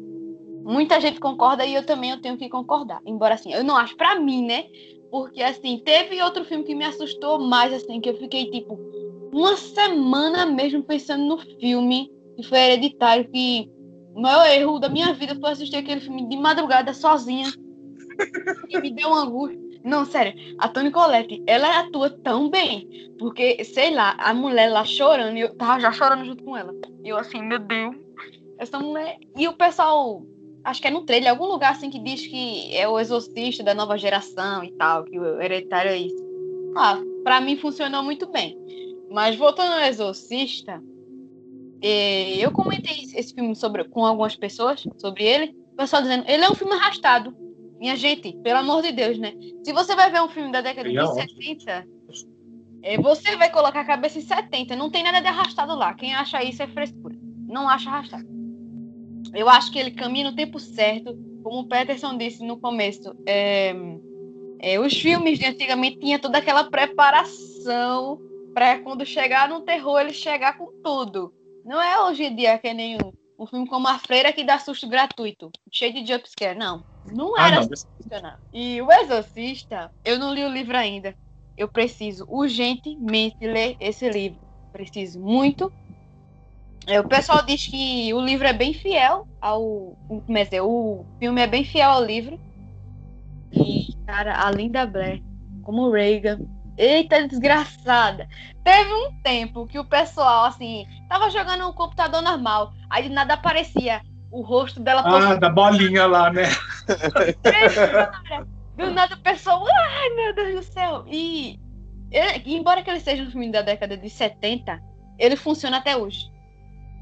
muita 0.64 1.00
gente 1.00 1.20
concorda 1.20 1.66
e 1.66 1.74
eu 1.74 1.86
também 1.86 2.12
eu 2.12 2.22
tenho 2.22 2.38
que 2.38 2.50
concordar. 2.50 3.02
Embora 3.06 3.36
assim, 3.36 3.54
eu 3.54 3.64
não 3.64 3.78
acho 3.78 3.96
para 3.96 4.20
mim, 4.20 4.46
né? 4.46 4.66
Porque 5.12 5.42
assim, 5.42 5.82
teve 5.84 6.22
outro 6.22 6.44
filme 6.44 6.64
que 6.64 6.76
me 6.76 6.86
assustou 6.86 7.40
mais, 7.40 7.74
assim, 7.74 8.02
que 8.02 8.10
eu 8.10 8.18
fiquei 8.18 8.50
tipo 8.52 8.78
uma 9.32 9.56
semana 9.56 10.46
mesmo 10.46 10.84
pensando 10.84 11.24
no 11.24 11.38
filme, 11.60 12.12
que 12.36 12.44
foi 12.44 12.58
Hereditário, 12.58 13.30
que 13.30 13.72
o 14.20 14.22
maior 14.22 14.46
erro 14.50 14.80
da 14.80 14.90
minha 14.90 15.14
vida 15.14 15.34
foi 15.40 15.52
assistir 15.52 15.78
aquele 15.78 16.02
filme 16.02 16.28
de 16.28 16.36
madrugada 16.36 16.94
sozinha. 16.94 17.50
e 18.68 18.78
me 18.82 18.92
deu 18.92 19.08
uma 19.08 19.22
angústia. 19.22 19.58
Não, 19.82 20.04
sério, 20.04 20.34
a 20.58 20.68
Toni 20.68 20.92
Collette, 20.92 21.42
ela 21.48 21.80
atua 21.80 22.10
tão 22.10 22.50
bem. 22.50 22.86
Porque, 23.18 23.64
sei 23.64 23.96
lá, 23.96 24.18
a 24.20 24.34
mulher 24.34 24.70
lá 24.70 24.84
chorando, 24.84 25.38
e 25.38 25.40
eu 25.40 25.56
tava 25.56 25.80
já 25.80 25.94
chorando 25.94 26.26
junto 26.26 26.44
com 26.44 26.58
ela. 26.58 26.74
E 27.02 27.08
eu 27.08 27.18
assim, 27.18 27.42
meu 27.42 27.60
Deus, 27.60 27.96
essa 28.58 28.78
mulher. 28.78 29.20
E 29.38 29.48
o 29.48 29.54
pessoal, 29.54 30.22
acho 30.66 30.82
que 30.82 30.90
é 30.90 30.92
no 30.92 31.06
trailer, 31.06 31.30
algum 31.30 31.46
lugar 31.46 31.72
assim 31.72 31.90
que 31.90 32.00
diz 32.00 32.28
que 32.28 32.76
é 32.76 32.86
o 32.90 33.00
exorcista 33.00 33.64
da 33.64 33.74
nova 33.74 33.98
geração 33.98 34.66
e 34.66 34.72
tal, 34.74 35.06
que 35.06 35.18
o 35.18 35.42
hereditário 35.42 35.92
é 35.92 35.98
isso. 35.98 36.30
Ah, 36.76 37.00
pra 37.24 37.40
mim 37.40 37.56
funcionou 37.56 38.04
muito 38.04 38.30
bem. 38.30 38.60
Mas 39.10 39.38
voltando 39.38 39.76
ao 39.76 39.88
exorcista, 39.88 40.84
eu 41.82 42.52
comentei 42.52 43.04
esse 43.16 43.34
filme 43.34 43.56
sobre, 43.56 43.84
com 43.86 44.06
algumas 44.06 44.36
pessoas 44.36 44.86
sobre 44.98 45.24
ele. 45.24 45.56
O 45.74 45.76
pessoal 45.76 46.02
dizendo, 46.02 46.26
ele 46.28 46.44
é 46.44 46.50
um 46.50 46.56
filme 46.56 46.74
arrastado. 46.74 47.36
Minha 47.80 47.96
gente, 47.96 48.34
pelo 48.44 48.60
amor 48.60 48.82
de 48.82 48.92
Deus, 48.92 49.18
né? 49.18 49.34
Se 49.64 49.72
você 49.72 49.96
vai 49.96 50.12
ver 50.12 50.22
um 50.22 50.28
filme 50.28 50.52
da 50.52 50.60
década 50.60 50.90
de 50.90 51.14
70, 51.14 51.88
é, 52.84 52.98
você 52.98 53.36
vai 53.38 53.50
colocar 53.50 53.82
a 53.82 53.86
cabeça 53.86 54.20
em 54.20 54.22
70. 54.22 54.76
Não 54.76 54.90
tem 54.90 55.04
nada 55.04 55.22
de 55.22 55.28
arrastado 55.28 55.76
lá. 55.76 55.94
Quem 55.94 56.14
acha 56.14 56.44
isso 56.44 56.62
é 56.62 56.68
frescura. 56.68 57.16
Não 57.48 57.70
acha 57.70 57.90
arrastado. 57.90 58.28
Eu 59.34 59.48
acho 59.50 59.72
que 59.72 59.80
ele 59.80 59.92
caminha 59.92 60.30
no 60.30 60.36
tempo 60.36 60.60
certo. 60.60 61.18
como 61.44 61.62
o 61.62 61.68
Peterson 61.68 62.18
disse 62.18 62.46
no 62.46 62.60
começo, 62.60 63.16
é, 63.26 63.74
é, 64.60 64.80
os 64.80 64.94
filmes 64.94 65.40
de 65.40 65.46
antigamente 65.46 66.00
tinha 66.00 66.20
toda 66.20 66.38
aquela 66.38 66.66
preparação 66.66 68.20
para 68.54 68.80
quando 68.80 69.06
chegar 69.06 69.48
no 69.48 69.62
terror 69.62 70.02
ele 70.02 70.14
chegar 70.14 70.58
com 70.58 70.68
tudo. 70.84 71.34
Não 71.64 71.82
é 71.82 72.04
hoje 72.04 72.24
em 72.24 72.36
dia 72.36 72.58
que 72.58 72.68
é 72.68 72.74
nenhum 72.74 73.12
um 73.40 73.48
filme 73.48 73.68
como 73.68 73.88
A 73.88 73.98
Freira 73.98 74.34
que 74.34 74.44
dá 74.44 74.60
susto 74.60 74.88
gratuito, 74.88 75.50
cheio 75.72 75.94
de 75.94 76.06
jumpscare, 76.06 76.58
não. 76.58 76.84
Não 77.06 77.36
Ah, 77.38 77.48
era 77.48 77.56
não, 77.56 77.62
assim 77.62 77.70
que 77.70 78.04
funcionava. 78.04 78.40
E 78.52 78.82
O 78.82 78.92
Exorcista, 78.92 79.90
eu 80.04 80.20
não 80.20 80.34
li 80.34 80.44
o 80.44 80.50
livro 80.50 80.76
ainda. 80.76 81.16
Eu 81.58 81.68
preciso 81.68 82.26
urgentemente 82.28 83.38
ler 83.42 83.78
esse 83.80 84.10
livro. 84.10 84.40
Preciso 84.74 85.20
muito. 85.22 85.72
É, 86.86 87.00
o 87.00 87.08
pessoal 87.08 87.46
diz 87.46 87.66
que 87.66 88.14
o 88.14 88.20
livro 88.20 88.48
é 88.48 88.54
bem 88.54 88.74
fiel 88.74 89.26
ao. 89.40 89.96
Como 90.08 90.38
é 90.38 90.62
o 90.62 91.06
filme 91.18 91.42
é 91.42 91.48
bem 91.48 91.64
fiel 91.64 91.90
ao 91.90 92.04
livro. 92.04 92.40
E, 93.52 93.96
cara, 94.06 94.46
a 94.46 94.52
Linda 94.52 94.86
Blair, 94.86 95.22
como 95.64 95.90
Reagan. 95.90 96.40
Eita, 96.80 97.28
desgraçada. 97.28 98.26
Teve 98.64 98.94
um 98.94 99.12
tempo 99.22 99.68
que 99.68 99.78
o 99.78 99.84
pessoal, 99.84 100.46
assim, 100.46 100.86
tava 101.10 101.30
jogando 101.30 101.68
um 101.68 101.74
computador 101.74 102.22
normal. 102.22 102.72
Aí 102.90 103.04
de 103.04 103.10
nada 103.10 103.34
aparecia 103.34 104.02
o 104.32 104.42
rosto 104.42 104.80
dela 104.80 105.04
Ah, 105.06 105.36
da 105.36 105.50
bolinha 105.50 106.06
lá, 106.08 106.32
né? 106.32 106.44
Do 108.78 108.92
nada 108.92 109.16
o 109.16 109.20
pessoal, 109.20 109.66
ai 109.68 110.10
meu 110.16 110.34
Deus 110.34 110.56
do 110.66 110.72
céu. 110.72 111.04
E 111.08 111.60
ele- 112.10 112.44
embora 112.56 112.82
que 112.82 112.90
ele 112.90 113.02
seja 113.02 113.24
um 113.24 113.32
filme 113.32 113.52
da 113.52 113.62
década 113.62 113.98
de 113.98 114.10
70, 114.10 114.82
ele 115.18 115.36
funciona 115.36 115.78
até 115.78 115.98
hoje. 115.98 116.32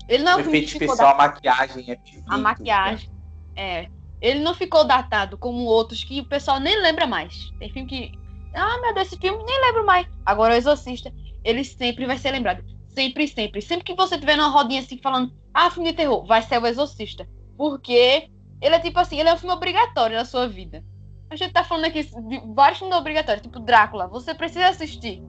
Ele 0.09 0.23
não 0.23 0.31
é 0.31 0.35
um 0.37 0.39
O 0.39 0.43
filme 0.43 0.57
efeito 0.57 0.73
que 0.73 0.79
ficou 0.79 0.95
especial, 0.95 1.13
a 1.13 1.17
maquiagem 1.17 1.91
é 1.91 1.95
perfeito. 1.95 2.23
A 2.33 2.37
maquiagem. 2.37 3.09
É. 3.55 3.87
Ele 4.19 4.39
não 4.39 4.55
ficou 4.55 4.83
datado 4.85 5.37
como 5.37 5.59
outros 5.65 6.03
que 6.03 6.21
o 6.21 6.25
pessoal 6.25 6.59
nem 6.59 6.81
lembra 6.81 7.05
mais. 7.05 7.51
Tem 7.59 7.69
filme 7.71 7.87
que. 7.87 8.11
Ah, 8.57 8.79
meu 8.81 8.93
Deus, 8.93 9.07
esse 9.07 9.17
filme 9.17 9.43
nem 9.43 9.61
lembro 9.61 9.85
mais. 9.85 10.07
Agora 10.25 10.53
o 10.53 10.57
Exorcista, 10.57 11.13
ele 11.43 11.63
sempre 11.63 12.05
vai 12.05 12.17
ser 12.17 12.31
lembrado. 12.31 12.63
Sempre, 12.89 13.27
sempre. 13.27 13.61
Sempre 13.61 13.83
que 13.85 13.95
você 13.95 14.17
tiver 14.17 14.35
numa 14.35 14.49
rodinha 14.49 14.81
assim 14.81 14.97
falando, 14.97 15.31
ah, 15.53 15.69
filme 15.69 15.91
de 15.91 15.97
terror, 15.97 16.25
vai 16.25 16.41
ser 16.41 16.61
o 16.61 16.65
Exorcista. 16.65 17.27
Porque 17.55 18.29
ele 18.61 18.75
é 18.75 18.79
tipo 18.79 18.99
assim, 18.99 19.19
ele 19.19 19.29
é 19.29 19.33
um 19.33 19.37
filme 19.37 19.53
obrigatório 19.53 20.17
na 20.17 20.25
sua 20.25 20.47
vida. 20.47 20.83
A 21.29 21.35
gente 21.35 21.51
tá 21.51 21.63
falando 21.63 21.85
aqui 21.85 22.03
de 22.03 22.41
vários 22.55 22.79
filmes 22.79 22.97
obrigatórios, 22.97 23.43
tipo 23.43 23.59
Drácula, 23.59 24.07
você 24.07 24.33
precisa 24.33 24.67
assistir. 24.67 25.21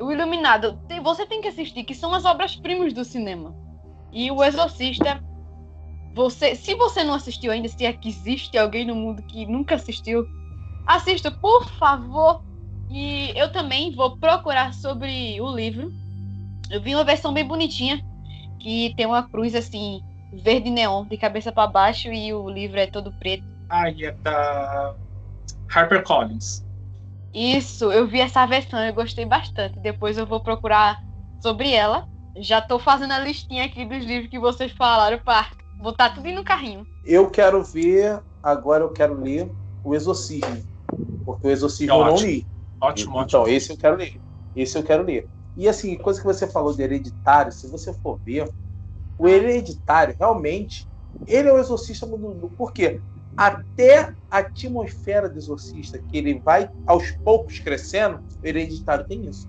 O 0.00 0.10
Iluminado, 0.10 0.80
tem- 0.88 1.00
você 1.00 1.24
tem 1.26 1.40
que 1.40 1.48
assistir, 1.48 1.84
que 1.84 1.94
são 1.94 2.12
as 2.14 2.24
obras-primas 2.24 2.92
do 2.92 3.04
cinema. 3.04 3.54
E 4.12 4.30
o 4.30 4.42
Exorcista, 4.42 5.22
você, 6.14 6.54
se 6.54 6.74
você 6.74 7.04
não 7.04 7.14
assistiu 7.14 7.52
ainda, 7.52 7.68
se 7.68 7.84
é 7.84 7.92
que 7.92 8.08
existe 8.08 8.56
alguém 8.56 8.84
no 8.86 8.94
mundo 8.94 9.22
que 9.22 9.46
nunca 9.46 9.74
assistiu, 9.74 10.26
assista, 10.86 11.30
por 11.30 11.68
favor. 11.78 12.42
E 12.90 13.32
eu 13.36 13.50
também 13.50 13.94
vou 13.94 14.16
procurar 14.18 14.72
sobre 14.74 15.40
o 15.40 15.54
livro. 15.54 15.92
Eu 16.70 16.80
vi 16.80 16.94
uma 16.94 17.04
versão 17.04 17.32
bem 17.32 17.46
bonitinha, 17.46 18.00
que 18.60 18.94
tem 18.96 19.06
uma 19.06 19.28
cruz 19.28 19.54
assim, 19.54 20.00
verde 20.32 20.70
neon, 20.70 21.04
de 21.06 21.16
cabeça 21.16 21.52
para 21.52 21.66
baixo, 21.66 22.08
e 22.08 22.32
o 22.32 22.48
livro 22.48 22.78
é 22.78 22.86
todo 22.86 23.12
preto. 23.18 23.44
Ai, 23.68 24.04
é 24.04 24.12
da 24.12 24.94
HarperCollins. 25.68 26.64
Isso, 27.34 27.90
eu 27.90 28.06
vi 28.06 28.20
essa 28.20 28.46
versão, 28.46 28.78
eu 28.78 28.94
gostei 28.94 29.26
bastante. 29.26 29.80
Depois 29.80 30.16
eu 30.16 30.26
vou 30.26 30.40
procurar 30.40 30.98
sobre 31.42 31.72
ela. 31.72 32.06
Já 32.36 32.60
tô 32.60 32.78
fazendo 32.78 33.12
a 33.12 33.18
listinha 33.18 33.64
aqui 33.64 33.84
dos 33.84 34.04
livros 34.04 34.30
que 34.30 34.38
vocês 34.38 34.72
falaram 34.72 35.18
para 35.18 35.48
botar 35.80 36.10
tudo 36.10 36.30
no 36.30 36.44
carrinho. 36.44 36.86
Eu 37.04 37.28
quero 37.30 37.62
ver, 37.62 38.22
agora 38.42 38.84
eu 38.84 38.90
quero 38.90 39.20
ler 39.20 39.50
o 39.82 39.94
Exorcismo. 39.94 40.62
Porque 41.24 41.46
o 41.46 41.50
Exorcismo 41.50 41.94
eu 41.94 42.04
não 42.04 42.16
li. 42.16 42.46
Ótimo, 42.84 43.22
Então, 43.22 43.42
ótimo. 43.42 43.56
esse 43.56 43.70
eu 43.72 43.76
quero 43.76 43.96
ler. 43.96 44.20
Esse 44.54 44.78
eu 44.78 44.82
quero 44.82 45.02
ler. 45.04 45.28
E 45.56 45.68
assim, 45.68 45.96
coisa 45.96 46.20
que 46.20 46.26
você 46.26 46.46
falou 46.46 46.74
de 46.74 46.82
hereditário, 46.82 47.52
se 47.52 47.68
você 47.68 47.92
for 48.02 48.20
ver, 48.24 48.48
o 49.16 49.28
hereditário, 49.28 50.14
realmente, 50.18 50.88
ele 51.26 51.48
é 51.48 51.52
o 51.52 51.58
exorcista 51.58 52.06
do 52.06 52.18
mundo. 52.18 52.50
Por 52.56 52.72
quê? 52.72 53.00
Até 53.36 54.12
a 54.30 54.38
atmosfera 54.38 55.28
do 55.28 55.38
exorcista, 55.38 55.98
que 55.98 56.18
ele 56.18 56.40
vai 56.40 56.68
aos 56.86 57.10
poucos 57.24 57.58
crescendo, 57.60 58.18
o 58.42 58.46
hereditário 58.46 59.06
tem 59.06 59.26
isso. 59.26 59.46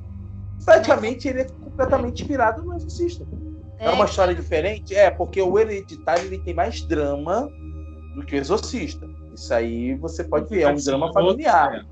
Praticamente 0.64 1.28
ele 1.28 1.41
é 1.41 1.45
completamente 1.60 2.22
inspirado 2.22 2.64
no 2.64 2.74
exorcista. 2.76 3.26
É 3.78 3.90
uma 3.90 4.06
história 4.06 4.34
diferente? 4.34 4.95
É, 4.95 5.12
porque 5.12 5.41
o 5.41 5.60
hereditário 5.60 6.26
ele 6.26 6.40
tem 6.40 6.53
mais 6.53 6.82
drama 6.88 7.49
do 8.16 8.26
que 8.26 8.36
o 8.36 8.40
exorcista. 8.40 9.07
Isso 9.34 9.53
aí 9.53 9.95
você 9.95 10.24
pode 10.24 10.49
ver, 10.49 10.62
é 10.62 10.68
um 10.68 10.74
Assim, 10.74 10.86
drama 10.86 11.07
outro- 11.07 11.22
familiar. 11.22 11.86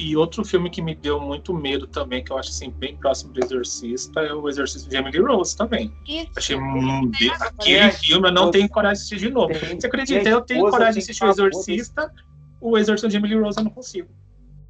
É. 0.00 0.04
E 0.04 0.16
outro 0.16 0.44
filme 0.44 0.70
que 0.70 0.80
me 0.80 0.94
deu 0.94 1.20
muito 1.20 1.52
medo 1.52 1.86
também, 1.86 2.22
que 2.24 2.32
eu 2.32 2.38
acho 2.38 2.50
assim, 2.50 2.70
bem 2.70 2.96
próximo 2.96 3.32
do 3.32 3.44
Exorcista, 3.44 4.20
é 4.20 4.32
o 4.32 4.48
Exorcista 4.48 4.88
de 4.88 4.96
Emily 4.96 5.18
Rose 5.20 5.56
também. 5.56 5.92
Isso. 6.06 6.30
Achei 6.36 6.56
um 6.56 7.08
de... 7.10 7.30
Agora, 7.30 7.50
aquele 7.58 7.76
é, 7.76 7.90
filme 7.90 8.28
eu 8.28 8.32
não 8.32 8.50
tenho 8.50 8.68
coragem 8.68 8.94
de 8.94 8.98
assistir 9.00 9.18
de 9.18 9.30
novo. 9.30 9.48
Tem- 9.48 9.80
Você 9.80 9.86
acredita? 9.86 10.28
Eu 10.28 10.40
tenho 10.40 10.58
esposa 10.58 10.76
coragem 10.76 10.94
de 10.94 10.98
assistir 11.00 11.24
o 11.24 11.28
Exorcista, 11.30 12.12
o 12.60 12.78
Exorcista 12.78 13.08
de 13.08 13.16
Emily 13.16 13.38
Rose 13.38 13.58
eu 13.58 13.64
não 13.64 13.70
consigo. 13.70 14.08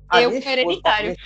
A 0.08 0.22
Eu 0.22 0.30
esposa- 0.30 0.50
hereditário. 0.50 1.16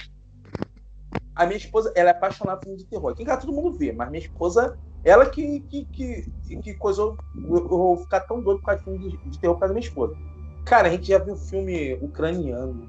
A 1.37 1.47
minha 1.47 1.57
esposa, 1.57 1.93
ela 1.97 2.11
é 2.11 2.13
apaixonada 2.13 2.59
por 2.59 2.65
filme 2.65 2.79
de 2.79 2.85
terror. 2.87 3.11
Aqui 3.11 3.23
em 3.23 3.27
casa 3.27 3.41
todo 3.41 3.53
mundo 3.53 3.77
vê, 3.77 3.93
mas 3.93 4.09
minha 4.09 4.23
esposa, 4.23 4.77
ela 5.03 5.29
que, 5.29 5.61
que, 5.63 5.85
que, 5.87 6.57
que 6.63 6.75
coisou. 6.75 7.17
Eu, 7.35 7.57
eu 7.57 7.69
vou 7.69 7.97
ficar 7.97 8.21
tão 8.21 8.41
doido 8.41 8.61
por 8.61 8.67
causa 8.67 8.79
de 8.79 8.85
filme 8.85 8.99
de, 9.11 9.31
de 9.31 9.39
terror 9.41 9.55
por 9.55 9.61
causa 9.61 9.75
da 9.75 9.79
minha 9.81 9.89
esposa. 9.89 10.15
Cara, 10.65 10.89
a 10.89 10.91
gente 10.93 11.09
já 11.09 11.19
viu 11.19 11.35
filme 11.37 11.95
ucraniano, 11.95 12.87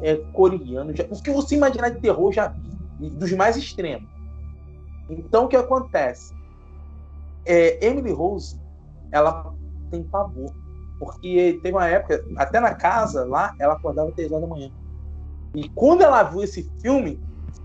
é, 0.00 0.16
coreano, 0.32 0.94
já, 0.94 1.04
o 1.04 1.22
que 1.22 1.30
você 1.30 1.54
imaginar 1.54 1.90
de 1.90 2.00
terror 2.00 2.32
já 2.32 2.48
vi, 2.98 3.10
dos 3.10 3.32
mais 3.32 3.56
extremos. 3.56 4.08
Então 5.08 5.44
o 5.44 5.48
que 5.48 5.56
acontece? 5.56 6.34
É, 7.46 7.84
Emily 7.86 8.12
Rose, 8.12 8.58
ela 9.12 9.52
tem 9.90 10.02
pavor. 10.02 10.52
Porque 10.98 11.58
teve 11.62 11.76
uma 11.76 11.86
época, 11.88 12.24
até 12.36 12.60
na 12.60 12.74
casa 12.74 13.24
lá, 13.24 13.54
ela 13.58 13.74
acordava 13.74 14.10
3 14.12 14.30
horas 14.32 14.48
da 14.48 14.54
manhã. 14.54 14.70
E 15.54 15.68
quando 15.70 16.02
ela 16.02 16.22
viu 16.22 16.42
esse 16.42 16.62
filme, 16.80 17.20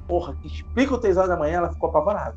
porra, 0.07 0.35
que 0.35 0.47
explica 0.47 0.93
o 0.95 0.97
3 0.97 1.15
horas 1.15 1.29
da 1.29 1.37
manhã, 1.37 1.57
ela 1.57 1.71
ficou 1.71 1.89
apavorada. 1.89 2.35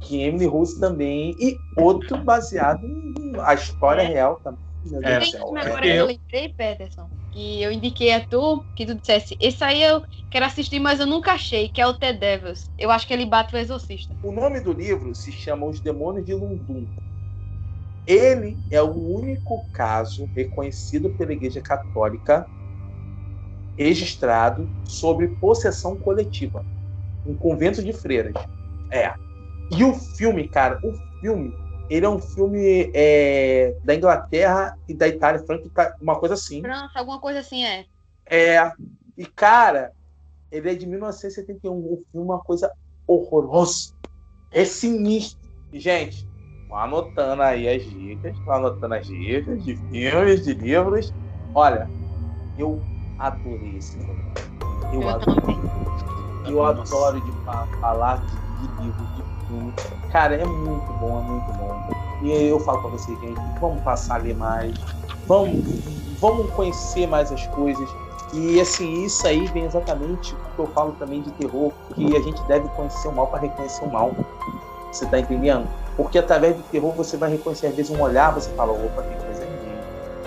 Que 0.00 0.22
Emily 0.22 0.46
Rose 0.46 0.80
também. 0.80 1.34
E 1.38 1.56
outro 1.76 2.18
baseado 2.24 2.84
em 2.84 3.32
a 3.40 3.54
história 3.54 4.02
É. 4.02 4.06
real 4.06 4.40
também. 4.42 4.60
Meu 4.84 5.00
Deus 5.00 5.34
É. 5.34 5.36
É. 5.36 5.40
agora 5.40 5.86
Eu- 5.86 6.06
lembrei, 6.06 6.48
Peterson, 6.56 7.08
que 7.36 7.60
eu 7.60 7.70
indiquei 7.70 8.14
a 8.14 8.26
tu, 8.26 8.64
que 8.74 8.86
tu 8.86 8.94
dissesse, 8.94 9.36
esse 9.38 9.62
aí 9.62 9.82
eu 9.82 10.02
quero 10.30 10.46
assistir, 10.46 10.80
mas 10.80 11.00
eu 11.00 11.06
nunca 11.06 11.32
achei, 11.32 11.68
que 11.68 11.82
é 11.82 11.86
o 11.86 11.92
The 11.92 12.14
Devils. 12.14 12.70
Eu 12.78 12.90
acho 12.90 13.06
que 13.06 13.12
ele 13.12 13.26
bate 13.26 13.54
o 13.54 13.58
Exorcista. 13.58 14.16
O 14.22 14.32
nome 14.32 14.58
do 14.60 14.72
livro 14.72 15.14
se 15.14 15.30
chama 15.30 15.66
Os 15.66 15.78
Demônios 15.78 16.24
de 16.24 16.32
Lundum. 16.32 16.86
Ele 18.06 18.56
é 18.70 18.80
o 18.80 18.90
único 18.90 19.66
caso 19.70 20.26
reconhecido 20.34 21.10
pela 21.10 21.34
Igreja 21.34 21.60
Católica 21.60 22.46
registrado 23.76 24.66
sobre 24.88 25.28
possessão 25.28 25.94
coletiva. 25.98 26.64
Um 27.26 27.34
convento 27.34 27.82
de 27.82 27.92
freiras. 27.92 28.32
É. 28.90 29.12
E 29.76 29.84
o 29.84 29.92
filme, 29.92 30.48
cara, 30.48 30.80
o 30.82 30.94
filme, 31.20 31.52
ele 31.88 32.04
é 32.06 32.08
um 32.08 32.20
filme 32.20 32.90
é, 32.94 33.74
da 33.84 33.94
Inglaterra 33.94 34.76
e 34.88 34.94
da 34.94 35.06
Itália, 35.08 35.44
Franco, 35.44 35.70
uma 36.00 36.18
coisa 36.18 36.34
assim. 36.34 36.60
França, 36.60 36.98
alguma 36.98 37.20
coisa 37.20 37.40
assim 37.40 37.64
é. 37.64 37.86
É, 38.28 38.58
e 39.16 39.24
cara, 39.26 39.92
ele 40.50 40.70
é 40.70 40.74
de 40.74 40.86
1971. 40.86 41.72
O 41.76 42.04
filme 42.10 42.28
é 42.28 42.32
uma 42.32 42.40
coisa 42.40 42.72
horrorosa. 43.06 43.92
É 44.50 44.64
sinistro. 44.64 45.38
E, 45.72 45.78
gente, 45.78 46.26
anotando 46.70 47.42
aí 47.42 47.68
as 47.68 47.82
dicas, 47.84 48.36
anotando 48.48 48.94
as 48.94 49.06
dicas 49.06 49.62
de 49.64 49.76
filmes, 49.76 50.44
de 50.44 50.54
livros. 50.54 51.12
Olha, 51.54 51.88
eu 52.56 52.82
adorei 53.18 53.76
esse 53.76 53.96
programa. 53.98 54.24
Eu, 54.92 55.02
Eu 55.02 55.08
adoro. 55.08 55.40
também. 55.40 55.60
Eu 56.48 56.64
adoro 56.64 57.20
de 57.20 57.32
fa- 57.44 57.66
falar 57.80 58.18
de, 58.24 58.38
de 58.56 58.66
livro, 58.68 59.06
de 59.14 59.22
filme. 59.46 59.72
Cara, 60.10 60.34
é 60.34 60.44
muito 60.44 60.92
bom, 60.94 61.20
é 61.20 61.22
muito 61.22 61.52
bom. 61.58 61.88
E 62.22 62.48
eu 62.48 62.58
falo 62.60 62.80
pra 62.80 62.90
vocês, 62.90 63.18
gente, 63.20 63.40
vamos 63.60 63.82
passar 63.82 64.16
a 64.16 64.18
ler 64.18 64.34
mais. 64.36 64.74
Vamos, 65.26 65.64
vamos 66.20 66.50
conhecer 66.52 67.06
mais 67.06 67.30
as 67.32 67.46
coisas. 67.48 67.88
E 68.32 68.60
assim, 68.60 69.04
isso 69.04 69.26
aí 69.26 69.46
vem 69.48 69.64
exatamente 69.64 70.34
o 70.34 70.36
que 70.54 70.58
eu 70.58 70.66
falo 70.68 70.92
também 70.98 71.22
de 71.22 71.30
terror, 71.32 71.72
que 71.94 72.16
a 72.16 72.20
gente 72.20 72.42
deve 72.44 72.68
conhecer 72.70 73.08
o 73.08 73.12
mal 73.12 73.28
para 73.28 73.40
reconhecer 73.40 73.84
o 73.84 73.92
mal. 73.92 74.14
Você 74.92 75.06
tá 75.06 75.18
entendendo? 75.18 75.68
Porque 75.96 76.18
através 76.18 76.56
do 76.56 76.62
terror 76.64 76.92
você 76.92 77.16
vai 77.16 77.30
reconhecer, 77.30 77.68
às 77.68 77.74
vezes, 77.74 77.90
um 77.90 78.00
olhar, 78.00 78.32
você 78.32 78.50
fala, 78.50 78.72
opa, 78.72 79.02
tem 79.02 79.16
coisa 79.18 79.42
aí. 79.42 79.46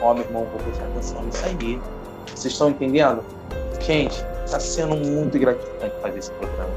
Ó, 0.02 0.14
meu 0.14 0.24
irmão, 0.24 0.46
vou 0.52 0.60
prestar 0.62 0.86
atenção 0.86 1.24
nisso 1.24 1.46
aí. 1.46 1.82
Vocês 2.28 2.54
estão 2.54 2.70
entendendo? 2.70 3.24
Gente, 3.82 4.24
está 4.46 4.60
sendo 4.60 4.96
muito 4.96 5.38
gratificante 5.38 5.94
fazer 6.02 6.20
esse 6.20 6.32
programa. 6.32 6.70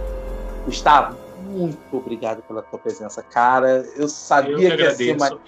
Gustavo, 0.64 1.16
muito 1.52 1.96
obrigado 1.96 2.42
pela 2.42 2.62
tua 2.62 2.78
presença, 2.78 3.22
cara. 3.22 3.84
Eu 3.96 4.08
sabia 4.08 4.52
Eu 4.52 4.58
que 4.58 4.76
que 4.76 4.82
ia 4.82 4.90
ser 4.94 5.10
agradeço. 5.12 5.40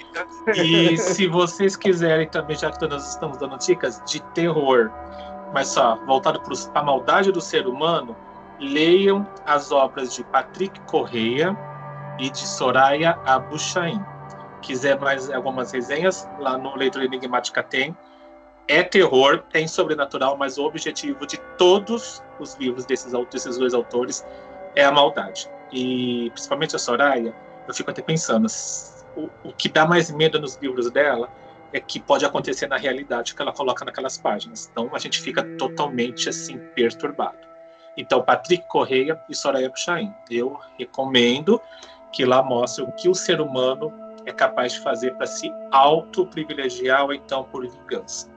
E 0.55 0.97
se 0.98 1.26
vocês 1.26 1.76
quiserem 1.76 2.28
também, 2.28 2.56
já 2.56 2.70
que 2.70 2.86
nós 2.86 3.10
estamos 3.10 3.39
dando 3.39 3.59
dicas 3.59 4.01
de 4.06 4.20
terror, 4.35 4.90
mas 5.52 5.68
só 5.68 5.97
voltado 6.05 6.40
para 6.40 6.81
a 6.81 6.85
maldade 6.85 7.32
do 7.32 7.40
ser 7.40 7.66
humano, 7.66 8.16
leiam 8.60 9.26
as 9.47 9.72
obras 9.72 10.14
de 10.14 10.22
Patrick 10.24 10.78
Correia 10.82 11.56
e 12.18 12.31
de 12.31 12.47
Soraya 12.47 13.18
Abuchain. 13.24 14.01
Quiser 14.62 14.98
mais 14.98 15.31
algumas 15.31 15.72
resenhas, 15.72 16.28
lá 16.39 16.56
no 16.56 16.76
Leitura 16.76 17.05
Enigmática 17.05 17.62
tem. 17.62 17.97
É 18.66 18.82
terror, 18.82 19.43
tem 19.52 19.68
sobrenatural, 19.68 20.39
mas 20.39 20.56
o 20.56 20.64
objetivo 20.64 21.26
de 21.26 21.36
todos 21.59 22.22
os 22.40 22.55
livros 22.55 22.86
desses, 22.86 23.12
desses 23.31 23.59
dois 23.59 23.74
autores 23.74 24.24
é 24.74 24.85
a 24.85 24.93
maldade. 24.93 25.51
E 25.74 26.30
principalmente 26.30 26.76
a 26.76 26.78
Soraya, 26.78 27.34
eu 27.66 27.74
fico 27.74 27.90
até 27.90 28.01
pensando, 28.01 28.46
o, 29.16 29.28
o 29.42 29.52
que 29.52 29.68
dá 29.68 29.84
mais 29.84 30.10
medo 30.10 30.40
nos 30.40 30.55
livros 30.56 30.88
dela 30.90 31.28
é 31.72 31.80
que 31.80 31.98
pode 31.98 32.24
acontecer 32.24 32.68
na 32.68 32.76
realidade 32.76 33.34
que 33.34 33.42
ela 33.42 33.52
coloca 33.52 33.84
naquelas 33.84 34.16
páginas. 34.16 34.68
Então 34.70 34.88
a 34.94 34.98
gente 34.98 35.20
fica 35.20 35.42
totalmente 35.59 36.28
assim 36.28 36.59
perturbado. 36.76 37.36
Então 37.96 38.22
Patrick 38.22 38.66
Correia 38.68 39.20
e 39.28 39.34
Soraya 39.34 39.68
Puchain, 39.68 40.14
eu 40.30 40.56
recomendo 40.78 41.60
que 42.12 42.24
lá 42.24 42.40
mostre 42.42 42.84
o 42.84 42.92
que 42.92 43.09
o 43.09 43.14
ser 43.14 43.40
humano 43.40 43.92
é 44.24 44.32
capaz 44.32 44.74
de 44.74 44.80
fazer 44.80 45.14
para 45.16 45.26
se 45.26 45.52
auto-privilegiar 45.72 47.05
ou 47.05 47.12
então 47.12 47.42
por 47.44 47.66
vingança. 47.68 48.30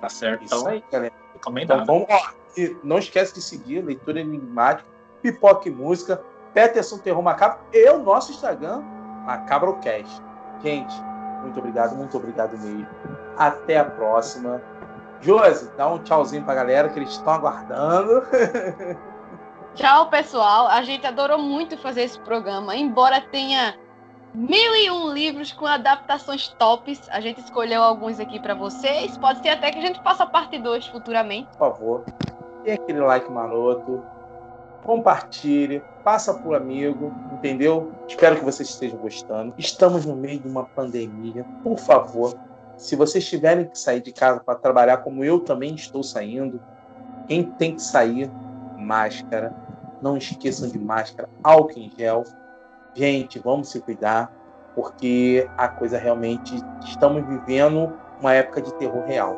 Tá 0.00 0.08
certo? 0.08 0.44
Isso 0.44 0.54
Então, 0.54 0.68
aí, 0.68 0.84
galera. 0.92 1.12
Então 1.14 1.34
recomendado. 1.34 1.86
vamos 1.86 2.08
lá. 2.08 2.32
E 2.56 2.76
não 2.84 2.98
esquece 2.98 3.34
de 3.34 3.42
seguir 3.42 3.84
Leitura 3.84 4.20
Enigmática, 4.20 4.88
Pipoca 5.20 5.68
e 5.68 5.72
Música, 5.72 6.22
Peterson 6.54 6.98
Terror 6.98 7.22
Macabro 7.22 7.58
e 7.72 7.90
o 7.90 7.98
nosso 7.98 8.30
Instagram, 8.30 8.80
MacabroCast. 9.26 10.22
Gente, 10.62 10.94
muito 11.42 11.58
obrigado, 11.58 11.94
muito 11.96 12.16
obrigado 12.16 12.56
mesmo. 12.56 12.86
Até 13.36 13.78
a 13.78 13.84
próxima. 13.84 14.62
Josi, 15.20 15.70
dá 15.76 15.88
um 15.88 15.98
tchauzinho 15.98 16.44
pra 16.44 16.54
galera 16.54 16.88
que 16.88 16.98
eles 16.98 17.10
estão 17.10 17.32
aguardando. 17.32 18.22
Tchau, 19.74 20.08
pessoal. 20.08 20.68
A 20.68 20.82
gente 20.82 21.04
adorou 21.04 21.38
muito 21.38 21.76
fazer 21.78 22.02
esse 22.02 22.18
programa, 22.20 22.76
embora 22.76 23.20
tenha 23.20 23.74
mil 24.32 24.76
e 24.76 24.90
um 24.90 25.12
livros 25.12 25.52
com 25.52 25.66
adaptações 25.66 26.48
tops. 26.58 27.08
A 27.10 27.20
gente 27.20 27.40
escolheu 27.40 27.82
alguns 27.82 28.20
aqui 28.20 28.38
para 28.38 28.54
vocês. 28.54 29.18
Pode 29.18 29.40
ser 29.42 29.48
até 29.48 29.72
que 29.72 29.78
a 29.78 29.82
gente 29.82 30.00
faça 30.02 30.24
parte 30.24 30.58
2 30.58 30.86
futuramente. 30.86 31.48
Por 31.52 31.58
favor, 31.58 32.04
dê 32.62 32.72
aquele 32.72 33.00
like 33.00 33.30
maroto, 33.30 34.04
compartilhe, 34.84 35.82
passa 36.04 36.34
pro 36.34 36.54
amigo, 36.54 37.12
entendeu? 37.32 37.90
Espero 38.06 38.36
que 38.36 38.44
vocês 38.44 38.68
estejam 38.68 38.98
gostando. 38.98 39.54
Estamos 39.56 40.04
no 40.04 40.14
meio 40.14 40.38
de 40.38 40.46
uma 40.46 40.64
pandemia. 40.64 41.44
Por 41.62 41.78
favor, 41.78 42.38
se 42.76 42.94
vocês 42.94 43.26
tiverem 43.26 43.66
que 43.66 43.78
sair 43.78 44.02
de 44.02 44.12
casa 44.12 44.40
para 44.40 44.58
trabalhar, 44.58 44.98
como 44.98 45.24
eu 45.24 45.40
também 45.40 45.74
estou 45.74 46.02
saindo, 46.02 46.60
quem 47.26 47.42
tem 47.42 47.74
que 47.74 47.82
sair, 47.82 48.30
máscara. 48.76 49.54
Não 50.02 50.18
esqueçam 50.18 50.68
de 50.68 50.78
máscara, 50.78 51.28
álcool 51.42 51.78
em 51.78 51.90
gel. 51.96 52.24
Gente, 52.92 53.38
vamos 53.38 53.70
se 53.70 53.80
cuidar, 53.80 54.30
porque 54.74 55.48
a 55.56 55.66
coisa 55.68 55.96
realmente 55.96 56.54
estamos 56.84 57.26
vivendo 57.26 57.92
uma 58.20 58.34
época 58.34 58.60
de 58.60 58.74
terror 58.74 59.04
real. 59.06 59.36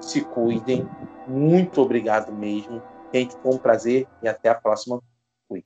Se 0.00 0.22
cuidem. 0.22 0.88
Muito 1.26 1.82
obrigado 1.82 2.32
mesmo. 2.32 2.80
Gente, 3.12 3.36
foi 3.42 3.54
um 3.54 3.58
prazer 3.58 4.06
e 4.22 4.28
até 4.28 4.48
a 4.48 4.54
próxima. 4.54 5.02
Fui. 5.46 5.62